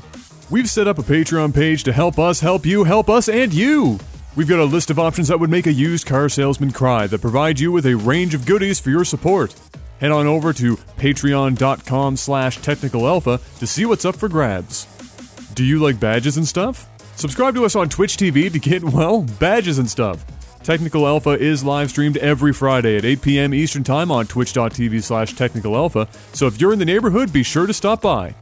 We've 0.49 0.69
set 0.69 0.87
up 0.87 0.97
a 0.97 1.03
Patreon 1.03 1.53
page 1.53 1.83
to 1.83 1.93
help 1.93 2.17
us 2.17 2.39
help 2.39 2.65
you 2.65 2.83
help 2.83 3.09
us 3.09 3.27
and 3.27 3.53
you. 3.53 3.99
We've 4.35 4.47
got 4.47 4.59
a 4.59 4.65
list 4.65 4.89
of 4.91 4.99
options 4.99 5.27
that 5.27 5.39
would 5.39 5.49
make 5.49 5.65
a 5.65 5.73
used 5.73 6.05
car 6.05 6.29
salesman 6.29 6.71
cry 6.71 7.07
that 7.07 7.21
provide 7.21 7.59
you 7.59 7.71
with 7.71 7.85
a 7.85 7.95
range 7.95 8.33
of 8.33 8.45
goodies 8.45 8.79
for 8.79 8.91
your 8.91 9.03
support 9.03 9.55
head 9.99 10.11
on 10.11 10.27
over 10.27 10.53
to 10.53 10.75
patreon.com 10.75 12.17
slash 12.17 12.59
technicalalpha 12.59 13.59
to 13.59 13.67
see 13.67 13.85
what's 13.85 14.05
up 14.05 14.15
for 14.15 14.29
grabs. 14.29 14.85
Do 15.53 15.63
you 15.63 15.79
like 15.79 15.99
badges 15.99 16.37
and 16.37 16.47
stuff? 16.47 16.87
Subscribe 17.15 17.55
to 17.55 17.65
us 17.65 17.75
on 17.75 17.89
Twitch 17.89 18.17
TV 18.17 18.51
to 18.51 18.59
get, 18.59 18.83
well, 18.93 19.23
badges 19.39 19.79
and 19.79 19.89
stuff. 19.89 20.25
Technical 20.63 21.07
Alpha 21.07 21.31
is 21.31 21.63
live 21.63 21.89
streamed 21.89 22.17
every 22.17 22.51
Friday 22.51 22.97
at 22.97 23.05
8 23.05 23.21
p.m. 23.21 23.53
Eastern 23.53 23.83
Time 23.83 24.11
on 24.11 24.27
twitch.tv 24.27 25.01
slash 25.01 25.33
technicalalpha, 25.33 26.13
so 26.35 26.45
if 26.45 26.59
you're 26.59 26.73
in 26.73 26.79
the 26.79 26.85
neighborhood, 26.85 27.31
be 27.31 27.41
sure 27.41 27.65
to 27.65 27.73
stop 27.73 28.01
by. 28.01 28.35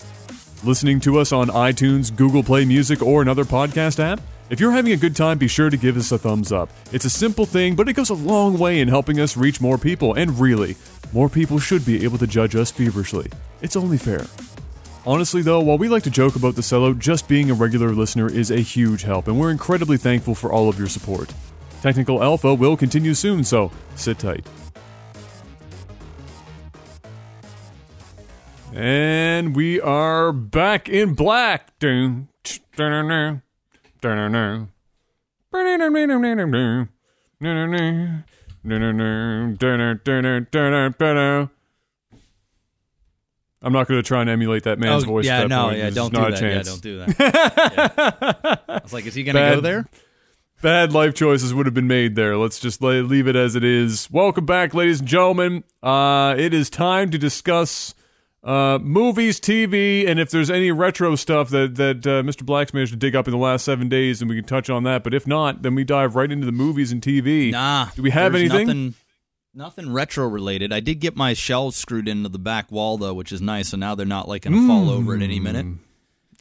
Listening 0.63 0.99
to 1.01 1.19
us 1.19 1.31
on 1.31 1.49
iTunes, 1.49 2.13
Google 2.15 2.41
Play 2.41 2.65
Music, 2.65 3.03
or 3.03 3.21
another 3.21 3.45
podcast 3.45 3.99
app? 3.99 4.19
If 4.47 4.59
you're 4.59 4.73
having 4.73 4.91
a 4.91 4.97
good 4.97 5.15
time, 5.15 5.39
be 5.39 5.47
sure 5.47 5.71
to 5.71 5.77
give 5.77 5.97
us 5.97 6.11
a 6.11 6.19
thumbs 6.19 6.51
up. 6.51 6.69
It's 6.91 7.05
a 7.05 7.09
simple 7.09 7.47
thing, 7.47 7.75
but 7.75 7.89
it 7.89 7.93
goes 7.93 8.11
a 8.11 8.13
long 8.13 8.59
way 8.59 8.79
in 8.79 8.87
helping 8.87 9.19
us 9.19 9.35
reach 9.35 9.59
more 9.59 9.79
people, 9.79 10.13
and 10.13 10.39
really, 10.39 10.75
more 11.13 11.29
people 11.29 11.57
should 11.57 11.83
be 11.83 12.03
able 12.03 12.19
to 12.19 12.27
judge 12.27 12.55
us 12.55 12.69
feverishly. 12.69 13.31
It's 13.63 13.75
only 13.75 13.97
fair. 13.97 14.27
Honestly, 15.03 15.41
though, 15.41 15.61
while 15.61 15.79
we 15.79 15.87
like 15.87 16.03
to 16.03 16.11
joke 16.11 16.35
about 16.35 16.53
the 16.53 16.61
sellout, 16.61 16.99
just 16.99 17.27
being 17.27 17.49
a 17.49 17.55
regular 17.55 17.93
listener 17.93 18.29
is 18.29 18.51
a 18.51 18.59
huge 18.59 19.01
help, 19.01 19.27
and 19.27 19.39
we're 19.39 19.49
incredibly 19.49 19.97
thankful 19.97 20.35
for 20.35 20.51
all 20.51 20.69
of 20.69 20.77
your 20.77 20.89
support. 20.89 21.33
Technical 21.81 22.21
Alpha 22.21 22.53
will 22.53 22.77
continue 22.77 23.15
soon, 23.15 23.43
so 23.43 23.71
sit 23.95 24.19
tight. 24.19 24.45
And 28.71 29.55
we 29.55 29.81
are 29.81 30.31
back 30.31 30.87
in 30.87 31.15
black. 31.15 31.79
Dun, 31.79 32.27
dun, 32.75 33.07
dun. 33.07 33.41
I'm 43.61 43.73
not 43.73 43.87
going 43.87 43.97
to 43.99 44.07
try 44.07 44.21
and 44.21 44.29
emulate 44.29 44.63
that 44.63 44.77
man's 44.77 45.03
Oh, 45.03 45.07
voice. 45.07 45.25
yeah, 45.25 45.45
no, 45.47 45.65
point. 45.65 45.77
yeah, 45.77 45.83
There's 45.83 45.95
don't 45.95 46.13
not 46.13 46.29
do 46.29 46.35
a 46.35 46.39
that. 46.39 46.55
Yeah, 46.55 46.61
don't 46.63 46.81
do 46.81 46.97
that. 46.99 47.15
Yeah. 48.67 48.75
I 48.75 48.79
was 48.83 48.93
like, 48.93 49.05
is 49.07 49.15
he 49.15 49.23
gonna 49.23 49.55
go 49.55 49.61
there? 49.61 49.87
Bad 50.61 50.93
life 50.93 51.13
choices 51.15 51.53
would 51.53 51.65
have 51.65 51.73
been 51.73 51.87
made 51.87 52.15
there. 52.15 52.37
Let's 52.37 52.59
just 52.59 52.81
lay, 52.81 53.01
leave 53.01 53.27
it 53.27 53.35
as 53.35 53.55
it 53.55 53.63
is. 53.63 54.09
Welcome 54.11 54.45
back, 54.45 54.73
ladies 54.73 54.99
and 54.99 55.07
gentlemen. 55.09 55.63
Uh, 55.81 56.35
it 56.37 56.53
is 56.53 56.69
time 56.69 57.09
to 57.11 57.17
discuss 57.17 57.95
uh, 58.45 58.77
movies, 58.79 59.39
TV, 59.39 60.07
and 60.07 60.19
if 60.19 60.29
there's 60.29 60.51
any 60.51 60.71
retro 60.71 61.15
stuff 61.15 61.49
that 61.49 61.75
that 61.75 62.05
uh, 62.05 62.21
Mr. 62.21 62.45
Black's 62.45 62.73
managed 62.73 62.91
to 62.91 62.97
dig 62.97 63.15
up 63.15 63.27
in 63.27 63.31
the 63.31 63.37
last 63.39 63.65
seven 63.65 63.89
days, 63.89 64.19
then 64.19 64.27
we 64.29 64.35
can 64.35 64.45
touch 64.45 64.69
on 64.69 64.83
that. 64.83 65.03
But 65.03 65.13
if 65.15 65.25
not, 65.25 65.63
then 65.63 65.73
we 65.75 65.83
dive 65.83 66.15
right 66.15 66.31
into 66.31 66.45
the 66.45 66.51
movies 66.51 66.91
and 66.91 67.01
TV. 67.01 67.51
Nah. 67.51 67.87
Do 67.95 68.03
we 68.03 68.11
have 68.11 68.35
anything? 68.35 68.67
Nothing, 68.67 68.93
nothing 69.55 69.91
retro 69.93 70.27
related. 70.27 70.71
I 70.71 70.79
did 70.79 70.99
get 70.99 71.15
my 71.15 71.33
shelves 71.33 71.75
screwed 71.75 72.07
into 72.07 72.29
the 72.29 72.37
back 72.39 72.71
wall 72.71 72.97
though, 72.97 73.13
which 73.15 73.31
is 73.31 73.41
nice. 73.41 73.69
So 73.69 73.77
now 73.77 73.95
they're 73.95 74.05
not 74.05 74.27
like 74.27 74.43
gonna 74.43 74.67
fall 74.67 74.89
over 74.91 75.15
at 75.15 75.21
any 75.23 75.39
minute. 75.39 75.65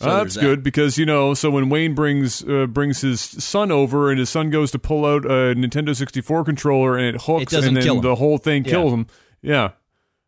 So 0.00 0.10
Uh, 0.10 0.18
that's 0.24 0.34
that. 0.34 0.40
good 0.42 0.62
because 0.64 0.98
you 0.98 1.06
know. 1.06 1.32
So 1.34 1.50
when 1.50 1.70
Wayne 1.70 1.94
brings 1.94 2.42
uh, 2.46 2.66
brings 2.66 3.00
his 3.00 3.20
son 3.20 3.70
over, 3.70 4.10
and 4.10 4.18
his 4.18 4.28
son 4.28 4.50
goes 4.50 4.70
to 4.72 4.78
pull 4.78 5.06
out 5.06 5.24
a 5.24 5.54
Nintendo 5.54 5.94
64 5.96 6.44
controller, 6.44 6.96
and 6.98 7.14
it 7.14 7.22
hooks, 7.22 7.52
doesn't 7.52 7.76
and 7.76 7.86
then 7.86 8.00
the 8.02 8.16
whole 8.16 8.36
thing 8.36 8.64
Yeah. 8.64 8.70
kills 8.72 8.92
him. 8.92 9.06
Yeah, 9.40 9.70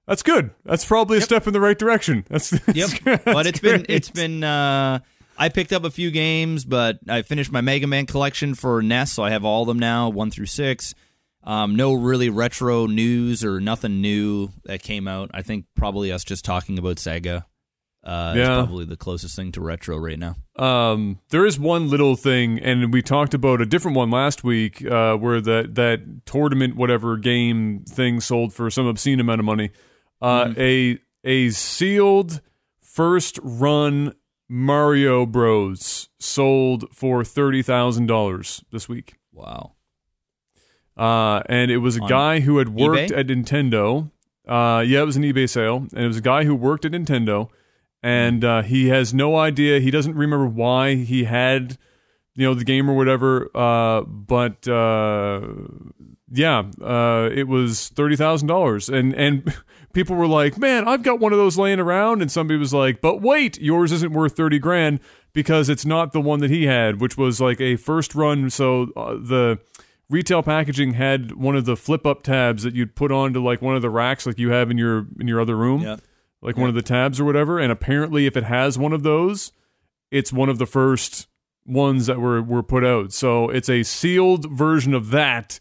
that's 0.07 0.23
good. 0.23 0.51
That's 0.65 0.85
probably 0.85 1.19
a 1.19 1.21
step 1.21 1.47
in 1.47 1.53
the 1.53 1.61
right 1.61 1.79
direction. 1.79 2.25
That's, 2.29 2.51
that's 2.67 2.77
Yep. 2.77 2.91
good. 3.05 3.21
but 3.25 3.35
That's 3.45 3.49
it's 3.49 3.61
been 3.61 3.87
it's 3.89 4.11
been 4.11 4.45
uh 4.45 5.01
I 5.39 5.49
picked 5.51 5.73
up 5.73 5.85
a 5.85 5.91
few 5.91 6.11
games, 6.11 6.65
but 6.65 6.99
I 7.09 7.21
finished 7.23 7.53
my 7.53 7.61
Mega 7.61 7.87
Man 7.87 8.07
collection 8.07 8.55
for 8.55 8.81
NES, 8.83 9.13
so 9.13 9.23
I 9.23 9.31
have 9.31 9.45
all 9.45 9.63
of 9.63 9.69
them 9.69 9.79
now, 9.79 10.09
one 10.09 10.31
through 10.31 10.47
six. 10.47 10.95
Um, 11.45 11.77
no 11.77 11.93
really 11.95 12.29
retro 12.31 12.87
news 12.87 13.45
or 13.45 13.61
nothing 13.61 14.01
new 14.01 14.49
that 14.65 14.83
came 14.83 15.07
out. 15.07 15.31
I 15.35 15.43
think 15.43 15.67
probably 15.77 16.11
us 16.11 16.25
just 16.25 16.45
talking 16.45 16.77
about 16.79 16.97
Sega 16.97 17.45
uh, 18.03 18.33
is 18.35 18.39
Yeah. 18.39 18.55
probably 18.65 18.85
the 18.87 18.97
closest 18.97 19.37
thing 19.37 19.53
to 19.53 19.61
retro 19.61 19.97
right 19.99 20.19
now. 20.19 20.37
Um, 20.57 21.21
there 21.29 21.45
is 21.47 21.59
one 21.59 21.89
little 21.91 22.17
thing, 22.17 22.59
and 22.59 22.93
we 22.93 23.03
talked 23.03 23.35
about 23.35 23.61
a 23.61 23.67
different 23.67 23.97
one 23.97 24.11
last 24.11 24.43
week, 24.43 24.85
uh, 24.87 25.17
where 25.17 25.41
that 25.43 25.75
that 25.77 26.25
tournament 26.27 26.77
whatever 26.77 27.17
game 27.19 27.85
thing 27.87 28.21
sold 28.21 28.53
for 28.55 28.71
some 28.71 28.87
obscene 28.87 29.21
amount 29.21 29.39
of 29.41 29.45
money. 29.45 29.71
Uh, 30.21 30.55
a 30.57 30.99
a 31.25 31.51
sealed 31.51 32.41
first 32.81 33.39
run 33.43 34.14
Mario 34.49 35.27
Bros 35.27 36.09
sold 36.19 36.85
for 36.93 37.25
thirty 37.25 37.62
thousand 37.62 38.07
dollars 38.07 38.64
this 38.73 38.89
week. 38.89 39.14
Wow. 39.33 39.73
Uh, 40.97 41.43
and 41.47 41.71
it 41.71 41.79
was 41.79 41.99
a 41.99 42.03
On 42.03 42.09
guy 42.09 42.41
who 42.41 42.57
had 42.59 42.71
worked 42.71 43.11
eBay? 43.11 43.19
at 43.19 43.27
Nintendo. 43.27 44.11
Uh, 44.49 44.83
yeah, 44.87 45.03
it 45.03 45.05
was 45.05 45.17
an 45.17 45.25
eBay 45.25 45.49
sale, 45.49 45.87
and 45.93 46.05
it 46.05 46.07
was 46.07 46.17
a 46.17 46.23
guy 46.23 46.45
who 46.45 46.55
worked 46.55 46.85
at 46.87 46.93
Nintendo, 46.93 47.49
and 48.03 48.43
uh, 48.45 48.62
he 48.62 48.89
has 48.89 49.12
no 49.12 49.37
idea. 49.37 49.81
He 49.81 49.91
doesn't 49.91 50.14
remember 50.14 50.47
why 50.47 50.95
he 50.95 51.25
had, 51.25 51.77
you 52.35 52.47
know, 52.47 52.55
the 52.55 52.64
game 52.64 52.89
or 52.89 52.95
whatever. 52.95 53.51
Uh, 53.55 54.03
but 54.03 54.67
uh, 54.69 55.41
yeah, 56.31 56.62
uh, 56.81 57.29
it 57.33 57.47
was 57.49 57.89
thirty 57.89 58.17
thousand 58.17 58.49
dollars, 58.49 58.89
and 58.89 59.12
and 59.14 59.55
people 59.97 60.14
were 60.14 60.28
like, 60.28 60.57
"Man, 60.59 60.86
I've 60.86 61.03
got 61.03 61.18
one 61.18 61.32
of 61.32 61.38
those 61.38 61.59
laying 61.59 61.80
around," 61.80 62.22
and 62.22 62.30
somebody 62.30 62.59
was 62.59 62.72
like, 62.72 63.01
"But 63.01 63.20
wait, 63.22 63.61
yours 63.61 63.90
isn't 63.90 64.12
worth 64.12 64.36
thirty 64.36 64.61
grand 64.61 65.01
because 65.32 65.68
it's 65.68 65.84
not 65.84 66.12
the 66.12 66.20
one 66.20 66.38
that 66.40 66.51
he 66.51 66.66
had, 66.66 67.01
which 67.01 67.16
was 67.16 67.40
like 67.40 67.61
a 67.61 67.74
first 67.76 68.14
run." 68.14 68.51
So 68.51 68.92
uh, 68.94 69.14
the 69.14 69.59
retail 70.09 70.42
packaging 70.42 70.92
had 70.92 71.32
one 71.32 71.57
of 71.57 71.64
the 71.64 71.76
flip 71.76 72.07
up 72.07 72.22
tabs 72.22 72.62
that 72.62 72.74
you'd 72.74 72.94
put 72.94 73.11
onto 73.11 73.42
like 73.42 73.61
one 73.61 73.74
of 73.74 73.82
the 73.82 73.90
racks 73.90 74.26
like 74.26 74.38
you 74.38 74.51
have 74.51 74.70
in 74.70 74.78
your 74.78 75.07
in 75.18 75.26
your 75.26 75.40
other 75.40 75.57
room 75.57 75.80
Yep. 75.82 76.01
like 76.42 76.57
one 76.57 76.68
of 76.68 76.76
the 76.76 76.82
tabs 76.82 77.18
or 77.18 77.24
whatever 77.24 77.59
and 77.59 77.72
apparently 77.72 78.24
if 78.26 78.36
it 78.36 78.44
has 78.44 78.78
one 78.78 78.92
of 78.92 79.03
those 79.03 79.51
it's 80.12 80.32
one 80.32 80.49
of 80.49 80.59
the 80.59 80.66
first 80.66 81.26
ones 81.66 82.07
that 82.07 82.20
were 82.20 82.40
were 82.40 82.62
put 82.62 82.84
out. 82.84 83.12
So 83.12 83.51
it's 83.51 83.68
a 83.68 83.82
sealed 83.82 84.49
version 84.49 84.94
of 84.94 85.11
that. 85.11 85.59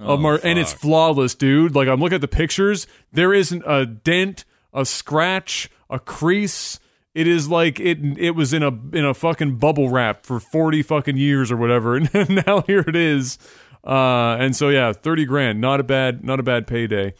Oh, 0.00 0.14
of 0.14 0.20
Mar- 0.20 0.40
and 0.42 0.58
it's 0.58 0.72
flawless, 0.72 1.34
dude. 1.34 1.74
Like 1.74 1.88
I'm 1.88 2.00
looking 2.00 2.16
at 2.16 2.20
the 2.20 2.28
pictures, 2.28 2.86
there 3.12 3.34
isn't 3.34 3.62
a 3.66 3.84
dent, 3.86 4.44
a 4.72 4.84
scratch, 4.84 5.68
a 5.88 5.98
crease. 5.98 6.78
It 7.14 7.26
is 7.26 7.48
like 7.48 7.80
it 7.80 7.98
it 8.18 8.30
was 8.32 8.52
in 8.52 8.62
a 8.62 8.68
in 8.96 9.04
a 9.04 9.14
fucking 9.14 9.56
bubble 9.56 9.88
wrap 9.88 10.24
for 10.24 10.38
40 10.40 10.82
fucking 10.82 11.16
years 11.16 11.50
or 11.50 11.56
whatever 11.56 11.96
and 12.14 12.44
now 12.46 12.62
here 12.62 12.84
it 12.86 12.96
is. 12.96 13.38
Uh 13.84 14.36
and 14.38 14.54
so 14.54 14.68
yeah, 14.68 14.92
30 14.92 15.24
grand, 15.24 15.60
not 15.60 15.80
a 15.80 15.82
bad 15.82 16.24
not 16.24 16.38
a 16.38 16.42
bad 16.42 16.66
payday. 16.66 17.12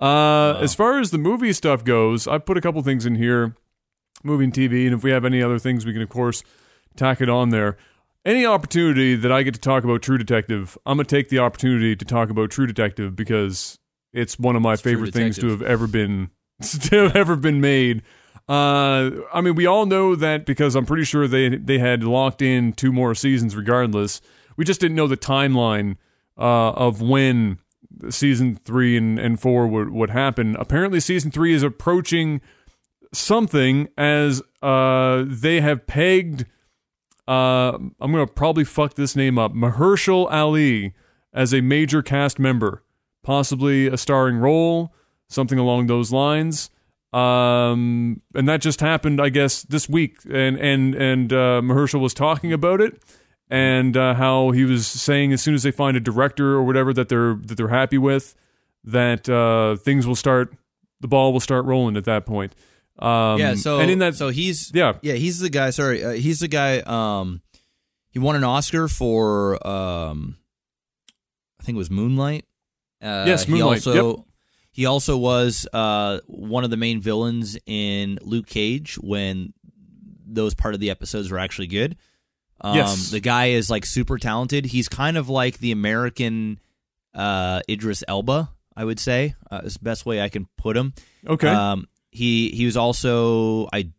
Uh 0.00 0.54
as 0.60 0.74
far 0.74 0.98
as 0.98 1.10
the 1.10 1.18
movie 1.18 1.52
stuff 1.52 1.84
goes, 1.84 2.26
I 2.26 2.38
put 2.38 2.56
a 2.56 2.60
couple 2.60 2.82
things 2.82 3.04
in 3.06 3.16
here 3.16 3.54
moving 4.22 4.50
TV 4.50 4.86
and 4.86 4.94
if 4.94 5.04
we 5.04 5.10
have 5.10 5.24
any 5.26 5.42
other 5.42 5.58
things 5.58 5.84
we 5.84 5.92
can 5.92 6.00
of 6.02 6.08
course 6.08 6.42
tack 6.96 7.20
it 7.20 7.28
on 7.28 7.50
there. 7.50 7.76
Any 8.24 8.46
opportunity 8.46 9.16
that 9.16 9.30
I 9.30 9.42
get 9.42 9.54
to 9.54 9.60
talk 9.60 9.84
about 9.84 10.00
True 10.02 10.16
Detective, 10.16 10.78
I'm 10.86 10.96
gonna 10.96 11.04
take 11.04 11.28
the 11.28 11.40
opportunity 11.40 11.94
to 11.94 12.04
talk 12.04 12.30
about 12.30 12.50
True 12.50 12.66
Detective 12.66 13.14
because 13.14 13.78
it's 14.12 14.38
one 14.38 14.56
of 14.56 14.62
my 14.62 14.76
True 14.76 14.92
favorite 14.92 15.12
things 15.12 15.38
to 15.38 15.48
have 15.48 15.62
ever 15.62 15.86
been 15.86 16.30
to 16.62 17.02
have 17.02 17.16
ever 17.16 17.36
been 17.36 17.60
made. 17.60 18.02
Uh, 18.48 19.10
I 19.32 19.40
mean, 19.40 19.54
we 19.54 19.66
all 19.66 19.86
know 19.86 20.14
that 20.14 20.46
because 20.46 20.74
I'm 20.74 20.86
pretty 20.86 21.04
sure 21.04 21.28
they 21.28 21.50
they 21.50 21.78
had 21.78 22.02
locked 22.02 22.40
in 22.40 22.72
two 22.72 22.92
more 22.92 23.14
seasons 23.14 23.56
regardless. 23.56 24.20
We 24.56 24.64
just 24.64 24.80
didn't 24.80 24.96
know 24.96 25.06
the 25.06 25.16
timeline 25.16 25.96
uh, 26.38 26.70
of 26.70 27.02
when 27.02 27.58
season 28.10 28.56
three 28.56 28.96
and, 28.96 29.18
and 29.18 29.40
four 29.40 29.66
would, 29.66 29.90
would 29.90 30.10
happen. 30.10 30.56
Apparently, 30.58 31.00
season 31.00 31.30
three 31.30 31.52
is 31.52 31.62
approaching 31.62 32.40
something 33.12 33.88
as 33.96 34.42
uh, 34.62 35.24
they 35.26 35.60
have 35.60 35.86
pegged. 35.86 36.46
Uh, 37.26 37.78
I'm 38.00 38.12
gonna 38.12 38.26
probably 38.26 38.64
fuck 38.64 38.94
this 38.94 39.16
name 39.16 39.38
up. 39.38 39.52
Mahershala 39.54 40.30
Ali 40.30 40.94
as 41.32 41.52
a 41.54 41.60
major 41.60 42.02
cast 42.02 42.38
member, 42.38 42.82
possibly 43.22 43.86
a 43.86 43.96
starring 43.96 44.36
role, 44.36 44.94
something 45.28 45.58
along 45.58 45.86
those 45.86 46.12
lines. 46.12 46.70
Um, 47.12 48.22
and 48.34 48.48
that 48.48 48.60
just 48.60 48.80
happened, 48.80 49.20
I 49.20 49.28
guess, 49.28 49.62
this 49.62 49.88
week. 49.88 50.18
And 50.30 50.58
and 50.58 50.94
and 50.94 51.32
uh, 51.32 51.60
Mahershala 51.62 52.00
was 52.00 52.12
talking 52.14 52.52
about 52.52 52.80
it, 52.80 53.00
and 53.48 53.96
uh, 53.96 54.14
how 54.14 54.50
he 54.50 54.64
was 54.64 54.86
saying 54.86 55.32
as 55.32 55.40
soon 55.40 55.54
as 55.54 55.62
they 55.62 55.70
find 55.70 55.96
a 55.96 56.00
director 56.00 56.54
or 56.54 56.64
whatever 56.64 56.92
that 56.92 57.08
they're 57.08 57.34
that 57.34 57.56
they're 57.56 57.68
happy 57.68 57.98
with, 57.98 58.34
that 58.82 59.28
uh, 59.28 59.76
things 59.76 60.06
will 60.06 60.16
start, 60.16 60.54
the 61.00 61.08
ball 61.08 61.32
will 61.32 61.40
start 61.40 61.64
rolling 61.64 61.96
at 61.96 62.04
that 62.04 62.26
point. 62.26 62.54
Um, 62.98 63.38
yeah. 63.40 63.54
So 63.54 63.80
and 63.80 63.90
in 63.90 63.98
that, 64.00 64.14
so 64.14 64.28
he's 64.28 64.70
yeah, 64.74 64.94
yeah 65.02 65.14
he's 65.14 65.40
the 65.40 65.50
guy. 65.50 65.70
Sorry, 65.70 66.04
uh, 66.04 66.10
he's 66.12 66.40
the 66.40 66.48
guy. 66.48 66.78
Um, 66.80 67.42
he 68.10 68.18
won 68.20 68.36
an 68.36 68.44
Oscar 68.44 68.86
for 68.88 69.54
um, 69.66 70.36
I 71.60 71.64
think 71.64 71.76
it 71.76 71.78
was 71.78 71.90
Moonlight. 71.90 72.44
Uh, 73.02 73.24
Yes, 73.26 73.48
Moonlight, 73.48 73.82
He 73.82 73.90
also, 73.90 74.26
he 74.70 74.86
also 74.86 75.16
was 75.18 75.66
uh 75.72 76.20
one 76.26 76.62
of 76.64 76.70
the 76.70 76.76
main 76.76 77.00
villains 77.00 77.58
in 77.66 78.18
Luke 78.22 78.46
Cage 78.46 78.94
when 78.96 79.52
those 80.26 80.54
part 80.54 80.74
of 80.74 80.80
the 80.80 80.90
episodes 80.90 81.30
were 81.30 81.38
actually 81.38 81.66
good. 81.66 81.96
Um, 82.60 82.76
Yes. 82.76 83.10
the 83.10 83.20
guy 83.20 83.46
is 83.46 83.68
like 83.68 83.84
super 83.84 84.18
talented. 84.18 84.64
He's 84.66 84.88
kind 84.88 85.16
of 85.16 85.28
like 85.28 85.58
the 85.58 85.72
American 85.72 86.60
uh, 87.14 87.60
Idris 87.68 88.02
Elba, 88.08 88.50
I 88.76 88.84
would 88.84 88.98
say. 89.00 89.34
Uh, 89.50 89.62
is 89.64 89.74
the 89.74 89.84
best 89.84 90.06
way 90.06 90.22
I 90.22 90.28
can 90.28 90.46
put 90.56 90.76
him. 90.76 90.94
okay. 91.26 91.48
Um, 91.48 91.88
he 92.14 92.50
he 92.50 92.64
was 92.64 92.76
also 92.76 93.68
I 93.72 93.90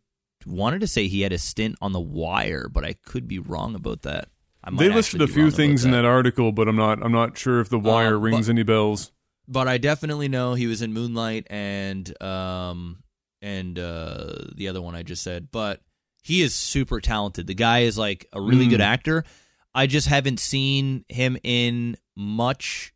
wanted 0.44 0.80
to 0.80 0.86
say 0.88 1.06
he 1.06 1.20
had 1.20 1.32
a 1.32 1.38
stint 1.38 1.76
on 1.80 1.92
The 1.92 2.00
Wire, 2.00 2.68
but 2.68 2.84
I 2.84 2.94
could 2.94 3.28
be 3.28 3.38
wrong 3.38 3.74
about 3.76 4.02
that. 4.02 4.28
They 4.72 4.88
listed 4.88 5.22
a 5.22 5.28
few 5.28 5.52
things 5.52 5.84
in 5.84 5.92
that. 5.92 5.98
that 6.02 6.04
article, 6.08 6.50
but 6.50 6.66
I'm 6.66 6.74
not 6.74 7.00
I'm 7.04 7.12
not 7.12 7.38
sure 7.38 7.60
if 7.60 7.68
the 7.68 7.78
wire 7.78 8.16
Um, 8.16 8.22
rings 8.22 8.46
but- 8.46 8.52
any 8.52 8.62
bells. 8.64 9.12
but 9.46 9.68
I 9.68 9.78
definitely 9.78 10.26
know 10.28 10.54
he 10.54 10.66
was 10.66 10.82
in 10.82 10.92
Moonlight 10.92 11.46
and 11.50 12.20
um 12.20 13.04
and 13.42 13.78
uh 13.78 14.34
the 14.56 14.66
other 14.68 14.82
one 14.82 14.96
I 14.96 15.04
just 15.04 15.22
said. 15.22 15.48
But 15.52 15.82
he 16.24 16.42
is 16.42 16.52
super 16.54 17.00
talented. 17.00 17.46
The 17.46 17.54
guy 17.54 17.80
is 17.80 17.96
like 17.96 18.26
a 18.32 18.40
really 18.40 18.66
Mm. 18.66 18.70
good 18.70 18.80
actor. 18.80 19.24
I 19.72 19.86
just 19.86 20.08
haven't 20.08 20.40
seen 20.40 21.04
him 21.08 21.36
in 21.44 21.96
much. 22.16 22.92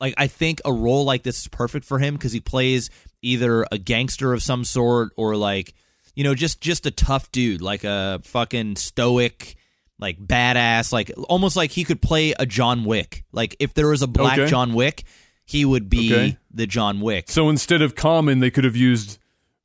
Like 0.00 0.12
I 0.18 0.26
think 0.26 0.60
a 0.66 0.72
role 0.72 1.04
like 1.04 1.22
this 1.22 1.38
is 1.40 1.48
perfect 1.48 1.86
for 1.86 1.98
him 2.00 2.14
because 2.16 2.32
he 2.32 2.40
plays 2.40 2.90
either 3.22 3.66
a 3.72 3.78
gangster 3.78 4.32
of 4.32 4.42
some 4.42 4.64
sort 4.64 5.10
or 5.16 5.36
like 5.36 5.74
you 6.14 6.24
know 6.24 6.34
just 6.34 6.60
just 6.60 6.86
a 6.86 6.90
tough 6.90 7.30
dude, 7.32 7.60
like 7.62 7.84
a 7.84 8.20
fucking 8.24 8.76
stoic. 8.76 9.54
Like 10.00 10.16
badass, 10.16 10.92
like 10.92 11.10
almost 11.28 11.56
like 11.56 11.72
he 11.72 11.82
could 11.82 12.00
play 12.00 12.32
a 12.38 12.46
John 12.46 12.84
Wick. 12.84 13.24
Like 13.32 13.56
if 13.58 13.74
there 13.74 13.88
was 13.88 14.00
a 14.00 14.06
black 14.06 14.38
Okay. 14.38 14.48
John 14.48 14.72
Wick, 14.74 15.02
he 15.44 15.64
would 15.64 15.90
be 15.90 16.14
Okay. 16.14 16.38
the 16.52 16.68
John 16.68 17.00
Wick. 17.00 17.28
So 17.28 17.48
instead 17.48 17.82
of 17.82 17.96
Common, 17.96 18.38
they 18.38 18.52
could 18.52 18.62
have 18.62 18.76
used 18.76 19.18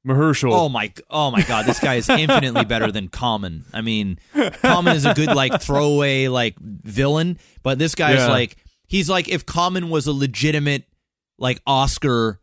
Mahershala. 0.03 0.53
Oh 0.53 0.69
my, 0.69 0.91
oh 1.11 1.29
my 1.29 1.43
God! 1.43 1.67
This 1.67 1.79
guy 1.79 1.95
is 1.95 2.09
infinitely 2.09 2.65
better 2.65 2.91
than 2.91 3.09
Common. 3.09 3.63
I 3.73 3.81
mean, 3.81 4.17
Common 4.63 4.95
is 4.95 5.05
a 5.05 5.13
good 5.13 5.35
like 5.35 5.61
throwaway 5.61 6.29
like 6.29 6.57
villain, 6.59 7.37
but 7.61 7.77
this 7.77 7.93
guy's 7.93 8.17
Yeah. 8.17 8.29
like 8.29 8.57
he's 8.87 9.07
like 9.07 9.29
if 9.29 9.45
Common 9.45 9.91
was 9.91 10.07
a 10.07 10.13
legitimate 10.13 10.85
like 11.37 11.61
Oscar 11.67 12.39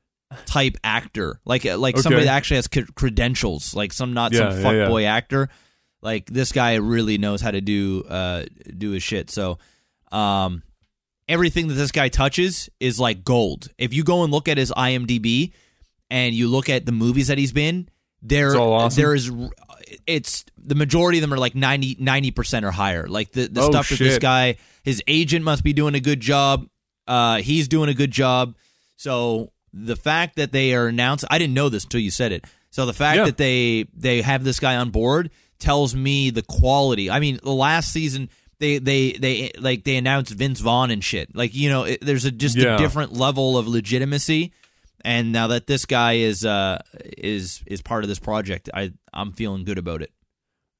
type 0.46 0.76
actor, 0.84 1.40
like 1.44 1.64
like 1.64 1.98
somebody 1.98 2.24
that 2.26 2.34
actually 2.36 2.56
has 2.56 2.68
credentials, 2.68 3.74
like 3.74 3.92
some 3.92 4.12
not 4.14 4.32
Yeah, 4.32 4.50
some 4.50 4.76
yeah, 4.76 4.96
yeah. 4.98 5.14
actor. 5.14 5.48
Like 6.02 6.26
this 6.30 6.52
guy 6.52 6.76
really 6.76 7.18
knows 7.18 7.40
how 7.40 7.50
to 7.50 7.60
do 7.60 8.04
uh 8.08 8.44
do 8.76 8.90
his 8.92 9.02
shit. 9.02 9.30
So, 9.30 9.58
um, 10.12 10.62
everything 11.28 11.68
that 11.68 11.74
this 11.74 11.92
guy 11.92 12.08
touches 12.08 12.68
is 12.80 12.98
like 12.98 13.22
gold. 13.24 13.68
If 13.78 13.92
you 13.92 14.02
go 14.04 14.22
and 14.24 14.32
look 14.32 14.48
at 14.48 14.56
his 14.58 14.72
IMDb 14.76 15.52
and 16.10 16.34
you 16.34 16.48
look 16.48 16.68
at 16.68 16.86
the 16.86 16.92
movies 16.92 17.28
that 17.28 17.38
he's 17.38 17.52
been, 17.52 17.88
there 18.22 18.56
awesome? 18.56 19.00
there 19.00 19.14
is 19.14 19.30
it's 20.06 20.44
the 20.56 20.74
majority 20.74 21.18
of 21.18 21.22
them 21.22 21.32
are 21.34 21.38
like 21.38 21.54
90 21.54 22.30
percent 22.30 22.64
or 22.64 22.70
higher. 22.70 23.06
Like 23.08 23.32
the 23.32 23.46
the 23.48 23.60
Oh, 23.62 23.70
stuff 23.70 23.88
that 23.90 23.98
this 23.98 24.18
guy, 24.18 24.56
his 24.84 25.02
agent 25.06 25.44
must 25.44 25.62
be 25.64 25.72
doing 25.72 25.94
a 25.94 26.00
good 26.00 26.20
job. 26.20 26.66
Uh, 27.06 27.38
he's 27.38 27.66
doing 27.68 27.88
a 27.88 27.94
good 27.94 28.10
job. 28.10 28.54
So 28.96 29.52
the 29.72 29.96
fact 29.96 30.36
that 30.36 30.52
they 30.52 30.74
are 30.74 30.86
announced, 30.86 31.24
I 31.30 31.38
didn't 31.38 31.54
know 31.54 31.68
this 31.68 31.84
until 31.84 32.00
you 32.00 32.10
said 32.10 32.32
it. 32.32 32.44
So 32.70 32.86
the 32.86 32.92
fact 32.92 33.18
Yeah. 33.18 33.24
that 33.26 33.36
they 33.36 33.86
they 33.94 34.22
have 34.22 34.44
this 34.44 34.60
guy 34.60 34.76
on 34.76 34.90
board 34.90 35.30
tells 35.58 35.94
me 35.94 36.30
the 36.30 36.42
quality. 36.42 37.10
I 37.10 37.20
mean, 37.20 37.38
the 37.42 37.52
last 37.52 37.92
season 37.92 38.28
they 38.58 38.78
they 38.78 39.12
they 39.12 39.50
like 39.58 39.84
they 39.84 39.96
announced 39.96 40.32
Vince 40.32 40.60
Vaughn 40.60 40.90
and 40.90 41.02
shit. 41.02 41.34
Like 41.34 41.54
you 41.54 41.68
know, 41.68 41.84
it, 41.84 42.00
there's 42.02 42.24
a 42.24 42.30
just 42.30 42.56
Yeah. 42.56 42.74
a 42.74 42.78
different 42.78 43.12
level 43.12 43.56
of 43.58 43.66
legitimacy. 43.66 44.52
And 45.02 45.32
now 45.32 45.46
that 45.46 45.66
this 45.66 45.86
guy 45.86 46.14
is 46.14 46.44
uh 46.44 46.78
is 47.16 47.62
is 47.66 47.80
part 47.82 48.04
of 48.04 48.08
this 48.08 48.18
project, 48.18 48.68
I 48.74 48.92
I'm 49.12 49.32
feeling 49.32 49.64
good 49.64 49.78
about 49.78 50.02
it. 50.02 50.12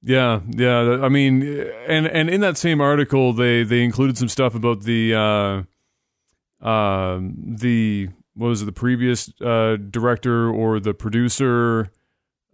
Yeah, 0.02 0.40
yeah. 0.56 1.00
I 1.02 1.08
mean, 1.08 1.42
and 1.88 2.06
and 2.06 2.28
in 2.30 2.40
that 2.42 2.56
same 2.58 2.80
article, 2.82 3.32
they 3.32 3.62
they 3.64 3.82
included 3.82 4.16
some 4.18 4.28
stuff 4.28 4.54
about 4.54 4.82
the 4.82 5.14
uh, 5.14 6.66
uh, 6.66 7.18
the 7.20 8.08
what 8.34 8.48
was 8.48 8.62
it, 8.62 8.66
the 8.66 8.72
previous 8.72 9.30
uh, 9.40 9.76
director 9.76 10.50
or 10.50 10.80
the 10.80 10.94
producer. 10.94 11.90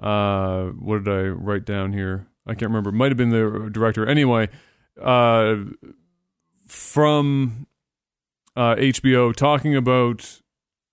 Uh, 0.00 0.66
what 0.66 1.04
did 1.04 1.12
I 1.12 1.28
write 1.28 1.64
down 1.64 1.92
here? 1.92 2.28
I 2.46 2.52
can't 2.52 2.70
remember. 2.70 2.92
Might 2.92 3.10
have 3.10 3.16
been 3.16 3.30
the 3.30 3.68
director. 3.72 4.06
Anyway, 4.06 4.48
uh, 5.00 5.56
from 6.66 7.66
uh, 8.54 8.76
HBO 8.76 9.34
talking 9.34 9.76
about 9.76 10.40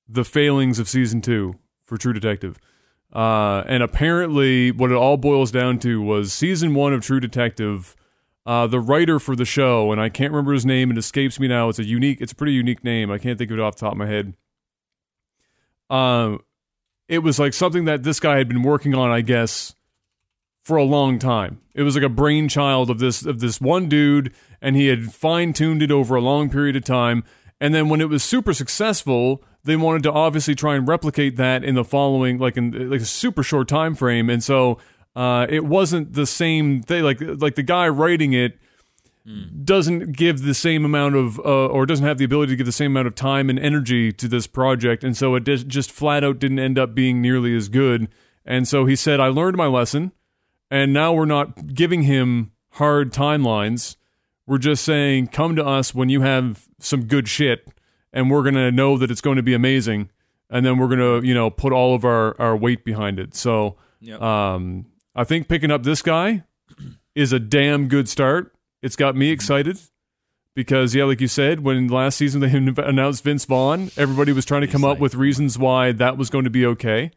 the 0.08 0.26
failings 0.26 0.80
of 0.80 0.90
season 0.90 1.22
two 1.22 1.56
for 1.84 1.98
True 1.98 2.14
Detective. 2.14 2.60
Uh, 3.12 3.64
and 3.68 3.84
apparently, 3.84 4.72
what 4.72 4.92
it 4.92 4.96
all 4.96 5.18
boils 5.18 5.52
down 5.52 5.80
to 5.80 6.02
was 6.02 6.34
season 6.34 6.74
one 6.74 6.94
of 6.94 7.02
True 7.02 7.20
Detective. 7.20 7.96
Uh, 8.46 8.68
the 8.68 8.80
writer 8.80 9.20
for 9.20 9.38
the 9.38 9.46
show, 9.46 9.94
and 9.94 10.02
I 10.02 10.10
can't 10.10 10.32
remember 10.32 10.52
his 10.52 10.66
name. 10.66 10.92
It 10.92 10.98
escapes 10.98 11.40
me 11.40 11.48
now. 11.48 11.70
It's 11.70 11.80
a 11.80 11.86
unique. 11.86 12.20
It's 12.20 12.34
a 12.34 12.36
pretty 12.36 12.52
unique 12.52 12.84
name. 12.84 13.10
I 13.10 13.18
can't 13.18 13.38
think 13.38 13.52
of 13.52 13.58
it 13.58 13.62
off 13.62 13.76
the 13.76 13.82
top 13.82 13.94
of 13.94 13.98
my 13.98 14.08
head. 14.08 14.34
Um, 15.90 16.40
it 17.08 17.20
was 17.20 17.40
like 17.40 17.54
something 17.54 17.86
that 17.86 18.04
this 18.04 18.20
guy 18.20 18.38
had 18.38 18.48
been 18.48 18.64
working 18.64 18.96
on, 18.96 19.12
I 19.12 19.22
guess, 19.22 19.76
for 20.64 20.78
a 20.78 20.84
long 20.84 21.20
time. 21.20 21.62
It 21.74 21.84
was 21.84 21.96
like 21.96 22.04
a 22.04 22.10
brainchild 22.10 22.90
of 22.90 23.00
this 23.00 23.26
of 23.26 23.40
this 23.40 23.60
one 23.60 23.90
dude, 23.90 24.34
and 24.62 24.76
he 24.76 24.88
had 24.88 25.14
fine 25.14 25.54
tuned 25.54 25.84
it 25.84 25.92
over 25.92 26.16
a 26.16 26.22
long 26.22 26.50
period 26.50 26.76
of 26.76 26.84
time. 26.84 27.24
And 27.60 27.74
then 27.74 27.90
when 27.90 28.02
it 28.02 28.10
was 28.10 28.24
super 28.24 28.54
successful, 28.54 29.44
they 29.64 29.76
wanted 29.76 30.04
to 30.04 30.12
obviously 30.12 30.56
try 30.56 30.76
and 30.76 30.88
replicate 30.88 31.38
that 31.38 31.64
in 31.64 31.76
the 31.76 31.84
following, 31.84 32.38
like 32.38 32.58
in 32.58 32.90
like 32.90 33.02
a 33.02 33.06
super 33.06 33.44
short 33.44 33.68
time 33.68 33.96
frame. 33.96 34.30
And 34.30 34.44
so 34.44 34.80
uh, 35.16 35.46
it 35.50 35.66
wasn't 35.66 36.14
the 36.14 36.26
same 36.26 36.82
thing. 36.82 37.04
Like 37.04 37.20
like 37.22 37.56
the 37.56 37.64
guy 37.64 37.88
writing 37.90 38.34
it 38.34 38.58
doesn't 39.64 40.12
give 40.12 40.42
the 40.44 40.54
same 40.54 40.84
amount 40.84 41.16
of 41.16 41.40
uh, 41.40 41.68
or 41.68 41.86
doesn't 41.86 42.06
have 42.06 42.18
the 42.18 42.26
ability 42.26 42.52
to 42.52 42.56
give 42.58 42.66
the 42.66 42.72
same 42.74 42.92
amount 42.92 43.08
of 43.08 43.16
time 43.16 43.50
and 43.50 43.58
energy 43.58 44.12
to 44.12 44.28
this 44.28 44.48
project 44.48 45.02
and 45.04 45.16
so 45.16 45.36
it 45.36 45.46
just, 45.46 45.92
flat 45.92 46.24
out 46.26 46.40
didn't 46.40 46.60
end 46.60 46.78
up 46.78 46.94
being 46.94 47.22
nearly 47.22 47.56
as 47.56 47.70
good 47.70 48.10
and 48.46 48.68
so 48.68 48.86
he 48.86 48.96
said 48.98 49.22
i 49.22 49.28
learned 49.28 49.56
my 49.56 49.66
lesson 49.68 50.12
and 50.70 50.92
now 50.92 51.14
we're 51.14 51.24
not 51.26 51.74
giving 51.74 52.04
him 52.04 52.52
hard 52.72 53.14
timelines. 53.14 53.96
We're 54.48 54.58
just 54.58 54.84
saying, 54.84 55.28
come 55.28 55.56
to 55.56 55.64
us 55.66 55.94
when 55.94 56.10
you 56.10 56.22
have 56.22 56.68
some 56.80 57.06
good 57.06 57.28
shit, 57.28 57.68
and 58.12 58.30
we're 58.32 58.44
gonna 58.44 58.72
know 58.72 58.98
that 58.98 59.12
it's 59.12 59.22
going 59.22 59.38
to 59.38 59.44
be 59.44 59.54
amazing, 59.54 60.10
and 60.50 60.66
then 60.66 60.78
we're 60.80 60.88
gonna, 60.88 61.22
you 61.22 61.34
know, 61.36 61.50
put 61.50 61.72
all 61.72 61.94
of 61.94 62.04
our 62.04 62.36
our 62.42 62.58
weight 62.58 62.84
behind 62.84 63.20
it. 63.20 63.36
So, 63.36 63.78
Yep. 64.02 64.22
um, 64.22 64.88
I 65.16 65.24
think 65.24 65.48
picking 65.48 65.70
up 65.72 65.84
this 65.84 66.02
guy 66.02 66.44
is 67.16 67.32
a 67.32 67.40
damn 67.40 67.88
good 67.88 68.10
start. 68.10 68.53
It's 68.84 68.96
got 68.96 69.16
me 69.16 69.32
excited 69.32 69.80
because, 70.56 70.94
yeah, 70.94 71.06
like 71.06 71.22
you 71.22 71.28
said, 71.30 71.62
when 71.62 71.88
last 71.88 72.18
season 72.18 72.42
they 72.42 72.52
announced 72.84 73.24
Vince 73.24 73.46
Vaughn, 73.46 73.90
everybody 73.98 74.34
was 74.34 74.46
trying 74.46 74.62
to 74.62 74.68
come 74.68 74.84
up 74.84 75.00
with 75.00 75.16
reasons 75.16 75.58
why 75.58 75.94
that 75.94 76.18
was 76.18 76.30
going 76.30 76.44
to 76.44 76.52
be 76.52 76.66
okay. 76.66 77.12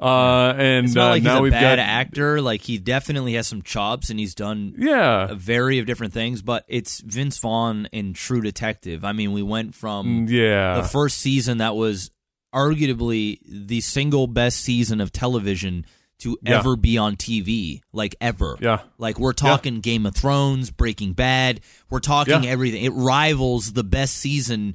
Uh, 0.00 0.54
and 0.56 0.86
It's 0.86 0.94
not 0.94 1.08
uh, 1.08 1.10
like 1.10 1.22
now 1.22 1.32
he's 1.32 1.38
a 1.38 1.42
we've 1.42 1.52
bad 1.52 1.76
got 1.76 1.82
actor. 1.82 2.40
Like 2.40 2.62
he 2.62 2.78
definitely 2.78 3.34
has 3.34 3.46
some 3.46 3.60
chops, 3.60 4.08
and 4.08 4.18
he's 4.18 4.34
done 4.34 4.74
yeah, 4.78 5.28
a 5.30 5.34
vary 5.34 5.78
of 5.78 5.84
different 5.84 6.14
things. 6.14 6.40
But 6.40 6.64
it's 6.68 7.00
Vince 7.00 7.38
Vaughn 7.38 7.86
in 7.92 8.14
True 8.14 8.40
Detective. 8.40 9.04
I 9.04 9.12
mean, 9.12 9.32
we 9.32 9.42
went 9.42 9.74
from 9.74 10.26
Mm, 10.26 10.30
yeah, 10.30 10.80
the 10.80 10.88
first 10.88 11.18
season 11.18 11.58
that 11.58 11.76
was 11.76 12.10
arguably 12.54 13.40
the 13.46 13.80
single 13.82 14.26
best 14.26 14.60
season 14.60 15.00
of 15.02 15.12
television 15.12 15.84
to 16.20 16.38
Yeah. 16.42 16.58
ever 16.58 16.76
be 16.76 16.96
on 16.98 17.16
TV, 17.16 17.80
like 17.92 18.16
ever. 18.20 18.56
yeah, 18.60 18.80
Like 18.98 19.18
we're 19.18 19.32
talking 19.32 19.80
Game 19.80 20.06
of 20.06 20.14
Thrones, 20.14 20.70
Breaking 20.70 21.12
Bad. 21.12 21.60
We're 21.90 22.00
talking 22.00 22.44
Yeah. 22.44 22.50
everything. 22.50 22.84
It 22.84 22.92
rivals 22.94 23.72
the 23.72 23.84
best 23.84 24.16
season, 24.16 24.74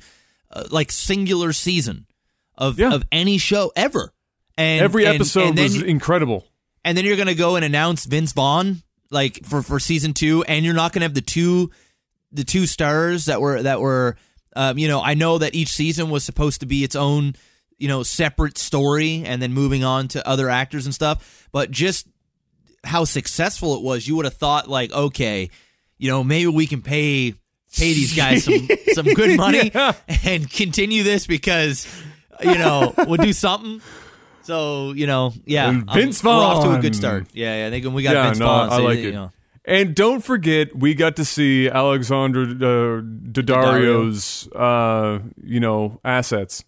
uh, 0.51 0.63
like 0.69 0.91
singular 0.91 1.53
season 1.53 2.05
of 2.57 2.79
Yeah. 2.79 2.93
of 2.93 3.03
any 3.11 3.37
show 3.37 3.71
ever. 3.75 4.13
And 4.57 4.81
every 4.81 5.05
and- 5.05 5.15
episode 5.15 5.47
and 5.49 5.57
then, 5.57 5.63
was 5.65 5.81
incredible. 5.81 6.45
and 6.83 6.97
then 6.97 7.03
you're 7.05 7.17
gonna 7.17 7.33
go 7.35 7.55
and 7.57 7.65
announce 7.65 8.05
Vince 8.05 8.31
Vaughn 8.33 8.81
like 9.11 9.45
for 9.45 9.61
for 9.61 9.79
season 9.79 10.13
two, 10.13 10.43
and 10.45 10.63
you're 10.65 10.73
not 10.73 10.93
gonna 10.93 11.05
have 11.05 11.13
the 11.13 11.21
two 11.21 11.69
the 12.31 12.43
two 12.43 12.65
stars 12.67 13.25
that 13.25 13.39
were 13.41 13.61
that 13.63 13.79
were 13.81 14.15
um, 14.55 14.77
you 14.77 14.87
know 14.87 15.01
I 15.01 15.13
know 15.13 15.37
that 15.37 15.53
each 15.55 15.69
season 15.69 16.09
was 16.09 16.23
supposed 16.23 16.61
to 16.61 16.65
be 16.65 16.83
its 16.83 16.95
own 16.95 17.35
you 17.77 17.87
know 17.87 18.03
separate 18.03 18.57
story, 18.57 19.23
and 19.25 19.41
then 19.41 19.53
moving 19.53 19.83
on 19.83 20.07
to 20.09 20.27
other 20.27 20.49
actors 20.49 20.85
and 20.85 20.93
stuff, 20.95 21.47
but 21.51 21.71
just 21.71 22.07
how 22.83 23.03
successful 23.03 23.75
it 23.75 23.81
was, 23.81 24.07
you 24.07 24.15
would 24.15 24.25
have 24.25 24.35
thought 24.35 24.69
like 24.69 24.91
okay, 24.91 25.49
you 25.97 26.09
know 26.09 26.23
maybe 26.23 26.47
we 26.47 26.67
can 26.67 26.81
pay 26.81 27.33
pay 27.75 27.93
these 27.93 28.15
guys 28.15 28.43
some 28.45 28.67
some 28.93 29.05
good 29.13 29.35
money 29.37 29.71
Yeah. 29.73 29.93
and 30.23 30.49
continue 30.49 31.03
this 31.03 31.27
because 31.27 31.85
you 32.43 32.57
know 32.57 32.93
we'll 33.07 33.17
do 33.17 33.33
something. 33.33 33.81
So 34.43 34.91
you 34.93 35.07
know, 35.07 35.33
yeah, 35.45 35.69
And 35.69 35.89
um, 35.89 35.95
Vince 35.95 36.23
we're 36.23 36.29
off 36.31 36.63
to 36.63 36.75
a 36.77 36.79
good 36.79 36.95
start. 36.95 37.25
Yeah, 37.33 37.61
yeah, 37.61 37.67
I 37.67 37.69
think 37.71 37.93
we 37.95 38.03
got 38.03 38.13
Yeah, 38.13 38.25
Vince 38.27 38.37
no, 38.39 38.45
Vaughn. 38.45 38.69
I 38.69 38.77
so, 38.77 38.83
like 38.83 38.99
you 38.99 39.09
it. 39.09 39.13
know. 39.13 39.31
And 39.67 39.95
don't 39.95 40.23
forget, 40.23 40.75
we 40.75 40.93
got 40.93 41.15
to 41.15 41.25
see 41.25 41.67
Alexander 41.67 42.43
uh, 42.43 43.01
Daddario's, 43.31 44.47
uh, 44.53 45.19
you 45.43 45.59
know, 45.59 45.99
assets, 46.03 46.63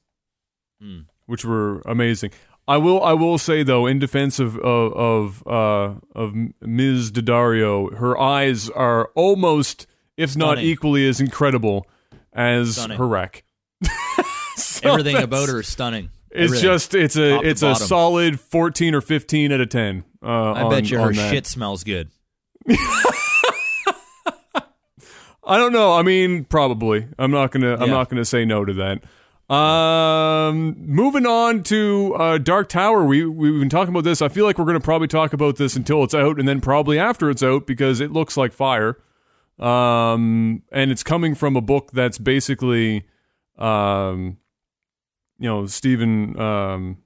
Hmm. 0.81 0.99
which 1.25 1.43
were 1.45 1.81
amazing. 1.85 2.31
I 2.67 2.77
will, 2.77 3.01
I 3.03 3.13
will 3.13 3.37
say 3.37 3.63
though, 3.63 3.85
in 3.87 3.97
defense 3.99 4.39
of 4.39 4.57
of 4.57 4.93
of, 4.93 5.47
uh, 5.47 5.95
of 6.15 6.33
Ms. 6.61 7.11
Daddario, 7.11 7.95
her 7.97 8.17
eyes 8.19 8.69
are 8.69 9.09
almost, 9.15 9.87
if 10.17 10.35
not 10.35 10.59
equally, 10.59 11.07
as 11.07 11.19
incredible 11.21 11.87
as 12.33 12.75
Stunning. 12.75 12.97
her 12.97 13.07
wreck. 13.07 13.43
So 14.57 14.89
Everything 14.91 15.17
about 15.17 15.49
her 15.49 15.59
is 15.59 15.67
stunning. 15.67 16.09
It's 16.31 16.45
Everything. 16.51 16.63
just, 16.63 16.93
it's 16.95 17.15
a, 17.15 17.35
Top 17.35 17.45
it's 17.45 17.61
a 17.61 17.71
bottom. 17.73 17.87
solid 17.87 18.39
fourteen 18.39 18.93
or 18.95 19.01
fifteen 19.01 19.51
out 19.51 19.61
of 19.61 19.69
ten. 19.69 20.03
Uh, 20.21 20.51
I 20.53 20.61
on- 20.63 20.69
bet 20.71 20.89
you 20.89 20.99
her 20.99 21.13
that. 21.13 21.29
shit 21.31 21.45
smells 21.47 21.83
good. 21.83 22.09
I 25.49 25.57
don't 25.57 25.71
know. 25.71 25.93
I 25.93 26.01
mean, 26.01 26.43
probably. 26.43 27.07
I'm 27.17 27.31
not 27.31 27.51
gonna. 27.51 27.75
I'm 27.75 27.89
not 27.89 28.09
gonna 28.09 28.25
say 28.25 28.43
no 28.45 28.65
to 28.65 28.73
that. 28.73 29.01
Um, 29.49 30.75
moving 30.77 31.25
on 31.25 31.63
to 31.63 32.15
uh, 32.15 32.37
Dark 32.37 32.67
Tower. 32.67 33.05
We 33.05 33.25
we've 33.25 33.59
been 33.59 33.69
talking 33.69 33.93
about 33.93 34.03
this. 34.03 34.21
I 34.21 34.27
feel 34.27 34.45
like 34.45 34.57
we're 34.57 34.65
gonna 34.65 34.81
probably 34.81 35.07
talk 35.07 35.31
about 35.31 35.55
this 35.55 35.75
until 35.77 36.03
it's 36.03 36.13
out, 36.13 36.37
and 36.37 36.47
then 36.47 36.59
probably 36.59 36.99
after 36.99 37.29
it's 37.29 37.41
out 37.41 37.65
because 37.65 38.01
it 38.01 38.11
looks 38.11 38.35
like 38.35 38.51
fire. 38.51 38.97
Um, 39.57 40.63
and 40.71 40.91
it's 40.91 41.03
coming 41.03 41.33
from 41.33 41.55
a 41.55 41.61
book 41.61 41.91
that's 41.93 42.17
basically, 42.17 43.05
um, 43.57 44.37
you 45.39 45.47
know, 45.47 45.65
Stephen. 45.65 46.37
Um, 46.39 46.97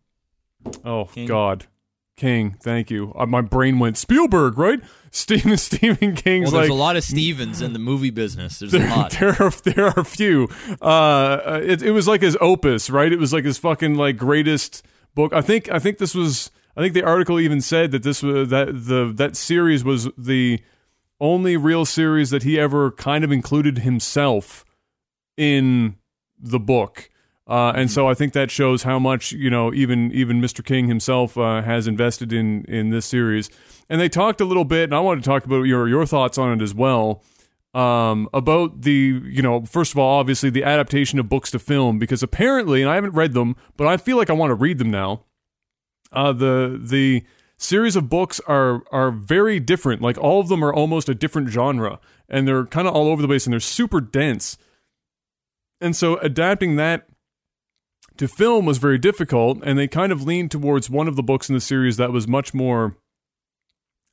oh 0.84 1.06
King. 1.06 1.28
God, 1.28 1.68
King. 2.18 2.56
Thank 2.62 2.92
you. 2.92 3.14
Uh, 3.16 3.26
my 3.26 3.42
brain 3.42 3.80
went 3.80 3.98
Spielberg. 3.98 4.58
Right? 4.58 4.80
Stephen 5.12 5.58
Stephen 5.58 6.16
King's 6.16 6.52
Well, 6.52 6.62
there's 6.62 6.70
like 6.70 6.78
a 6.78 6.80
lot 6.80 6.96
of 6.96 7.04
Stevens 7.04 7.62
in 7.62 7.74
the 7.74 7.80
movie 7.80 8.12
business. 8.12 8.60
There's 8.60 8.74
a 8.74 8.80
lot. 8.80 9.12
there 9.20 9.36
are 9.42 9.52
there 9.64 9.88
are 9.88 10.00
a 10.00 10.06
few. 10.06 10.48
Uh, 10.82 11.60
it 11.64 11.82
it 11.82 11.92
was 11.92 12.08
like 12.08 12.22
his 12.22 12.38
opus, 12.40 12.90
right? 12.90 13.12
It 13.12 13.20
was 13.20 13.34
like 13.34 13.44
his 13.46 13.58
fucking 13.58 13.96
like 13.96 14.18
greatest 14.18 14.86
book. 15.14 15.34
I 15.34 15.42
think 15.42 15.70
I 15.70 15.80
think 15.80 15.98
this 15.98 16.16
was. 16.16 16.52
I 16.78 16.82
think 16.82 16.94
the 16.94 17.04
article 17.04 17.38
even 17.38 17.60
said 17.60 17.92
that 17.92 18.04
this 18.04 18.24
was 18.24 18.48
that 18.50 18.68
the 18.68 19.12
that 19.16 19.36
series 19.36 19.84
was 19.84 20.08
the 20.18 20.62
only 21.20 21.56
real 21.58 21.86
series 21.86 22.32
that 22.32 22.44
he 22.44 22.60
ever 22.60 22.92
kind 22.92 23.24
of 23.24 23.32
included 23.32 23.80
himself 23.80 24.66
in 25.38 25.96
the 26.40 26.60
book. 26.60 27.11
Uh, 27.52 27.74
and 27.76 27.92
so 27.92 28.08
I 28.08 28.14
think 28.14 28.32
that 28.32 28.50
shows 28.50 28.84
how 28.84 28.98
much 28.98 29.34
you 29.34 29.50
know 29.50 29.74
even 29.74 30.10
even 30.14 30.40
Mr. 30.40 30.64
King 30.64 30.88
himself 30.88 31.38
uh, 31.38 31.62
has 31.62 31.86
invested 31.86 32.32
in 32.32 32.64
in 32.64 32.92
this 32.92 33.06
series. 33.06 33.50
And 33.90 34.00
they 34.00 34.08
talked 34.08 34.40
a 34.40 34.46
little 34.46 34.64
bit, 34.64 34.86
and 34.86 34.96
I 34.96 35.02
wanted 35.02 35.26
to 35.26 35.30
talk 35.30 35.44
about 35.44 35.64
your 35.64 35.90
your 35.90 36.06
thoughts 36.06 36.38
on 36.38 36.54
it 36.54 36.64
as 36.64 36.74
well 36.74 37.22
um, 37.74 38.30
about 38.34 38.84
the 38.84 39.22
you 39.26 39.42
know 39.42 39.66
first 39.66 39.92
of 39.92 39.98
all 39.98 40.20
obviously 40.20 40.50
the 40.50 40.64
adaptation 40.64 41.20
of 41.20 41.28
books 41.28 41.52
to 41.52 41.60
film 41.60 42.00
because 42.00 42.24
apparently 42.24 42.82
and 42.82 42.90
I 42.90 42.96
haven't 42.96 43.16
read 43.16 43.34
them 43.34 43.58
but 43.76 43.86
I 43.86 43.98
feel 43.98 44.16
like 44.16 44.30
I 44.30 44.34
want 44.34 44.52
to 44.52 44.56
read 44.56 44.78
them 44.78 44.90
now. 44.90 45.26
Uh, 46.14 46.32
the 46.32 46.80
the 46.82 47.24
series 47.58 47.98
of 47.98 48.08
books 48.08 48.40
are 48.48 48.84
are 48.94 49.12
very 49.12 49.60
different. 49.60 50.02
Like 50.02 50.18
all 50.18 50.40
of 50.40 50.48
them 50.48 50.64
are 50.64 50.74
almost 50.74 51.10
a 51.10 51.16
different 51.16 51.50
genre, 51.50 52.00
and 52.30 52.48
they're 52.48 52.66
kind 52.66 52.88
of 52.88 52.94
all 52.94 53.08
over 53.08 53.22
the 53.22 53.28
place, 53.28 53.46
and 53.46 53.52
they're 53.52 53.60
super 53.60 54.00
dense. 54.00 54.58
And 55.82 55.96
so 55.96 56.18
adapting 56.18 56.76
that 56.76 57.08
to 58.18 58.28
film 58.28 58.66
was 58.66 58.78
very 58.78 58.98
difficult, 58.98 59.60
and 59.64 59.78
they 59.78 59.88
kind 59.88 60.12
of 60.12 60.24
leaned 60.24 60.52
towards 60.52 60.90
one 60.90 61.08
of 61.08 61.16
the 61.16 61.24
books 61.24 61.50
in 61.50 61.56
the 61.56 61.62
series 61.62 61.98
that 61.98 62.12
was 62.12 62.28
much 62.28 62.54
more 62.54 62.96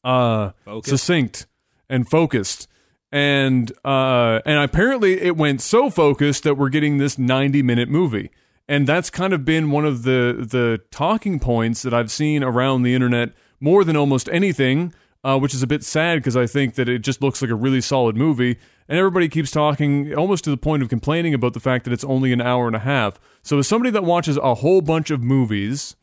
uh, 0.04 0.50
succinct 0.84 1.46
and 1.88 2.08
focused. 2.08 2.68
And 3.10 3.72
uh, 3.84 4.40
and 4.44 4.58
apparently 4.58 5.20
it 5.20 5.36
went 5.36 5.62
so 5.62 5.88
focused 5.88 6.44
that 6.44 6.56
we're 6.56 6.68
getting 6.68 6.98
this 6.98 7.18
90 7.18 7.62
minute 7.62 7.88
movie. 7.88 8.30
And 8.68 8.86
that's 8.86 9.08
kind 9.08 9.32
of 9.32 9.46
been 9.46 9.70
one 9.70 9.86
of 9.86 10.02
the 10.02 10.46
the 10.46 10.80
talking 10.90 11.40
points 11.40 11.82
that 11.82 11.94
I've 11.94 12.10
seen 12.10 12.42
around 12.42 12.82
the 12.82 12.94
internet 12.94 13.32
more 13.60 13.82
than 13.82 13.96
almost 13.96 14.28
anything, 14.30 14.92
uh, 15.24 15.38
which 15.38 15.54
is 15.54 15.62
a 15.62 15.66
bit 15.66 15.84
sad 15.84 16.18
because 16.18 16.36
I 16.36 16.46
think 16.46 16.74
that 16.74 16.88
it 16.88 17.00
just 17.00 17.22
looks 17.22 17.42
like 17.42 17.50
a 17.50 17.56
really 17.56 17.80
solid 17.80 18.16
movie. 18.16 18.58
And 18.88 18.98
everybody 18.98 19.28
keeps 19.28 19.50
talking 19.50 20.14
almost 20.14 20.44
to 20.44 20.50
the 20.50 20.56
point 20.56 20.82
of 20.82 20.88
complaining 20.88 21.34
about 21.34 21.52
the 21.52 21.60
fact 21.60 21.84
that 21.84 21.92
it's 21.92 22.04
only 22.04 22.32
an 22.32 22.40
hour 22.40 22.66
and 22.66 22.76
a 22.76 22.80
half. 22.80 23.20
So, 23.42 23.58
as 23.58 23.68
somebody 23.68 23.90
that 23.90 24.04
watches 24.04 24.36
a 24.38 24.54
whole 24.54 24.80
bunch 24.80 25.10
of 25.10 25.22
movies, 25.22 25.96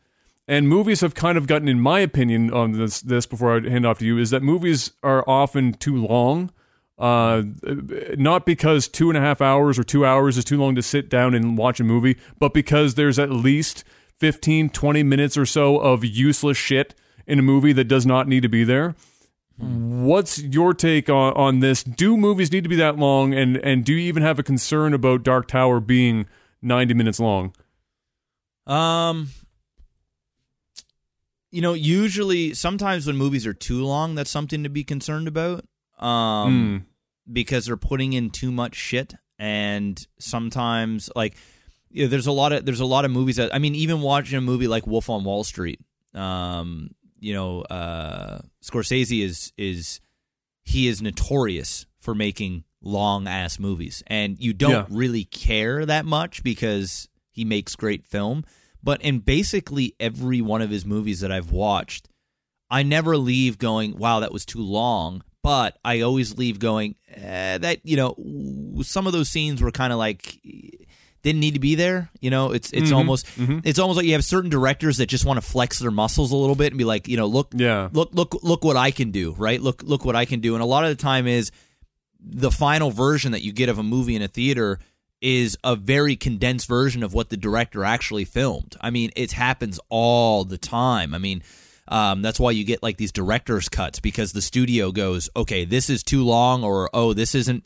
and 0.48 0.70
movies 0.70 1.02
have 1.02 1.16
kind 1.16 1.38
of 1.38 1.48
gotten, 1.48 1.68
in 1.68 1.80
my 1.80 2.00
opinion, 2.00 2.54
on 2.54 2.74
this, 2.74 3.02
this 3.02 3.26
before 3.26 3.58
I 3.58 3.70
hand 3.70 3.86
off 3.86 4.00
to 4.00 4.06
you, 4.06 4.18
is 4.20 4.30
that 4.30 4.44
movies 4.44 4.92
are 5.02 5.24
often 5.28 5.74
too 5.74 6.06
long. 6.06 6.52
Uh, 6.98 7.44
not 8.18 8.46
because 8.46 8.88
two 8.88 9.10
and 9.10 9.18
a 9.18 9.22
half 9.22 9.42
hours 9.42 9.78
or 9.78 9.84
two 9.84 10.06
hours 10.06 10.38
is 10.38 10.46
too 10.46 10.58
long 10.58 10.76
to 10.76 10.82
sit 10.82 11.10
down 11.10 11.34
and 11.34 11.58
watch 11.58 11.80
a 11.80 11.84
movie, 11.84 12.18
but 12.40 12.54
because 12.54 12.96
there's 12.96 13.20
at 13.20 13.30
least 13.32 13.84
15, 14.16 14.70
20 14.70 15.04
minutes 15.04 15.36
or 15.36 15.46
so 15.46 15.78
of 15.78 16.06
useless 16.06 16.58
shit 16.58 16.96
in 17.28 17.40
a 17.40 17.42
movie 17.42 17.74
that 17.74 17.86
does 17.86 18.06
not 18.06 18.28
need 18.28 18.42
to 18.42 18.50
be 18.50 18.64
there. 18.64 18.96
What's 19.58 20.42
your 20.42 20.74
take 20.74 21.10
on, 21.10 21.34
on 21.34 21.60
this? 21.60 21.84
Do 21.84 22.18
movies 22.18 22.52
need 22.52 22.64
to 22.64 22.70
be 22.70 22.76
that 22.76 22.98
long? 22.98 23.34
And, 23.34 23.58
and 23.58 23.86
do 23.86 23.94
you 23.94 24.00
even 24.00 24.22
have 24.22 24.38
a 24.38 24.44
concern 24.44 24.94
about 24.94 25.24
Dark 25.24 25.48
Tower 25.48 25.80
being 25.80 26.28
90 26.62 26.94
minutes 26.94 27.20
long? 27.20 27.54
Um, 28.68 29.30
you 31.52 31.62
know, 31.62 31.74
usually, 31.74 32.54
sometimes 32.54 33.08
when 33.08 33.16
movies 33.16 33.48
are 33.48 33.54
too 33.54 33.86
long, 33.86 34.16
that's 34.16 34.32
something 34.32 34.64
to 34.64 34.70
be 34.70 34.84
concerned 34.84 35.28
about. 35.28 35.64
Um, 36.00 36.86
because 37.32 37.66
they're 37.66 37.78
putting 37.78 38.12
in 38.12 38.30
too 38.30 38.52
much 38.52 38.76
shit, 38.76 39.14
and 39.40 40.06
sometimes, 40.20 41.10
like, 41.16 41.38
you 41.90 42.04
know, 42.04 42.10
there's 42.10 42.28
a 42.28 42.32
lot 42.34 42.52
of 42.52 42.66
there's 42.66 42.82
a 42.82 42.86
lot 42.86 43.06
of 43.06 43.12
movies 43.12 43.38
that 43.38 43.56
I 43.56 43.60
mean, 43.60 43.74
even 43.76 44.02
watching 44.02 44.38
a 44.38 44.42
movie 44.42 44.68
like 44.68 44.86
Wolf 44.86 45.10
on 45.10 45.24
Wall 45.24 45.46
Street, 45.46 45.80
um, 46.14 46.90
you 47.20 47.34
know, 47.34 47.62
uh, 47.64 48.40
Scorsese 48.64 49.24
is 49.24 49.52
is 49.58 50.00
he 50.64 50.88
is 50.88 51.02
notorious 51.02 51.86
for 52.00 52.16
making 52.16 52.64
long 52.82 53.28
ass 53.28 53.60
movies, 53.60 54.04
and 54.08 54.38
you 54.40 54.54
don't 54.54 54.72
Yeah. 54.72 54.86
really 54.90 55.26
care 55.26 55.86
that 55.86 56.06
much 56.06 56.44
because 56.44 57.08
he 57.32 57.44
makes 57.46 57.76
great 57.76 58.06
film. 58.06 58.44
But 58.84 59.02
in 59.02 59.20
basically 59.20 59.96
every 60.00 60.42
one 60.42 60.62
of 60.62 60.70
his 60.70 60.86
movies 60.86 61.20
that 61.22 61.32
I've 61.32 61.52
watched, 61.52 62.08
I 62.70 62.84
never 62.84 63.18
leave 63.18 63.58
going, 63.58 63.98
"Wow, 63.98 64.20
that 64.20 64.32
was 64.34 64.46
too 64.46 64.62
long." 64.62 65.24
but 65.44 65.78
I 65.86 66.02
always 66.02 66.40
leave 66.40 66.58
going 66.58 66.96
eh, 67.08 67.60
that 67.60 67.80
you 67.84 67.96
know 67.96 68.16
some 68.82 69.06
of 69.06 69.14
those 69.14 69.30
scenes 69.30 69.62
were 69.62 69.70
kind 69.70 69.94
of 69.94 70.00
like 70.00 70.40
didn't 71.26 71.42
need 71.42 71.56
to 71.56 71.60
be 71.60 71.76
there. 71.76 72.10
You 72.22 72.30
know, 72.30 72.52
it's 72.54 72.72
it's 72.72 72.92
Mhm, 72.92 72.96
almost 72.96 73.26
mhm. 73.38 73.62
it's 73.66 73.80
almost 73.80 73.98
like 73.98 74.06
you 74.06 74.14
have 74.14 74.24
certain 74.24 74.50
directors 74.50 74.98
that 74.98 75.08
just 75.08 75.26
want 75.26 75.36
to 75.38 75.46
flex 75.46 75.80
their 75.80 75.92
muscles 75.92 76.32
a 76.32 76.36
little 76.38 76.56
bit 76.56 76.68
and 76.72 76.78
be 76.78 76.86
like, 76.86 77.08
you 77.10 77.18
know, 77.18 77.26
look, 77.26 77.52
Yeah. 77.54 77.90
look, 77.92 78.12
look, 78.14 78.38
look 78.44 78.64
what 78.64 78.78
I 78.78 78.92
can 78.92 79.12
do, 79.12 79.34
right? 79.38 79.62
Look, 79.62 79.84
look 79.84 80.06
what 80.06 80.16
I 80.16 80.24
can 80.26 80.40
do. 80.40 80.54
And 80.56 80.62
a 80.64 80.66
lot 80.66 80.86
of 80.86 80.90
the 80.96 81.02
time 81.02 81.28
is 81.28 81.52
the 82.22 82.52
final 82.52 82.92
version 82.92 83.34
that 83.34 83.42
you 83.44 83.52
get 83.52 83.68
of 83.70 83.78
a 83.78 83.84
movie 83.84 84.16
in 84.16 84.22
a 84.22 84.28
theater 84.28 84.80
is 85.22 85.58
a 85.64 85.76
very 85.76 86.16
condensed 86.16 86.68
version 86.68 87.02
of 87.04 87.14
what 87.14 87.30
the 87.30 87.38
director 87.38 87.84
actually 87.84 88.26
filmed. 88.26 88.76
I 88.82 88.90
mean, 88.92 89.12
it 89.16 89.32
happens 89.32 89.80
all 89.90 90.44
the 90.46 90.58
time. 90.58 91.14
I 91.14 91.18
mean, 91.18 91.42
um, 91.88 92.22
that's 92.22 92.40
why 92.40 92.52
you 92.52 92.64
get 92.64 92.84
like 92.84 92.98
these 92.98 93.12
director's 93.12 93.70
cuts 93.70 94.00
because 94.00 94.34
the 94.34 94.42
studio 94.42 94.92
goes, 94.92 95.30
okay, 95.36 95.66
this 95.66 95.90
is 95.90 96.04
too 96.04 96.24
long, 96.24 96.64
or 96.64 96.90
oh, 96.94 97.14
this 97.14 97.34
isn't, 97.36 97.64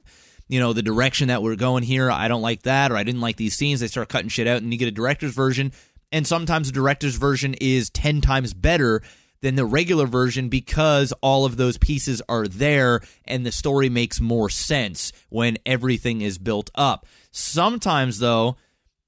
you 0.50 0.60
know, 0.60 0.74
the 0.74 0.82
direction 0.82 1.30
that 1.30 1.42
we're 1.42 1.56
going 1.56 1.84
here. 1.84 2.12
I 2.12 2.28
don't 2.28 2.42
like 2.42 2.64
that, 2.64 2.92
or 2.92 2.98
I 2.98 3.04
didn't 3.04 3.22
like 3.22 3.38
these 3.38 3.56
scenes. 3.56 3.80
They 3.80 3.88
start 3.88 4.10
cutting 4.10 4.30
shit 4.30 4.48
out, 4.48 4.62
and 4.62 4.74
you 4.74 4.80
get 4.80 4.88
a 4.88 4.92
director's 4.92 5.34
version. 5.34 5.72
And 6.12 6.26
sometimes 6.26 6.68
the 6.68 6.74
director's 6.74 7.16
version 7.16 7.54
is 7.62 7.92
10 7.92 8.20
times 8.22 8.54
better 8.54 9.02
than 9.42 9.56
the 9.56 9.64
regular 9.64 10.06
version 10.08 10.50
because 10.50 11.14
all 11.22 11.46
of 11.46 11.56
those 11.56 11.78
pieces 11.78 12.22
are 12.28 12.48
there 12.48 13.00
and 13.24 13.46
the 13.46 13.52
story 13.52 13.88
makes 13.88 14.20
more 14.20 14.50
sense 14.50 15.14
when 15.30 15.58
everything 15.66 16.22
is 16.22 16.38
built 16.38 16.70
up. 16.76 17.06
Sometimes, 17.32 18.20
though, 18.20 18.58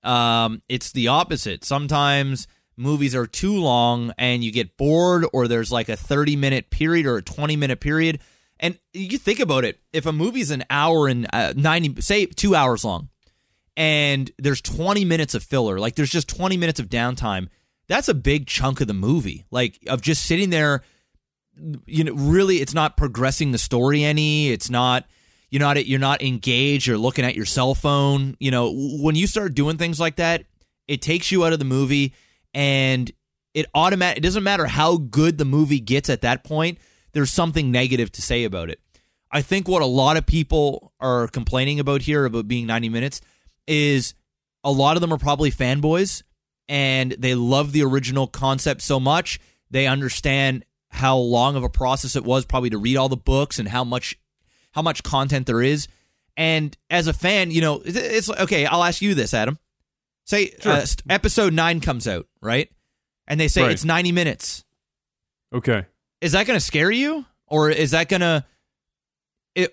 um, 0.03 0.61
it's 0.69 0.91
the 0.91 1.09
opposite. 1.09 1.65
Sometimes 1.65 2.47
movies 2.77 3.15
are 3.15 3.27
too 3.27 3.55
long 3.55 4.13
and 4.17 4.43
you 4.43 4.51
get 4.51 4.77
bored, 4.77 5.25
or 5.33 5.47
there's 5.47 5.71
like 5.71 5.89
a 5.89 5.97
30 5.97 6.35
minute 6.35 6.69
period 6.69 7.07
or 7.07 7.17
a 7.17 7.21
20 7.21 7.55
minute 7.55 7.79
period. 7.79 8.19
And 8.61 8.77
you 8.93 9.17
think 9.17 9.39
about 9.39 9.65
it 9.65 9.79
if 9.91 10.05
a 10.05 10.13
movie's 10.13 10.51
an 10.51 10.63
hour 10.69 11.07
and 11.07 11.27
uh, 11.33 11.53
90, 11.55 11.99
say 12.01 12.27
two 12.27 12.55
hours 12.55 12.85
long, 12.85 13.09
and 13.75 14.29
there's 14.37 14.61
20 14.61 15.03
minutes 15.03 15.33
of 15.33 15.43
filler, 15.43 15.79
like 15.79 15.95
there's 15.95 16.11
just 16.11 16.29
20 16.29 16.57
minutes 16.57 16.79
of 16.79 16.87
downtime, 16.87 17.47
that's 17.87 18.07
a 18.07 18.13
big 18.13 18.47
chunk 18.47 18.79
of 18.79 18.87
the 18.87 18.93
movie. 18.93 19.45
Like 19.51 19.79
of 19.87 20.01
just 20.01 20.25
sitting 20.25 20.51
there, 20.51 20.83
you 21.85 22.03
know, 22.03 22.13
really 22.13 22.57
it's 22.57 22.73
not 22.73 22.97
progressing 22.97 23.51
the 23.51 23.57
story 23.57 24.03
any. 24.03 24.49
It's 24.51 24.69
not 24.69 25.05
you're 25.49 25.59
not 25.59 25.85
you're 25.85 25.99
not 25.99 26.21
engaged 26.21 26.87
you're 26.87 26.97
looking 26.97 27.25
at 27.25 27.35
your 27.35 27.45
cell 27.45 27.75
phone. 27.75 28.37
You 28.39 28.51
know, 28.51 28.71
when 28.73 29.15
you 29.15 29.27
start 29.27 29.55
doing 29.55 29.77
things 29.77 29.99
like 29.99 30.17
that, 30.17 30.45
it 30.87 31.01
takes 31.01 31.31
you 31.31 31.43
out 31.43 31.51
of 31.51 31.59
the 31.59 31.65
movie 31.65 32.13
and 32.53 33.11
it 33.53 33.65
automatic 33.75 34.19
it 34.19 34.21
doesn't 34.21 34.43
matter 34.43 34.67
how 34.67 34.97
good 34.97 35.37
the 35.37 35.45
movie 35.45 35.79
gets 35.79 36.09
at 36.09 36.21
that 36.21 36.43
point, 36.43 36.77
there's 37.13 37.31
something 37.31 37.71
negative 37.71 38.11
to 38.13 38.21
say 38.21 38.43
about 38.43 38.69
it. 38.69 38.79
I 39.31 39.41
think 39.41 39.67
what 39.67 39.81
a 39.81 39.85
lot 39.85 40.17
of 40.17 40.25
people 40.25 40.93
are 40.99 41.27
complaining 41.27 41.79
about 41.79 42.01
here 42.01 42.25
about 42.25 42.47
being 42.47 42.65
90 42.67 42.89
minutes 42.89 43.21
is 43.67 44.13
a 44.63 44.71
lot 44.71 44.97
of 44.97 45.01
them 45.01 45.13
are 45.13 45.17
probably 45.17 45.51
fanboys 45.51 46.23
and 46.67 47.11
they 47.13 47.33
love 47.35 47.71
the 47.71 47.83
original 47.83 48.27
concept 48.27 48.81
so 48.81 48.99
much 48.99 49.39
they 49.69 49.87
understand 49.87 50.65
how 50.89 51.17
long 51.17 51.55
of 51.55 51.63
a 51.63 51.69
process 51.69 52.15
it 52.17 52.23
was 52.25 52.45
probably 52.45 52.69
to 52.69 52.77
read 52.77 52.97
all 52.97 53.07
the 53.09 53.15
books 53.17 53.57
and 53.59 53.67
how 53.69 53.83
much 53.83 54.17
how 54.73 54.81
much 54.81 55.01
content 55.03 55.47
there 55.47 55.61
is 55.61 55.87
and 56.37 56.77
as 56.89 57.07
a 57.07 57.13
fan 57.13 57.49
you 57.51 57.61
know 57.61 57.81
it's- 57.85 58.29
okay 58.29 58.65
i'll 58.65 58.83
ask 58.83 59.01
you 59.01 59.15
this 59.15 59.33
adam 59.33 59.57
say 60.25 60.51
Sure. 60.61 60.73
uh, 60.73 60.85
episode 61.09 61.53
9 61.53 61.79
comes 61.79 62.07
out 62.07 62.27
right 62.41 62.69
and 63.27 63.39
they 63.39 63.47
say 63.47 63.61
Right. 63.63 63.71
it's 63.71 63.85
90 63.85 64.11
minutes 64.11 64.63
Okay. 65.53 65.85
Is 66.21 66.31
that 66.33 66.45
going 66.47 66.57
to 66.59 66.63
scare 66.65 66.91
you 66.91 67.25
or 67.47 67.69
is 67.69 67.91
that 67.91 68.07
going 68.09 68.21
to 68.21 68.45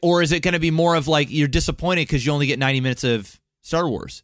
or 0.02 0.22
is 0.22 0.32
it 0.32 0.40
going 0.40 0.54
to 0.54 0.60
be 0.60 0.70
more 0.72 0.96
of 0.96 1.06
like 1.06 1.28
you're 1.30 1.46
disappointed 1.48 2.02
because 2.02 2.26
you 2.26 2.32
only 2.32 2.46
get 2.46 2.58
90 2.58 2.80
minutes 2.80 3.04
of 3.04 3.38
star 3.62 3.88
wars 3.88 4.22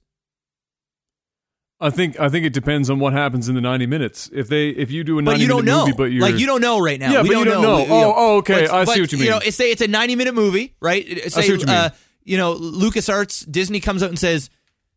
I 1.80 1.90
think 1.90 2.18
I 2.18 2.28
think 2.28 2.46
it 2.46 2.52
depends 2.52 2.88
on 2.88 2.98
what 2.98 3.12
happens 3.12 3.48
in 3.48 3.54
the 3.56 3.60
90 3.60 3.86
minutes. 3.86 4.30
If 4.32 4.48
they 4.48 4.68
if 4.70 4.90
you 4.90 5.04
do 5.04 5.18
a 5.18 5.22
90 5.22 5.36
but 5.36 5.40
you 5.42 5.48
don't 5.48 5.64
minute 5.64 5.76
know 5.76 5.84
movie 5.86 5.96
but 5.96 6.04
you're 6.04 6.22
like 6.22 6.38
you 6.38 6.46
don't 6.46 6.60
know 6.60 6.80
right 6.80 6.98
now 6.98 7.12
Yeah, 7.12 7.22
we 7.22 7.28
but 7.30 7.38
you 7.38 7.44
don't 7.44 7.62
know. 7.62 7.76
We- 7.78 7.90
Oh, 7.90 8.14
oh, 8.16 8.36
okay. 8.38 8.62
but- 8.66 8.70
I 8.70 8.84
see 8.84 9.00
what 9.00 9.12
you 9.12 9.18
mean. 9.18 9.24
you 9.26 9.30
know 9.32 9.40
say 9.40 9.70
it's 9.70 9.82
a 9.82 9.88
90 9.88 10.16
minute 10.16 10.34
movie 10.34 10.74
right 10.80 11.04
say 11.30 11.42
see 11.42 11.52
what 11.52 11.60
you 11.60 11.66
mean. 11.66 11.74
uh 11.76 11.90
you 12.22 12.38
know 12.38 12.54
lucasarts 12.54 13.50
disney 13.50 13.80
comes 13.80 14.02
out 14.02 14.08
and 14.08 14.18
says 14.18 14.48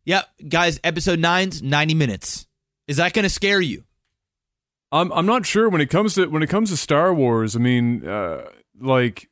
yeah 0.04 0.22
guys 0.48 0.80
episode 0.82 1.18
9's 1.18 1.62
90 1.62 1.94
minutes 1.94 2.46
is 2.86 2.96
that 2.96 3.12
going 3.12 3.24
to 3.24 3.28
scare 3.28 3.60
you 3.60 3.84
I'm 4.92 5.12
I'm 5.12 5.26
not 5.26 5.44
sure 5.46 5.68
when 5.68 5.80
it 5.80 5.90
comes 5.90 6.14
to 6.14 6.26
when 6.26 6.42
it 6.42 6.48
comes 6.48 6.70
to 6.70 6.76
Star 6.76 7.12
Wars. 7.12 7.54
I 7.56 7.58
mean, 7.58 8.06
uh, 8.06 8.44
like 8.80 9.28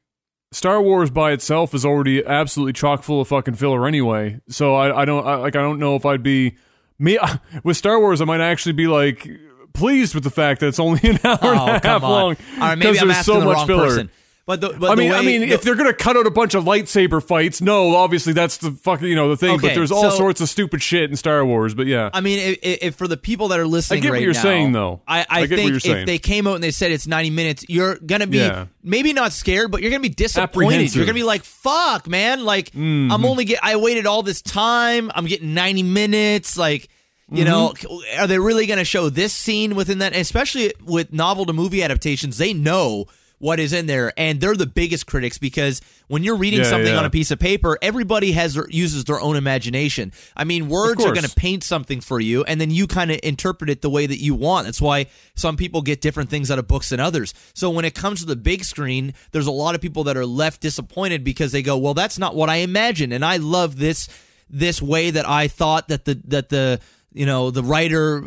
Star 0.52 0.80
Wars 0.82 1.10
by 1.10 1.32
itself 1.32 1.74
is 1.74 1.84
already 1.84 2.24
absolutely 2.24 2.72
chock 2.74 3.02
full 3.02 3.20
of 3.20 3.28
fucking 3.28 3.54
filler 3.54 3.86
anyway. 3.86 4.40
So 4.48 4.74
I 4.74 5.02
I 5.02 5.04
don't 5.04 5.26
I, 5.26 5.36
like 5.36 5.56
I 5.56 5.60
don't 5.62 5.78
know 5.78 5.96
if 5.96 6.04
I'd 6.04 6.22
be 6.22 6.56
me 6.98 7.18
with 7.64 7.76
Star 7.76 7.98
Wars. 8.00 8.20
I 8.20 8.24
might 8.24 8.40
actually 8.40 8.72
be 8.72 8.86
like 8.86 9.28
pleased 9.72 10.14
with 10.14 10.24
the 10.24 10.30
fact 10.30 10.60
that 10.60 10.68
it's 10.68 10.78
only 10.80 11.00
an 11.04 11.18
hour 11.24 11.38
and 11.42 11.60
oh 11.60 11.66
a 11.66 11.80
half 11.82 12.02
on 12.02 12.10
long. 12.10 12.36
right 12.58 12.78
maybe 12.78 12.98
i'm 12.98 13.08
there's 13.08 13.26
so 13.26 13.40
the 13.40 13.44
much 13.44 13.56
wrong 13.58 13.66
filler. 13.66 13.84
person 13.88 14.10
but 14.46 14.60
the, 14.60 14.68
but 14.78 14.90
I 14.90 14.94
the 14.94 15.02
mean, 15.02 15.12
I 15.12 15.22
mean, 15.22 15.40
the- 15.42 15.50
if 15.54 15.62
they're 15.62 15.74
gonna 15.74 15.92
cut 15.92 16.16
out 16.16 16.26
a 16.26 16.30
bunch 16.30 16.54
of 16.54 16.64
lightsaber 16.64 17.20
fights, 17.22 17.60
no, 17.60 17.94
obviously 17.96 18.32
that's 18.32 18.58
the 18.58 18.70
fucking 18.70 19.08
you 19.08 19.14
know 19.16 19.28
the 19.28 19.36
thing. 19.36 19.56
Okay, 19.56 19.68
but 19.68 19.74
there's 19.74 19.90
all 19.90 20.10
so- 20.10 20.16
sorts 20.16 20.40
of 20.40 20.48
stupid 20.48 20.82
shit 20.82 21.10
in 21.10 21.16
Star 21.16 21.44
Wars. 21.44 21.74
But 21.74 21.86
yeah, 21.88 22.10
I 22.14 22.20
mean, 22.20 22.38
if, 22.38 22.58
if 22.82 22.94
for 22.94 23.08
the 23.08 23.16
people 23.16 23.48
that 23.48 23.58
are 23.58 23.66
listening, 23.66 23.98
I 23.98 24.00
get 24.02 24.08
what 24.10 24.14
right 24.14 24.22
you're 24.22 24.32
now, 24.34 24.42
saying, 24.42 24.72
though. 24.72 25.02
I, 25.06 25.20
I, 25.20 25.24
I 25.42 25.46
think 25.48 25.72
if 25.74 25.82
saying. 25.82 26.06
they 26.06 26.18
came 26.18 26.46
out 26.46 26.54
and 26.54 26.62
they 26.64 26.70
said 26.70 26.92
it's 26.92 27.06
90 27.08 27.30
minutes, 27.30 27.64
you're 27.68 27.96
gonna 27.96 28.26
be 28.28 28.38
Yeah. 28.38 28.66
maybe 28.84 29.12
not 29.12 29.32
scared, 29.32 29.70
but 29.72 29.82
you're 29.82 29.90
gonna 29.90 30.00
be 30.00 30.08
disappointed. 30.10 30.94
You're 30.94 31.04
gonna 31.06 31.14
be 31.14 31.22
like, 31.24 31.42
"Fuck, 31.44 32.06
man! 32.08 32.44
Like, 32.44 32.70
Mm-hmm. 32.70 33.10
I'm 33.12 33.24
only 33.24 33.44
get. 33.46 33.58
I 33.62 33.76
waited 33.76 34.06
all 34.06 34.22
this 34.22 34.42
time. 34.42 35.10
I'm 35.14 35.26
getting 35.26 35.54
90 35.54 35.82
minutes. 35.82 36.56
Like." 36.56 36.88
You 37.28 37.44
know, 37.44 37.70
Mm-hmm. 37.76 38.22
are 38.22 38.28
they 38.28 38.38
really 38.38 38.66
going 38.66 38.78
to 38.78 38.84
show 38.84 39.08
this 39.10 39.32
scene 39.32 39.74
within 39.74 39.98
that? 39.98 40.14
Especially 40.14 40.72
with 40.84 41.12
novel 41.12 41.44
to 41.46 41.52
movie 41.52 41.82
adaptations, 41.82 42.38
they 42.38 42.52
know 42.52 43.06
what 43.38 43.60
is 43.60 43.72
in 43.74 43.86
there, 43.86 44.12
and 44.16 44.40
they're 44.40 44.54
the 44.56 44.66
biggest 44.66 45.06
critics 45.06 45.36
because 45.36 45.82
when 46.08 46.22
you're 46.24 46.36
reading 46.36 46.60
Yeah, 46.60 46.70
something 46.70 46.92
yeah. 46.92 46.98
on 46.98 47.04
a 47.04 47.10
piece 47.10 47.30
of 47.30 47.38
paper, 47.38 47.78
everybody 47.82 48.32
has 48.32 48.58
uses 48.70 49.04
their 49.04 49.20
own 49.20 49.36
imagination. 49.36 50.12
I 50.34 50.44
mean, 50.44 50.68
words 50.68 51.04
are 51.04 51.12
going 51.12 51.26
to 51.26 51.34
paint 51.34 51.62
something 51.62 52.00
for 52.00 52.18
you, 52.18 52.44
and 52.44 52.58
then 52.60 52.70
you 52.70 52.86
kind 52.86 53.10
of 53.10 53.20
interpret 53.22 53.68
it 53.68 53.82
the 53.82 53.90
way 53.90 54.06
that 54.06 54.18
you 54.18 54.34
want. 54.34 54.64
That's 54.66 54.80
why 54.80 55.06
some 55.34 55.56
people 55.58 55.82
get 55.82 56.00
different 56.00 56.30
things 56.30 56.50
out 56.50 56.58
of 56.58 56.66
books 56.66 56.88
than 56.88 57.00
others. 57.00 57.34
So 57.52 57.68
when 57.68 57.84
it 57.84 57.94
comes 57.94 58.20
to 58.20 58.26
the 58.26 58.36
big 58.36 58.64
screen, 58.64 59.12
there's 59.32 59.46
a 59.46 59.50
lot 59.52 59.74
of 59.74 59.82
people 59.82 60.04
that 60.04 60.16
are 60.16 60.24
left 60.26 60.62
disappointed 60.62 61.22
because 61.22 61.52
they 61.52 61.62
go, 61.62 61.76
"Well, 61.76 61.94
that's 61.94 62.18
not 62.18 62.34
what 62.34 62.48
I 62.48 62.56
imagined," 62.56 63.12
and 63.12 63.24
I 63.24 63.36
love 63.36 63.76
this 63.78 64.08
this 64.48 64.80
way 64.80 65.10
that 65.10 65.28
I 65.28 65.48
thought 65.48 65.88
that 65.88 66.06
the 66.06 66.22
that 66.28 66.48
the 66.48 66.80
you 67.12 67.26
know 67.26 67.50
the 67.50 67.62
writer 67.62 68.22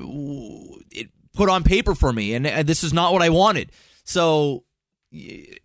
it 0.92 1.10
put 1.34 1.50
on 1.50 1.64
paper 1.64 1.96
for 1.96 2.14
me, 2.14 2.34
and, 2.36 2.46
and 2.46 2.68
this 2.68 2.84
is 2.84 2.94
not 2.94 3.12
what 3.14 3.22
I 3.24 3.30
wanted. 3.30 3.72
So 4.04 4.66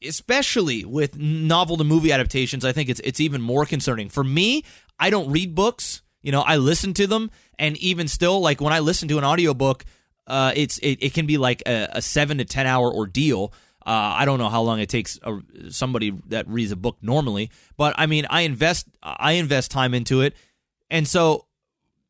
especially 0.03 0.85
with 0.85 1.17
novel 1.17 1.77
to 1.77 1.85
movie 1.85 2.13
adaptations, 2.13 2.65
I 2.65 2.73
think 2.73 2.89
it's 2.89 3.01
it's 3.01 3.21
even 3.21 3.43
more 3.43 3.67
concerning. 3.67 4.09
For 4.09 4.25
me, 4.25 4.65
I 4.99 5.11
don't 5.11 5.31
read 5.31 5.55
books. 5.55 6.03
You 6.23 6.33
know, 6.33 6.41
I 6.41 6.57
listen 6.57 6.95
to 6.95 7.07
them, 7.07 7.31
and 7.59 7.77
even 7.79 8.09
still, 8.09 8.41
like 8.41 8.61
when 8.61 8.73
I 8.73 8.79
listen 8.79 9.09
to 9.09 9.19
an 9.19 9.25
audiobook, 9.25 9.85
uh, 10.27 10.53
it's 10.57 10.79
it, 10.79 11.03
it 11.03 11.15
can 11.15 11.27
be 11.27 11.37
like 11.37 11.63
a, 11.67 11.89
a 11.93 12.03
seven 12.03 12.39
to 12.39 12.45
ten 12.45 12.67
hour 12.67 12.93
ordeal. 12.93 13.53
Uh, 13.87 14.17
I 14.17 14.25
don't 14.25 14.39
know 14.39 14.49
how 14.49 14.63
long 14.63 14.81
it 14.81 14.89
takes 14.89 15.19
a, 15.23 15.41
somebody 15.69 16.11
that 16.29 16.49
reads 16.49 16.73
a 16.73 16.77
book 16.77 16.97
normally, 17.03 17.51
but 17.77 17.95
I 17.99 18.07
mean, 18.07 18.27
I 18.31 18.43
invest 18.43 18.89
I 19.03 19.33
invest 19.33 19.71
time 19.71 19.93
into 19.93 20.23
it, 20.23 20.35
and 20.91 21.07
so, 21.07 21.47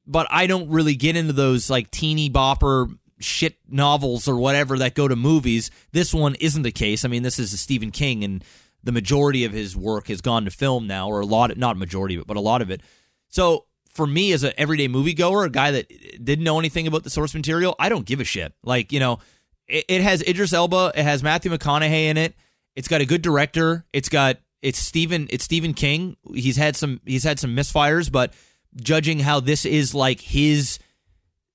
but 0.07 0.29
I 0.31 0.47
don't 0.47 0.71
really 0.71 0.95
get 0.95 1.17
into 1.17 1.33
those 1.33 1.69
like 1.69 1.91
teeny 1.91 2.31
bopper 2.31 2.97
shit 3.25 3.57
novels 3.69 4.29
or 4.29 4.37
whatever 4.37 4.79
that 4.79 4.95
go 4.95 5.09
to 5.09 5.17
movies. 5.17 5.71
This 5.93 6.15
one 6.15 6.35
isn't 6.37 6.63
the 6.63 6.73
case. 6.73 7.05
I 7.05 7.09
mean, 7.09 7.23
this 7.23 7.39
is 7.39 7.53
a 7.53 7.57
Stephen 7.57 7.91
King, 7.91 8.25
and 8.25 8.45
the 8.83 8.93
majority 8.93 9.45
of 9.45 9.53
his 9.53 9.77
work 9.77 10.09
has 10.09 10.21
gone 10.21 10.45
to 10.45 10.51
film 10.51 10.87
now, 10.87 11.09
or 11.09 11.21
a 11.21 11.27
lot, 11.27 11.57
not 11.57 11.77
majority, 11.77 12.17
but, 12.17 12.27
but 12.27 12.37
a 12.37 12.41
lot 12.41 12.63
of 12.63 12.71
it. 12.71 12.83
So 13.29 13.67
for 13.95 14.07
me, 14.07 14.33
as 14.33 14.43
an 14.45 14.53
everyday 14.59 14.89
moviegoer, 14.89 15.47
a 15.47 15.51
guy 15.51 15.71
that 15.71 15.89
didn't 16.23 16.45
know 16.45 16.59
anything 16.59 16.87
about 16.87 17.05
the 17.05 17.11
source 17.11 17.35
material, 17.35 17.75
I 17.79 17.89
don't 17.89 18.07
give 18.07 18.21
a 18.21 18.25
shit. 18.25 18.53
Like 18.63 18.93
you 18.93 19.01
know, 19.01 19.21
it, 19.67 19.85
it 19.89 20.03
has 20.03 20.23
Idris 20.23 20.53
Elba, 20.53 20.93
it 20.95 21.03
has 21.03 21.23
Matthew 21.23 21.51
McConaughey 21.51 22.05
in 22.05 22.17
it. 22.17 22.35
It's 22.77 22.89
got 22.89 23.01
a 23.01 23.07
good 23.07 23.23
director. 23.23 23.85
It's 23.93 24.09
got 24.09 24.39
it's 24.61 24.79
Stephen 24.79 25.29
it's 25.31 25.45
Stephen 25.45 25.75
King. 25.75 26.17
He's 26.35 26.57
had 26.57 26.77
some 26.77 27.01
he's 27.05 27.25
had 27.25 27.39
some 27.39 27.55
misfires, 27.57 28.11
but 28.11 28.35
judging 28.77 29.21
how 29.21 29.41
this 29.41 29.65
is 29.65 29.95
like 29.95 30.21
his 30.21 30.79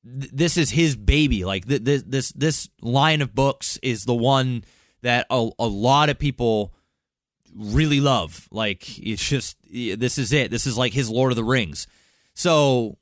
th- 0.03 0.31
this 0.31 0.57
is 0.57 0.69
his 0.69 0.95
baby. 0.95 1.45
Like 1.45 1.67
th- 1.67 1.81
this 1.81 2.03
this 2.03 2.31
this 2.33 2.69
line 2.81 3.21
of 3.21 3.33
books 3.33 3.79
is 3.81 4.05
the 4.05 4.15
one 4.15 4.63
that 5.01 5.25
a, 5.29 5.49
a 5.59 5.67
lot 5.67 6.09
of 6.09 6.19
people 6.19 6.73
really 7.55 7.99
love. 7.99 8.47
Like 8.51 8.99
it's 8.99 9.27
just 9.27 9.57
this 9.71 10.17
is 10.17 10.33
it. 10.33 10.51
This 10.51 10.67
is 10.67 10.77
like 10.77 10.93
his 10.93 11.09
Lord 11.09 11.31
of 11.31 11.35
the 11.35 11.43
Rings. 11.43 11.87
So, 12.33 12.97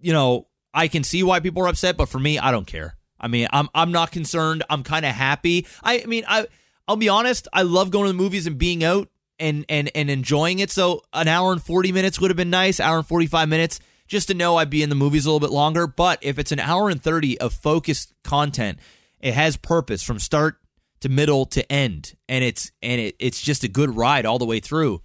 you 0.00 0.12
know, 0.12 0.46
I 0.72 0.88
can 0.88 1.04
see 1.04 1.22
why 1.22 1.40
people 1.40 1.62
are 1.62 1.68
upset, 1.68 1.96
but 1.96 2.08
for 2.08 2.18
me, 2.18 2.38
I 2.38 2.50
don't 2.50 2.66
care. 2.66 2.96
I 3.18 3.28
mean, 3.28 3.48
I'm 3.52 3.68
I'm 3.74 3.92
not 3.92 4.12
concerned. 4.12 4.64
I'm 4.68 4.82
kind 4.82 5.04
of 5.04 5.12
happy. 5.12 5.66
I, 5.82 6.02
I 6.02 6.06
mean, 6.06 6.24
I 6.28 6.46
I'll 6.86 6.96
be 6.96 7.08
honest, 7.08 7.48
I 7.52 7.62
love 7.62 7.90
going 7.90 8.04
to 8.04 8.12
the 8.12 8.22
movies 8.22 8.46
and 8.46 8.58
being 8.58 8.84
out 8.84 9.08
and 9.38 9.64
and 9.68 9.90
and 9.94 10.10
enjoying 10.10 10.58
it. 10.58 10.70
So 10.70 11.02
an 11.12 11.28
hour 11.28 11.52
and 11.52 11.62
40 11.62 11.92
minutes 11.92 12.20
would 12.20 12.30
have 12.30 12.36
been 12.36 12.50
nice, 12.50 12.80
hour 12.80 12.98
and 12.98 13.06
45 13.06 13.48
minutes 13.48 13.80
just 14.06 14.28
to 14.28 14.34
know 14.34 14.56
I'd 14.56 14.70
be 14.70 14.82
in 14.82 14.88
the 14.90 14.94
movies 14.94 15.24
a 15.26 15.30
little 15.30 15.40
bit 15.46 15.52
longer, 15.54 15.86
but 15.86 16.18
if 16.22 16.38
it's 16.38 16.52
an 16.52 16.60
hour 16.60 16.90
and 16.90 17.02
30 17.02 17.40
of 17.40 17.52
focused 17.54 18.12
content, 18.22 18.78
it 19.20 19.34
has 19.34 19.56
purpose 19.56 20.02
from 20.02 20.18
start 20.18 20.58
to 21.00 21.08
middle 21.08 21.44
to 21.46 21.70
end 21.72 22.14
and 22.28 22.42
it's 22.44 22.70
and 22.82 23.00
it, 23.00 23.16
it's 23.18 23.40
just 23.42 23.62
a 23.64 23.68
good 23.68 23.94
ride 23.96 24.24
all 24.26 24.38
the 24.38 24.44
way 24.46 24.60
through. 24.60 25.02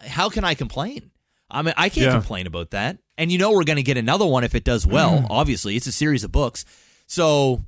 How 0.00 0.28
can 0.28 0.44
I 0.44 0.54
complain? 0.54 1.10
I 1.50 1.62
mean, 1.62 1.74
I 1.76 1.88
can't 1.88 2.06
Yeah. 2.06 2.12
complain 2.12 2.46
about 2.46 2.70
that. 2.70 2.98
And 3.16 3.32
you 3.32 3.38
know 3.38 3.52
we're 3.52 3.64
going 3.64 3.76
to 3.76 3.82
get 3.82 3.96
another 3.96 4.26
one 4.26 4.44
if 4.44 4.54
it 4.54 4.64
does 4.64 4.86
well. 4.86 5.18
Mm-hmm. 5.18 5.26
Obviously, 5.32 5.76
it's 5.76 5.86
a 5.86 5.92
series 5.92 6.24
of 6.24 6.30
books. 6.30 6.64
So 7.06 7.64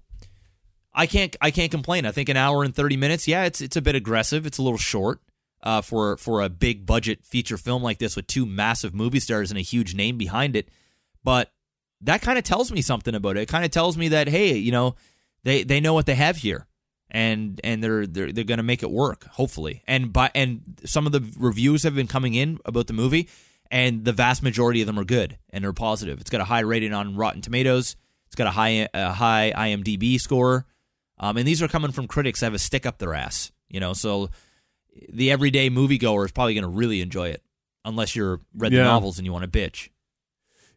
I 0.92 1.06
can't 1.06 1.34
I 1.40 1.50
can't 1.50 1.70
complain. 1.70 2.04
I 2.06 2.10
think 2.12 2.28
an 2.28 2.36
hour 2.36 2.62
and 2.62 2.74
30 2.74 2.96
minutes, 2.96 3.26
yeah, 3.26 3.44
it's 3.44 3.60
it's 3.60 3.76
a 3.76 3.82
bit 3.82 3.94
aggressive. 3.94 4.44
It's 4.46 4.58
a 4.58 4.62
little 4.62 4.78
short 4.78 5.20
uh, 5.62 5.80
for 5.80 6.16
for 6.16 6.42
a 6.42 6.48
big 6.48 6.86
budget 6.86 7.24
feature 7.24 7.56
film 7.56 7.82
like 7.82 7.98
this 7.98 8.16
with 8.16 8.26
two 8.26 8.46
massive 8.46 8.94
movie 8.94 9.20
stars 9.20 9.50
and 9.50 9.58
a 9.58 9.62
huge 9.62 9.94
name 9.94 10.16
behind 10.16 10.56
it. 10.56 10.68
But 11.22 11.52
that 12.00 12.22
kind 12.22 12.38
of 12.38 12.44
tells 12.44 12.72
me 12.72 12.82
something 12.82 13.14
about 13.14 13.36
it. 13.36 13.42
It 13.42 13.48
kind 13.48 13.64
of 13.64 13.70
tells 13.70 13.96
me 13.96 14.08
that 14.08 14.28
hey, 14.28 14.56
you 14.56 14.72
know, 14.72 14.94
they 15.44 15.62
they 15.62 15.80
know 15.80 15.94
what 15.94 16.06
they 16.06 16.14
have 16.14 16.38
here. 16.38 16.66
And 17.12 17.60
and 17.64 17.82
they're 17.82 18.06
they're 18.06 18.30
they're 18.30 18.44
going 18.44 18.58
to 18.58 18.64
make 18.64 18.84
it 18.84 18.90
work, 18.90 19.24
hopefully. 19.32 19.82
And 19.88 20.12
by 20.12 20.30
and 20.34 20.80
some 20.84 21.06
of 21.06 21.12
the 21.12 21.28
reviews 21.36 21.82
have 21.82 21.94
been 21.94 22.06
coming 22.06 22.34
in 22.34 22.60
about 22.64 22.86
the 22.86 22.92
movie 22.92 23.28
and 23.68 24.04
the 24.04 24.12
vast 24.12 24.42
majority 24.42 24.80
of 24.80 24.86
them 24.86 24.98
are 24.98 25.04
good 25.04 25.36
and 25.50 25.64
they're 25.64 25.72
positive. 25.72 26.20
It's 26.20 26.30
got 26.30 26.40
a 26.40 26.44
high 26.44 26.60
rating 26.60 26.92
on 26.92 27.16
Rotten 27.16 27.42
Tomatoes. 27.42 27.96
It's 28.26 28.36
got 28.36 28.46
a 28.46 28.52
high 28.52 28.88
a 28.94 29.10
high 29.10 29.52
IMDb 29.56 30.20
score. 30.20 30.66
Um, 31.18 31.36
and 31.36 31.46
these 31.46 31.62
are 31.62 31.68
coming 31.68 31.90
from 31.90 32.06
critics 32.06 32.40
that 32.40 32.46
have 32.46 32.54
a 32.54 32.58
stick 32.58 32.86
up 32.86 32.98
their 32.98 33.12
ass, 33.12 33.50
you 33.68 33.80
know. 33.80 33.92
So 33.92 34.30
the 35.08 35.30
everyday 35.30 35.70
moviegoer 35.70 36.24
is 36.24 36.32
probably 36.32 36.54
going 36.54 36.62
to 36.62 36.68
really 36.68 37.00
enjoy 37.00 37.28
it, 37.28 37.42
unless 37.84 38.14
you're 38.14 38.40
read 38.54 38.72
the 38.72 38.78
novels 38.78 39.18
and 39.18 39.26
you 39.26 39.32
want 39.32 39.50
to 39.50 39.58
bitch. 39.58 39.88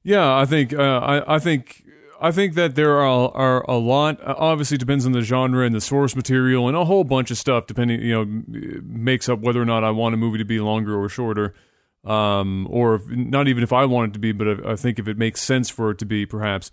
Yeah, 0.03 0.35
I 0.35 0.45
think 0.45 0.73
uh, 0.73 0.99
I, 0.99 1.35
I 1.35 1.39
think 1.39 1.83
I 2.21 2.31
think 2.31 2.55
that 2.55 2.75
there 2.75 2.99
are, 2.99 3.35
are 3.35 3.69
a 3.69 3.77
lot. 3.77 4.17
Obviously, 4.23 4.77
depends 4.77 5.05
on 5.05 5.11
the 5.11 5.21
genre 5.21 5.65
and 5.65 5.75
the 5.75 5.81
source 5.81 6.15
material 6.15 6.67
and 6.67 6.77
a 6.77 6.85
whole 6.85 7.03
bunch 7.03 7.31
of 7.31 7.37
stuff. 7.37 7.67
Depending, 7.67 8.01
you 8.01 8.13
know, 8.13 8.81
makes 8.83 9.27
up 9.27 9.39
whether 9.39 9.61
or 9.61 9.65
not 9.65 9.83
I 9.83 9.91
want 9.91 10.13
a 10.13 10.17
movie 10.17 10.37
to 10.37 10.45
be 10.45 10.59
longer 10.59 10.97
or 10.97 11.09
shorter, 11.09 11.53
um, 12.05 12.67
or 12.69 12.95
if, 12.95 13.09
not 13.09 13.47
even 13.47 13.63
if 13.63 13.73
I 13.73 13.85
want 13.85 14.11
it 14.11 14.13
to 14.13 14.19
be, 14.19 14.31
but 14.31 14.47
I, 14.47 14.71
I 14.71 14.75
think 14.75 14.99
if 14.99 15.07
it 15.07 15.17
makes 15.17 15.41
sense 15.41 15.69
for 15.69 15.91
it 15.91 15.97
to 15.99 16.05
be, 16.05 16.25
perhaps 16.25 16.71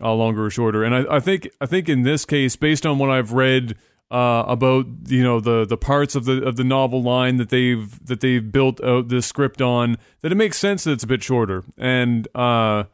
uh, 0.00 0.12
longer 0.12 0.46
or 0.46 0.50
shorter. 0.50 0.84
And 0.84 0.94
I, 0.94 1.16
I 1.16 1.20
think 1.20 1.48
I 1.60 1.66
think 1.66 1.88
in 1.88 2.02
this 2.02 2.24
case, 2.24 2.56
based 2.56 2.84
on 2.84 2.98
what 2.98 3.10
I've 3.10 3.32
read 3.32 3.76
uh, 4.12 4.44
about 4.46 4.86
you 5.06 5.22
know 5.22 5.40
the 5.40 5.64
the 5.64 5.76
parts 5.78 6.14
of 6.14 6.26
the 6.26 6.44
of 6.44 6.56
the 6.56 6.64
novel 6.64 7.02
line 7.02 7.38
that 7.38 7.48
they've 7.48 8.04
that 8.06 8.20
they've 8.20 8.52
built 8.52 8.78
out 8.84 9.08
this 9.08 9.26
script 9.26 9.62
on, 9.62 9.96
that 10.20 10.30
it 10.30 10.34
makes 10.36 10.58
sense 10.58 10.84
that 10.84 10.92
it's 10.92 11.04
a 11.04 11.06
bit 11.06 11.22
shorter. 11.22 11.64
And 11.78 12.28
uh, 12.34 12.84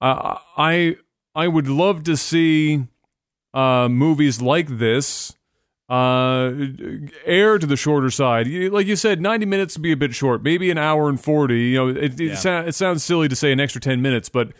I 0.00 0.96
I 1.34 1.48
would 1.48 1.68
love 1.68 2.04
to 2.04 2.16
see 2.16 2.84
uh, 3.54 3.88
movies 3.88 4.40
like 4.42 4.78
this 4.78 5.34
uh 5.90 6.52
air 7.24 7.56
to 7.58 7.66
the 7.66 7.74
shorter 7.74 8.10
side 8.10 8.46
like 8.46 8.86
you 8.86 8.94
said 8.94 9.22
90 9.22 9.46
minutes 9.46 9.74
would 9.74 9.82
be 9.82 9.90
a 9.90 9.96
bit 9.96 10.14
short 10.14 10.42
maybe 10.42 10.70
an 10.70 10.76
hour 10.76 11.08
and 11.08 11.18
40 11.18 11.58
you 11.58 11.76
know 11.76 11.88
it, 11.88 12.20
it, 12.20 12.44
Yeah. 12.44 12.60
it 12.66 12.74
sounds 12.74 13.02
silly 13.02 13.26
to 13.26 13.34
say 13.34 13.52
an 13.52 13.58
extra 13.60 13.80
10 13.80 14.02
minutes 14.02 14.28
but 14.28 14.52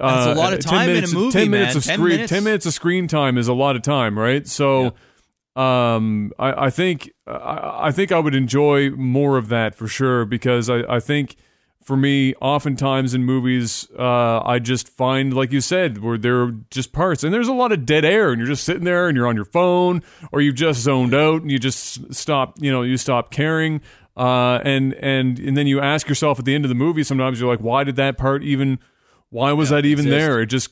uh, 0.00 0.24
That's 0.26 0.38
a 0.38 0.40
lot 0.40 0.52
of 0.52 0.60
10 0.60 0.70
time 0.72 0.82
in 0.88 0.90
a 0.90 0.94
minutes, 0.94 1.12
movie, 1.12 1.32
10 1.32 1.50
minutes 1.50 1.74
man. 1.74 1.76
of 1.76 1.84
10 1.84 1.94
screen 1.98 2.08
minutes. 2.16 2.30
10 2.32 2.44
minutes 2.44 2.66
of 2.66 2.74
screen 2.74 3.08
time 3.08 3.38
is 3.38 3.48
a 3.48 3.52
lot 3.54 3.76
of 3.76 3.82
time 3.82 4.18
right 4.18 4.46
so 4.48 4.94
um 5.54 6.32
i 6.38 6.66
i 6.66 6.70
think 6.70 7.10
I, 7.26 7.88
I 7.88 7.90
think 7.92 8.10
i 8.10 8.18
would 8.18 8.34
enjoy 8.34 8.90
more 8.90 9.36
of 9.36 9.48
that 9.48 9.74
for 9.74 9.86
sure 9.86 10.24
because 10.24 10.70
i 10.70 10.80
i 10.88 10.98
think 10.98 11.36
for 11.84 11.94
me 11.94 12.32
oftentimes 12.40 13.12
in 13.12 13.24
movies 13.24 13.86
uh 13.98 14.40
i 14.46 14.58
just 14.58 14.88
find 14.88 15.34
like 15.34 15.52
you 15.52 15.60
said 15.60 15.98
where 15.98 16.16
there 16.16 16.40
are 16.42 16.52
just 16.70 16.92
parts 16.94 17.22
and 17.22 17.34
there's 17.34 17.48
a 17.48 17.52
lot 17.52 17.70
of 17.70 17.84
dead 17.84 18.02
air 18.04 18.30
and 18.30 18.38
you're 18.38 18.48
just 18.48 18.64
sitting 18.64 18.84
there 18.84 19.08
and 19.08 19.16
you're 19.16 19.26
on 19.26 19.36
your 19.36 19.44
phone 19.44 20.02
or 20.32 20.40
you've 20.40 20.54
just 20.54 20.80
zoned 20.80 21.12
out 21.12 21.42
and 21.42 21.50
you 21.50 21.58
just 21.58 22.14
stop 22.14 22.54
you 22.58 22.72
know 22.72 22.80
you 22.80 22.96
stop 22.96 23.30
caring 23.30 23.82
uh 24.16 24.58
and 24.64 24.94
and 24.94 25.38
and 25.38 25.54
then 25.54 25.66
you 25.66 25.80
ask 25.80 26.08
yourself 26.08 26.38
at 26.38 26.46
the 26.46 26.54
end 26.54 26.64
of 26.64 26.70
the 26.70 26.74
movie 26.74 27.02
sometimes 27.04 27.38
you're 27.38 27.50
like 27.50 27.60
why 27.60 27.84
did 27.84 27.96
that 27.96 28.16
part 28.16 28.42
even 28.42 28.78
why 29.32 29.52
was 29.52 29.70
that 29.70 29.84
even 29.84 30.06
exist. 30.06 30.20
there 30.20 30.40
it 30.40 30.46
just 30.46 30.70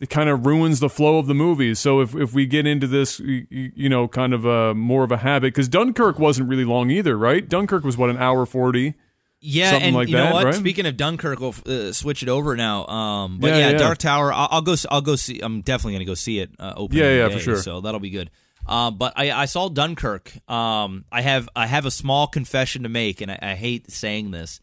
it 0.00 0.10
kind 0.10 0.28
of 0.28 0.46
ruins 0.46 0.80
the 0.80 0.88
flow 0.88 1.18
of 1.18 1.26
the 1.26 1.34
movie. 1.34 1.74
So 1.74 2.00
if 2.00 2.14
if 2.14 2.32
we 2.32 2.46
get 2.46 2.66
into 2.66 2.86
this, 2.86 3.18
you, 3.20 3.46
you 3.50 3.88
know, 3.88 4.06
kind 4.08 4.32
of 4.32 4.44
a 4.44 4.74
more 4.74 5.04
of 5.04 5.12
a 5.12 5.16
habit, 5.16 5.54
because 5.54 5.68
Dunkirk 5.68 6.18
wasn't 6.18 6.48
really 6.48 6.64
long 6.64 6.90
either, 6.90 7.16
right? 7.18 7.46
Dunkirk 7.48 7.84
was 7.84 7.96
what 7.96 8.10
an 8.10 8.16
hour 8.16 8.46
forty. 8.46 8.94
Yeah, 9.40 9.70
Something 9.70 9.88
and 9.88 9.96
like 9.96 10.08
you 10.08 10.16
know 10.16 10.24
that, 10.24 10.32
what? 10.32 10.44
right? 10.46 10.54
Speaking 10.54 10.84
of 10.86 10.96
Dunkirk, 10.96 11.38
we'll 11.38 11.54
uh, 11.64 11.92
switch 11.92 12.24
it 12.24 12.28
over 12.28 12.56
now. 12.56 12.86
Um, 12.86 13.38
but 13.38 13.48
Yeah, 13.48 13.58
yeah, 13.58 13.70
yeah. 13.70 13.78
Dark 13.78 13.98
Tower. 13.98 14.32
I'll, 14.32 14.48
I'll 14.50 14.62
go. 14.62 14.74
I'll 14.90 15.00
go 15.00 15.14
see. 15.14 15.40
I'm 15.40 15.60
definitely 15.60 15.92
going 15.92 16.00
to 16.00 16.10
go 16.10 16.14
see 16.14 16.40
it. 16.40 16.50
Uh, 16.58 16.74
opening 16.76 17.04
Yeah, 17.04 17.12
yeah, 17.12 17.28
day, 17.28 17.34
for 17.34 17.40
sure. 17.40 17.56
So 17.56 17.80
that'll 17.80 18.00
be 18.00 18.10
good. 18.10 18.30
Uh, 18.66 18.90
but 18.90 19.14
I, 19.16 19.30
I 19.30 19.44
saw 19.44 19.68
Dunkirk. 19.68 20.32
Um, 20.50 21.04
I 21.12 21.22
have 21.22 21.48
I 21.54 21.66
have 21.66 21.86
a 21.86 21.90
small 21.90 22.26
confession 22.26 22.82
to 22.82 22.88
make, 22.88 23.20
and 23.20 23.30
I, 23.30 23.38
I 23.40 23.54
hate 23.54 23.90
saying 23.90 24.32
this. 24.32 24.60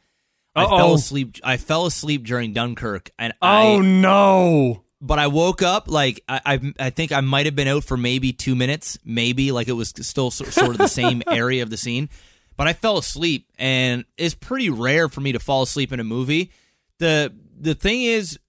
I 0.55 0.63
Uh-oh. 0.63 0.77
fell 0.77 0.93
asleep. 0.95 1.35
I 1.43 1.57
fell 1.57 1.85
asleep 1.85 2.23
during 2.25 2.53
Dunkirk, 2.53 3.09
and 3.19 3.33
Oh 3.41 3.79
I. 3.79 3.85
no! 3.85 4.83
But 5.01 5.19
I 5.19 5.27
woke 5.27 5.61
up 5.61 5.89
like 5.89 6.21
I, 6.29 6.41
I. 6.45 6.73
I 6.79 6.89
think 6.89 7.11
I 7.11 7.21
might 7.21 7.45
have 7.45 7.55
been 7.55 7.67
out 7.67 7.83
for 7.83 7.97
maybe 7.97 8.31
two 8.33 8.55
minutes, 8.55 8.97
maybe 9.03 9.51
like 9.51 9.67
it 9.67 9.73
was 9.73 9.89
still 10.01 10.31
so, 10.31 10.45
sort 10.45 10.69
of 10.71 10.77
the 10.77 10.87
same 10.87 11.21
area 11.29 11.61
of 11.63 11.69
the 11.69 11.77
scene. 11.77 12.09
But 12.57 12.67
I 12.67 12.73
fell 12.73 12.97
asleep, 12.97 13.49
and 13.59 14.05
it's 14.17 14.33
pretty 14.35 14.69
rare 14.69 15.09
for 15.09 15.19
me 15.21 15.33
to 15.33 15.39
fall 15.39 15.61
asleep 15.63 15.91
in 15.91 15.99
a 15.99 16.05
movie. 16.05 16.51
the 16.99 17.33
The 17.59 17.75
thing 17.75 18.03
is, 18.03 18.39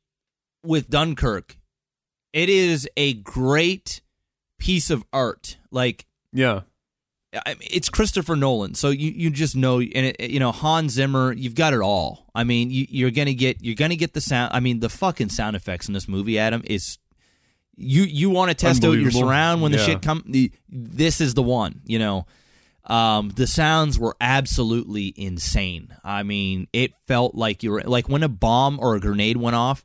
with 0.62 0.88
Dunkirk, 0.88 1.56
it 2.32 2.48
is 2.48 2.88
a 2.96 3.14
great 3.14 4.00
piece 4.58 4.90
of 4.90 5.04
art. 5.12 5.58
Like 5.72 6.06
Yeah, 6.32 6.54
I 6.58 6.62
it's 7.46 7.88
Christopher 7.88 8.36
Nolan, 8.36 8.74
so 8.74 8.90
you, 8.90 9.10
you 9.10 9.30
just 9.30 9.56
know, 9.56 9.80
and 9.80 10.06
it, 10.06 10.20
you 10.30 10.38
know 10.40 10.52
Hans 10.52 10.92
Zimmer, 10.92 11.32
you've 11.32 11.54
got 11.54 11.72
it 11.72 11.80
all. 11.80 12.26
I 12.34 12.44
mean, 12.44 12.70
you, 12.70 12.86
you're 12.88 13.10
gonna 13.10 13.34
get 13.34 13.62
you're 13.62 13.74
gonna 13.74 13.96
get 13.96 14.12
the 14.14 14.20
sound. 14.20 14.52
I 14.54 14.60
mean, 14.60 14.80
the 14.80 14.88
fucking 14.88 15.28
sound 15.30 15.56
effects 15.56 15.88
in 15.88 15.94
this 15.94 16.08
movie, 16.08 16.38
Adam, 16.38 16.62
is 16.64 16.98
you 17.76 18.02
you 18.04 18.30
want 18.30 18.50
to 18.50 18.54
test 18.54 18.84
out 18.84 18.92
your 18.92 19.10
surround 19.10 19.62
when 19.62 19.72
the 19.72 19.78
Yeah. 19.78 19.84
shit 19.84 20.02
come. 20.02 20.22
The, 20.26 20.50
this 20.68 21.20
is 21.20 21.34
the 21.34 21.42
one, 21.42 21.80
you 21.84 21.98
know. 21.98 22.26
Um, 22.84 23.30
the 23.30 23.48
sounds 23.48 23.98
were 23.98 24.16
absolutely 24.20 25.12
insane. 25.16 25.92
I 26.04 26.22
mean, 26.22 26.68
it 26.72 26.94
felt 27.08 27.34
like 27.34 27.62
you 27.64 27.72
were 27.72 27.82
like 27.82 28.08
when 28.08 28.22
a 28.22 28.28
bomb 28.28 28.78
or 28.80 28.94
a 28.94 29.00
grenade 29.00 29.36
went 29.36 29.56
off. 29.56 29.84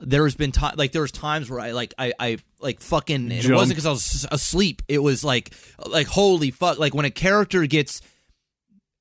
There's 0.00 0.36
been 0.36 0.52
time 0.52 0.74
like 0.76 0.92
there 0.92 1.02
was 1.02 1.10
times 1.10 1.50
where 1.50 1.58
I 1.58 1.72
like 1.72 1.92
I 1.98 2.12
I 2.20 2.38
like 2.60 2.80
fucking 2.80 3.30
it 3.30 3.48
wasn't 3.50 3.76
because 3.76 3.86
I 3.86 3.90
was 3.90 4.26
asleep. 4.30 4.82
It 4.88 4.98
was 4.98 5.22
like 5.24 5.54
like 5.86 6.06
holy 6.06 6.50
fuck 6.50 6.78
like 6.78 6.94
when 6.94 7.04
a 7.04 7.10
character 7.10 7.66
gets 7.66 8.00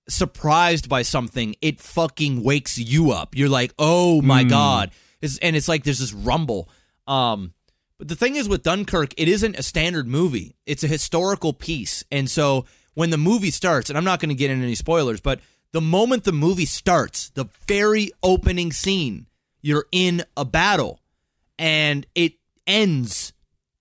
surprised 0.07 0.89
by 0.89 1.01
something, 1.01 1.55
it 1.61 1.81
fucking 1.81 2.43
wakes 2.43 2.77
you 2.77 3.11
up. 3.11 3.35
You're 3.35 3.49
like, 3.49 3.73
oh 3.79 4.21
my 4.21 4.43
god, 4.43 4.91
it's, 5.21 5.37
and 5.39 5.55
it's 5.55 5.67
like 5.67 5.83
there's 5.83 5.99
this 5.99 6.13
rumble. 6.13 6.69
Um, 7.07 7.53
but 7.97 8.07
the 8.07 8.15
thing 8.15 8.35
is 8.35 8.49
with 8.49 8.63
Dunkirk, 8.63 9.13
it 9.17 9.27
isn't 9.27 9.57
a 9.57 9.63
standard 9.63 10.07
movie. 10.07 10.55
It's 10.65 10.83
a 10.83 10.87
historical 10.87 11.53
piece, 11.53 12.03
and 12.11 12.29
so 12.29 12.65
when 12.93 13.09
the 13.09 13.17
movie 13.17 13.51
starts, 13.51 13.89
and 13.89 13.97
I'm 13.97 14.03
not 14.03 14.19
going 14.19 14.29
to 14.29 14.35
get 14.35 14.51
into 14.51 14.63
any 14.63 14.75
spoilers, 14.75 15.21
but 15.21 15.39
the 15.71 15.81
moment 15.81 16.23
the 16.23 16.31
movie 16.31 16.65
starts, 16.65 17.29
the 17.31 17.45
very 17.67 18.11
opening 18.23 18.71
scene, 18.71 19.27
you're 19.61 19.85
in 19.91 20.23
a 20.37 20.45
battle, 20.45 20.99
and 21.57 22.05
it 22.15 22.33
ends 22.67 23.33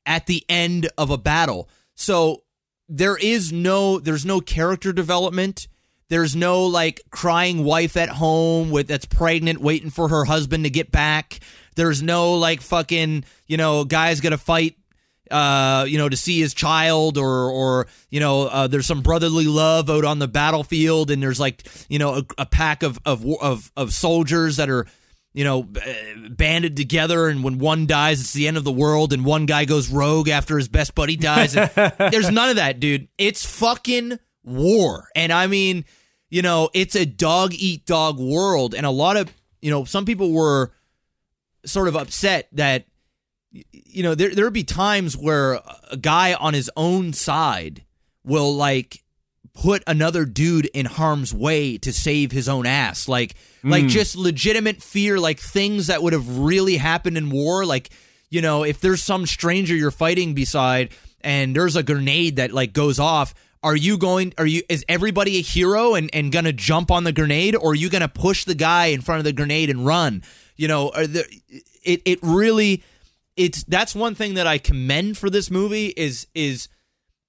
at 0.07 0.27
the 0.27 0.45
end 0.49 0.89
of 0.99 1.11
a 1.11 1.19
battle. 1.19 1.69
So 1.95 2.43
there 2.89 3.17
is 3.17 3.53
no 3.53 3.99
there's 3.99 4.25
no 4.25 4.41
character 4.41 4.93
development. 4.93 5.69
There's 6.09 6.37
no 6.37 6.67
like 6.67 7.01
crying 7.11 7.65
wife 7.65 7.97
at 7.97 8.11
home 8.11 8.71
with 8.71 8.89
that's 8.89 9.07
pregnant 9.07 9.61
waiting 9.61 9.91
for 9.91 10.09
her 10.09 10.25
husband 10.25 10.65
to 10.65 10.71
get 10.71 10.91
back. 10.91 11.41
There's 11.77 12.03
no 12.03 12.35
like 12.35 12.61
fucking, 12.61 13.25
you 13.47 13.57
know, 13.57 13.85
guy's 13.85 14.21
to 14.21 14.39
fight 14.39 14.77
uh, 15.31 15.87
you 15.89 15.97
know, 15.97 16.09
to 16.09 16.17
see 16.17 16.41
his 16.41 16.55
child 16.55 17.17
or 17.17 17.51
or 17.51 17.87
you 18.11 18.21
know, 18.21 18.43
uh, 18.43 18.67
there's 18.67 18.87
some 18.87 19.01
brotherly 19.01 19.47
love 19.47 19.89
out 19.89 20.05
on 20.05 20.19
the 20.19 20.29
battlefield 20.29 21.11
and 21.11 21.23
there's 21.23 21.41
like, 21.41 21.67
you 21.89 21.99
know, 21.99 22.17
a, 22.17 22.25
a 22.39 22.47
pack 22.47 22.83
of 22.83 22.99
of 23.05 23.25
of 23.41 23.73
of 23.77 23.93
soldiers 23.93 24.57
that 24.57 24.69
are 24.69 24.87
you 25.35 25.43
know, 25.43 25.69
eh, 25.85 26.15
banded 26.31 26.77
together, 26.77 27.29
and 27.29 27.43
when 27.43 27.59
one 27.59 27.87
dies, 27.87 28.21
it's 28.21 28.33
the 28.33 28.47
end 28.47 28.57
of 28.57 28.65
the 28.65 28.73
world, 28.73 29.13
and 29.13 29.25
one 29.25 29.47
guy 29.47 29.65
goes 29.65 29.91
rogue 29.91 30.29
after 30.29 30.57
his 30.57 30.69
best 30.69 30.95
buddy 30.95 31.17
dies. 31.17 31.57
And 31.57 31.71
there's 31.99 32.31
none 32.31 32.51
of 32.51 32.57
that, 32.57 32.79
dude. 32.79 33.09
It's 33.19 33.45
fucking 33.45 34.21
war. 34.45 35.09
And 35.17 35.33
I 35.33 35.49
mean, 35.49 35.85
you 36.31 36.43
know, 36.43 36.71
it's 36.73 36.95
a 36.95 37.05
dog 37.05 37.53
eat 37.55 37.85
dog 37.85 38.19
world. 38.19 38.75
And 38.75 38.87
a 38.87 38.91
lot 38.91 39.17
of, 39.17 39.33
you 39.61 39.71
know, 39.71 39.85
some 39.85 40.05
people 40.05 40.33
were 40.33 40.73
sort 41.67 41.89
of 41.89 41.97
upset 41.97 42.49
that, 42.53 42.87
you 43.51 44.03
know, 44.03 44.15
there, 44.15 44.35
there 44.35 44.45
would 44.45 44.55
be 44.55 44.65
times 44.65 45.17
where 45.17 45.61
a 45.91 45.97
guy 45.97 46.35
on 46.35 46.55
his 46.55 46.71
own 46.77 47.13
side 47.13 47.85
will 48.25 48.55
like 48.55 49.04
put 49.55 49.83
another 49.87 50.25
dude 50.25 50.67
in 50.67 50.87
harm's 50.87 51.33
way 51.33 51.79
to 51.79 51.93
save 51.93 52.33
his 52.33 52.49
own 52.49 52.67
ass. 52.67 53.09
Like 53.09 53.35
like 53.63 53.85
hmm. 53.85 53.89
just 53.89 54.17
legitimate 54.17 54.83
fear, 54.83 55.19
like 55.19 55.41
things 55.41 55.87
that 55.87 56.03
would 56.03 56.13
have 56.13 56.39
really 56.39 56.77
happened 56.77 57.17
in 57.17 57.31
war. 57.31 57.65
Like, 57.65 57.91
you 58.31 58.43
know, 58.43 58.65
if 58.65 58.81
there's 58.81 59.03
some 59.03 59.27
stranger 59.27 59.75
you're 59.75 59.91
fighting 59.91 60.35
beside 60.35 60.91
and 61.23 61.57
there's 61.57 61.77
a 61.77 61.83
grenade 61.83 62.37
that 62.37 62.53
like 62.53 62.73
goes 62.73 62.99
off, 62.99 63.35
are 63.63 63.77
you 63.77 63.97
going 63.97 64.35
are 64.37 64.47
you 64.47 64.63
is 64.69 64.85
everybody 64.89 65.39
a 65.39 65.41
hero 65.41 65.95
and, 65.95 66.11
and 66.13 66.31
gonna 66.31 66.53
jump 66.53 66.91
on 66.91 67.05
the 67.05 67.13
grenade 67.13 67.57
or 67.57 67.71
are 67.71 67.75
you 67.75 67.89
gonna 67.89 68.09
push 68.09 68.45
the 68.45 68.55
guy 68.55 68.87
in 68.87 69.01
front 69.01 69.21
of 69.21 69.25
the 69.25 69.33
grenade 69.33 69.71
and 69.71 69.87
run? 69.87 70.23
You 70.57 70.69
know, 70.69 70.91
are 70.91 71.07
the, 71.07 71.25
it 71.83 72.03
it 72.05 72.19
really 72.23 72.83
it's 73.37 73.65
that's 73.65 73.95
one 73.95 74.15
thing 74.15 74.35
that 74.35 74.47
I 74.47 74.59
commend 74.59 75.17
for 75.17 75.31
this 75.31 75.51
movie 75.51 75.87
is 75.97 76.27
is 76.35 76.69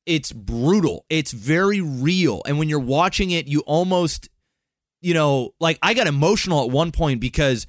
it's 0.06 0.32
brutal. 0.32 1.06
It's 1.10 1.32
very 1.32 1.82
real. 1.82 2.42
And 2.46 2.60
when 2.60 2.70
you're 2.70 2.80
watching 2.80 3.32
it, 3.32 3.48
you 3.48 3.62
almost, 3.62 4.30
you 5.02 5.14
know, 5.14 5.54
like 5.60 5.80
I 5.82 5.94
got 5.94 6.08
emotional 6.08 6.64
at 6.64 6.70
one 6.70 6.92
point 6.92 7.20
because 7.20 7.66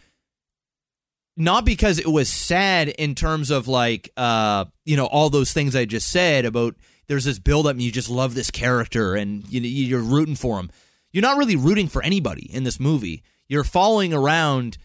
not 1.37 1.65
because 1.65 1.99
it 1.99 2.07
was 2.07 2.29
sad 2.29 2.89
in 2.89 3.15
terms 3.15 3.51
of 3.51 3.69
like, 3.69 4.11
uh, 4.17 4.67
you 4.85 4.97
know, 4.97 5.07
all 5.07 5.31
those 5.31 5.53
things 5.53 5.77
I 5.77 5.85
just 5.85 6.11
said 6.11 6.45
about 6.45 6.77
there's 7.09 7.25
this 7.25 7.39
buildup 7.39 7.73
and 7.73 7.83
you 7.83 7.93
just 7.93 8.11
love 8.11 8.35
this 8.35 8.51
character 8.51 9.15
and 9.15 9.47
you, 9.49 9.61
you're 9.61 10.01
rooting 10.01 10.35
for 10.35 10.59
him. 10.59 10.71
You're 11.13 11.23
not 11.23 11.37
really 11.37 11.57
rooting 11.57 11.89
for 11.89 12.03
anybody 12.03 12.51
in 12.53 12.65
this 12.65 12.81
movie. 12.81 13.23
You're 13.49 13.65
following 13.65 14.13
around 14.13 14.77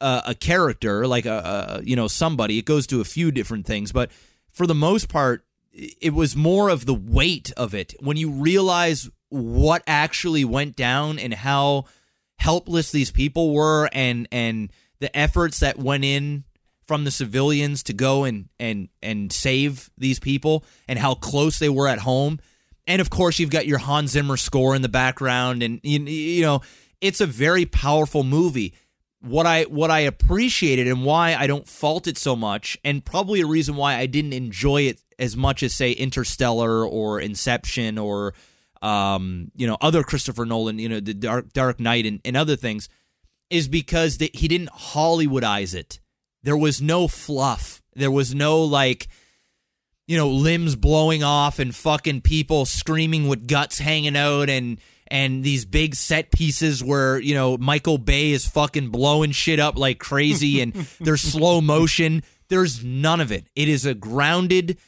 uh, 0.00 0.22
a 0.26 0.34
character, 0.34 1.06
like 1.06 1.26
a, 1.26 1.80
a, 1.80 1.82
you 1.82 1.96
know, 1.96 2.06
somebody. 2.06 2.58
It 2.58 2.64
goes 2.64 2.86
to 2.88 3.00
a 3.00 3.04
few 3.04 3.30
different 3.30 3.66
things, 3.66 3.92
but 3.92 4.10
for 4.52 4.66
the 4.66 4.74
most 4.74 5.08
part, 5.08 5.44
it 5.72 6.14
was 6.14 6.34
more 6.36 6.68
of 6.68 6.86
the 6.86 6.94
weight 6.94 7.52
of 7.56 7.74
it. 7.74 7.94
When 8.00 8.16
you 8.16 8.30
realize 8.30 9.08
what 9.28 9.82
actually 9.86 10.44
went 10.44 10.76
down 10.76 11.18
and 11.18 11.32
how 11.32 11.84
helpless 12.38 12.90
these 12.90 13.10
people 13.10 13.54
were 13.54 13.88
and 13.92 14.26
and 14.32 14.72
the 14.98 15.14
efforts 15.16 15.60
that 15.60 15.78
went 15.78 16.04
in 16.04 16.44
from 16.86 17.04
the 17.04 17.10
civilians 17.10 17.82
to 17.84 17.92
go 17.92 18.24
and 18.24 18.48
and 18.58 18.88
and 19.02 19.32
save 19.32 19.90
these 19.96 20.18
people 20.18 20.64
and 20.88 20.98
how 20.98 21.14
close 21.14 21.58
they 21.58 21.68
were 21.68 21.86
at 21.86 22.00
home. 22.00 22.40
And 22.86 23.00
of 23.00 23.10
course 23.10 23.38
you've 23.38 23.50
got 23.50 23.66
your 23.66 23.78
Hans 23.78 24.10
Zimmer 24.10 24.36
score 24.36 24.74
in 24.74 24.82
the 24.82 24.88
background 24.88 25.62
and 25.62 25.80
you, 25.84 26.00
you 26.00 26.42
know 26.42 26.62
it's 27.00 27.20
a 27.20 27.26
very 27.26 27.64
powerful 27.64 28.24
movie. 28.24 28.74
What 29.20 29.46
I 29.46 29.64
what 29.64 29.90
I 29.90 30.00
appreciated 30.00 30.86
and 30.86 31.04
why 31.04 31.34
I 31.34 31.46
don't 31.46 31.68
fault 31.68 32.06
it 32.06 32.16
so 32.16 32.34
much, 32.34 32.78
and 32.82 33.04
probably 33.04 33.42
a 33.42 33.46
reason 33.46 33.76
why 33.76 33.96
I 33.96 34.06
didn't 34.06 34.32
enjoy 34.32 34.82
it 34.82 35.00
as 35.20 35.36
much 35.36 35.62
as 35.62 35.74
say 35.74 35.92
Interstellar 35.92 36.84
or 36.84 37.20
Inception 37.20 37.98
or 37.98 38.34
um, 38.82 39.52
you 39.54 39.66
know 39.66 39.76
other 39.80 40.02
Christopher 40.02 40.46
Nolan, 40.46 40.78
you 40.78 40.88
know 40.88 41.00
the 41.00 41.14
Dark 41.14 41.52
Dark 41.52 41.78
Knight 41.78 42.06
and, 42.06 42.20
and 42.24 42.36
other 42.36 42.56
things, 42.56 42.88
is 43.50 43.68
because 43.68 44.18
that 44.18 44.34
he 44.34 44.48
didn't 44.48 44.70
Hollywoodize 44.70 45.74
it. 45.74 46.00
There 46.42 46.56
was 46.56 46.80
no 46.80 47.06
fluff. 47.06 47.82
There 47.94 48.10
was 48.10 48.34
no 48.34 48.62
like 48.64 49.08
you 50.06 50.16
know 50.16 50.28
limbs 50.30 50.74
blowing 50.76 51.22
off 51.22 51.58
and 51.58 51.74
fucking 51.74 52.22
people 52.22 52.64
screaming 52.64 53.28
with 53.28 53.46
guts 53.46 53.78
hanging 53.78 54.16
out 54.16 54.48
and 54.48 54.80
and 55.10 55.42
these 55.42 55.64
big 55.64 55.94
set 55.94 56.30
pieces 56.30 56.82
where 56.82 57.18
you 57.18 57.34
know 57.34 57.58
Michael 57.58 57.98
Bay 57.98 58.30
is 58.30 58.46
fucking 58.46 58.88
blowing 58.88 59.32
shit 59.32 59.60
up 59.60 59.76
like 59.76 59.98
crazy 59.98 60.60
and 60.60 60.72
there's 61.00 61.20
slow 61.20 61.60
motion. 61.60 62.22
There's 62.48 62.82
none 62.84 63.20
of 63.20 63.30
it. 63.30 63.46
It 63.54 63.68
is 63.68 63.86
a 63.86 63.94
grounded, 63.94 64.78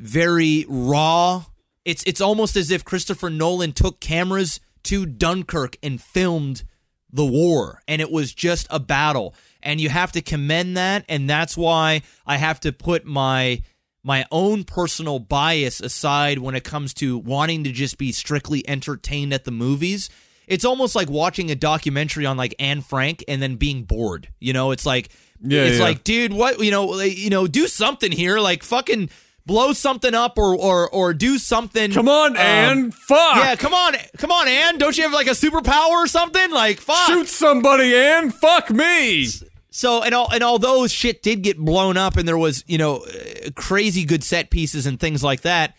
very 0.00 0.64
raw. 0.68 1.44
It's 1.84 2.02
it's 2.04 2.20
almost 2.20 2.56
as 2.56 2.70
if 2.70 2.84
Christopher 2.84 3.30
Nolan 3.30 3.72
took 3.72 4.00
cameras 4.00 4.60
to 4.84 5.06
Dunkirk 5.06 5.76
and 5.82 6.00
filmed 6.00 6.64
the 7.12 7.24
war 7.24 7.82
and 7.88 8.00
it 8.00 8.10
was 8.10 8.32
just 8.32 8.66
a 8.70 8.78
battle 8.78 9.34
and 9.62 9.80
you 9.80 9.88
have 9.88 10.12
to 10.12 10.22
commend 10.22 10.76
that 10.76 11.04
and 11.08 11.28
that's 11.28 11.56
why 11.56 12.02
I 12.24 12.36
have 12.36 12.60
to 12.60 12.72
put 12.72 13.04
my 13.04 13.62
my 14.04 14.24
own 14.30 14.64
personal 14.64 15.18
bias 15.18 15.80
aside 15.80 16.38
when 16.38 16.54
it 16.54 16.64
comes 16.64 16.94
to 16.94 17.18
wanting 17.18 17.64
to 17.64 17.72
just 17.72 17.98
be 17.98 18.12
strictly 18.12 18.66
entertained 18.68 19.34
at 19.34 19.44
the 19.44 19.50
movies. 19.50 20.08
It's 20.46 20.64
almost 20.64 20.94
like 20.94 21.10
watching 21.10 21.50
a 21.50 21.54
documentary 21.54 22.26
on 22.26 22.36
like 22.36 22.54
Anne 22.58 22.80
Frank 22.80 23.24
and 23.28 23.42
then 23.42 23.56
being 23.56 23.82
bored. 23.82 24.28
You 24.38 24.52
know, 24.52 24.70
it's 24.70 24.86
like 24.86 25.10
Yeah, 25.42 25.64
it's 25.64 25.78
yeah. 25.78 25.84
like, 25.84 26.04
dude, 26.04 26.32
what 26.32 26.60
you 26.60 26.70
know, 26.70 26.98
you 27.00 27.28
know, 27.30 27.46
do 27.46 27.66
something 27.66 28.12
here, 28.12 28.38
like 28.38 28.62
fucking 28.62 29.10
blow 29.46 29.72
something 29.72 30.14
up 30.14 30.38
or 30.38 30.54
or 30.56 30.88
or 30.88 31.14
do 31.14 31.38
something. 31.38 31.92
Come 31.92 32.08
on, 32.08 32.32
um, 32.32 32.36
Anne. 32.36 32.90
Fuck. 32.90 33.36
Yeah, 33.36 33.56
come 33.56 33.74
on, 33.74 33.94
come 34.18 34.30
on, 34.30 34.48
Anne. 34.48 34.78
Don't 34.78 34.96
you 34.96 35.04
have 35.04 35.12
like 35.12 35.26
a 35.26 35.30
superpower 35.30 35.90
or 35.90 36.06
something? 36.06 36.50
Like, 36.50 36.80
fuck. 36.80 37.06
Shoot 37.06 37.28
somebody, 37.28 37.94
Anne. 37.94 38.30
Fuck 38.30 38.70
me. 38.70 39.26
So 39.70 40.02
and 40.02 40.14
all 40.14 40.28
and 40.32 40.42
although 40.42 40.86
shit 40.86 41.22
did 41.22 41.42
get 41.42 41.58
blown 41.58 41.96
up 41.96 42.16
and 42.16 42.26
there 42.26 42.38
was 42.38 42.64
you 42.66 42.78
know 42.78 42.98
uh, 42.98 43.50
crazy 43.54 44.04
good 44.04 44.24
set 44.24 44.50
pieces 44.50 44.86
and 44.86 44.98
things 44.98 45.22
like 45.22 45.42
that, 45.42 45.76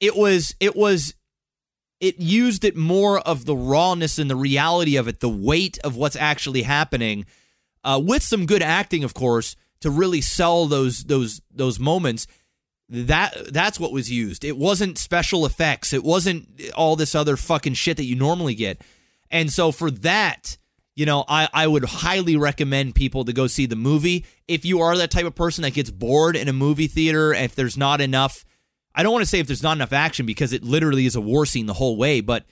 it 0.00 0.16
was 0.16 0.54
it 0.60 0.74
was 0.74 1.14
it 2.00 2.18
used 2.18 2.64
it 2.64 2.76
more 2.76 3.20
of 3.20 3.44
the 3.44 3.56
rawness 3.56 4.18
and 4.18 4.30
the 4.30 4.36
reality 4.36 4.96
of 4.96 5.08
it, 5.08 5.20
the 5.20 5.28
weight 5.28 5.78
of 5.84 5.96
what's 5.96 6.16
actually 6.16 6.62
happening, 6.62 7.24
uh, 7.82 8.00
with 8.02 8.22
some 8.22 8.46
good 8.46 8.62
acting, 8.62 9.04
of 9.04 9.14
course, 9.14 9.56
to 9.80 9.90
really 9.90 10.20
sell 10.20 10.66
those 10.66 11.04
those 11.04 11.40
those 11.50 11.78
moments. 11.78 12.26
That 12.88 13.52
that's 13.52 13.80
what 13.80 13.92
was 13.92 14.10
used. 14.10 14.44
It 14.44 14.56
wasn't 14.56 14.98
special 14.98 15.46
effects. 15.46 15.92
It 15.92 16.04
wasn't 16.04 16.48
all 16.76 16.96
this 16.96 17.14
other 17.14 17.36
fucking 17.36 17.74
shit 17.74 17.96
that 17.96 18.04
you 18.04 18.14
normally 18.14 18.54
get. 18.54 18.82
And 19.30 19.50
so 19.50 19.72
for 19.72 19.90
that, 19.90 20.58
you 20.94 21.06
know, 21.06 21.24
I, 21.26 21.48
I 21.52 21.66
would 21.66 21.84
highly 21.84 22.36
recommend 22.36 22.94
people 22.94 23.24
to 23.24 23.32
go 23.32 23.46
see 23.46 23.66
the 23.66 23.74
movie. 23.76 24.26
If 24.46 24.64
you 24.64 24.80
are 24.80 24.96
that 24.96 25.10
type 25.10 25.24
of 25.24 25.34
person 25.34 25.62
that 25.62 25.72
gets 25.72 25.90
bored 25.90 26.36
in 26.36 26.48
a 26.48 26.52
movie 26.52 26.86
theater, 26.86 27.32
if 27.32 27.54
there's 27.54 27.76
not 27.76 28.00
enough, 28.00 28.44
I 28.94 29.02
don't 29.02 29.12
want 29.12 29.22
to 29.22 29.28
say 29.28 29.40
if 29.40 29.46
there's 29.46 29.62
not 29.62 29.76
enough 29.76 29.92
action 29.92 30.26
because 30.26 30.52
it 30.52 30.62
literally 30.62 31.06
is 31.06 31.16
a 31.16 31.20
war 31.20 31.46
scene 31.46 31.66
the 31.66 31.74
whole 31.74 31.96
way, 31.96 32.20
but 32.20 32.44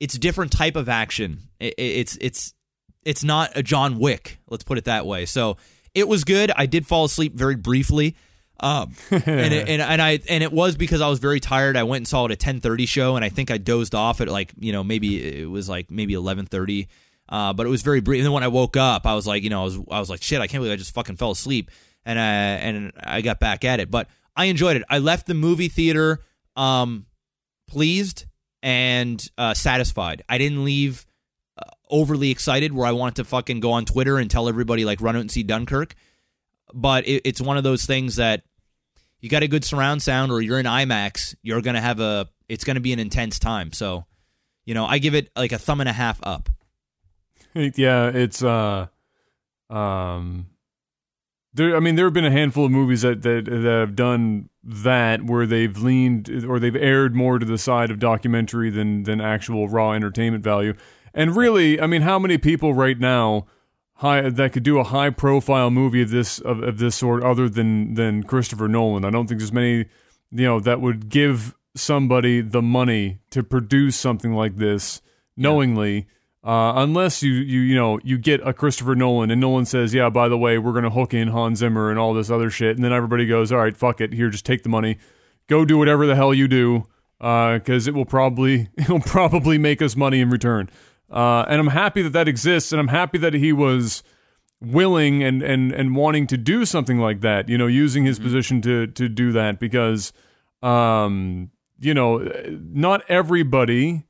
it's 0.00 0.18
different 0.18 0.52
type 0.52 0.76
of 0.76 0.88
action. 0.88 1.38
It, 1.60 1.74
it's 1.78 2.18
it's 2.20 2.52
it's 3.04 3.24
not 3.24 3.52
a 3.54 3.62
John 3.62 3.98
Wick. 3.98 4.38
Let's 4.48 4.64
put 4.64 4.76
it 4.76 4.84
that 4.84 5.06
way. 5.06 5.24
So 5.24 5.56
it 5.94 6.08
was 6.08 6.24
good. 6.24 6.50
I 6.56 6.66
did 6.66 6.86
fall 6.86 7.04
asleep 7.04 7.34
very 7.34 7.56
briefly. 7.56 8.16
Um, 8.60 8.94
and, 9.10 9.52
it, 9.52 9.68
and 9.68 9.82
and 9.82 10.00
I 10.00 10.20
and 10.28 10.42
it 10.44 10.52
was 10.52 10.76
because 10.76 11.00
I 11.00 11.08
was 11.08 11.18
very 11.18 11.40
tired. 11.40 11.76
I 11.76 11.82
went 11.82 12.00
and 12.00 12.08
saw 12.08 12.26
it 12.26 12.32
at 12.32 12.38
ten 12.38 12.60
thirty 12.60 12.86
show, 12.86 13.16
and 13.16 13.24
I 13.24 13.28
think 13.28 13.50
I 13.50 13.58
dozed 13.58 13.94
off 13.94 14.20
at 14.20 14.28
like 14.28 14.52
you 14.58 14.72
know 14.72 14.84
maybe 14.84 15.42
it 15.42 15.50
was 15.50 15.68
like 15.68 15.90
maybe 15.90 16.14
eleven 16.14 16.46
thirty. 16.46 16.88
Uh, 17.28 17.52
but 17.52 17.66
it 17.66 17.70
was 17.70 17.82
very 17.82 18.00
brief. 18.00 18.18
And 18.18 18.26
then 18.26 18.32
when 18.32 18.42
I 18.42 18.48
woke 18.48 18.76
up, 18.76 19.06
I 19.06 19.14
was 19.14 19.26
like, 19.26 19.42
you 19.42 19.48
know, 19.50 19.62
I 19.62 19.64
was 19.64 19.78
I 19.90 20.00
was 20.00 20.10
like, 20.10 20.22
shit, 20.22 20.40
I 20.40 20.46
can't 20.46 20.60
believe 20.60 20.72
I 20.72 20.76
just 20.76 20.94
fucking 20.94 21.16
fell 21.16 21.30
asleep. 21.30 21.70
And 22.04 22.18
I 22.18 22.24
and 22.24 22.92
I 23.02 23.20
got 23.22 23.40
back 23.40 23.64
at 23.64 23.80
it. 23.80 23.90
But 23.90 24.08
I 24.36 24.46
enjoyed 24.46 24.76
it. 24.76 24.82
I 24.88 24.98
left 24.98 25.26
the 25.26 25.34
movie 25.34 25.68
theater 25.68 26.20
um, 26.56 27.06
pleased 27.68 28.26
and 28.62 29.24
uh, 29.38 29.54
satisfied. 29.54 30.22
I 30.28 30.38
didn't 30.38 30.64
leave 30.64 31.06
uh, 31.58 31.70
overly 31.90 32.30
excited 32.30 32.72
where 32.72 32.86
I 32.86 32.92
wanted 32.92 33.16
to 33.16 33.24
fucking 33.24 33.60
go 33.60 33.72
on 33.72 33.84
Twitter 33.84 34.18
and 34.18 34.30
tell 34.30 34.48
everybody 34.48 34.84
like 34.84 35.00
run 35.00 35.16
out 35.16 35.20
and 35.20 35.30
see 35.30 35.42
Dunkirk. 35.42 35.94
But 36.74 37.06
it, 37.06 37.22
it's 37.24 37.40
one 37.40 37.56
of 37.56 37.64
those 37.64 37.84
things 37.84 38.16
that 38.16 38.42
you 39.20 39.28
got 39.28 39.42
a 39.42 39.48
good 39.48 39.64
surround 39.64 40.02
sound 40.02 40.32
or 40.32 40.40
you're 40.40 40.58
in 40.58 40.66
IMAX, 40.66 41.34
you're 41.42 41.62
gonna 41.62 41.80
have 41.80 42.00
a. 42.00 42.28
It's 42.48 42.64
gonna 42.64 42.80
be 42.80 42.92
an 42.92 42.98
intense 42.98 43.38
time. 43.38 43.72
So, 43.72 44.04
you 44.64 44.74
know, 44.74 44.84
I 44.84 44.98
give 44.98 45.14
it 45.14 45.30
like 45.36 45.52
a 45.52 45.58
thumb 45.58 45.80
and 45.80 45.88
a 45.88 45.92
half 45.92 46.20
up. 46.22 46.48
yeah, 47.54 48.08
it's 48.08 48.42
uh 48.42 48.88
um 49.70 50.46
there 51.54 51.76
I 51.76 51.80
mean 51.80 51.94
there 51.94 52.06
have 52.06 52.14
been 52.14 52.24
a 52.24 52.30
handful 52.30 52.64
of 52.64 52.70
movies 52.70 53.02
that, 53.02 53.22
that 53.22 53.44
that 53.46 53.62
have 53.62 53.96
done 53.96 54.48
that 54.64 55.24
where 55.24 55.46
they've 55.46 55.76
leaned 55.76 56.44
or 56.46 56.58
they've 56.58 56.76
aired 56.76 57.14
more 57.14 57.38
to 57.38 57.46
the 57.46 57.58
side 57.58 57.90
of 57.90 57.98
documentary 57.98 58.70
than 58.70 59.02
than 59.04 59.20
actual 59.20 59.68
raw 59.68 59.92
entertainment 59.92 60.42
value. 60.44 60.74
And 61.14 61.36
really, 61.36 61.80
I 61.80 61.86
mean 61.86 62.02
how 62.02 62.18
many 62.18 62.38
people 62.38 62.74
right 62.74 62.98
now 62.98 63.46
high 64.02 64.28
that 64.28 64.52
could 64.52 64.62
do 64.62 64.78
a 64.78 64.84
high 64.84 65.10
profile 65.10 65.70
movie 65.70 66.02
of 66.02 66.10
this 66.10 66.38
of, 66.40 66.62
of 66.62 66.78
this 66.78 66.96
sort 66.96 67.22
other 67.22 67.48
than 67.48 67.94
than 67.94 68.22
Christopher 68.22 68.68
Nolan? 68.68 69.04
I 69.04 69.10
don't 69.10 69.26
think 69.26 69.40
there's 69.40 69.52
many 69.52 69.86
you 70.30 70.44
know 70.44 70.60
that 70.60 70.80
would 70.80 71.08
give 71.08 71.56
somebody 71.74 72.40
the 72.42 72.60
money 72.60 73.18
to 73.30 73.42
produce 73.42 73.96
something 73.96 74.34
like 74.34 74.56
this 74.56 75.00
knowingly 75.36 76.06
uh, 76.44 76.72
unless 76.76 77.22
you, 77.22 77.32
you 77.32 77.60
you 77.60 77.74
know 77.76 78.00
you 78.02 78.18
get 78.18 78.40
a 78.46 78.52
Christopher 78.52 78.96
Nolan 78.96 79.30
and 79.30 79.40
Nolan 79.40 79.64
says, 79.64 79.94
yeah, 79.94 80.10
by 80.10 80.28
the 80.28 80.36
way, 80.36 80.58
we're 80.58 80.72
gonna 80.72 80.90
hook 80.90 81.14
in 81.14 81.28
Hans 81.28 81.60
Zimmer 81.60 81.88
and 81.88 81.98
all 81.98 82.14
this 82.14 82.30
other 82.30 82.50
shit, 82.50 82.76
and 82.76 82.84
then 82.84 82.92
everybody 82.92 83.26
goes, 83.26 83.52
all 83.52 83.58
right, 83.58 83.76
fuck 83.76 84.00
it, 84.00 84.12
here, 84.12 84.28
just 84.28 84.44
take 84.44 84.64
the 84.64 84.68
money, 84.68 84.98
go 85.46 85.64
do 85.64 85.78
whatever 85.78 86.04
the 86.04 86.16
hell 86.16 86.34
you 86.34 86.48
do, 86.48 86.88
because 87.18 87.86
it 87.86 87.94
will 87.94 88.04
probably 88.04 88.68
it'll 88.76 89.00
probably 89.00 89.56
make 89.56 89.80
us 89.80 89.94
money 89.94 90.20
in 90.20 90.30
return. 90.30 90.68
Uh, 91.12 91.44
and 91.48 91.60
I'm 91.60 91.68
happy 91.68 92.02
that 92.02 92.14
that 92.14 92.26
exists, 92.28 92.72
and 92.72 92.80
I'm 92.80 92.88
happy 92.88 93.18
that 93.18 93.34
he 93.34 93.52
was 93.52 94.02
willing 94.60 95.22
and 95.22 95.42
and 95.42 95.72
and 95.72 95.94
wanting 95.96 96.26
to 96.28 96.36
do 96.36 96.64
something 96.64 96.98
like 96.98 97.20
that. 97.20 97.48
You 97.48 97.58
know, 97.58 97.66
using 97.66 98.04
his 98.04 98.18
position 98.18 98.62
to 98.62 98.86
to 98.86 99.08
do 99.08 99.32
that 99.32 99.60
because, 99.60 100.12
um, 100.62 101.50
you 101.78 101.92
know, 101.92 102.18
not 102.50 103.02
everybody 103.08 104.04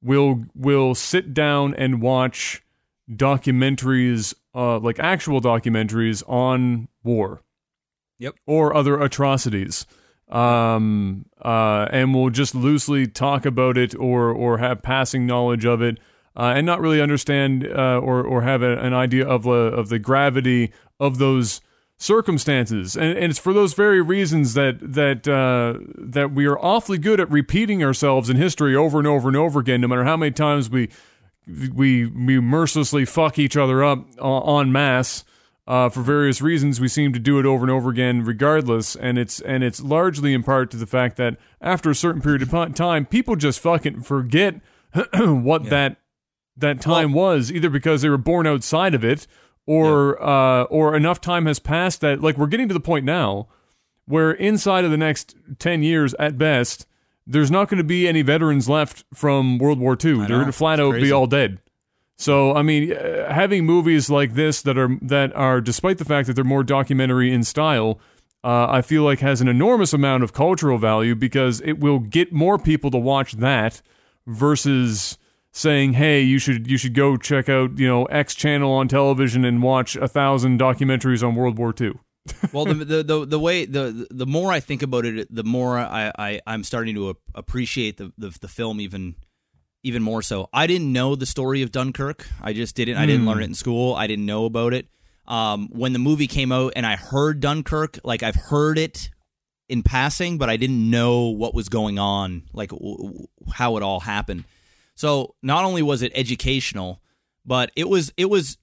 will 0.00 0.44
will 0.54 0.94
sit 0.94 1.34
down 1.34 1.74
and 1.74 2.00
watch 2.00 2.62
documentaries, 3.10 4.34
uh, 4.54 4.78
like 4.78 4.98
actual 4.98 5.40
documentaries 5.40 6.22
on 6.28 6.88
war. 7.02 7.42
Yep. 8.18 8.36
Or 8.46 8.74
other 8.74 9.00
atrocities. 9.00 9.86
Um, 10.28 11.26
uh, 11.42 11.86
and 11.90 12.14
will 12.14 12.30
just 12.30 12.54
loosely 12.54 13.06
talk 13.06 13.44
about 13.44 13.76
it 13.76 13.94
or 13.94 14.30
or 14.30 14.58
have 14.58 14.82
passing 14.82 15.26
knowledge 15.26 15.64
of 15.64 15.82
it. 15.82 15.98
Uh, 16.36 16.52
and 16.56 16.66
not 16.66 16.80
really 16.80 17.00
understand 17.00 17.64
uh, 17.64 17.98
or 17.98 18.24
or 18.24 18.42
have 18.42 18.60
a, 18.60 18.76
an 18.78 18.92
idea 18.92 19.24
of 19.26 19.44
the 19.44 19.50
of 19.50 19.88
the 19.88 20.00
gravity 20.00 20.72
of 20.98 21.18
those 21.18 21.60
circumstances, 21.96 22.96
and, 22.96 23.16
and 23.16 23.30
it's 23.30 23.38
for 23.38 23.52
those 23.52 23.74
very 23.74 24.02
reasons 24.02 24.54
that 24.54 24.78
that 24.80 25.28
uh, 25.28 25.78
that 25.96 26.32
we 26.32 26.46
are 26.46 26.58
awfully 26.58 26.98
good 26.98 27.20
at 27.20 27.30
repeating 27.30 27.84
ourselves 27.84 28.28
in 28.28 28.36
history 28.36 28.74
over 28.74 28.98
and 28.98 29.06
over 29.06 29.28
and 29.28 29.36
over 29.36 29.60
again, 29.60 29.80
no 29.80 29.86
matter 29.86 30.04
how 30.04 30.16
many 30.16 30.32
times 30.32 30.68
we 30.68 30.88
we 31.46 32.06
we 32.06 32.40
mercilessly 32.40 33.04
fuck 33.04 33.38
each 33.38 33.56
other 33.56 33.84
up 33.84 34.06
en 34.20 34.72
masse. 34.72 35.24
Uh, 35.66 35.88
for 35.88 36.02
various 36.02 36.42
reasons, 36.42 36.78
we 36.78 36.88
seem 36.88 37.14
to 37.14 37.18
do 37.18 37.38
it 37.38 37.46
over 37.46 37.64
and 37.64 37.70
over 37.70 37.88
again, 37.88 38.22
regardless. 38.22 38.94
And 38.96 39.16
it's 39.16 39.40
and 39.40 39.64
it's 39.64 39.80
largely 39.80 40.34
in 40.34 40.42
part 40.42 40.70
to 40.72 40.76
the 40.76 40.86
fact 40.86 41.16
that 41.16 41.38
after 41.58 41.88
a 41.88 41.94
certain 41.94 42.20
period 42.20 42.42
of 42.42 42.74
time, 42.74 43.06
people 43.06 43.34
just 43.34 43.60
fucking 43.60 44.02
forget 44.02 44.60
what 45.14 45.64
yeah. 45.64 45.70
that 45.70 45.96
that 46.56 46.80
time 46.80 47.12
well, 47.12 47.34
was, 47.34 47.52
either 47.52 47.70
because 47.70 48.02
they 48.02 48.08
were 48.08 48.18
born 48.18 48.46
outside 48.46 48.94
of 48.94 49.04
it, 49.04 49.26
or 49.66 50.16
yeah. 50.20 50.26
uh, 50.26 50.66
or 50.70 50.96
enough 50.96 51.20
time 51.20 51.46
has 51.46 51.58
passed 51.58 52.00
that 52.00 52.20
like 52.20 52.36
we're 52.36 52.46
getting 52.46 52.68
to 52.68 52.74
the 52.74 52.80
point 52.80 53.04
now 53.04 53.48
where 54.06 54.32
inside 54.32 54.84
of 54.84 54.90
the 54.90 54.96
next 54.96 55.34
ten 55.58 55.82
years 55.82 56.14
at 56.18 56.36
best, 56.36 56.86
there's 57.26 57.50
not 57.50 57.68
going 57.68 57.78
to 57.78 57.84
be 57.84 58.06
any 58.06 58.22
veterans 58.22 58.68
left 58.68 59.04
from 59.14 59.58
World 59.58 59.78
War 59.78 59.92
II. 59.92 60.18
They're 60.18 60.28
going 60.28 60.46
to 60.46 60.52
flat 60.52 60.80
out 60.80 60.94
be 60.94 61.12
all 61.12 61.26
dead. 61.26 61.60
So 62.16 62.54
I 62.54 62.62
mean, 62.62 62.92
uh, 62.92 63.32
having 63.32 63.64
movies 63.64 64.10
like 64.10 64.34
this 64.34 64.62
that 64.62 64.78
are 64.78 64.96
that 65.02 65.34
are, 65.34 65.60
despite 65.60 65.98
the 65.98 66.04
fact 66.04 66.26
that 66.26 66.34
they're 66.34 66.44
more 66.44 66.62
documentary 66.62 67.32
in 67.32 67.42
style, 67.42 67.98
uh, 68.44 68.66
I 68.68 68.82
feel 68.82 69.02
like 69.02 69.20
has 69.20 69.40
an 69.40 69.48
enormous 69.48 69.92
amount 69.92 70.22
of 70.22 70.32
cultural 70.32 70.78
value 70.78 71.14
because 71.14 71.60
it 71.62 71.80
will 71.80 71.98
get 71.98 72.32
more 72.32 72.58
people 72.58 72.90
to 72.92 72.98
watch 72.98 73.32
that 73.32 73.82
versus 74.26 75.18
saying, 75.54 75.94
"Hey, 75.94 76.20
you 76.20 76.38
should 76.38 76.70
you 76.70 76.76
should 76.76 76.92
go 76.92 77.16
check 77.16 77.48
out 77.48 77.78
you 77.78 77.88
know 77.88 78.04
X 78.06 78.34
channel 78.34 78.72
on 78.72 78.88
television 78.88 79.44
and 79.44 79.62
watch 79.62 79.96
a 79.96 80.08
thousand 80.08 80.60
documentaries 80.60 81.26
on 81.26 81.34
World 81.34 81.56
War 81.56 81.72
II." 81.80 81.92
well, 82.52 82.64
the, 82.64 82.74
the, 82.74 83.02
the 83.02 83.26
the 83.26 83.38
way 83.38 83.64
the 83.64 84.06
the 84.10 84.26
more 84.26 84.52
I 84.52 84.60
think 84.60 84.82
about 84.82 85.06
it, 85.06 85.34
the 85.34 85.44
more 85.44 85.78
I, 85.78 86.12
I 86.18 86.40
I'm 86.46 86.64
starting 86.64 86.94
to 86.96 87.16
appreciate 87.34 87.96
the, 87.96 88.12
the, 88.18 88.36
the 88.40 88.48
film 88.48 88.80
even 88.80 89.14
even 89.82 90.02
more 90.02 90.22
so. 90.22 90.48
I 90.52 90.66
didn't 90.66 90.92
know 90.92 91.14
the 91.14 91.26
story 91.26 91.62
of 91.62 91.70
Dunkirk. 91.70 92.26
I 92.42 92.52
just 92.52 92.74
didn't. 92.74 92.96
Mm. 92.96 93.00
I 93.00 93.06
didn't 93.06 93.26
learn 93.26 93.42
it 93.42 93.46
in 93.46 93.54
school. 93.54 93.94
I 93.94 94.06
didn't 94.06 94.26
know 94.26 94.44
about 94.46 94.74
it. 94.74 94.88
Um, 95.26 95.68
when 95.70 95.92
the 95.94 95.98
movie 95.98 96.26
came 96.26 96.52
out 96.52 96.74
and 96.76 96.84
I 96.84 96.96
heard 96.96 97.40
Dunkirk, 97.40 97.98
like 98.04 98.22
I've 98.22 98.36
heard 98.36 98.78
it 98.78 99.10
in 99.68 99.82
passing, 99.82 100.36
but 100.36 100.50
I 100.50 100.56
didn't 100.56 100.90
know 100.90 101.28
what 101.28 101.54
was 101.54 101.68
going 101.68 101.98
on, 101.98 102.42
like 102.52 102.70
w- 102.70 103.26
how 103.52 103.76
it 103.76 103.82
all 103.82 104.00
happened. 104.00 104.44
So 104.94 105.34
not 105.42 105.64
only 105.64 105.82
was 105.82 106.02
it 106.02 106.12
educational, 106.14 107.00
but 107.44 107.70
it 107.76 107.88
was 107.88 108.12
it 108.16 108.26
was 108.26 108.58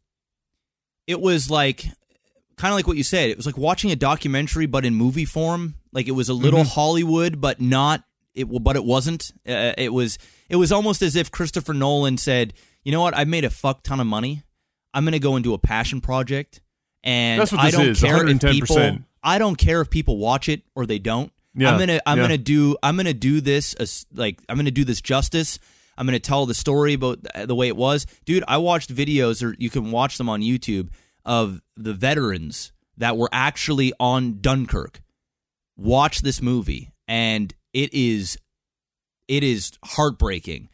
it 1.08 1.20
was 1.20 1.50
like 1.50 1.86
kind 2.58 2.72
of 2.72 2.78
like 2.78 2.88
what 2.88 2.98
you 2.98 3.04
said. 3.04 3.30
It 3.30 3.38
was 3.38 3.46
like 3.46 3.58
watching 3.58 3.92
a 3.92 3.96
documentary, 3.96 4.66
but 4.66 4.86
in 4.86 4.96
movie 4.96 5.26
form. 5.26 5.76
Like 5.92 6.08
it 6.08 6.12
was 6.12 6.30
a 6.30 6.34
little 6.34 6.62
mm-hmm. 6.62 6.70
Hollywood, 6.70 7.42
but 7.42 7.60
not 7.60 8.04
it. 8.34 8.46
But 8.46 8.76
it 8.76 8.86
wasn't. 8.86 9.32
Uh, 9.48 9.74
it 9.78 9.92
was. 9.92 10.18
It 10.48 10.56
was 10.56 10.72
almost 10.72 11.02
as 11.02 11.16
if 11.16 11.32
Christopher 11.32 11.74
Nolan 11.74 12.18
said, 12.18 12.54
"You 12.84 12.92
know 12.92 13.02
what? 13.02 13.16
I've 13.16 13.28
made 13.28 13.44
a 13.44 13.50
fuck 13.50 13.84
ton 13.84 14.00
of 14.00 14.08
money. 14.08 14.44
I'm 14.94 15.04
going 15.04 15.14
to 15.14 15.20
go 15.20 15.36
into 15.36 15.54
a 15.54 15.58
passion 15.58 16.02
project, 16.02 16.62
and 17.04 17.42
I 17.42 17.72
don't 17.72 17.88
is, 17.88 18.00
care 18.00 18.24
110%. 18.24 18.44
if 18.44 18.52
people. 18.52 19.00
I 19.24 19.38
don't 19.38 19.56
care 19.56 19.82
if 19.82 19.90
people 19.90 20.18
watch 20.18 20.50
it 20.50 20.64
or 20.76 20.86
they 20.86 21.00
don't. 21.00 21.32
Yeah, 21.54 21.72
I'm 21.72 21.80
gonna. 21.80 22.00
I'm 22.06 22.18
yeah. 22.18 22.24
gonna 22.24 22.38
do. 22.38 22.78
I'm 22.82 22.96
gonna 22.96 23.14
do 23.14 23.42
this. 23.42 23.74
As, 23.74 24.06
like 24.14 24.40
I'm 24.48 24.56
gonna 24.56 24.72
do 24.72 24.86
this 24.86 25.02
justice. 25.02 25.60
I'm 26.02 26.08
going 26.08 26.20
to 26.20 26.20
tell 26.20 26.48
the 26.48 26.56
story 26.56 26.94
about 26.96 27.20
the 27.46 27.54
way 27.54 27.68
it 27.68 27.78
was. 27.78 28.08
Dude, 28.26 28.44
I 28.48 28.58
watched 28.58 28.92
videos, 28.92 29.44
or 29.48 29.56
you 29.60 29.70
can 29.70 29.92
watch 29.92 30.18
them 30.18 30.30
on 30.30 30.42
YouTube, 30.42 30.90
of 31.24 31.62
the 31.78 31.94
veterans 31.94 32.72
that 32.98 33.18
were 33.18 33.30
actually 33.32 33.94
on 34.00 34.42
Dunkirk. 34.42 35.04
Watch 35.78 36.24
this 36.24 36.42
movie, 36.42 36.92
and 37.08 37.54
it 37.72 37.94
is 37.94 38.40
it 39.28 39.44
is 39.44 39.74
heartbreaking. 39.86 40.70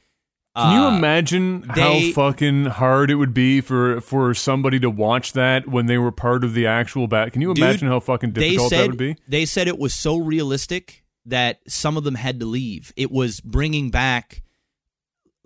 Can 0.56 0.74
you 0.74 0.88
uh, 0.88 0.98
imagine 0.98 1.70
they, 1.76 2.12
how 2.12 2.14
fucking 2.14 2.68
hard 2.68 3.12
it 3.12 3.16
would 3.16 3.34
be 3.34 3.60
for 3.60 4.00
for 4.00 4.34
somebody 4.34 4.80
to 4.80 4.90
watch 4.90 5.34
that 5.34 5.68
when 5.68 5.88
they 5.88 5.98
were 5.98 6.14
part 6.14 6.46
of 6.46 6.54
the 6.54 6.68
actual 6.68 7.06
bat? 7.06 7.34
Can 7.34 7.42
you 7.42 7.52
imagine 7.52 7.90
how 7.90 8.00
fucking 8.00 8.32
difficult 8.32 8.70
said, 8.70 8.80
that 8.80 8.88
would 8.92 8.98
be? 8.98 9.18
They 9.28 9.44
said 9.44 9.68
it 9.68 9.78
was 9.78 9.94
so 9.94 10.16
realistic 10.16 11.04
that 11.26 11.60
some 11.68 11.98
of 11.98 12.06
them 12.06 12.16
had 12.16 12.40
to 12.40 12.46
leave. 12.46 12.94
It 12.96 13.12
was 13.12 13.42
bringing 13.42 13.90
back 13.90 14.42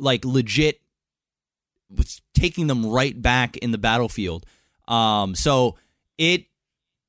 like 0.01 0.25
legit 0.25 0.81
was 1.89 2.21
taking 2.33 2.67
them 2.67 2.85
right 2.85 3.19
back 3.19 3.57
in 3.57 3.71
the 3.71 3.77
battlefield. 3.77 4.45
Um, 4.87 5.35
so 5.35 5.77
it 6.17 6.45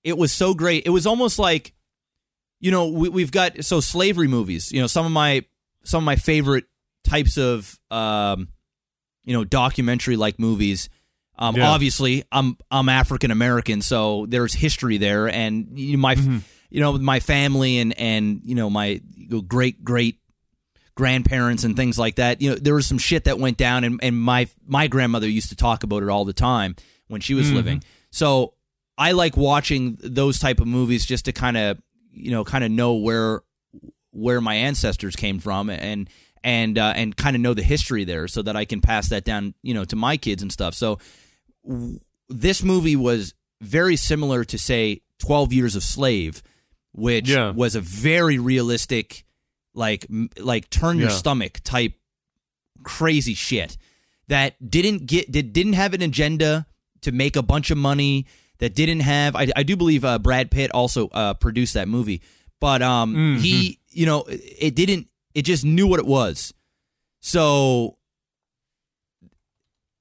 it 0.04 0.18
was 0.18 0.32
so 0.32 0.54
great. 0.54 0.86
It 0.86 0.90
was 0.90 1.06
almost 1.06 1.38
like 1.38 1.72
you 2.60 2.70
know 2.70 2.88
we, 2.88 3.08
we've 3.08 3.32
got 3.32 3.64
so 3.64 3.80
slavery 3.80 4.28
movies. 4.28 4.72
You 4.72 4.80
know 4.80 4.86
some 4.86 5.06
of 5.06 5.12
my 5.12 5.44
some 5.84 6.02
of 6.02 6.04
my 6.04 6.16
favorite 6.16 6.64
types 7.04 7.38
of 7.38 7.78
um, 7.90 8.48
you 9.24 9.34
know 9.34 9.44
documentary 9.44 10.16
like 10.16 10.38
movies. 10.38 10.88
Um, 11.38 11.56
yeah. 11.56 11.70
Obviously, 11.70 12.24
I'm 12.30 12.56
I'm 12.70 12.88
African 12.88 13.30
American, 13.30 13.80
so 13.82 14.26
there's 14.28 14.54
history 14.54 14.98
there, 14.98 15.28
and 15.28 15.78
you 15.78 15.96
know, 15.96 16.00
my 16.00 16.14
mm-hmm. 16.14 16.38
you 16.70 16.80
know 16.80 16.92
my 16.98 17.20
family 17.20 17.78
and 17.78 17.98
and 17.98 18.42
you 18.44 18.54
know 18.54 18.68
my 18.68 19.00
great 19.48 19.82
great 19.82 20.18
grandparents 20.94 21.64
and 21.64 21.76
things 21.76 21.98
like 21.98 22.16
that. 22.16 22.40
You 22.40 22.50
know, 22.50 22.56
there 22.56 22.74
was 22.74 22.86
some 22.86 22.98
shit 22.98 23.24
that 23.24 23.38
went 23.38 23.56
down, 23.56 23.84
and, 23.84 24.00
and 24.02 24.20
my 24.20 24.48
my 24.66 24.86
grandmother 24.88 25.28
used 25.28 25.50
to 25.50 25.56
talk 25.56 25.82
about 25.82 26.02
it 26.02 26.08
all 26.08 26.24
the 26.24 26.32
time 26.32 26.76
when 27.08 27.20
she 27.20 27.34
was 27.34 27.46
mm-hmm. 27.46 27.56
living. 27.56 27.84
So 28.10 28.54
I 28.98 29.12
like 29.12 29.36
watching 29.36 29.98
those 30.02 30.38
type 30.38 30.60
of 30.60 30.66
movies 30.66 31.06
just 31.06 31.24
to 31.26 31.32
kind 31.32 31.56
of 31.56 31.78
you 32.10 32.30
know 32.30 32.44
kind 32.44 32.64
of 32.64 32.70
know 32.70 32.94
where 32.94 33.42
where 34.12 34.40
my 34.40 34.54
ancestors 34.54 35.16
came 35.16 35.38
from 35.38 35.70
and 35.70 36.08
and 36.44 36.78
uh, 36.78 36.92
and 36.96 37.16
kind 37.16 37.36
of 37.36 37.42
know 37.42 37.54
the 37.54 37.62
history 37.62 38.04
there, 38.04 38.28
so 38.28 38.42
that 38.42 38.56
I 38.56 38.64
can 38.64 38.80
pass 38.80 39.08
that 39.08 39.24
down 39.24 39.54
you 39.62 39.74
know 39.74 39.84
to 39.84 39.96
my 39.96 40.16
kids 40.16 40.42
and 40.42 40.52
stuff. 40.52 40.74
So 40.74 40.98
w- 41.66 42.00
this 42.28 42.62
movie 42.62 42.96
was 42.96 43.34
very 43.60 43.96
similar 43.96 44.44
to 44.44 44.58
say 44.58 45.02
Twelve 45.18 45.52
Years 45.52 45.76
of 45.76 45.82
Slave, 45.82 46.42
which 46.92 47.30
yeah. 47.30 47.50
was 47.50 47.76
a 47.76 47.80
very 47.80 48.38
realistic 48.38 49.24
like 49.74 50.06
like 50.38 50.70
turn 50.70 50.98
your 50.98 51.08
yeah. 51.08 51.14
stomach 51.14 51.60
type 51.64 51.92
crazy 52.82 53.34
shit 53.34 53.76
that 54.28 54.54
didn't 54.70 55.06
get 55.06 55.30
did, 55.30 55.52
didn't 55.52 55.74
have 55.74 55.94
an 55.94 56.02
agenda 56.02 56.66
to 57.00 57.12
make 57.12 57.36
a 57.36 57.42
bunch 57.42 57.70
of 57.70 57.78
money 57.78 58.26
that 58.58 58.74
didn't 58.74 59.00
have 59.00 59.34
I, 59.36 59.48
I 59.56 59.62
do 59.62 59.76
believe 59.76 60.04
uh, 60.04 60.18
Brad 60.18 60.50
Pitt 60.50 60.70
also 60.72 61.08
uh, 61.08 61.34
produced 61.34 61.74
that 61.74 61.88
movie 61.88 62.22
but 62.60 62.82
um 62.82 63.14
mm-hmm. 63.14 63.42
he 63.42 63.80
you 63.90 64.06
know 64.06 64.24
it 64.28 64.74
didn't 64.74 65.08
it 65.34 65.42
just 65.42 65.64
knew 65.64 65.86
what 65.86 66.00
it 66.00 66.06
was 66.06 66.52
so 67.20 67.96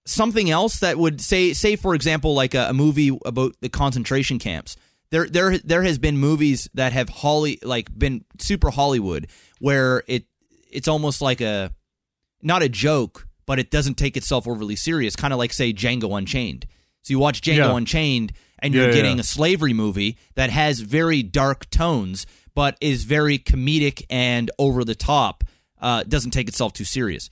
something 0.06 0.50
else 0.50 0.80
that 0.80 0.98
would 0.98 1.22
say 1.22 1.54
say 1.54 1.76
for 1.76 1.96
example 1.96 2.34
like 2.34 2.54
a, 2.54 2.70
a 2.70 2.74
movie 2.74 3.18
about 3.26 3.56
the 3.62 3.70
concentration 3.70 4.40
camps 4.40 4.76
there 5.12 5.28
there 5.28 5.58
there 5.60 5.84
has 5.84 6.00
been 6.00 6.18
movies 6.18 6.70
that 6.74 6.94
have 6.94 7.10
Holly 7.10 7.60
like 7.62 7.98
been 7.98 8.26
super 8.40 8.72
Hollywood 8.72 9.28
where 9.62 10.04
it 10.08 10.26
it's 10.72 10.88
almost 10.88 11.22
like 11.22 11.40
a 11.40 11.72
not 12.42 12.64
a 12.64 12.70
joke, 12.70 13.28
but 13.46 13.60
it 13.60 13.72
doesn't 13.72 13.96
take 13.96 14.18
itself 14.18 14.48
overly 14.48 14.76
serious, 14.76 15.16
kind 15.16 15.32
of 15.32 15.40
like 15.40 15.54
say 15.54 15.72
Django 15.72 16.18
Unchained. 16.18 16.66
So 17.04 17.12
you 17.12 17.20
watch 17.20 17.42
Django 17.42 17.58
yeah. 17.58 17.78
Unchained 17.78 18.34
and 18.60 18.74
you're 18.74 18.92
getting 18.92 19.18
yeah. 19.18 19.22
a 19.22 19.24
slavery 19.24 19.74
movie 19.74 20.18
that 20.36 20.50
has 20.50 20.82
very 20.82 21.24
dark 21.24 21.70
tones 21.70 22.26
but 22.54 22.78
is 22.82 23.06
very 23.06 23.40
comedic 23.40 24.04
and 24.10 24.52
over 24.60 24.84
the 24.84 24.96
top. 24.96 25.44
Uh, 25.80 26.04
doesn't 26.04 26.32
take 26.32 26.48
itself 26.48 26.74
too 26.74 26.84
serious. 26.84 27.30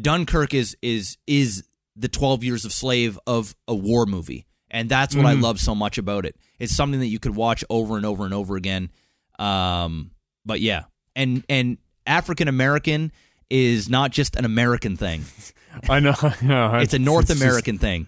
Dunkirk 0.00 0.54
is 0.54 0.76
is 0.82 1.18
is 1.26 1.64
the 1.94 2.08
12 2.08 2.42
years 2.42 2.64
of 2.64 2.72
slave 2.72 3.18
of 3.26 3.54
a 3.68 3.74
war 3.74 4.06
movie 4.06 4.46
and 4.70 4.88
that's 4.88 5.14
what 5.14 5.24
mm. 5.24 5.28
I 5.28 5.32
mm-hmm. 5.34 5.42
love 5.42 5.60
so 5.60 5.74
much 5.74 5.98
about 5.98 6.24
it. 6.24 6.36
It's 6.58 6.74
something 6.74 7.00
that 7.00 7.08
you 7.08 7.18
could 7.18 7.36
watch 7.36 7.62
over 7.68 7.96
and 7.96 8.06
over 8.06 8.24
and 8.24 8.32
over 8.32 8.56
again. 8.56 8.90
Um, 9.38 10.12
but 10.46 10.60
yeah, 10.60 10.84
and 11.16 11.44
and 11.48 11.78
African 12.06 12.48
American 12.48 13.12
is 13.50 13.88
not 13.88 14.10
just 14.10 14.36
an 14.36 14.44
American 14.44 14.96
thing. 14.96 15.24
I 15.88 16.00
know. 16.00 16.14
It's 16.80 16.94
a 16.94 16.98
North 16.98 17.30
it's 17.30 17.40
American 17.40 17.76
just, 17.76 17.82
thing. 17.82 18.06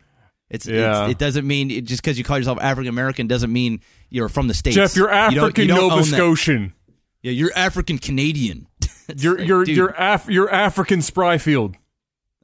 It's, 0.51 0.67
yeah. 0.67 1.05
It's, 1.05 1.13
it 1.13 1.19
doesn't 1.19 1.47
mean 1.47 1.71
it, 1.71 1.85
just 1.85 2.03
because 2.03 2.19
you 2.19 2.25
call 2.25 2.39
yourself 2.39 2.59
African 2.61 2.89
American 2.89 3.27
doesn't 3.27 3.53
mean 3.53 3.81
you're 4.11 4.29
from 4.29 4.49
the 4.49 4.55
states. 4.55 4.77
Jeff, 4.77 4.97
you're 4.97 5.11
African 5.11 5.63
you 5.63 5.69
don't, 5.69 5.83
you 5.83 5.89
don't 5.89 5.89
Nova 5.91 6.05
Scotian. 6.05 6.75
Yeah, 7.23 7.33
you're 7.33 7.53
African 7.57 7.99
Canadian. 7.99 8.67
You're 9.17 9.39
like, 9.39 9.49
you're 9.49 9.65
dude. 9.65 9.77
you're 9.77 9.95
Af- 9.99 10.31
you're 10.31 10.51
African 10.51 11.01
Spryfield. 11.01 11.75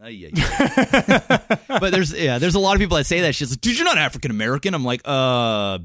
Ay, 0.03 0.31
ay, 0.35 0.43
ay. 0.43 1.59
but 1.69 1.91
there's 1.91 2.13
yeah, 2.13 2.39
there's 2.39 2.55
a 2.55 2.59
lot 2.59 2.75
of 2.75 2.81
people 2.81 2.99
that 2.99 3.05
say 3.05 3.23
that. 3.23 3.35
She's 3.35 3.51
like, 3.51 3.61
dude, 3.63 3.77
you're 3.77 3.87
not 3.87 3.97
African 3.97 4.31
American. 4.31 4.75
I'm 4.75 4.85
like, 4.85 5.01
uh, 5.07 5.79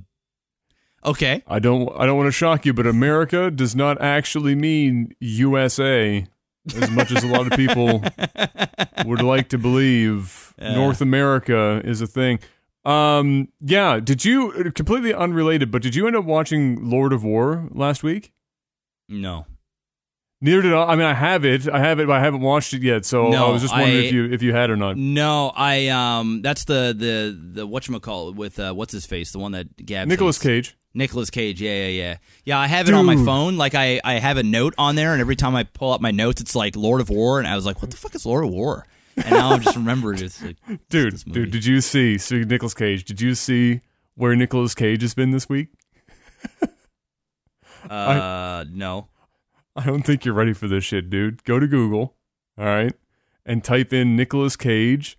okay. 1.06 1.44
I 1.48 1.60
don't 1.60 1.90
I 2.00 2.06
don't 2.06 2.18
want 2.18 2.28
to 2.28 2.32
shock 2.32 2.66
you, 2.66 2.74
but 2.74 2.86
America 2.88 3.50
does 3.52 3.76
not 3.76 4.02
actually 4.02 4.56
mean 4.56 5.16
USA 5.20 6.26
as 6.76 6.90
much 6.92 7.12
as 7.12 7.24
a 7.24 7.28
lot 7.28 7.46
of 7.52 7.54
people 7.58 8.04
would 9.06 9.22
like 9.22 9.50
to 9.50 9.58
believe. 9.58 10.54
North 10.60 11.02
America 11.02 11.82
is 11.84 12.02
a 12.02 12.08
thing. 12.08 12.40
Um, 12.86 13.50
yeah. 13.62 14.00
Did 14.00 14.24
you 14.26 14.72
completely 14.76 15.14
unrelated? 15.14 15.70
But 15.72 15.82
did 15.82 15.96
you 15.96 16.08
end 16.08 16.16
up 16.16 16.26
watching 16.26 16.90
Lord 16.90 17.14
of 17.14 17.24
War 17.24 17.68
last 17.72 18.04
week? 18.04 18.32
No, 19.10 19.46
Neither 20.42 20.62
did 20.62 20.74
I. 20.74 20.84
I 20.92 20.96
mean, 20.96 21.06
I 21.06 21.14
have 21.14 21.46
it. 21.46 21.68
I 21.68 21.80
have 21.80 22.00
it, 22.00 22.08
but 22.08 22.14
I 22.14 22.20
haven't 22.20 22.42
watched 22.42 22.74
it 22.74 22.82
yet. 22.84 23.06
So 23.06 23.30
No, 23.30 23.48
I 23.48 23.52
was 23.52 23.62
just 23.62 23.74
wondering 23.74 23.98
I- 23.98 24.06
if 24.06 24.12
you 24.12 24.32
if 24.32 24.44
you 24.44 24.54
had 24.54 24.70
or 24.70 24.76
not. 24.78 24.98
no. 24.98 25.52
I 25.56 25.88
um, 25.88 26.42
that's 26.42 26.66
the 26.66 26.94
the 26.98 27.36
the 27.62 27.68
whatchamacallit 27.68 28.36
with 28.36 28.60
uh, 28.60 28.74
what's 28.74 28.92
his 28.94 29.06
face, 29.06 29.32
the 29.32 29.40
one 29.40 29.54
that 29.54 29.76
Gab. 29.86 30.08
Nicolas. 30.08 30.38
Cage. 30.38 30.76
Nicolas 30.96 31.30
Cage, 31.30 31.62
yeah, 31.62 31.88
yeah, 31.88 31.88
yeah. 31.88 32.18
Yeah, 32.46 32.60
I 32.60 32.68
have 32.68 32.88
it 32.88 32.94
on 32.94 33.06
my 33.06 33.16
phone. 33.16 33.58
Like 33.58 33.76
I, 33.76 34.00
I 34.04 34.14
have 34.14 34.38
a 34.38 34.44
note 34.44 34.74
on 34.78 34.96
there, 34.96 35.12
and 35.12 35.22
every 35.22 35.36
time 35.36 35.56
I 35.56 35.64
pull 35.64 35.92
up 35.92 36.02
my 36.02 36.12
notes, 36.12 36.42
it's 36.42 36.56
like 36.56 36.76
Lord 36.76 37.02
of 37.02 37.10
War, 37.10 37.40
and 37.40 37.48
I 37.48 37.56
was 37.56 37.66
like, 37.66 37.82
what 37.82 37.92
the 37.92 37.98
fuck 37.98 38.16
is 38.16 38.26
Lord 38.26 38.46
of 38.46 38.52
War? 38.52 38.88
And 39.18 39.30
now 39.30 39.52
I'm 39.52 39.62
just 39.62 39.76
remembered. 39.76 40.22
It's 40.22 40.42
like, 40.42 40.58
Dude, 40.90 41.24
dude, 41.32 41.52
did 41.52 41.66
you 41.66 41.82
see? 41.82 42.18
See 42.18 42.44
Nicolas 42.44 42.74
Cage. 42.74 43.04
Did 43.06 43.22
you 43.22 43.36
see 43.36 43.82
where 44.16 44.36
Nicolas 44.36 44.76
Cage 44.76 45.02
has 45.02 45.14
been 45.14 45.32
this 45.32 45.48
week? 45.48 45.70
uh, 47.90 48.66
no. 48.70 49.08
I 49.76 49.86
don't 49.86 50.04
think 50.04 50.24
you're 50.26 50.34
ready 50.34 50.54
for 50.54 50.68
this 50.68 50.84
shit, 50.84 51.10
dude. 51.10 51.44
Go 51.44 51.60
to 51.60 51.68
Google, 51.68 52.16
all 52.58 52.66
right, 52.66 52.94
and 53.46 53.64
type 53.64 53.92
in 53.92 54.16
Nicolas 54.16 54.56
Cage, 54.56 55.18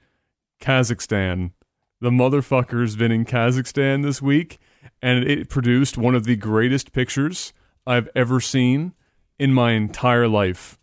Kazakhstan. 0.60 1.52
The 2.00 2.10
motherfucker's 2.10 2.96
been 2.96 3.12
in 3.12 3.24
Kazakhstan 3.24 4.02
this 4.02 4.22
week, 4.22 4.58
and 5.02 5.24
it 5.24 5.48
produced 5.48 5.96
one 5.98 6.14
of 6.14 6.24
the 6.24 6.36
greatest 6.36 6.92
pictures 6.92 7.52
I've 7.86 8.08
ever 8.14 8.40
seen 8.40 8.94
in 9.38 9.52
my 9.52 9.72
entire 9.72 10.26
life. 10.28 10.78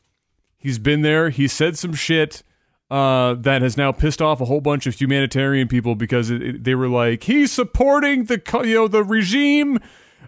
He's 0.57 0.79
been 0.79 1.01
there. 1.01 1.29
He 1.29 1.47
said 1.47 1.77
some 1.77 1.93
shit 1.93 2.43
uh, 2.91 3.33
that 3.35 3.61
has 3.61 3.75
now 3.75 3.91
pissed 3.91 4.21
off 4.21 4.39
a 4.39 4.45
whole 4.45 4.61
bunch 4.61 4.85
of 4.87 4.95
humanitarian 4.99 5.67
people 5.67 5.95
because 5.95 6.29
it, 6.29 6.41
it- 6.41 6.63
they 6.63 6.75
were 6.75 6.87
like, 6.87 7.23
he's 7.23 7.51
supporting 7.51 8.25
the 8.25 8.41
you 8.63 8.75
know 8.75 8.87
the 8.87 9.03
regime 9.03 9.79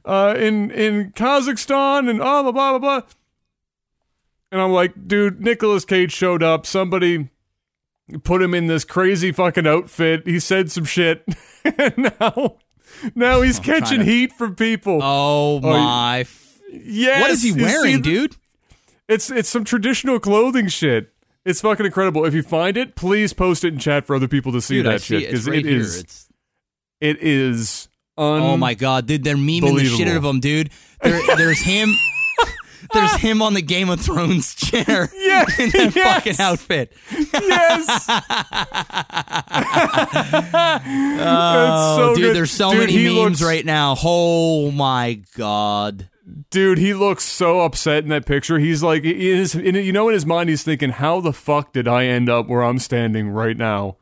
uh, 0.03 0.35
in 0.37 0.71
in 0.71 1.11
Kazakhstan 1.11 2.09
and 2.09 2.19
blah 2.19 2.41
blah 2.43 2.51
blah 2.51 2.77
blah 2.77 2.99
blah. 2.99 3.07
And 4.51 4.61
I'm 4.61 4.71
like, 4.71 5.07
dude, 5.07 5.41
Nicolas 5.41 5.85
Cage 5.85 6.11
showed 6.11 6.41
up. 6.43 6.65
Somebody 6.65 7.29
put 8.23 8.41
him 8.41 8.53
in 8.53 8.67
this 8.67 8.83
crazy 8.85 9.31
fucking 9.31 9.67
outfit. 9.67 10.25
He 10.27 10.39
said 10.39 10.71
some 10.71 10.85
shit, 10.85 11.25
and 11.77 12.11
now 12.19 12.57
now 13.15 13.41
he's 13.41 13.59
catching 13.71 13.99
to- 13.99 14.05
heat 14.05 14.33
from 14.33 14.55
people. 14.55 14.99
Oh, 15.01 15.57
oh 15.57 15.59
my! 15.61 16.19
f- 16.21 16.59
yes, 16.71 17.21
what 17.21 17.31
is 17.31 17.43
he 17.43 17.51
wearing, 17.53 18.01
dude? 18.01 18.35
It's 19.07 19.29
it's 19.29 19.49
some 19.49 19.63
traditional 19.63 20.19
clothing 20.19 20.67
shit. 20.67 21.11
It's 21.45 21.61
fucking 21.61 21.85
incredible. 21.85 22.25
If 22.25 22.33
you 22.33 22.41
find 22.41 22.75
it, 22.75 22.95
please 22.95 23.31
post 23.33 23.63
it 23.63 23.73
in 23.73 23.79
chat 23.79 24.05
for 24.05 24.15
other 24.15 24.27
people 24.27 24.51
to 24.53 24.61
see 24.61 24.77
Dude, 24.77 24.87
that 24.87 25.01
see 25.01 25.19
shit 25.19 25.23
it. 25.23 25.31
Because 25.31 25.47
right 25.47 25.59
it 25.59 25.65
is 25.67 25.99
It's 25.99 26.27
it 27.01 27.21
is 27.21 27.87
un- 28.17 28.41
oh 28.41 28.57
my 28.57 28.73
god, 28.73 29.05
dude! 29.05 29.23
They're 29.23 29.35
memeing 29.35 29.77
the 29.77 29.85
shit 29.85 30.07
out 30.07 30.17
of 30.17 30.25
him, 30.25 30.39
dude. 30.39 30.71
There, 31.03 31.21
there's 31.35 31.61
him. 31.61 31.89
There's 32.93 33.13
ah. 33.13 33.17
him 33.17 33.41
on 33.41 33.53
the 33.53 33.61
Game 33.61 33.89
of 33.89 33.99
Thrones 34.01 34.55
chair 34.55 35.09
Yeah, 35.15 35.45
in 35.59 35.69
that 35.69 35.91
yes. 35.95 36.15
fucking 36.15 36.35
outfit. 36.39 36.93
yes. 37.33 38.09
Oh, 41.27 41.95
so 41.97 42.15
dude, 42.15 42.23
good. 42.23 42.35
there's 42.35 42.51
so 42.51 42.71
Dude, 42.71 42.79
many 42.81 43.03
memes 43.05 43.15
looks- 43.15 43.41
right 43.43 43.65
now. 43.65 43.95
Oh 44.03 44.71
my 44.71 45.21
god. 45.35 46.09
Dude, 46.49 46.77
he 46.79 46.93
looks 46.93 47.23
so 47.23 47.61
upset 47.61 48.03
in 48.03 48.09
that 48.09 48.25
picture. 48.25 48.57
He's 48.59 48.81
like, 48.81 49.03
in 49.03 49.37
his, 49.37 49.55
in, 49.55 49.75
you 49.75 49.91
know, 49.91 50.07
in 50.09 50.13
his 50.13 50.25
mind, 50.25 50.49
he's 50.49 50.63
thinking, 50.63 50.89
"How 50.91 51.19
the 51.21 51.33
fuck 51.33 51.71
did 51.73 51.87
I 51.87 52.05
end 52.05 52.29
up 52.29 52.47
where 52.47 52.63
I'm 52.63 52.79
standing 52.79 53.29
right 53.29 53.55
now? 53.55 53.97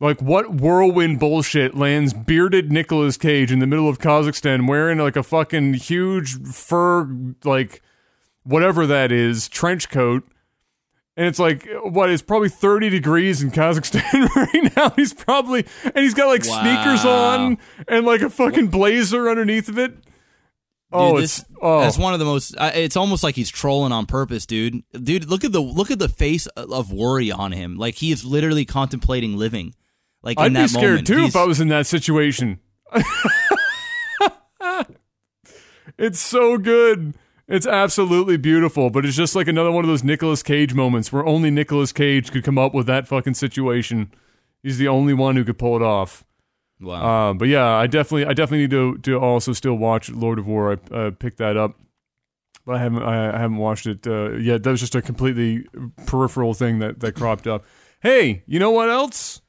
Like, 0.00 0.22
what 0.22 0.54
whirlwind 0.54 1.18
bullshit 1.18 1.76
lands 1.76 2.14
bearded 2.14 2.72
Nicolas 2.72 3.16
Cage 3.16 3.52
in 3.52 3.58
the 3.58 3.66
middle 3.66 3.88
of 3.88 3.98
Kazakhstan 3.98 4.66
wearing 4.68 4.98
like 4.98 5.16
a 5.16 5.22
fucking 5.22 5.74
huge 5.74 6.40
fur, 6.46 7.08
like 7.44 7.82
whatever 8.44 8.86
that 8.86 9.12
is, 9.12 9.48
trench 9.48 9.88
coat?" 9.90 10.24
And 11.16 11.26
it's 11.26 11.40
like, 11.40 11.66
what? 11.82 12.10
It's 12.10 12.22
probably 12.22 12.48
30 12.48 12.90
degrees 12.90 13.42
in 13.42 13.50
Kazakhstan 13.50 14.28
right 14.36 14.76
now. 14.76 14.90
He's 14.90 15.12
probably, 15.12 15.66
and 15.84 15.96
he's 15.98 16.14
got 16.14 16.28
like 16.28 16.44
sneakers 16.44 17.04
on 17.04 17.58
and 17.88 18.06
like 18.06 18.20
a 18.20 18.30
fucking 18.30 18.68
blazer 18.68 19.28
underneath 19.28 19.68
of 19.68 19.78
it. 19.78 19.94
Oh, 20.92 21.14
Dude, 21.16 21.24
it's 21.24 21.38
this, 21.42 21.46
oh, 21.60 21.80
that's 21.80 21.98
one 21.98 22.12
of 22.14 22.20
the 22.20 22.24
most. 22.24 22.54
Uh, 22.56 22.70
it's 22.72 22.96
almost 22.96 23.24
like 23.24 23.34
he's 23.34 23.50
trolling 23.50 23.90
on 23.92 24.06
purpose, 24.06 24.46
dude. 24.46 24.84
Dude, 24.92 25.28
look 25.28 25.42
at 25.44 25.50
the 25.50 25.60
look 25.60 25.90
at 25.90 25.98
the 25.98 26.08
face 26.08 26.46
of 26.46 26.92
worry 26.92 27.32
on 27.32 27.50
him. 27.52 27.76
Like 27.76 27.96
he 27.96 28.12
is 28.12 28.24
literally 28.24 28.64
contemplating 28.64 29.36
living. 29.36 29.74
Like 30.22 30.38
in 30.38 30.44
I'd 30.44 30.54
that 30.54 30.62
be 30.62 30.68
scared 30.68 30.90
moment. 30.90 31.06
too 31.08 31.16
He's- 31.18 31.28
if 31.30 31.36
I 31.36 31.44
was 31.44 31.60
in 31.60 31.66
that 31.68 31.86
situation. 31.88 32.60
it's 35.98 36.20
so 36.20 36.58
good. 36.58 37.14
It's 37.48 37.66
absolutely 37.66 38.36
beautiful, 38.36 38.90
but 38.90 39.06
it's 39.06 39.16
just 39.16 39.34
like 39.34 39.48
another 39.48 39.72
one 39.72 39.82
of 39.82 39.88
those 39.88 40.04
Nicolas 40.04 40.42
Cage 40.42 40.74
moments 40.74 41.10
where 41.10 41.24
only 41.24 41.50
Nicolas 41.50 41.92
Cage 41.92 42.30
could 42.30 42.44
come 42.44 42.58
up 42.58 42.74
with 42.74 42.86
that 42.86 43.08
fucking 43.08 43.34
situation. 43.34 44.12
He's 44.62 44.76
the 44.76 44.88
only 44.88 45.14
one 45.14 45.34
who 45.36 45.44
could 45.44 45.58
pull 45.58 45.74
it 45.74 45.82
off. 45.82 46.26
Wow. 46.78 47.30
Um, 47.30 47.38
but 47.38 47.48
yeah, 47.48 47.66
I 47.66 47.86
definitely, 47.86 48.26
I 48.26 48.34
definitely 48.34 48.64
need 48.64 48.70
to 48.70 48.98
to 48.98 49.18
also 49.18 49.54
still 49.54 49.74
watch 49.74 50.10
Lord 50.10 50.38
of 50.38 50.46
War. 50.46 50.72
I 50.72 50.94
uh, 50.94 51.10
picked 51.10 51.38
that 51.38 51.56
up, 51.56 51.74
but 52.66 52.76
I 52.76 52.78
haven't, 52.80 53.02
I, 53.02 53.34
I 53.34 53.38
haven't 53.38 53.56
watched 53.56 53.86
it 53.86 54.06
uh, 54.06 54.32
yet. 54.32 54.62
That 54.62 54.70
was 54.70 54.80
just 54.80 54.94
a 54.94 55.00
completely 55.00 55.66
peripheral 56.06 56.52
thing 56.52 56.80
that 56.80 57.00
that 57.00 57.14
cropped 57.14 57.46
up. 57.46 57.64
Hey, 58.00 58.42
you 58.46 58.58
know 58.58 58.70
what 58.70 58.90
else? 58.90 59.40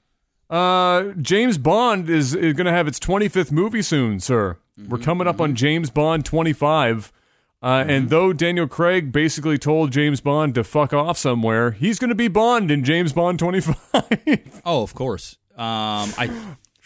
Uh, 0.49 1.11
James 1.21 1.57
Bond 1.59 2.09
is, 2.09 2.33
is 2.33 2.53
going 2.53 2.65
to 2.65 2.71
have 2.71 2.87
its 2.87 2.97
25th 2.97 3.51
movie 3.51 3.83
soon, 3.83 4.19
sir. 4.19 4.57
We're 4.87 4.97
coming 4.97 5.27
up 5.27 5.39
on 5.39 5.53
James 5.53 5.91
Bond 5.91 6.25
25. 6.25 7.11
Uh, 7.61 7.83
And 7.87 8.09
though 8.09 8.31
Daniel 8.31 8.67
Craig 8.67 9.11
basically 9.11 9.57
told 9.57 9.91
James 9.91 10.21
Bond 10.21 10.55
to 10.55 10.63
fuck 10.63 10.93
off 10.93 11.17
somewhere, 11.17 11.71
he's 11.71 11.99
going 11.99 12.09
to 12.09 12.15
be 12.15 12.27
Bond 12.29 12.71
in 12.71 12.83
James 12.85 13.11
Bond 13.13 13.37
25. 13.39 14.61
oh, 14.65 14.81
of 14.83 14.93
course. 14.95 15.37
Um, 15.57 16.13
I 16.17 16.29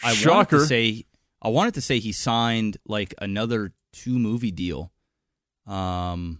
I 0.02 0.16
wanted 0.26 0.48
to 0.50 0.66
say 0.66 1.04
I 1.40 1.48
wanted 1.48 1.74
to 1.74 1.80
say 1.80 2.00
he 2.00 2.10
signed 2.10 2.76
like 2.86 3.14
another 3.20 3.72
two 3.92 4.18
movie 4.18 4.50
deal. 4.50 4.90
Um, 5.66 6.38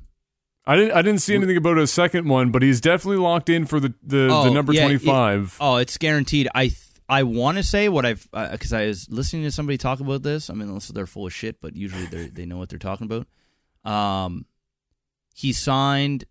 I 0.67 0.77
didn't. 0.77 0.93
I 0.93 1.03
didn't 1.03 1.21
see 1.21 1.35
anything 1.35 1.57
about 1.57 1.79
a 1.79 1.87
second 1.87 2.29
one, 2.29 2.51
but 2.51 2.63
he's 2.63 2.81
definitely 2.81 3.19
locked 3.19 3.49
in 3.49 3.67
for 3.67 3.79
the 3.81 3.95
the, 4.03 4.29
Oh, 4.33 4.45
the 4.45 4.51
number 4.51 4.73
yeah, 4.73 4.83
twenty 4.83 4.99
five. 4.99 5.57
Oh, 5.61 5.77
it's 5.77 5.97
guaranteed. 5.99 6.49
I 6.55 6.69
th- 6.69 6.79
I 7.09 7.23
want 7.23 7.59
to 7.59 7.63
say 7.63 7.89
what 7.89 8.05
I've 8.07 8.27
because 8.33 8.73
I 8.73 8.87
was 8.87 9.09
listening 9.11 9.43
to 9.45 9.51
somebody 9.53 9.77
talk 9.79 10.01
about 10.01 10.23
this. 10.23 10.49
I 10.51 10.55
mean, 10.55 10.69
unless 10.69 10.89
they're 10.89 11.07
full 11.07 11.27
of 11.27 11.35
shit, 11.35 11.61
but 11.61 11.77
usually 11.77 12.07
they 12.07 12.27
they 12.29 12.47
know 12.47 12.57
what 12.57 12.69
they're 12.71 12.79
talking 12.79 13.05
about. 13.05 13.27
Um, 13.85 14.47
he 15.35 15.53
signed. 15.53 16.25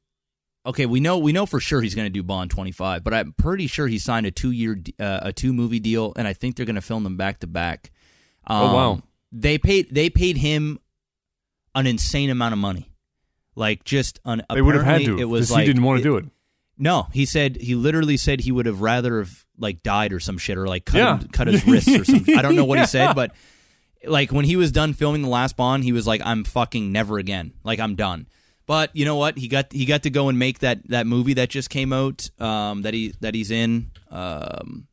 Okay, 0.66 0.86
we 0.86 1.02
know 1.02 1.18
we 1.18 1.34
know 1.34 1.46
for 1.46 1.60
sure 1.60 1.82
he's 1.82 1.94
going 1.94 2.06
to 2.06 2.10
do 2.14 2.24
Bond 2.24 2.50
twenty 2.50 2.72
five, 2.72 3.04
but 3.04 3.14
I'm 3.14 3.34
pretty 3.34 3.68
sure 3.68 3.88
he 3.88 4.00
signed 4.00 4.26
a 4.26 4.32
two 4.32 4.52
year 4.52 4.82
uh, 5.00 5.20
a 5.24 5.34
two 5.34 5.52
movie 5.52 5.80
deal, 5.80 6.14
and 6.16 6.26
I 6.28 6.34
think 6.34 6.56
they're 6.56 6.66
going 6.66 6.76
to 6.76 6.82
film 6.82 7.04
them 7.04 7.18
back 7.18 7.40
to 7.42 7.48
back. 7.48 7.92
Oh, 8.48 8.74
wow. 8.74 8.92
Um, 8.94 9.04
They 9.34 9.58
paid 9.58 9.94
they 9.94 10.10
paid 10.10 10.38
him 10.38 10.80
an 11.76 11.86
insane 11.86 12.30
amount 12.30 12.54
of 12.54 12.60
money, 12.60 12.90
like 13.56 13.84
just 13.84 14.20
an. 14.24 14.42
They 14.54 14.62
would 14.62 14.76
have 14.76 14.86
had 14.86 15.04
to 15.04 15.18
It 15.20 15.26
was 15.26 15.52
like 15.52 15.62
he 15.62 15.68
didn't 15.68 15.84
want 15.84 15.98
to 16.00 16.04
do 16.04 16.16
it. 16.16 16.26
no, 16.78 17.08
he 17.12 17.26
said 17.26 17.58
he 17.58 17.76
literally 17.76 18.16
said 18.16 18.40
he 18.40 18.52
would 18.54 18.66
have 18.66 18.80
rather 18.80 19.18
have 19.20 19.46
like 19.58 19.84
died 19.84 20.14
or 20.14 20.20
some 20.22 20.38
shit 20.38 20.58
or 20.58 20.66
like 20.68 20.86
cut 20.86 20.98
Yeah. 20.98 21.18
him, 21.20 21.28
cut 21.28 21.48
his 21.48 21.66
wrists 21.68 21.90
or 21.94 22.06
something. 22.06 22.38
I 22.38 22.42
don't 22.42 22.56
know 22.56 22.64
what 22.66 22.76
Yeah. 22.78 22.84
he 22.84 22.88
said, 22.88 23.16
but 23.16 23.36
like 24.06 24.32
when 24.32 24.46
he 24.46 24.56
was 24.56 24.72
done 24.72 24.94
filming 24.94 25.22
the 25.22 25.30
last 25.30 25.56
Bond, 25.58 25.84
he 25.84 25.92
was 25.92 26.06
like, 26.08 26.22
"I'm 26.24 26.44
fucking 26.44 26.92
never 26.92 27.18
again. 27.18 27.54
Like 27.64 27.80
I'm 27.80 27.96
done." 27.96 28.28
But 28.66 28.96
you 28.96 29.04
know 29.06 29.16
what? 29.18 29.38
He 29.38 29.48
got 29.48 29.72
he 29.74 29.86
got 29.86 30.04
to 30.04 30.10
go 30.10 30.30
and 30.30 30.40
make 30.40 30.60
that 30.60 30.88
that 30.90 31.06
movie 31.08 31.34
that 31.36 31.50
just 31.50 31.70
came 31.70 31.92
out 31.94 32.30
um, 32.40 32.82
that 32.84 32.94
he 32.94 33.14
that 33.22 33.36
he's 33.36 33.52
in. 33.52 33.92
Um, 34.10 34.88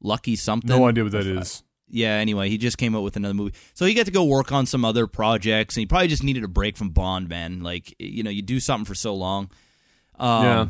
Lucky 0.00 0.36
something. 0.36 0.68
No 0.68 0.86
idea 0.86 1.02
what 1.02 1.12
that 1.12 1.26
is. 1.26 1.62
Yeah. 1.90 2.14
Anyway, 2.14 2.48
he 2.50 2.58
just 2.58 2.78
came 2.78 2.94
out 2.94 3.02
with 3.02 3.16
another 3.16 3.34
movie, 3.34 3.54
so 3.74 3.84
he 3.86 3.94
got 3.94 4.06
to 4.06 4.12
go 4.12 4.22
work 4.24 4.52
on 4.52 4.66
some 4.66 4.84
other 4.84 5.06
projects, 5.08 5.74
and 5.76 5.80
he 5.82 5.86
probably 5.86 6.06
just 6.08 6.22
needed 6.22 6.44
a 6.44 6.48
break 6.48 6.76
from 6.76 6.90
Bond, 6.90 7.28
man. 7.28 7.62
Like 7.62 7.94
you 7.98 8.22
know, 8.22 8.30
you 8.30 8.42
do 8.42 8.60
something 8.60 8.84
for 8.84 8.94
so 8.94 9.14
long. 9.14 9.50
Um, 10.20 10.44
Yeah. 10.44 10.66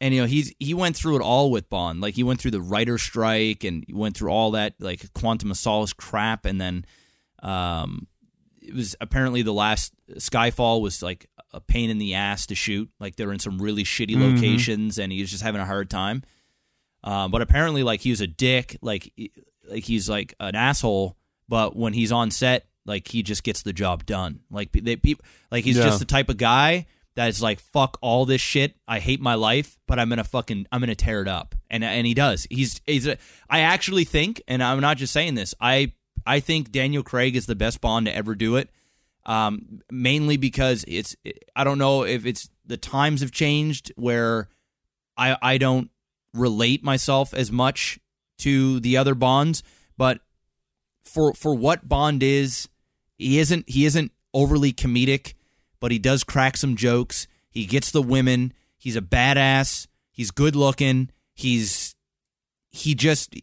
and 0.00 0.14
you 0.14 0.20
know 0.20 0.26
he's 0.26 0.52
he 0.58 0.74
went 0.74 0.96
through 0.96 1.16
it 1.16 1.22
all 1.22 1.50
with 1.50 1.70
Bond. 1.70 2.00
Like 2.02 2.14
he 2.14 2.22
went 2.22 2.40
through 2.40 2.50
the 2.50 2.60
writer 2.60 2.98
strike 2.98 3.64
and 3.64 3.84
he 3.86 3.94
went 3.94 4.16
through 4.16 4.30
all 4.30 4.50
that 4.50 4.74
like 4.80 5.10
Quantum 5.14 5.50
of 5.50 5.56
Solace 5.56 5.92
crap, 5.94 6.44
and 6.44 6.60
then 6.60 6.84
um, 7.42 8.06
it 8.60 8.74
was 8.74 8.94
apparently 9.00 9.42
the 9.42 9.52
last 9.52 9.92
Skyfall 10.14 10.80
was 10.82 11.02
like 11.02 11.26
a 11.54 11.60
pain 11.60 11.88
in 11.90 11.98
the 11.98 12.14
ass 12.14 12.46
to 12.46 12.54
shoot. 12.54 12.90
Like 13.00 13.16
they're 13.16 13.32
in 13.32 13.38
some 13.38 13.58
really 13.58 13.84
shitty 13.84 14.16
Mm-hmm. 14.16 14.34
locations, 14.36 14.98
and 14.98 15.10
he 15.12 15.20
was 15.20 15.30
just 15.30 15.42
having 15.42 15.60
a 15.60 15.66
hard 15.66 15.88
time. 15.90 16.22
Uh, 17.02 17.28
but 17.28 17.40
apparently, 17.42 17.82
like 17.82 18.00
he 18.00 18.10
was 18.10 18.20
a 18.20 18.26
dick. 18.26 18.76
Like 18.82 19.12
like 19.70 19.84
he's 19.84 20.08
like 20.08 20.34
an 20.40 20.54
asshole. 20.54 21.16
But 21.48 21.74
when 21.76 21.94
he's 21.94 22.12
on 22.12 22.30
set, 22.30 22.66
like 22.84 23.08
he 23.08 23.22
just 23.22 23.42
gets 23.42 23.62
the 23.62 23.72
job 23.72 24.04
done. 24.04 24.40
Like 24.50 24.72
they 24.72 24.96
people 24.96 25.24
like 25.50 25.64
he's 25.64 25.78
Yeah. 25.78 25.84
just 25.84 25.98
the 26.00 26.04
type 26.04 26.28
of 26.28 26.36
guy 26.36 26.86
that's 27.14 27.40
like 27.40 27.60
fuck 27.60 27.96
all 28.02 28.26
this 28.26 28.40
shit. 28.42 28.74
I 28.86 28.98
hate 28.98 29.20
my 29.20 29.34
life, 29.34 29.78
but 29.86 29.98
I'm 29.98 30.08
gonna 30.10 30.24
fucking 30.24 30.66
I'm 30.70 30.80
gonna 30.80 30.94
tear 30.94 31.22
it 31.22 31.28
up. 31.28 31.54
And 31.70 31.82
and 31.82 32.06
he 32.06 32.12
does. 32.14 32.46
He's 32.50 32.80
he's 32.84 33.06
a, 33.06 33.16
I 33.48 33.60
actually 33.60 34.04
think, 34.04 34.42
and 34.46 34.62
I'm 34.62 34.80
not 34.80 34.98
just 34.98 35.12
saying 35.14 35.34
this. 35.36 35.54
I 35.60 35.92
I 36.28 36.40
think 36.40 36.70
Daniel 36.70 37.02
Craig 37.02 37.34
is 37.36 37.46
the 37.46 37.54
best 37.54 37.80
Bond 37.80 38.04
to 38.04 38.14
ever 38.14 38.34
do 38.34 38.56
it. 38.56 38.68
Um, 39.24 39.80
mainly 39.90 40.36
because 40.36 40.84
it's 40.86 41.16
I 41.56 41.64
don't 41.64 41.78
know 41.78 42.04
if 42.04 42.26
it's 42.26 42.50
the 42.66 42.76
times 42.76 43.22
have 43.22 43.32
changed 43.32 43.92
where 43.96 44.48
I 45.16 45.36
I 45.40 45.58
don't 45.58 45.90
relate 46.34 46.84
myself 46.84 47.32
as 47.32 47.50
much 47.50 47.98
to 48.38 48.78
the 48.80 48.96
other 48.96 49.14
Bonds, 49.14 49.62
but 49.96 50.20
for 51.02 51.32
for 51.32 51.54
what 51.54 51.88
Bond 51.88 52.22
is, 52.22 52.68
he 53.16 53.38
isn't 53.38 53.68
he 53.68 53.86
isn't 53.86 54.12
overly 54.34 54.72
comedic, 54.72 55.32
but 55.80 55.92
he 55.92 55.98
does 55.98 56.24
crack 56.24 56.58
some 56.58 56.76
jokes. 56.76 57.26
He 57.50 57.64
gets 57.64 57.90
the 57.90 58.02
women. 58.02 58.52
He's 58.76 58.96
a 58.96 59.02
badass. 59.02 59.86
He's 60.10 60.30
good 60.30 60.54
looking. 60.54 61.10
He's 61.34 61.94
he 62.70 62.94
just 62.94 63.34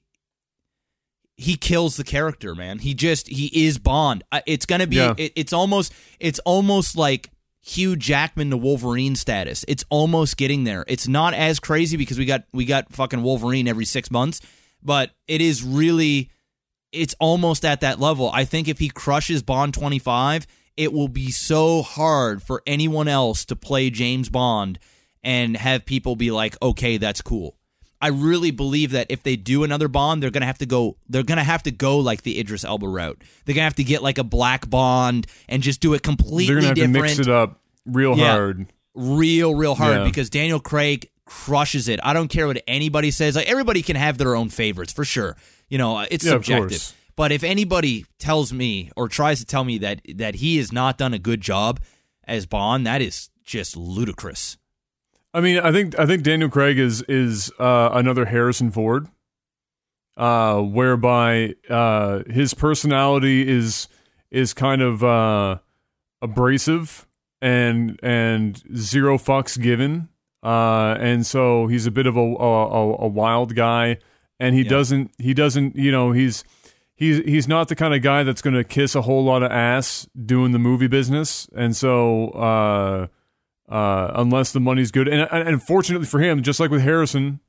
he 1.37 1.57
kills 1.57 1.97
the 1.97 2.03
character, 2.03 2.55
man. 2.55 2.79
He 2.79 2.93
just 2.93 3.27
he 3.27 3.67
is 3.67 3.77
Bond. 3.77 4.23
It's 4.45 4.65
gonna 4.65 4.87
be. 4.87 4.97
Yeah. 4.97 5.13
It, 5.17 5.33
it's 5.35 5.53
almost. 5.53 5.93
It's 6.19 6.39
almost 6.39 6.95
like 6.95 7.29
Hugh 7.61 7.95
Jackman 7.95 8.51
to 8.51 8.57
Wolverine 8.57 9.15
status. 9.15 9.65
It's 9.67 9.83
almost 9.89 10.37
getting 10.37 10.63
there. 10.63 10.85
It's 10.87 11.07
not 11.07 11.33
as 11.33 11.59
crazy 11.59 11.97
because 11.97 12.17
we 12.17 12.25
got 12.25 12.43
we 12.53 12.65
got 12.65 12.91
fucking 12.93 13.21
Wolverine 13.21 13.67
every 13.67 13.85
six 13.85 14.09
months, 14.09 14.41
but 14.81 15.11
it 15.27 15.41
is 15.41 15.63
really. 15.63 16.29
It's 16.91 17.15
almost 17.19 17.65
at 17.65 17.81
that 17.81 17.99
level. 17.99 18.31
I 18.33 18.45
think 18.45 18.69
if 18.69 18.79
he 18.79 18.87
crushes 18.87 19.43
Bond 19.43 19.73
twenty 19.73 19.99
five, 19.99 20.47
it 20.77 20.93
will 20.93 21.09
be 21.09 21.31
so 21.31 21.81
hard 21.81 22.41
for 22.41 22.61
anyone 22.65 23.09
else 23.09 23.43
to 23.45 23.55
play 23.57 23.89
James 23.89 24.29
Bond 24.29 24.79
and 25.21 25.57
have 25.57 25.85
people 25.85 26.15
be 26.15 26.31
like, 26.31 26.55
okay, 26.61 26.97
that's 26.97 27.21
cool. 27.21 27.57
I 28.05 28.09
really 28.09 28.51
believe 28.51 28.91
that 28.91 29.07
if 29.09 29.23
they 29.23 29.35
do 29.35 29.63
another 29.63 29.87
Bond, 29.87 30.21
they're 30.21 30.29
gonna 30.29 30.45
have 30.45 30.59
to 30.59 30.65
go. 30.67 30.97
They're 31.09 31.23
gonna 31.23 31.43
have 31.43 31.63
to 31.63 31.71
go 31.71 31.97
like 31.97 32.21
the 32.21 32.39
Idris 32.39 32.63
Elba 32.63 32.87
route. 32.87 33.19
They're 33.45 33.55
gonna 33.55 33.63
have 33.63 33.75
to 33.77 33.83
get 33.83 34.03
like 34.03 34.17
a 34.19 34.23
black 34.23 34.69
Bond 34.69 35.25
and 35.49 35.63
just 35.63 35.81
do 35.81 35.93
it 35.95 36.03
completely 36.03 36.45
They're 36.47 36.55
gonna 36.57 36.67
have 36.67 36.75
different, 36.75 36.95
to 36.95 37.01
mix 37.01 37.19
it 37.19 37.29
up 37.29 37.61
real 37.85 38.15
Yeah. 38.17 38.31
hard. 38.31 38.67
real, 38.93 39.55
real 39.55 39.75
hard. 39.75 39.97
Yeah. 39.97 40.03
Because 40.03 40.29
Daniel 40.29 40.59
Craig 40.59 41.09
crushes 41.25 41.87
it. 41.89 41.99
I 42.03 42.13
don't 42.13 42.27
care 42.27 42.45
what 42.47 42.61
anybody 42.67 43.09
says. 43.11 43.35
Like 43.35 43.47
everybody 43.47 43.81
can 43.81 43.95
have 43.95 44.17
their 44.19 44.35
own 44.35 44.49
favorites 44.49 44.93
for 44.93 45.03
sure. 45.03 45.35
You 45.67 45.77
know, 45.79 45.99
it's 46.11 46.23
Yeah, 46.23 46.33
subjective. 46.33 46.93
But 47.15 47.31
if 47.31 47.43
anybody 47.43 48.05
tells 48.19 48.53
me 48.53 48.91
or 48.95 49.07
tries 49.09 49.39
to 49.39 49.45
tell 49.45 49.63
me 49.63 49.77
that 49.79 50.01
that 50.15 50.35
he 50.35 50.57
has 50.57 50.71
not 50.71 50.97
done 50.97 51.13
a 51.13 51.19
good 51.19 51.41
job 51.41 51.79
as 52.27 52.45
Bond, 52.45 52.85
that 52.85 53.01
is 53.01 53.29
just 53.43 53.75
ludicrous. 53.75 54.57
I 55.35 55.41
mean, 55.41 55.59
I 55.59 55.71
think 55.71 55.99
I 55.99 56.05
think 56.05 56.23
Daniel 56.23 56.49
Craig 56.49 56.79
is 56.79 57.01
is 57.09 57.51
uh, 57.59 57.89
another 57.93 58.25
Harrison 58.25 58.71
Ford, 58.71 59.07
uh, 60.17 60.61
whereby 60.61 61.55
uh, 61.69 62.23
his 62.29 62.53
personality 62.53 63.47
is 63.47 63.87
is 64.31 64.53
kind 64.53 64.81
of 64.81 65.03
uh, 65.03 65.57
abrasive 66.21 67.05
and 67.41 67.99
and 68.01 68.63
zero 68.77 69.17
fucks 69.17 69.61
given, 69.61 70.07
uh, 70.41 70.95
and 70.99 71.25
so 71.25 71.67
he's 71.67 71.85
a 71.85 71.91
bit 71.91 72.07
of 72.07 72.15
a 72.15 72.21
a, 72.21 72.95
a 73.03 73.07
wild 73.07 73.55
guy, 73.55 73.97
and 74.39 74.55
he 74.55 74.61
Yeah. 74.61 74.69
doesn't 74.69 75.11
he 75.17 75.33
doesn't 75.33 75.75
you 75.75 75.91
know 75.91 76.11
he's. 76.11 76.43
He's 76.97 77.17
he's 77.25 77.45
not 77.45 77.67
the 77.67 77.75
kind 77.75 77.93
of 77.93 78.01
guy 78.01 78.23
that's 78.23 78.41
going 78.41 78.53
to 78.53 78.63
kiss 78.63 78.95
a 78.95 79.01
whole 79.01 79.25
lot 79.25 79.43
of 79.43 79.51
ass 79.51 80.07
doing 80.25 80.53
the 80.53 80.59
movie 80.59 80.87
business, 80.87 81.45
and 81.53 81.75
so 81.75 83.09
uh, 83.69 84.11
unless 84.15 84.51
the 84.51 84.59
money's 84.59 84.91
good. 84.91 85.07
And, 85.07 85.27
and 85.31 85.47
and 85.47 85.63
fortunately 85.63 86.07
for 86.07 86.19
him, 86.19 86.43
just 86.43 86.59
like 86.59 86.71
with 86.71 86.81
Harrison, 86.81 87.39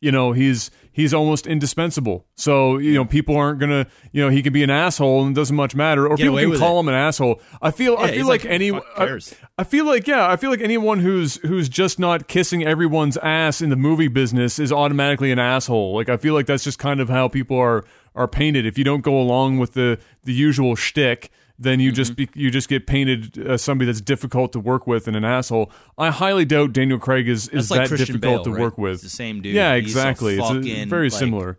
you 0.00 0.10
know, 0.10 0.32
he's 0.32 0.70
he's 0.90 1.12
almost 1.12 1.46
indispensable. 1.46 2.26
So 2.34 2.78
you 2.78 2.94
know, 2.94 3.04
people 3.04 3.36
aren't 3.36 3.60
gonna, 3.60 3.86
you 4.12 4.22
know, 4.22 4.30
he 4.30 4.42
can 4.42 4.52
be 4.52 4.62
an 4.62 4.70
asshole 4.70 5.22
and 5.22 5.36
it 5.36 5.40
doesn't 5.40 5.54
much 5.54 5.74
matter, 5.74 6.06
or 6.06 6.16
Get 6.16 6.24
people 6.24 6.38
can 6.38 6.58
call 6.58 6.76
it. 6.78 6.80
him 6.80 6.88
an 6.88 6.94
asshole. 6.94 7.40
I 7.60 7.70
feel 7.70 7.96
I 7.98 8.12
feel 8.12 8.26
like, 8.26 8.44
like, 8.44 8.52
any. 8.52 8.72
I. 8.72 9.18
I 9.58 9.64
feel 9.64 9.84
like 9.84 10.06
yeah, 10.06 10.26
I 10.26 10.36
feel 10.36 10.48
like 10.50 10.62
anyone 10.62 11.00
who's 11.00 11.36
who's 11.42 11.68
just 11.68 11.98
not 11.98 12.28
kissing 12.28 12.64
everyone's 12.64 13.18
ass 13.18 13.60
in 13.60 13.68
the 13.68 13.76
movie 13.76 14.08
business 14.08 14.58
is 14.58 14.72
automatically 14.72 15.30
an 15.32 15.38
asshole. 15.38 15.94
Like 15.94 16.08
I 16.08 16.16
feel 16.16 16.32
like 16.32 16.46
that's 16.46 16.64
just 16.64 16.78
kind 16.78 16.98
of 16.98 17.10
how 17.10 17.28
people 17.28 17.58
are 17.58 17.84
are 18.14 18.26
painted. 18.26 18.64
If 18.64 18.78
you 18.78 18.84
don't 18.84 19.02
go 19.02 19.20
along 19.20 19.58
with 19.58 19.74
the 19.74 19.98
the 20.24 20.32
usual 20.32 20.76
shtick, 20.76 21.30
then 21.60 21.78
you 21.78 21.92
just 21.92 22.12
Mm-hmm. 22.16 22.32
be, 22.32 22.40
you 22.42 22.50
just 22.50 22.68
get 22.68 22.86
painted 22.86 23.36
as 23.38 23.62
somebody 23.62 23.86
that's 23.86 24.00
difficult 24.00 24.52
to 24.52 24.60
work 24.60 24.86
with 24.86 25.06
and 25.06 25.16
an 25.16 25.24
asshole. 25.24 25.70
I 25.98 26.10
highly 26.10 26.44
doubt 26.46 26.72
Daniel 26.72 26.98
Craig 26.98 27.28
is 27.28 27.48
is 27.48 27.68
That's 27.68 27.90
that 27.90 27.96
difficult 27.98 28.20
Bale, 28.22 28.44
to 28.44 28.50
right? 28.52 28.60
work 28.60 28.78
with. 28.78 28.94
It's 28.94 29.02
the 29.02 29.08
same 29.10 29.42
dude. 29.42 29.54
Yeah, 29.54 29.74
exactly. 29.74 30.38
It's 30.38 30.50
a- 30.50 30.84
very 30.86 31.10
like- 31.10 31.18
similar. 31.18 31.58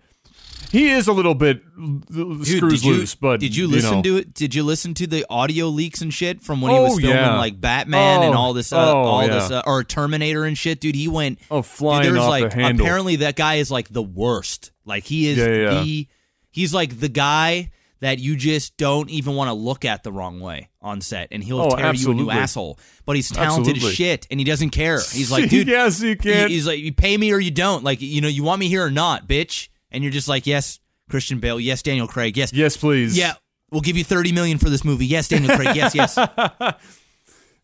He 0.72 0.90
is 0.90 1.10
a 1.10 1.12
little 1.14 1.36
bit 1.36 1.62
Dude, 1.76 2.48
screws 2.48 2.82
did 2.82 2.84
you, 2.86 2.94
loose, 2.94 3.14
but 3.14 3.42
did 3.42 3.54
you 3.58 3.68
listen 3.68 3.96
know. 3.98 4.02
to 4.04 4.18
it? 4.18 4.34
Did 4.34 4.56
you 4.56 4.64
listen 4.64 4.94
to 4.94 5.06
the 5.08 5.26
audio 5.30 5.68
leaks 5.68 6.00
and 6.02 6.14
shit 6.14 6.42
from 6.42 6.62
when 6.62 6.72
he 6.72 6.80
was 6.80 6.94
Oh, 6.94 6.98
filming 6.98 7.18
yeah. 7.18 7.38
like 7.38 7.60
Batman 7.60 8.24
and 8.24 8.34
Oh, 8.36 8.38
all 8.38 8.54
this, 8.54 8.72
uh, 8.72 8.78
oh, 8.78 8.98
all 9.00 9.22
yeah. 9.28 9.34
this, 9.34 9.52
uh, 9.52 9.64
or 9.66 9.84
Terminator 9.84 10.46
and 10.46 10.58
shit? 10.58 10.80
Dude, 10.80 10.96
he 10.96 11.10
went 11.10 11.40
Oh, 11.52 11.62
flying 11.62 12.04
there's 12.04 12.18
off 12.20 12.30
like 12.30 12.52
the 12.52 12.56
handle. 12.62 12.86
apparently 12.86 13.18
that 13.18 13.36
guy 13.36 13.56
is 13.56 13.70
like 13.70 13.90
the 13.90 14.02
worst. 14.02 14.72
Like 14.86 15.04
he 15.04 15.28
is 15.28 15.38
yeah. 15.40 15.82
the 15.84 16.08
he's 16.52 16.74
like 16.74 17.02
the 17.02 17.10
guy 17.10 17.72
that 18.02 18.20
you 18.20 18.36
just 18.36 18.76
don't 18.78 19.10
even 19.10 19.36
want 19.36 19.48
to 19.48 19.54
look 19.54 19.86
at 19.86 20.04
the 20.04 20.12
wrong 20.12 20.40
way 20.40 20.70
on 20.82 21.02
set, 21.02 21.30
and 21.32 21.44
he'll 21.44 21.62
Oh, 21.62 21.76
tear 21.76 21.94
you 21.94 22.12
a 22.12 22.14
new 22.14 22.30
asshole. 22.30 22.78
But 23.06 23.16
he's 23.16 23.30
talented 23.30 23.76
Absolutely. 23.78 23.90
as 23.90 23.96
shit, 23.96 24.28
and 24.30 24.40
he 24.40 24.44
doesn't 24.44 24.72
care. 24.72 24.96
He's 25.00 25.32
like, 25.32 25.50
dude, 25.50 25.68
yes, 25.68 26.02
you 26.02 26.10
he- 26.10 26.16
can't. 26.16 26.50
he's 26.52 26.68
like, 26.68 26.80
you 26.80 26.92
pay 26.94 27.16
me 27.16 27.32
or 27.32 27.40
you 27.40 27.52
don't. 27.52 27.84
Like, 27.84 28.02
you 28.02 28.20
know, 28.22 28.28
you 28.28 28.44
want 28.44 28.60
me 28.60 28.68
here 28.68 28.84
or 28.86 28.92
not, 28.92 29.28
bitch. 29.28 29.70
And 29.92 30.04
you're 30.04 30.12
just 30.14 30.28
like, 30.28 30.46
yes, 30.48 30.80
Christian 31.10 31.40
Bale, 31.40 31.60
yes, 31.60 31.82
Daniel 31.84 32.08
Craig, 32.08 32.38
yes, 32.38 32.52
yes, 32.54 32.76
please. 32.78 33.18
yeah, 33.18 33.34
we'll 33.72 33.82
give 33.82 33.98
you 33.98 34.04
thirty 34.04 34.32
million 34.32 34.58
for 34.58 34.70
this 34.70 34.84
movie. 34.86 35.06
Yes, 35.06 35.28
Daniel 35.28 35.56
Craig, 35.56 35.76
yes, 35.76 35.94
yes. 35.94 36.18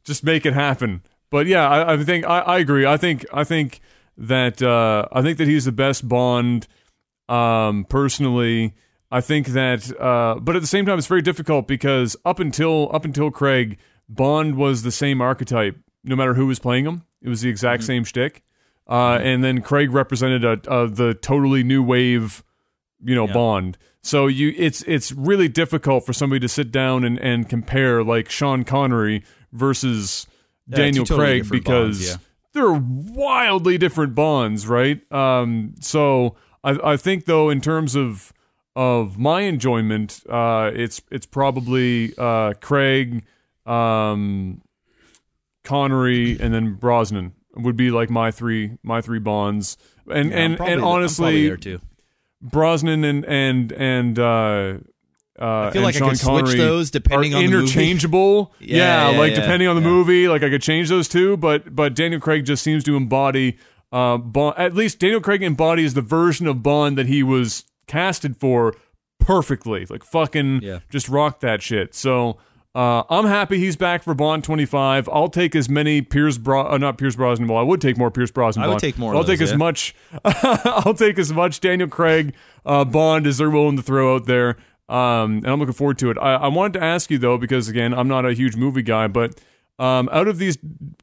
just 0.04 0.24
make 0.24 0.46
it 0.46 0.54
happen. 0.54 1.02
But 1.30 1.48
yeah, 1.48 1.68
I, 1.68 1.94
I 1.94 2.04
think 2.04 2.26
I, 2.26 2.40
I 2.40 2.58
agree. 2.60 2.86
I 2.86 2.98
think 2.98 3.26
I 3.34 3.44
think 3.44 3.80
that 4.18 4.62
uh, 4.62 5.08
I 5.12 5.22
think 5.22 5.38
that 5.40 5.48
he's 5.48 5.66
the 5.66 5.72
best 5.72 6.08
Bond. 6.08 6.68
Um, 7.30 7.84
personally, 7.90 8.74
I 9.10 9.22
think 9.22 9.48
that, 9.48 9.90
uh, 10.00 10.36
but 10.42 10.56
at 10.56 10.62
the 10.62 10.68
same 10.68 10.86
time, 10.86 10.98
it's 10.98 11.08
very 11.08 11.22
difficult 11.22 11.68
because 11.68 12.16
up 12.26 12.40
until 12.40 12.90
up 12.94 13.06
until 13.06 13.32
Craig, 13.32 13.78
Bond 14.10 14.56
was 14.56 14.84
the 14.84 14.92
same 14.92 15.22
archetype. 15.22 15.78
No 16.04 16.16
matter 16.16 16.34
who 16.34 16.46
was 16.48 16.60
playing 16.60 16.86
him, 16.86 17.04
it 17.22 17.30
was 17.30 17.42
the 17.42 17.50
exact 17.50 17.82
Mm-hmm. 17.84 17.88
same 17.88 18.04
shtick. 18.04 18.44
Uh, 18.90 19.20
and 19.22 19.44
then 19.44 19.62
Craig 19.62 19.92
represented 19.92 20.44
a, 20.46 20.60
a 20.74 20.88
the 20.90 21.14
totally 21.14 21.64
new 21.64 21.84
wave, 21.84 22.44
you 23.04 23.16
know, 23.16 23.28
Yeah. 23.28 23.34
Bond. 23.34 23.78
So 24.02 24.28
you, 24.28 24.54
it's 24.58 24.82
it's 24.84 25.12
really 25.12 25.50
difficult 25.50 26.06
for 26.06 26.14
somebody 26.14 26.40
to 26.40 26.48
sit 26.48 26.72
down 26.72 27.04
and, 27.04 27.20
and 27.20 27.50
compare 27.50 28.04
like 28.04 28.30
Sean 28.30 28.64
Connery 28.64 29.24
versus 29.52 30.26
Yeah, 30.68 30.78
Daniel 30.78 31.06
totally 31.06 31.42
Craig 31.42 31.52
because 31.52 31.98
Bonds, 32.00 32.10
yeah. 32.10 32.16
they're 32.54 32.74
wildly 32.74 33.78
different 33.78 34.16
bonds, 34.16 34.68
right? 34.68 35.02
Um, 35.12 35.76
so 35.82 36.36
I, 36.64 36.78
I 36.94 36.98
think 36.98 37.26
though, 37.26 37.50
in 37.50 37.60
terms 37.60 37.96
of 37.96 38.32
of 38.78 39.18
my 39.18 39.42
enjoyment, 39.42 40.22
uh, 40.30 40.70
it's 40.72 41.02
it's 41.10 41.26
probably 41.26 42.14
uh, 42.16 42.54
Craig, 42.62 43.24
um, 43.66 44.62
Connery, 45.64 46.40
and 46.40 46.54
then 46.54 46.76
Brosnan 46.76 47.34
would 47.56 47.76
be 47.76 47.90
like 47.90 48.12
my 48.12 48.30
three 48.30 48.78
my 48.84 49.02
three 49.02 49.20
bonds. 49.20 49.78
And 50.10 50.30
Yeah, 50.30 50.38
and 50.38 50.62
and 50.62 50.82
honestly. 50.82 51.58
Brosnan 52.40 53.04
and 53.04 53.26
and 53.26 53.72
and 53.72 54.20
uh, 54.20 54.78
uh, 55.42 55.62
I 55.64 55.72
feel 55.72 55.82
like 55.82 55.96
I 55.96 56.00
Sean 56.00 56.10
could 56.10 56.20
switch 56.20 56.58
those 56.58 56.92
depending 56.92 57.34
on 57.34 57.42
the 57.42 57.48
movie. 57.50 57.64
interchangeable. 57.64 58.54
Yeah, 58.60 58.78
yeah, 58.78 59.12
yeah, 59.12 59.18
like 59.18 59.32
yeah, 59.32 59.42
depending 59.42 59.68
on 59.68 59.76
the 59.76 59.82
movie, 59.82 60.28
like 60.28 60.44
I 60.44 60.50
could 60.52 60.62
change 60.62 60.88
those 60.90 61.08
two. 61.08 61.36
But 61.36 61.76
but 61.76 61.96
Daniel 61.96 62.22
Craig 62.22 62.46
just 62.46 62.64
seems 62.64 62.84
to 62.84 62.96
embody. 62.96 63.58
Uh, 63.92 64.18
Bond, 64.18 64.56
at 64.58 64.76
least 64.76 65.00
Daniel 65.00 65.20
Craig 65.22 65.42
embodies 65.42 65.96
the 65.96 66.02
version 66.02 66.46
of 66.46 66.62
Bond 66.62 66.96
that 66.98 67.08
he 67.08 67.24
was 67.24 67.64
casted 67.88 68.38
for 68.38 68.74
perfectly. 69.20 69.86
Like 69.90 70.04
fucking 70.04 70.62
Yeah. 70.62 70.80
just 70.90 71.10
rock 71.10 71.40
that 71.42 71.62
shit. 71.62 71.94
So 71.96 72.38
uh, 72.76 73.04
I'm 73.10 73.26
happy 73.26 73.58
he's 73.58 73.76
back 73.76 74.04
for 74.04 74.14
Bond 74.14 74.44
25. 74.44 75.10
I'll 75.12 75.30
take 75.30 75.56
as 75.56 75.68
many 75.68 76.02
Pierce 76.02 76.38
Bro- 76.38 76.68
uh, 76.72 76.78
not 76.78 76.98
Pierce 76.98 77.16
Brosnan. 77.16 77.48
Well, 77.48 77.58
I 77.58 77.64
would 77.64 77.82
take 77.82 77.98
more 77.98 78.12
Pierce 78.12 78.30
Brosnan. 78.32 78.64
I 78.64 78.68
would 78.68 78.74
Bond. 78.74 78.82
take 78.82 78.98
more. 79.00 79.16
I'll 79.16 79.24
those, 79.24 79.40
take 79.40 79.42
as 79.42 79.56
much. 79.56 79.96
I'll 80.24 80.94
take 80.94 81.18
as 81.18 81.34
much 81.34 81.60
Daniel 81.60 81.90
Craig 81.90 82.36
uh, 82.66 82.86
Bond 82.86 83.26
as 83.26 83.40
they're 83.40 83.50
willing 83.50 83.78
to 83.78 83.82
throw 83.82 84.16
out 84.16 84.26
there. 84.28 84.58
Um, 84.90 85.38
and 85.38 85.48
I'm 85.48 85.60
looking 85.60 85.74
forward 85.74 85.98
to 86.00 86.12
it. 86.12 86.18
I, 86.18 86.36
I 86.36 86.48
wanted 86.48 86.74
to 86.80 86.84
ask 86.86 87.10
you 87.10 87.18
though, 87.18 87.38
because 87.38 87.68
again, 87.68 87.94
I'm 87.94 88.08
not 88.08 88.26
a 88.26 88.34
huge 88.34 88.56
movie 88.56 88.84
guy, 88.84 89.08
but 89.08 89.40
um, 89.80 90.08
out 90.12 90.28
of 90.28 90.38
these 90.38 90.58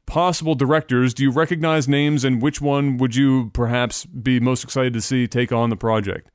possible 0.05 0.55
directors, 0.55 1.13
do 1.13 1.23
you 1.23 1.31
recognize 1.31 1.87
names, 1.87 2.23
and 2.25 2.41
which 2.41 2.59
one 2.61 2.97
would 2.97 3.15
you 3.15 3.49
perhaps 3.53 4.05
be 4.05 4.39
most 4.39 4.63
excited 4.63 4.93
to 4.93 5.01
see 5.01 5.27
take 5.27 5.51
on 5.51 5.69
the 5.69 5.75
project? 5.77 6.29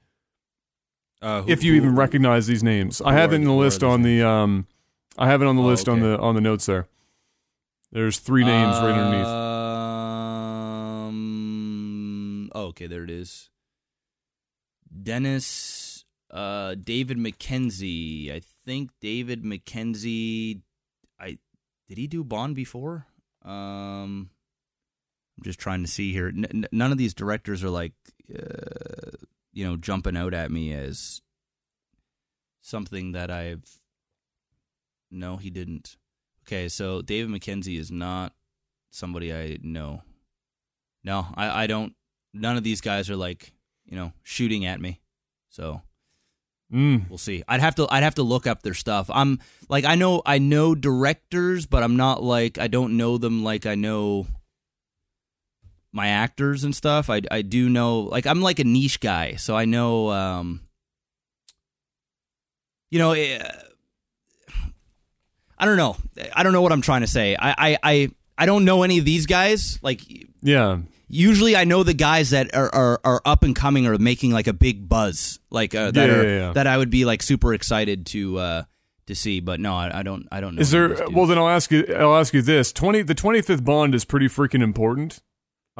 Uh, 1.22 1.42
who- 1.42 1.50
if 1.50 1.62
you 1.62 1.72
who- 1.72 1.76
even 1.78 1.94
recognize 1.96 2.46
these 2.46 2.62
names, 2.62 3.00
I 3.02 3.12
have 3.12 3.32
it 3.32 3.36
in 3.36 3.42
the 3.42 3.46
th- 3.48 3.54
who 3.54 3.60
are 3.60 3.64
list 3.64 3.82
on 3.84 4.02
the 4.02 4.22
um, 4.22 4.66
I 5.18 5.26
have 5.28 5.42
it 5.42 5.46
on 5.46 5.56
the 5.56 5.62
Oh, 5.62 5.66
list 5.66 5.88
on 5.88 6.00
the 6.00 6.18
on 6.18 6.34
the 6.34 6.40
notes 6.40 6.66
there. 6.66 6.88
There's 7.92 8.18
three 8.18 8.44
names 8.44 8.76
right 8.76 8.92
underneath. 8.94 9.26
Um, 11.10 12.50
oh, 12.54 12.66
okay, 12.66 12.86
there 12.86 13.04
it 13.04 13.10
is. 13.10 13.50
Dennis, 15.02 16.04
uh, 16.30 16.74
David 16.82 17.18
Mackenzie. 17.18 18.32
I 18.32 18.40
think 18.64 18.90
David 19.00 19.44
Mackenzie. 19.44 20.62
I 21.18 21.38
did 21.88 21.98
he 21.98 22.06
do 22.06 22.24
Bond 22.24 22.54
before? 22.54 23.06
Um, 23.44 24.30
I'm 25.36 25.42
just 25.44 25.58
trying 25.58 25.82
to 25.82 25.88
see 25.88 26.12
here. 26.12 26.28
N- 26.28 26.66
none 26.72 26.92
of 26.92 26.98
these 26.98 27.14
directors 27.14 27.64
are 27.64 27.70
like, 27.70 27.92
uh, 28.34 28.79
you 29.52 29.64
know, 29.66 29.76
jumping 29.76 30.16
out 30.16 30.34
at 30.34 30.50
me 30.50 30.72
as 30.72 31.20
something 32.60 33.12
that 33.12 33.30
I've. 33.30 33.64
No, 35.10 35.36
he 35.36 35.50
didn't. 35.50 35.96
Okay, 36.46 36.68
so 36.68 37.02
David 37.02 37.30
Mackenzie 37.30 37.76
is 37.76 37.90
not 37.90 38.32
somebody 38.90 39.32
I 39.34 39.58
know. 39.62 40.02
No, 41.04 41.26
I, 41.34 41.64
I 41.64 41.66
don't. 41.66 41.94
None 42.32 42.56
of 42.56 42.62
these 42.62 42.80
guys 42.80 43.10
are 43.10 43.16
like 43.16 43.52
you 43.86 43.96
know 43.96 44.12
shooting 44.22 44.64
at 44.64 44.80
me. 44.80 45.00
So 45.48 45.82
Mm. 46.72 47.08
we'll 47.08 47.18
see. 47.18 47.42
I'd 47.48 47.58
have 47.60 47.74
to 47.74 47.88
I'd 47.90 48.04
have 48.04 48.14
to 48.14 48.22
look 48.22 48.46
up 48.46 48.62
their 48.62 48.74
stuff. 48.74 49.10
I'm 49.12 49.40
like 49.68 49.84
I 49.84 49.96
know 49.96 50.22
I 50.24 50.38
know 50.38 50.76
directors, 50.76 51.66
but 51.66 51.82
I'm 51.82 51.96
not 51.96 52.22
like 52.22 52.58
I 52.58 52.68
don't 52.68 52.96
know 52.96 53.18
them 53.18 53.42
like 53.42 53.66
I 53.66 53.74
know 53.74 54.28
my 55.92 56.08
actors 56.08 56.64
and 56.64 56.74
stuff. 56.74 57.10
I 57.10 57.22
I 57.30 57.42
do 57.42 57.68
know 57.68 58.00
like 58.00 58.26
I'm 58.26 58.40
like 58.42 58.58
a 58.58 58.64
niche 58.64 59.00
guy, 59.00 59.34
so 59.36 59.56
I 59.56 59.64
know 59.64 60.10
um 60.10 60.60
you 62.90 62.98
know 62.98 63.12
eh, 63.12 63.38
I 65.58 65.64
don't 65.66 65.76
know. 65.76 65.96
I 66.34 66.42
don't 66.42 66.52
know 66.52 66.62
what 66.62 66.72
I'm 66.72 66.80
trying 66.82 67.02
to 67.02 67.06
say. 67.06 67.36
I 67.38 67.50
I 67.72 67.78
I, 67.82 68.10
I 68.38 68.46
don't 68.46 68.64
know 68.64 68.82
any 68.82 68.98
of 68.98 69.04
these 69.04 69.26
guys. 69.26 69.78
Like 69.82 70.00
Yeah. 70.42 70.78
usually 71.08 71.54
I 71.56 71.64
know 71.64 71.82
the 71.82 71.92
guys 71.94 72.30
that 72.30 72.54
are, 72.54 72.74
are, 72.74 73.00
are 73.04 73.20
up 73.26 73.42
and 73.42 73.54
coming 73.54 73.86
or 73.86 73.98
making 73.98 74.30
like 74.32 74.46
a 74.46 74.52
big 74.54 74.88
buzz, 74.88 75.38
like 75.50 75.74
uh, 75.74 75.90
that 75.90 76.08
Yeah, 76.08 76.14
are 76.16 76.24
yeah, 76.24 76.38
yeah. 76.46 76.52
that 76.54 76.66
I 76.66 76.78
would 76.78 76.90
be 76.90 77.04
like 77.04 77.22
super 77.22 77.52
excited 77.52 78.06
to 78.06 78.38
uh, 78.38 78.62
to 79.06 79.14
see. 79.14 79.40
But 79.40 79.60
no, 79.60 79.74
I, 79.74 80.00
I 80.00 80.02
don't. 80.02 80.26
I 80.32 80.40
don't 80.40 80.54
know. 80.54 80.60
Is 80.62 80.70
there? 80.70 80.84
of 80.84 80.90
these 80.92 80.98
dudes. 81.00 81.12
Well, 81.14 81.26
then 81.26 81.36
I'll 81.36 81.48
ask 81.48 81.70
you. 81.70 81.84
I'll 81.94 82.16
ask 82.16 82.32
you 82.32 82.40
this: 82.42 82.72
twenty. 82.72 83.02
The 83.02 83.14
twenty 83.14 83.42
fifth 83.42 83.64
Bond 83.64 83.94
is 83.94 84.04
pretty 84.06 84.28
freaking 84.28 84.62
important. 84.62 85.20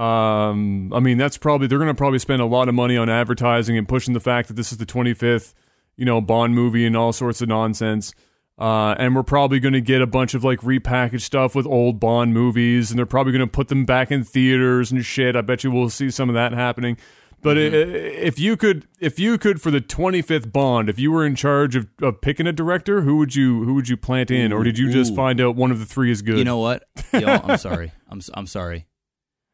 Um, 0.01 0.93
I 0.95 1.01
mean, 1.01 1.19
that's 1.19 1.37
probably 1.37 1.67
they're 1.67 1.79
going 1.79 1.89
to 1.89 1.95
probably 1.95 2.19
spend 2.19 2.41
a 2.41 2.47
lot 2.47 2.69
of 2.69 2.75
money 2.75 2.97
on 2.97 3.11
advertising 3.11 3.77
and 3.77 3.87
pushing 3.87 4.15
the 4.15 4.21
fact 4.21 4.49
that 4.49 4.55
this 4.55 4.73
is 4.73 4.79
the 4.79 4.87
twenty 4.87 5.13
fifth, 5.13 5.55
you 5.97 6.07
know, 6.07 6.23
Bond 6.23 6.55
movie 6.55 6.87
and 6.87 6.97
all 6.97 7.13
sorts 7.13 7.43
of 7.43 7.49
nonsense. 7.49 8.15
Uh, 8.59 8.95
and 8.99 9.15
we're 9.15 9.23
probably 9.23 9.59
going 9.59 9.73
to 9.73 9.81
get 9.81 10.01
a 10.03 10.07
bunch 10.07 10.33
of 10.35 10.43
like 10.43 10.61
repackaged 10.61 11.21
stuff 11.21 11.55
with 11.55 11.67
old 11.67 12.01
Bond 12.01 12.33
movies, 12.33 12.91
and 12.91 12.99
they're 12.99 13.05
probably 13.05 13.33
going 13.33 13.47
to 13.47 13.51
put 13.51 13.69
them 13.69 13.85
back 13.85 14.11
in 14.11 14.25
theaters 14.25 14.91
and 14.91 15.05
shit. 15.05 15.37
I 15.37 15.43
bet 15.43 15.65
you 15.65 15.71
we'll 15.71 15.91
see 15.91 16.11
some 16.11 16.31
of 16.31 16.35
that 16.35 16.53
happening. 16.53 16.97
But 17.43 17.57
i 17.57 17.61
if 17.61 18.39
you 18.39 18.57
could, 18.57 18.87
if 19.01 19.19
you 19.19 19.39
could, 19.39 19.61
for 19.61 19.71
the 19.71 19.81
twenty 19.83 20.23
fifth 20.23 20.51
Bond, 20.51 20.89
if 20.89 20.99
you 20.99 21.13
were 21.13 21.27
in 21.27 21.35
charge 21.35 21.77
of, 21.77 21.89
of 22.01 22.23
picking 22.23 22.47
a 22.47 22.53
director, 22.53 23.03
who 23.03 23.17
would 23.17 23.35
you 23.35 23.65
who 23.65 23.75
would 23.75 23.89
you 23.89 23.99
plant 23.99 24.31
in, 24.31 24.53
or 24.53 24.63
did 24.63 24.79
you 24.79 24.91
just 24.91 25.13
Ooh. 25.13 25.17
find 25.17 25.41
out 25.41 25.57
one 25.57 25.71
of 25.71 25.79
the 25.79 25.87
three 25.87 26.11
is 26.11 26.23
good? 26.23 26.39
You 26.39 26.45
know 26.45 26.59
what? 26.59 26.85
Yo, 27.13 27.27
I'm 27.27 27.59
sorry. 27.59 27.93
I'm 28.09 28.21
I'm 28.35 28.47
sorry. 28.47 28.87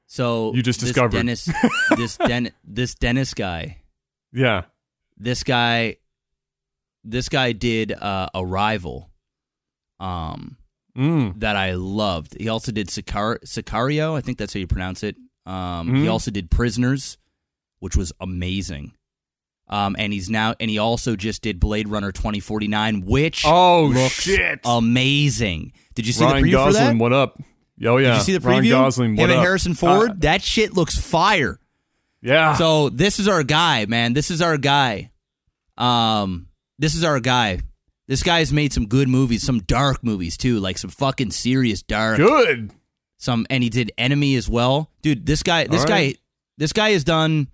So 0.07 0.55
You 0.55 0.63
just 0.63 0.81
this 0.81 0.91
discovered. 0.91 1.13
Dennis. 1.13 1.49
this 1.97 2.17
Den, 2.17 2.51
this 2.65 2.95
Dennis 2.95 3.35
guy. 3.35 3.79
yeah, 4.33 4.63
This 5.17 5.43
guy. 5.43 5.97
This 7.05 7.29
guy 7.29 7.53
did 7.53 7.93
uh, 7.93 8.29
Arrival. 8.35 9.11
Um, 10.01 10.57
mm. 10.97 11.39
that 11.41 11.57
I 11.57 11.73
loved. 11.75 12.37
He 12.39 12.49
also 12.49 12.71
did 12.73 12.91
Sicar- 12.91 13.39
Sicario, 13.45 14.15
I 14.17 14.21
think 14.21 14.37
that's 14.39 14.53
how 14.53 14.61
you 14.61 14.67
pronounce 14.67 15.03
it. 15.03 15.17
Um, 15.47 15.95
He 15.95 16.03
Mhm. 16.05 16.11
also 16.11 16.31
did 16.31 16.51
Prisoners, 16.51 17.17
which 17.79 17.97
was 17.97 18.13
amazing. 18.21 18.93
Um, 19.69 19.97
and 19.99 20.13
he's 20.13 20.29
now, 20.29 20.55
and 20.61 20.71
he 20.71 20.79
also 20.79 21.17
just 21.17 21.43
did 21.43 21.59
Blade 21.61 21.89
Runner 21.89 22.13
2049, 22.13 23.01
which 23.07 23.43
Oh 23.47 23.87
looks 23.87 24.23
shit! 24.23 24.61
amazing. 24.65 25.73
Did 25.95 26.07
you 26.07 26.13
see 26.13 26.25
Ryan 26.25 26.43
the 26.43 26.49
preview 26.49 26.53
Gosling, 26.53 26.73
for 26.75 26.93
that? 26.93 26.97
what 26.97 27.13
up? 27.13 27.41
Oh 27.85 27.99
yeah, 27.99 28.13
Did 28.13 28.17
you 28.17 28.23
see 28.23 28.33
the 28.33 28.39
preview? 28.41 28.51
Ryan 28.51 28.69
Gosling, 28.71 29.17
Him 29.17 29.31
and 29.31 29.39
up? 29.39 29.45
Harrison 29.45 29.75
Ford. 29.75 30.11
Uh, 30.11 30.15
that 30.19 30.43
shit 30.43 30.75
looks 30.75 30.99
fire. 30.99 31.59
yeah. 32.23 32.55
So 32.55 32.89
this 32.89 33.19
is 33.19 33.29
our 33.29 33.43
guy, 33.43 33.87
man. 33.87 34.13
This 34.15 34.31
is 34.31 34.41
our 34.41 34.57
guy. 34.57 35.11
Um, 35.77 36.49
this 36.79 36.95
is 36.95 37.05
our 37.05 37.21
guy. 37.21 37.61
This 38.09 38.23
guy's 38.23 38.53
made 38.53 38.73
some 38.73 38.87
good 38.87 39.09
movies, 39.09 39.43
some 39.43 39.61
dark 39.61 40.03
movies 40.05 40.37
too, 40.37 40.59
like 40.61 40.79
some 40.79 40.91
fucking 40.91 41.33
serious 41.33 41.83
dark. 41.83 42.17
good. 42.19 42.71
some 43.19 43.47
and 43.51 43.63
he 43.63 43.69
did 43.69 43.91
enemy 43.99 44.37
as 44.37 44.49
well 44.49 44.91
dude 45.03 45.25
this 45.27 45.43
guy 45.43 45.67
this 45.67 45.83
All 45.83 45.89
guy 45.89 46.15
this 46.59 46.73
guy 46.73 46.91
has 46.91 47.03
done 47.03 47.49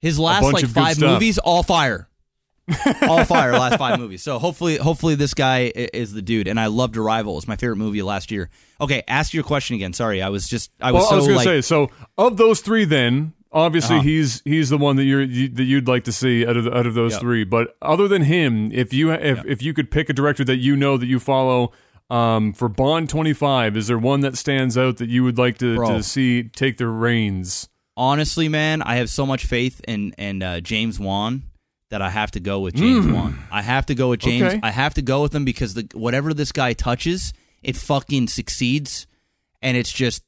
his 0.00 0.18
last 0.18 0.44
like 0.52 0.66
five 0.66 1.00
movies 1.00 1.38
all 1.38 1.62
fire 1.62 2.08
all 3.08 3.24
fire 3.24 3.52
last 3.52 3.76
five 3.78 3.98
movies 3.98 4.22
so 4.22 4.38
hopefully 4.38 4.76
hopefully 4.76 5.14
this 5.16 5.34
guy 5.34 5.72
is 5.74 6.12
the 6.12 6.22
dude 6.22 6.46
and 6.46 6.60
i 6.60 6.66
loved 6.66 6.96
arrival 6.96 7.36
it's 7.36 7.48
my 7.48 7.56
favorite 7.56 7.76
movie 7.76 8.02
last 8.02 8.30
year 8.30 8.48
okay 8.80 9.02
ask 9.08 9.34
your 9.34 9.42
question 9.42 9.74
again 9.74 9.92
sorry 9.92 10.22
i 10.22 10.28
was 10.28 10.48
just 10.48 10.70
i 10.80 10.92
was 10.92 11.00
well, 11.00 11.08
so 11.08 11.14
I 11.14 11.16
was 11.18 11.26
gonna 11.26 11.36
like 11.38 11.44
say, 11.44 11.60
so 11.60 11.90
of 12.16 12.36
those 12.36 12.60
three, 12.60 12.84
then 12.84 13.32
obviously 13.50 13.96
Uh-huh. 13.96 14.04
he's 14.04 14.42
he's 14.44 14.70
the 14.70 14.78
one 14.78 14.96
that 14.96 15.04
you're 15.04 15.22
you, 15.22 15.48
that 15.48 15.64
you'd 15.64 15.88
like 15.88 16.04
to 16.04 16.12
see 16.12 16.46
out 16.46 16.56
of 16.56 16.64
the, 16.64 16.76
out 16.76 16.86
of 16.86 16.94
those 16.94 17.12
Yep. 17.12 17.20
three. 17.20 17.44
But 17.44 17.76
other 17.82 18.06
than 18.08 18.22
him, 18.22 18.70
if 18.72 18.92
you 18.94 19.10
if 19.12 19.38
Yep. 19.38 19.46
if 19.46 19.62
you 19.62 19.74
could 19.74 19.90
pick 19.90 20.08
a 20.08 20.12
director 20.12 20.44
that 20.44 20.56
you 20.58 20.76
know 20.76 20.96
that 20.96 21.06
you 21.06 21.18
follow. 21.20 21.72
Um, 22.10 22.52
for 22.52 22.68
Bond 22.68 23.08
25, 23.08 23.74
is 23.74 23.86
there 23.86 23.96
one 23.98 24.20
that 24.20 24.36
stands 24.36 24.76
out 24.76 24.98
that 24.98 25.08
you 25.08 25.24
would 25.24 25.38
like 25.38 25.56
to, 25.58 25.76
Bro. 25.76 25.96
to 25.96 26.02
see 26.02 26.42
take 26.42 26.76
the 26.76 26.86
reins? 26.86 27.68
honestly 27.96 28.48
man 28.48 28.80
i 28.82 28.96
have 28.96 29.10
so 29.10 29.26
much 29.26 29.44
faith 29.44 29.80
in 29.86 30.14
and 30.16 30.42
uh, 30.42 30.60
james 30.60 30.98
wan 30.98 31.42
that 31.92 32.00
i 32.02 32.08
have 32.10 32.30
to 32.30 32.40
go 32.40 32.60
with 32.60 32.74
james 32.74 33.06
wan. 33.06 33.38
I 33.50 33.60
have 33.62 33.84
to 33.86 33.94
go 33.94 34.08
with 34.10 34.20
james. 34.20 34.44
Okay. 34.44 34.60
i 34.62 34.70
have 34.70 34.94
to 34.94 35.02
go 35.02 35.20
with 35.22 35.34
him 35.34 35.44
because 35.44 35.74
the 35.74 35.86
whatever 35.94 36.32
this 36.34 36.50
guy 36.50 36.72
touches 36.72 37.32
it 37.62 37.76
fucking 37.76 38.28
succeeds 38.28 39.06
and 39.60 39.76
it's 39.76 39.92
just 39.92 40.24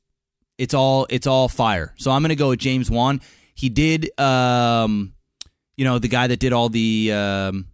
it's 0.58 0.74
all 0.74 1.06
it's 1.10 1.26
all 1.26 1.48
fire. 1.48 1.92
So 1.96 2.10
i'm 2.12 2.22
gonna 2.22 2.36
go 2.36 2.50
with 2.50 2.60
james 2.60 2.90
wan. 2.90 3.20
He 3.54 3.68
did 3.70 4.18
um 4.20 5.14
you 5.76 5.84
know 5.84 5.98
the 5.98 6.08
guy 6.08 6.26
that 6.28 6.38
did 6.38 6.52
all 6.52 6.68
the 6.68 7.10
um 7.12 7.66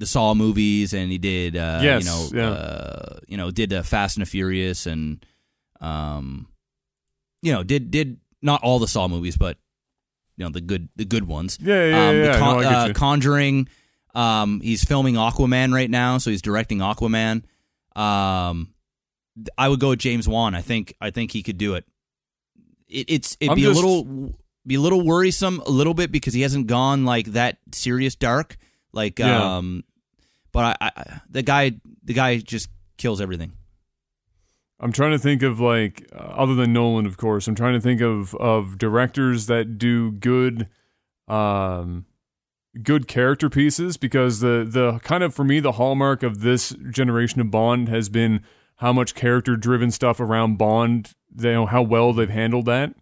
the 0.00 0.06
saw 0.06 0.34
movies 0.34 0.92
and 0.94 1.12
he 1.12 1.18
did 1.18 1.56
uh 1.56 1.80
Yes, 1.82 2.02
you 2.02 2.10
know 2.10 2.28
yeah. 2.34 2.50
uh 2.50 3.18
you 3.28 3.36
know 3.36 3.50
did 3.50 3.72
uh, 3.72 3.82
fast 3.82 4.16
and 4.16 4.26
the 4.26 4.30
furious 4.30 4.86
and 4.86 5.24
um 5.80 6.48
you 7.42 7.52
know 7.52 7.62
did 7.62 7.90
did 7.90 8.18
not 8.42 8.62
all 8.62 8.78
the 8.78 8.88
saw 8.88 9.06
movies 9.06 9.36
but 9.36 9.56
you 10.36 10.44
know 10.44 10.50
the 10.50 10.60
good 10.60 10.88
the 10.96 11.04
good 11.04 11.26
ones 11.26 11.58
Yeah, 11.60 11.86
yeah, 11.86 12.08
um, 12.08 12.16
yeah. 12.16 12.38
Con- 12.38 12.62
no, 12.62 12.68
uh. 12.68 12.92
Conjuring. 12.92 13.68
Um, 14.14 14.60
he's 14.60 14.84
filming 14.84 15.14
Aquaman 15.16 15.72
right 15.74 15.90
now, 15.90 16.18
so 16.18 16.30
he's 16.30 16.42
directing 16.42 16.78
Aquaman. 16.78 17.42
Um, 17.96 18.72
I 19.58 19.68
would 19.68 19.80
go 19.80 19.90
with 19.90 19.98
James 19.98 20.28
Wan. 20.28 20.54
I 20.54 20.60
think 20.60 20.94
I 21.00 21.10
think 21.10 21.32
he 21.32 21.42
could 21.42 21.58
do 21.58 21.74
it. 21.74 21.84
it 22.88 23.06
it's 23.10 23.36
it'd 23.40 23.50
I'm 23.50 23.56
be 23.56 23.62
just- 23.62 23.80
a 23.82 23.86
little 23.86 24.34
be 24.66 24.76
a 24.76 24.80
little 24.80 25.04
worrisome 25.04 25.60
a 25.66 25.70
little 25.70 25.94
bit 25.94 26.10
because 26.12 26.32
he 26.32 26.40
hasn't 26.42 26.66
gone 26.68 27.04
like 27.04 27.26
that 27.32 27.58
serious 27.72 28.14
dark. 28.14 28.56
Like 28.92 29.18
Yeah. 29.18 29.56
um, 29.56 29.82
but 30.52 30.76
I, 30.80 30.90
I 30.96 31.20
the 31.28 31.42
guy 31.42 31.72
the 32.04 32.12
guy 32.14 32.38
just 32.38 32.68
kills 32.96 33.20
everything. 33.20 33.52
I'm 34.80 34.92
trying 34.92 35.12
to 35.12 35.18
think 35.18 35.42
of 35.42 35.60
like 35.60 36.06
uh, 36.14 36.18
other 36.18 36.54
than 36.54 36.72
Nolan, 36.72 37.06
of 37.06 37.16
course. 37.16 37.46
I'm 37.48 37.54
trying 37.54 37.74
to 37.74 37.80
think 37.80 38.00
of 38.00 38.34
of 38.36 38.76
directors 38.78 39.46
that 39.46 39.78
do 39.78 40.10
good, 40.12 40.68
um, 41.28 42.06
good 42.82 43.06
character 43.06 43.48
pieces 43.48 43.96
because 43.96 44.40
the 44.40 44.66
the 44.68 44.98
kind 45.04 45.22
of 45.22 45.34
for 45.34 45.44
me 45.44 45.60
the 45.60 45.72
hallmark 45.72 46.22
of 46.22 46.40
this 46.40 46.70
generation 46.90 47.40
of 47.40 47.50
Bond 47.50 47.88
has 47.88 48.08
been 48.08 48.42
how 48.76 48.92
much 48.92 49.14
character 49.14 49.56
driven 49.56 49.90
stuff 49.90 50.18
around 50.20 50.56
Bond. 50.58 51.12
They 51.32 51.52
know 51.52 51.66
how 51.66 51.82
well 51.82 52.12
they've 52.12 52.28
handled 52.28 52.66
that. 52.66 52.94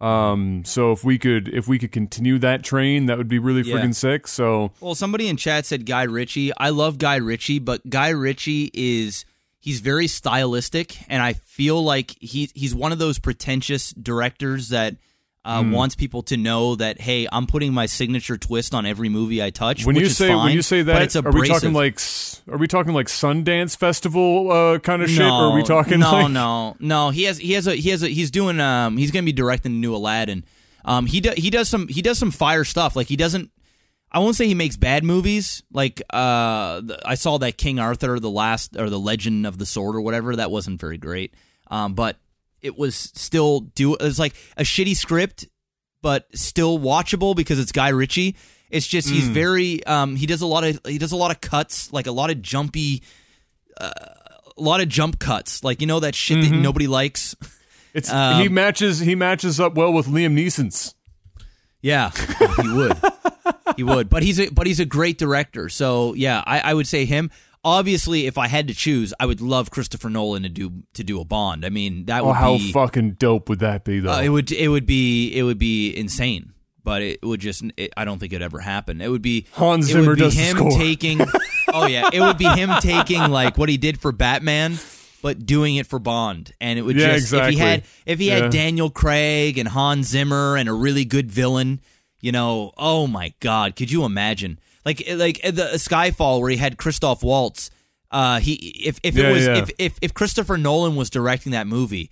Um, 0.00 0.64
so 0.66 0.92
if 0.92 1.02
we 1.04 1.18
could 1.18 1.48
if 1.48 1.66
we 1.66 1.78
could 1.78 1.92
continue 1.92 2.38
that 2.40 2.62
train, 2.62 3.06
that 3.06 3.16
would 3.16 3.28
be 3.28 3.38
really 3.38 3.62
Yeah. 3.62 3.76
friggin' 3.76 3.94
sick. 3.94 4.28
So 4.28 4.72
Well, 4.80 4.94
somebody 4.94 5.28
in 5.28 5.36
chat 5.38 5.64
said 5.64 5.86
Guy 5.86 6.02
Ritchie. 6.02 6.52
I 6.58 6.68
love 6.68 6.98
Guy 6.98 7.16
Ritchie, 7.16 7.60
but 7.60 7.88
Guy 7.88 8.10
Ritchie 8.10 8.70
is 8.74 9.24
he's 9.64 9.80
very 9.80 10.06
stylistic, 10.06 10.98
and 11.08 11.22
I 11.22 11.32
feel 11.32 11.82
like 11.82 12.14
he 12.20 12.50
he's 12.54 12.74
one 12.74 12.92
of 12.92 12.98
those 12.98 13.18
pretentious 13.18 13.92
directors 13.92 14.68
that 14.68 14.96
Uh, 15.46 15.62
Hmm. 15.62 15.72
Wants 15.72 15.94
people 15.94 16.22
to 16.22 16.38
know 16.38 16.74
that 16.76 16.98
hey, 17.02 17.28
I'm 17.30 17.46
putting 17.46 17.74
my 17.74 17.84
signature 17.84 18.38
twist 18.38 18.72
on 18.74 18.86
every 18.86 19.10
movie 19.10 19.42
I 19.42 19.50
touch. 19.50 19.84
When 19.84 19.94
which 19.94 20.00
you 20.04 20.06
is 20.06 20.16
say 20.16 20.28
fine, 20.28 20.38
when 20.46 20.54
you 20.54 20.62
say 20.62 20.80
that, 20.80 21.02
it's 21.02 21.16
are 21.16 21.30
we 21.30 21.46
talking 21.46 21.74
like 21.74 22.00
are 22.50 22.56
we 22.56 22.66
talking 22.66 22.94
like 22.94 23.08
Sundance 23.08 23.76
Festival 23.76 24.50
uh, 24.50 24.78
kind 24.78 25.02
of 25.02 25.10
shit? 25.10 25.20
Or 25.20 25.50
are 25.50 25.54
we 25.54 25.62
talking 25.62 26.00
no, 26.00 26.12
like 26.12 26.30
no, 26.32 26.76
no. 26.80 27.10
He 27.10 27.24
has 27.24 27.36
he 27.36 27.52
has 27.52 27.66
a 27.66 27.74
he 27.74 27.90
has 27.90 28.02
a 28.02 28.08
he's 28.08 28.30
doing 28.30 28.58
um 28.58 28.96
he's 28.96 29.10
gonna 29.10 29.26
be 29.32 29.32
directing 29.34 29.72
the 29.72 29.78
new 29.86 29.94
Aladdin. 29.94 30.44
Um 30.86 31.04
he 31.04 31.20
do, 31.20 31.30
he 31.36 31.50
does 31.50 31.68
some 31.68 31.88
he 31.88 32.00
does 32.00 32.18
some 32.18 32.30
fire 32.30 32.64
stuff. 32.64 32.96
Like 32.96 33.08
he 33.08 33.16
doesn't. 33.16 33.50
I 34.14 34.20
won't 34.20 34.36
say 34.36 34.46
he 34.46 34.54
makes 34.54 34.76
bad 34.76 35.02
movies. 35.04 35.62
Like 35.72 36.00
uh, 36.10 36.80
the- 36.80 37.00
I 37.04 37.16
saw 37.16 37.36
that 37.38 37.58
King 37.58 37.78
Arthur, 37.80 38.18
the 38.20 38.30
last 38.30 38.76
or 38.76 38.88
the 38.88 38.98
Legend 38.98 39.44
of 39.46 39.58
the 39.58 39.66
Sword 39.66 39.96
or 39.96 40.00
whatever. 40.00 40.36
That 40.36 40.50
wasn't 40.50 40.80
very 40.80 40.96
great. 40.98 41.34
Um, 41.68 41.94
but 41.94 42.16
it 42.62 42.78
was 42.78 42.94
still 42.94 43.60
do. 43.60 43.94
It 43.94 44.02
was 44.02 44.18
like 44.18 44.34
a 44.56 44.62
shitty 44.62 44.94
script, 44.96 45.46
but 46.00 46.26
still 46.34 46.78
watchable 46.78 47.34
because 47.34 47.58
it's 47.58 47.72
Guy 47.72 47.88
Ritchie. 47.88 48.36
It's 48.70 48.86
just 48.86 49.08
he's 49.10 49.28
very 49.28 49.84
um 49.86 50.16
he 50.16 50.26
does 50.26 50.40
a 50.42 50.46
lot 50.46 50.64
of 50.64 50.80
he 50.86 50.98
does 50.98 51.12
a 51.12 51.16
lot 51.16 51.30
of 51.30 51.40
cuts 51.40 51.92
like 51.92 52.06
a 52.08 52.12
lot 52.12 52.30
of 52.30 52.40
jumpy 52.42 53.02
uh, 53.80 53.90
a 54.56 54.60
lot 54.60 54.80
of 54.80 54.88
jump 54.88 55.18
cuts 55.20 55.62
like 55.62 55.80
you 55.80 55.86
know 55.86 56.00
that 56.00 56.14
shit 56.16 56.42
that 56.42 56.50
nobody 56.50 56.86
likes 56.88 57.36
it's 57.94 58.10
Um, 58.12 58.42
he 58.42 58.48
matches 58.48 58.98
he 58.98 59.14
matches 59.14 59.60
up 59.60 59.74
well 59.74 59.92
with 59.92 60.06
Liam 60.08 60.34
Neeson's. 60.36 60.94
yeah 61.82 62.10
he 62.62 62.68
would 62.72 62.96
he 63.76 63.82
would. 63.82 64.08
But 64.08 64.22
he's 64.22 64.38
a 64.40 64.48
but 64.50 64.66
he's 64.66 64.80
a 64.80 64.84
great 64.84 65.18
director. 65.18 65.68
So 65.68 66.14
yeah 66.14 66.42
I, 66.46 66.60
I 66.60 66.74
would 66.74 66.86
say 66.86 67.04
him. 67.04 67.30
Obviously 67.66 68.26
if 68.26 68.36
I 68.36 68.46
had 68.48 68.68
to 68.68 68.74
choose 68.74 69.14
I 69.18 69.24
would 69.26 69.40
love 69.40 69.70
Christopher 69.70 70.10
Nolan 70.10 70.42
to 70.42 70.48
do 70.50 70.82
to 70.94 71.02
do 71.04 71.20
a 71.20 71.24
Bond. 71.24 71.64
I 71.64 71.70
mean 71.70 72.04
that 72.06 72.22
Oh, 72.22 72.26
would 72.26 72.36
how 72.36 72.58
be 72.58 72.72
fucking 72.72 73.12
dope 73.12 73.48
would 73.48 73.60
that 73.60 73.84
be 73.84 74.00
though? 74.00 74.12
Uh, 74.12 74.20
it 74.20 74.28
would 74.28 74.52
it 74.52 74.68
would 74.68 74.84
be 74.86 75.32
it 75.34 75.42
would 75.44 75.58
be 75.58 75.96
insane, 75.96 76.52
but 76.82 77.00
it 77.00 77.22
would 77.24 77.40
just 77.40 77.64
it, 77.78 77.92
I 77.96 78.04
don't 78.04 78.18
think 78.18 78.34
it'd 78.34 78.42
ever 78.44 78.60
happen. 78.60 79.00
It 79.00 79.08
would 79.08 79.22
be 79.22 79.46
Hans 79.52 79.88
it 79.88 79.92
Zimmer 79.92 80.10
would 80.10 80.18
be 80.18 80.24
does 80.24 80.34
him 80.34 80.58
taking 80.76 81.20
oh 81.72 81.86
yeah, 81.86 82.10
it 82.12 82.20
would 82.20 82.36
be 82.36 82.44
him 82.44 82.70
taking 82.80 83.30
like 83.30 83.56
what 83.56 83.70
he 83.70 83.78
did 83.78 83.98
for 83.98 84.12
Batman, 84.12 84.76
but 85.22 85.46
doing 85.46 85.76
it 85.76 85.86
for 85.86 85.98
Bond, 85.98 86.52
and 86.60 86.78
it 86.78 86.82
would 86.82 86.96
Yeah, 87.00 87.16
just 87.16 87.32
if 87.32 87.48
he 87.48 87.56
had 87.56 87.84
if 88.04 88.18
he 88.18 88.28
Yeah. 88.28 88.42
had 88.42 88.50
Daniel 88.52 88.90
Craig 88.90 89.56
and 89.56 89.70
Hans 89.70 90.08
Zimmer 90.08 90.58
and 90.58 90.68
a 90.68 90.72
really 90.74 91.06
good 91.06 91.30
villain, 91.32 91.80
you 92.24 92.32
know, 92.32 92.72
oh 92.78 93.06
my 93.06 93.34
god, 93.40 93.76
could 93.76 93.90
you 93.90 94.04
imagine 94.04 94.58
like 94.86 95.02
like 95.10 95.42
the 95.42 95.72
Skyfall 95.74 96.40
where 96.40 96.50
he 96.50 96.56
had 96.56 96.78
Christoph 96.78 97.22
Waltz. 97.22 97.70
Uh, 98.10 98.38
he 98.40 98.54
if 98.84 98.98
if 99.02 99.14
Yeah, 99.16 99.28
it 99.28 99.32
was 99.32 99.46
yeah. 99.46 99.56
if, 99.58 99.70
if 99.78 99.98
if 100.00 100.14
Christopher 100.14 100.56
Nolan 100.56 100.96
was 100.96 101.10
directing 101.10 101.52
that 101.52 101.66
movie, 101.66 102.10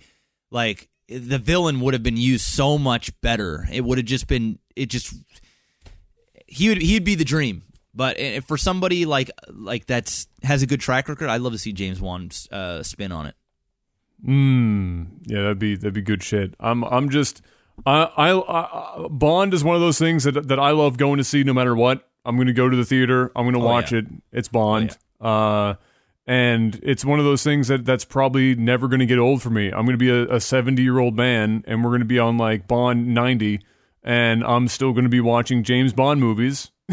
like 0.51 0.89
the 1.07 1.39
villain 1.39 1.79
would 1.81 1.93
have 1.93 2.03
been 2.03 2.17
used 2.17 2.45
so 2.45 2.77
much 2.77 3.09
better. 3.21 3.67
It 3.71 3.81
would 3.85 3.97
have 3.97 4.05
just 4.07 4.27
been 4.27 4.59
it 4.75 4.87
just 4.89 5.13
he 6.47 6.69
would 6.69 6.81
he'd 6.81 7.03
be 7.03 7.15
the 7.15 7.25
dream. 7.25 7.63
But 7.95 8.19
i- 8.19 8.39
for 8.41 8.57
somebody 8.57 9.05
like 9.05 9.29
like 9.49 9.85
that's 9.87 10.27
has 10.43 10.61
a 10.61 10.67
good 10.67 10.81
track 10.81 11.07
record, 11.09 11.29
I'd 11.29 11.41
love 11.41 11.53
to 11.53 11.59
see 11.59 11.73
James 11.73 11.99
Wan's 12.01 12.47
uh, 12.51 12.83
spin 12.83 13.11
on 13.11 13.25
it. 13.27 13.35
Mm, 14.25 15.07
yeah, 15.25 15.41
that'd 15.41 15.59
be 15.59 15.75
that'd 15.75 15.93
be 15.93 16.01
good 16.01 16.23
shit. 16.23 16.53
I'm 16.59 16.83
I'm 16.83 17.09
just 17.09 17.41
I, 17.85 18.03
I 18.03 19.03
I 19.03 19.07
Bond 19.09 19.53
is 19.53 19.63
one 19.63 19.75
of 19.75 19.81
those 19.81 19.97
things 19.99 20.23
that 20.25 20.47
that 20.47 20.59
I 20.59 20.71
love 20.71 20.97
going 20.97 21.17
to 21.17 21.23
see 21.23 21.43
no 21.43 21.53
matter 21.53 21.75
what. 21.75 22.07
I'm 22.25 22.35
going 22.35 22.47
to 22.47 22.53
go 22.53 22.69
to 22.69 22.75
the 22.77 22.85
theater. 22.85 23.31
I'm 23.35 23.43
going 23.43 23.55
to 23.55 23.59
Oh, 23.61 23.65
watch 23.65 23.91
yeah. 23.91 23.99
it. 23.99 24.05
It's 24.31 24.47
Bond. 24.47 24.97
Uh 25.19 25.75
and 26.25 26.79
it's 26.83 27.03
one 27.03 27.19
of 27.19 27.25
those 27.25 27.43
things 27.43 27.67
that 27.67 27.83
that's 27.83 28.05
probably 28.05 28.55
never 28.55 28.87
going 28.87 29.01
to 29.01 29.05
get 29.05 29.19
old 29.19 29.41
for 29.41 29.49
me. 29.49 29.67
I'm 29.67 29.85
going 29.85 29.97
to 29.97 29.97
be 29.97 30.09
a 30.09 30.39
70 30.39 30.81
year 30.81 30.99
old 30.99 31.17
man, 31.17 31.63
and 31.67 31.83
we're 31.83 31.89
going 31.89 31.99
to 31.99 32.05
be 32.05 32.17
on 32.19 32.37
like 32.37 32.65
Bond 32.65 33.13
90, 33.13 33.59
and 34.03 34.41
I'm 34.45 34.69
still 34.69 34.93
going 34.93 35.03
to 35.03 35.09
be 35.09 35.19
watching 35.19 35.63
James 35.63 35.91
Bond 35.91 36.21
movies, 36.21 36.71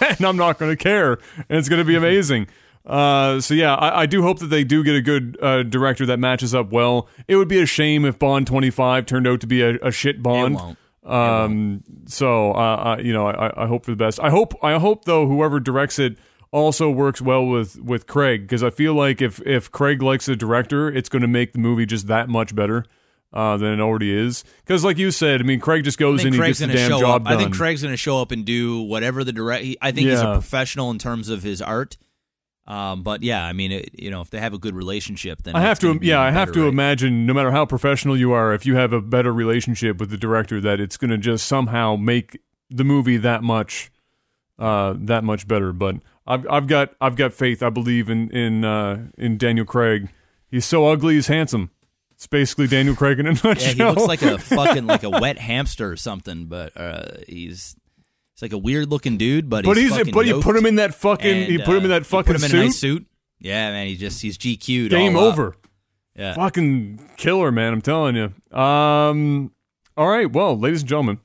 and 0.00 0.24
I'm 0.24 0.38
not 0.38 0.58
going 0.58 0.74
to 0.74 0.82
care, 0.82 1.18
and 1.50 1.58
it's 1.58 1.68
going 1.68 1.80
to 1.80 1.84
be 1.84 1.94
amazing. 2.04 2.46
Uh, 2.86 3.40
so 3.40 3.54
yeah, 3.54 3.74
I, 3.74 4.02
I 4.02 4.06
do 4.06 4.22
hope 4.22 4.38
that 4.38 4.46
they 4.46 4.64
do 4.64 4.82
get 4.82 4.94
a 4.96 5.02
good 5.02 5.36
uh, 5.40 5.62
director 5.62 6.06
that 6.06 6.18
matches 6.18 6.54
up 6.54 6.72
well. 6.72 7.08
It 7.28 7.36
would 7.36 7.48
be 7.48 7.60
a 7.60 7.66
shame 7.66 8.04
if 8.04 8.18
Bond 8.18 8.46
25 8.46 9.06
turned 9.06 9.26
out 9.28 9.40
to 9.40 9.46
be 9.46 9.62
a, 9.62 9.76
a 9.82 9.90
shit 9.92 10.22
Bond. 10.22 10.76
Um, 11.04 11.82
so 12.06 12.52
uh, 12.52 12.96
I, 12.96 12.98
you 13.00 13.12
know, 13.12 13.26
I, 13.26 13.64
I 13.64 13.66
hope 13.66 13.84
for 13.84 13.90
the 13.90 13.96
best. 13.96 14.20
I 14.20 14.30
hope, 14.30 14.54
I 14.62 14.78
hope 14.78 15.04
though, 15.04 15.26
whoever 15.26 15.60
directs 15.60 15.98
it 15.98 16.18
also 16.52 16.90
works 16.90 17.22
well 17.22 17.46
with 17.46 17.78
with 17.80 18.06
Craig 18.06 18.42
because 18.42 18.62
I 18.62 18.70
feel 18.70 18.94
like 18.94 19.22
if 19.22 19.40
if 19.46 19.70
Craig 19.70 20.02
likes 20.02 20.26
the 20.26 20.34
director, 20.36 20.88
it's 20.88 21.08
going 21.08 21.22
to 21.22 21.28
make 21.28 21.52
the 21.52 21.58
movie 21.58 21.86
just 21.86 22.06
that 22.08 22.28
much 22.28 22.54
better. 22.54 22.84
Uh, 23.32 23.56
than 23.56 23.74
it 23.74 23.80
already 23.80 24.12
is, 24.12 24.42
because 24.64 24.82
like 24.82 24.98
you 24.98 25.12
said, 25.12 25.40
I 25.40 25.44
mean, 25.44 25.60
Craig 25.60 25.84
just 25.84 25.98
goes 25.98 26.24
in, 26.24 26.32
he 26.32 26.38
Craig's 26.40 26.58
gets 26.58 26.72
the 26.72 26.76
damn 26.76 26.98
job 26.98 27.22
up. 27.22 27.24
done. 27.28 27.32
I 27.32 27.36
think 27.36 27.54
Craig's 27.54 27.80
going 27.80 27.92
to 27.92 27.96
show 27.96 28.20
up 28.20 28.32
and 28.32 28.44
do 28.44 28.80
whatever 28.80 29.22
the 29.22 29.32
direct. 29.32 29.64
I 29.80 29.92
think 29.92 30.08
he's 30.08 30.18
a 30.18 30.32
professional 30.32 30.90
in 30.90 30.98
terms 30.98 31.28
of 31.28 31.40
his 31.40 31.62
art. 31.62 31.96
Um, 32.70 33.02
but 33.02 33.24
yeah, 33.24 33.44
I 33.44 33.52
mean, 33.52 33.72
it, 33.72 33.90
you 33.98 34.12
know, 34.12 34.20
if 34.20 34.30
they 34.30 34.38
have 34.38 34.54
a 34.54 34.58
good 34.58 34.76
relationship, 34.76 35.42
then 35.42 35.56
I 35.56 35.60
have 35.62 35.80
to, 35.80 35.98
yeah, 36.00 36.20
I 36.20 36.30
have 36.30 36.52
to 36.52 36.60
right? 36.60 36.68
imagine, 36.68 37.26
no 37.26 37.34
matter 37.34 37.50
how 37.50 37.66
professional 37.66 38.16
you 38.16 38.30
are, 38.30 38.54
if 38.54 38.64
you 38.64 38.76
have 38.76 38.92
a 38.92 39.00
better 39.00 39.32
relationship 39.32 39.98
with 39.98 40.10
the 40.10 40.16
director, 40.16 40.60
that 40.60 40.78
it's 40.78 40.96
going 40.96 41.10
to 41.10 41.18
just 41.18 41.46
somehow 41.46 41.96
make 41.96 42.38
the 42.70 42.84
movie 42.84 43.16
that 43.16 43.42
much, 43.42 43.90
uh, 44.60 44.94
that 44.98 45.24
much 45.24 45.48
better. 45.48 45.72
But 45.72 45.96
I've, 46.28 46.46
I've 46.48 46.68
got, 46.68 46.94
I've 47.00 47.16
got 47.16 47.32
faith. 47.32 47.60
I 47.60 47.70
believe 47.70 48.08
in, 48.08 48.30
in, 48.30 48.64
uh, 48.64 49.08
in 49.18 49.36
Daniel 49.36 49.66
Craig. 49.66 50.08
He's 50.48 50.64
so 50.64 50.86
ugly, 50.86 51.14
he's 51.14 51.26
handsome. 51.26 51.72
It's 52.12 52.28
basically 52.28 52.68
Daniel 52.68 52.94
Craig 52.94 53.18
in 53.18 53.26
a 53.26 53.32
nutshell. 53.32 53.54
Yeah, 53.58 53.72
he 53.72 53.82
looks 53.82 54.06
like 54.06 54.22
a 54.22 54.38
fucking 54.38 54.86
like 54.86 55.02
a 55.02 55.10
wet 55.20 55.38
hamster 55.38 55.90
or 55.90 55.96
something. 55.96 56.44
But 56.46 56.76
uh, 56.76 57.12
he's 57.26 57.74
he's 58.40 58.50
like 58.50 58.58
a 58.58 58.62
weird 58.62 58.90
looking 58.90 59.16
dude. 59.16 59.48
But 59.48 59.64
but 59.64 59.76
he's, 59.76 59.94
he's, 59.94 60.10
but 60.10 60.26
you 60.26 60.40
put 60.40 60.56
him 60.56 60.66
in 60.66 60.76
that 60.76 60.94
fucking, 60.94 61.44
and, 61.44 61.52
you 61.52 61.58
put 61.60 61.76
him 61.76 61.84
in 61.84 61.90
uh, 61.90 61.98
that 61.98 62.06
fucking 62.06 62.34
put 62.34 62.36
him 62.36 62.48
suit. 62.48 62.54
in 62.54 62.60
a 62.60 62.64
nice 62.64 62.78
suit. 62.78 63.06
Yeah, 63.38 63.70
man, 63.70 63.86
he 63.86 63.96
just 63.96 64.20
he's 64.20 64.36
GQ'd. 64.38 64.90
Game 64.90 65.16
over. 65.16 65.56
Yeah. 66.16 66.34
Fucking 66.34 67.10
killer, 67.16 67.50
man. 67.50 67.72
I'm 67.72 67.82
telling 67.82 68.16
you. 68.16 68.58
Um. 68.58 69.52
All 69.96 70.08
right. 70.08 70.30
Well, 70.30 70.58
ladies 70.58 70.82
and 70.82 70.88
gentlemen, 70.88 71.20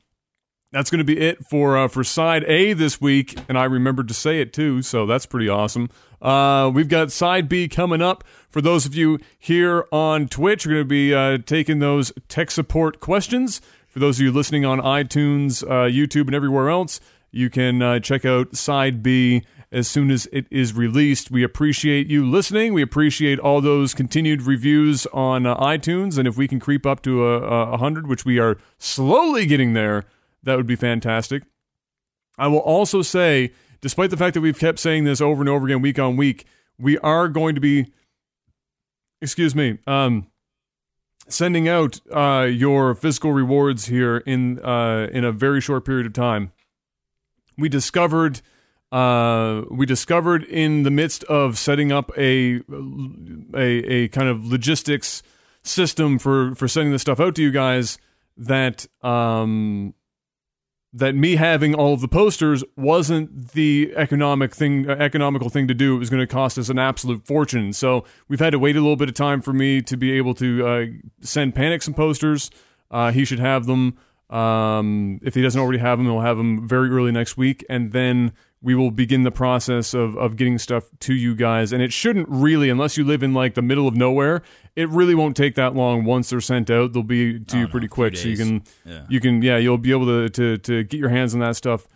that's 0.72 0.90
going 0.90 1.00
to 1.00 1.06
be 1.06 1.20
it 1.20 1.46
for 1.46 1.78
uh, 1.78 1.88
for 1.88 2.04
side 2.04 2.44
A 2.46 2.74
this 2.74 3.02
week, 3.02 3.38
and 3.50 3.58
I 3.58 3.66
remembered 3.66 4.08
to 4.10 4.14
say 4.14 4.42
it 4.42 4.54
too, 4.54 4.82
so 4.82 5.06
that's 5.06 5.26
pretty 5.26 5.50
awesome. 5.50 5.90
Uh, 6.22 6.72
we've 6.74 6.88
got 6.88 7.12
side 7.12 7.48
B 7.50 7.68
coming 7.68 8.02
up. 8.02 8.24
For 8.50 8.62
those 8.62 8.86
of 8.86 8.96
you 8.96 9.20
here 9.38 9.86
on 9.92 10.28
Twitch, 10.28 10.66
we're 10.66 10.74
going 10.74 10.84
to 10.84 10.88
be 10.88 11.14
uh, 11.14 11.38
taking 11.46 11.80
those 11.80 12.12
tech 12.30 12.50
support 12.50 13.00
questions. 13.00 13.62
For 13.96 14.00
those 14.00 14.20
of 14.20 14.26
you 14.26 14.32
listening 14.34 14.66
on 14.66 14.82
iTunes, 14.82 15.64
uh, 15.64 15.90
YouTube, 15.90 16.26
and 16.26 16.36
everywhere 16.36 16.70
else, 16.70 17.00
you 17.32 17.50
can 17.50 17.82
uh, 17.82 18.02
check 18.02 18.26
out 18.26 18.54
side 18.54 19.02
B 19.02 19.46
as 19.72 19.88
soon 19.88 20.12
as 20.12 20.28
it 20.34 20.48
is 20.52 20.74
released. 20.74 21.32
We 21.32 21.44
appreciate 21.44 22.08
you 22.08 22.30
listening. 22.30 22.74
We 22.74 22.82
appreciate 22.82 23.40
all 23.40 23.62
those 23.62 23.94
continued 23.94 24.42
reviews 24.42 25.06
on 25.14 25.46
uh, 25.46 25.56
iTunes, 25.56 26.18
and 26.18 26.28
if 26.28 26.36
we 26.36 26.46
can 26.46 26.60
creep 26.60 26.86
up 26.86 27.04
to 27.04 27.26
a, 27.26 27.40
a 27.40 27.72
a 27.72 27.78
hundred, 27.78 28.08
which 28.08 28.26
we 28.26 28.38
are 28.38 28.58
slowly 28.78 29.46
getting 29.46 29.72
there, 29.72 30.04
that 30.44 30.58
would 30.58 30.68
be 30.68 30.76
fantastic. 30.76 31.44
I 32.38 32.48
will 32.48 32.60
also 32.60 33.02
say, 33.02 33.54
despite 33.80 34.10
the 34.10 34.18
fact 34.18 34.34
that 34.34 34.42
we've 34.42 34.60
kept 34.60 34.80
saying 34.80 35.06
this 35.06 35.22
over 35.22 35.42
and 35.42 35.48
over 35.48 35.68
again, 35.68 35.82
week 35.82 36.00
on 36.00 36.18
week, 36.18 36.46
we 36.78 36.98
are 36.98 37.30
going 37.30 37.56
to 37.56 37.62
be, 37.62 37.94
excuse 39.22 39.56
me, 39.56 39.78
um, 39.88 40.28
sending 41.28 41.68
out 41.68 42.00
uh, 42.12 42.48
your 42.50 42.96
physical 42.96 43.32
rewards 43.32 43.86
here 43.86 44.18
in 44.18 44.64
uh, 44.64 45.08
in 45.12 45.24
a 45.24 45.32
very 45.32 45.62
short 45.62 45.86
period 45.86 46.06
of 46.06 46.14
time. 46.14 46.52
We 47.58 47.70
discovered 47.70 48.42
uh, 48.92 49.64
we 49.72 49.86
discovered 49.86 50.44
in 50.44 50.84
the 50.84 50.92
midst 50.92 51.24
of 51.26 51.58
setting 51.58 51.92
up 51.92 52.12
a 52.18 52.62
a, 53.56 53.64
a 53.64 54.08
kind 54.10 54.30
of 54.30 54.46
logistics 54.46 55.24
system 55.64 56.20
for 56.20 56.54
for 56.56 56.68
sending 56.68 56.92
this 56.92 57.02
stuff 57.02 57.20
out 57.20 57.36
to 57.36 57.42
you 57.42 57.52
guys 57.52 57.98
that 58.38 58.86
um, 59.02 59.94
that 60.96 61.14
me 61.14 61.36
having 61.36 61.76
all 61.76 61.94
of 61.94 62.00
the 62.00 62.08
posters 62.08 62.64
wasn't 62.78 63.52
the 63.52 63.94
economic 63.98 64.56
thing 64.56 64.90
economical 64.90 65.50
thing 65.50 65.68
to 65.68 65.74
do. 65.74 65.96
It 65.98 66.00
was 66.00 66.10
going 66.10 66.26
to 66.26 66.28
cost 66.28 66.58
us 66.58 66.70
an 66.70 66.80
absolute 66.80 67.28
fortune. 67.28 67.74
So 67.74 68.06
we've 68.30 68.40
had 68.40 68.52
to 68.52 68.60
wait 68.60 68.78
a 68.78 68.80
little 68.80 68.96
bit 68.96 69.10
of 69.10 69.16
time 69.16 69.42
for 69.42 69.52
me 69.52 69.82
to 69.82 69.98
be 69.98 70.14
able 70.14 70.34
to 70.36 70.66
uh, 70.66 70.86
send 71.20 71.54
panic 71.54 71.82
some 71.84 71.94
posters. 71.94 72.50
Uh, 72.90 73.12
he 73.12 73.26
should 73.26 73.40
have 73.40 73.66
them. 73.66 73.98
Um, 74.30 75.20
if 75.22 75.36
he 75.36 75.42
doesn't 75.42 75.60
already 75.60 75.78
have 75.80 76.00
them 76.00 76.08
he'll 76.08 76.22
have 76.22 76.38
them 76.38 76.66
very 76.68 76.90
early 76.90 77.12
next 77.12 77.36
week. 77.36 77.66
And 77.70 77.92
then 77.92 78.32
we 78.66 78.74
will 78.76 78.92
begin 78.92 79.24
the 79.24 79.32
process 79.32 79.94
of, 79.94 80.18
of 80.18 80.36
getting 80.36 80.58
stuff 80.58 80.86
to 81.00 81.14
you 81.14 81.36
guys. 81.36 81.72
And 81.72 81.82
it 81.84 81.94
shouldn't 81.94 82.28
really 82.28 82.70
unless 82.70 82.98
you 82.98 83.04
live 83.06 83.22
in 83.24 83.34
like 83.34 83.54
the 83.54 83.62
middle 83.62 83.88
of 83.88 83.96
nowhere 83.96 84.42
it 84.76 84.90
really 84.90 85.16
won't 85.16 85.38
take 85.38 85.56
that 85.56 85.74
long. 85.74 86.04
Once 86.04 86.30
they're 86.32 86.42
sent 86.42 86.70
out 86.70 86.92
they'll 86.92 87.04
be 87.04 87.40
to 87.40 87.56
Oh, 87.58 87.60
you 87.62 87.68
pretty 87.70 87.88
few 87.88 87.94
quick. 87.94 88.18
So 88.18 88.28
you 88.28 88.36
can 88.36 88.64
Yeah. 88.84 89.06
you 89.08 89.20
can 89.22 89.42
yeah 89.42 89.58
you'll 89.58 89.78
be 89.78 89.92
able 89.92 90.08
to, 90.08 90.30
to 90.30 90.58
to 90.58 90.84
get 90.84 91.00
your 91.00 91.10
hands 91.10 91.34
on 91.34 91.40
that 91.42 91.56
stuff 91.56 91.88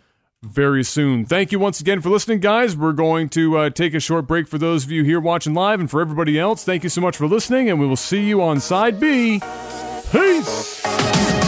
very 0.42 0.82
soon. 0.82 1.26
Thank 1.26 1.52
you 1.52 1.58
once 1.58 1.80
again 1.80 2.00
for 2.00 2.08
listening 2.08 2.40
guys. 2.40 2.74
We're 2.76 2.92
going 2.92 3.28
to 3.30 3.58
uh, 3.58 3.70
take 3.70 3.92
a 3.92 4.00
short 4.00 4.26
break 4.26 4.48
for 4.48 4.56
those 4.56 4.84
of 4.84 4.90
you 4.90 5.04
here 5.04 5.20
watching 5.20 5.52
live 5.52 5.80
and 5.80 5.90
for 5.90 6.00
everybody 6.00 6.38
else. 6.38 6.64
Thank 6.64 6.82
you 6.84 6.88
so 6.88 7.00
much 7.02 7.16
for 7.16 7.26
listening 7.26 7.68
and 7.68 7.78
we 7.78 7.86
will 7.86 7.96
see 7.96 8.22
you 8.26 8.40
on 8.42 8.60
side 8.60 8.98
b. 9.00 9.40
Peace 10.12 11.39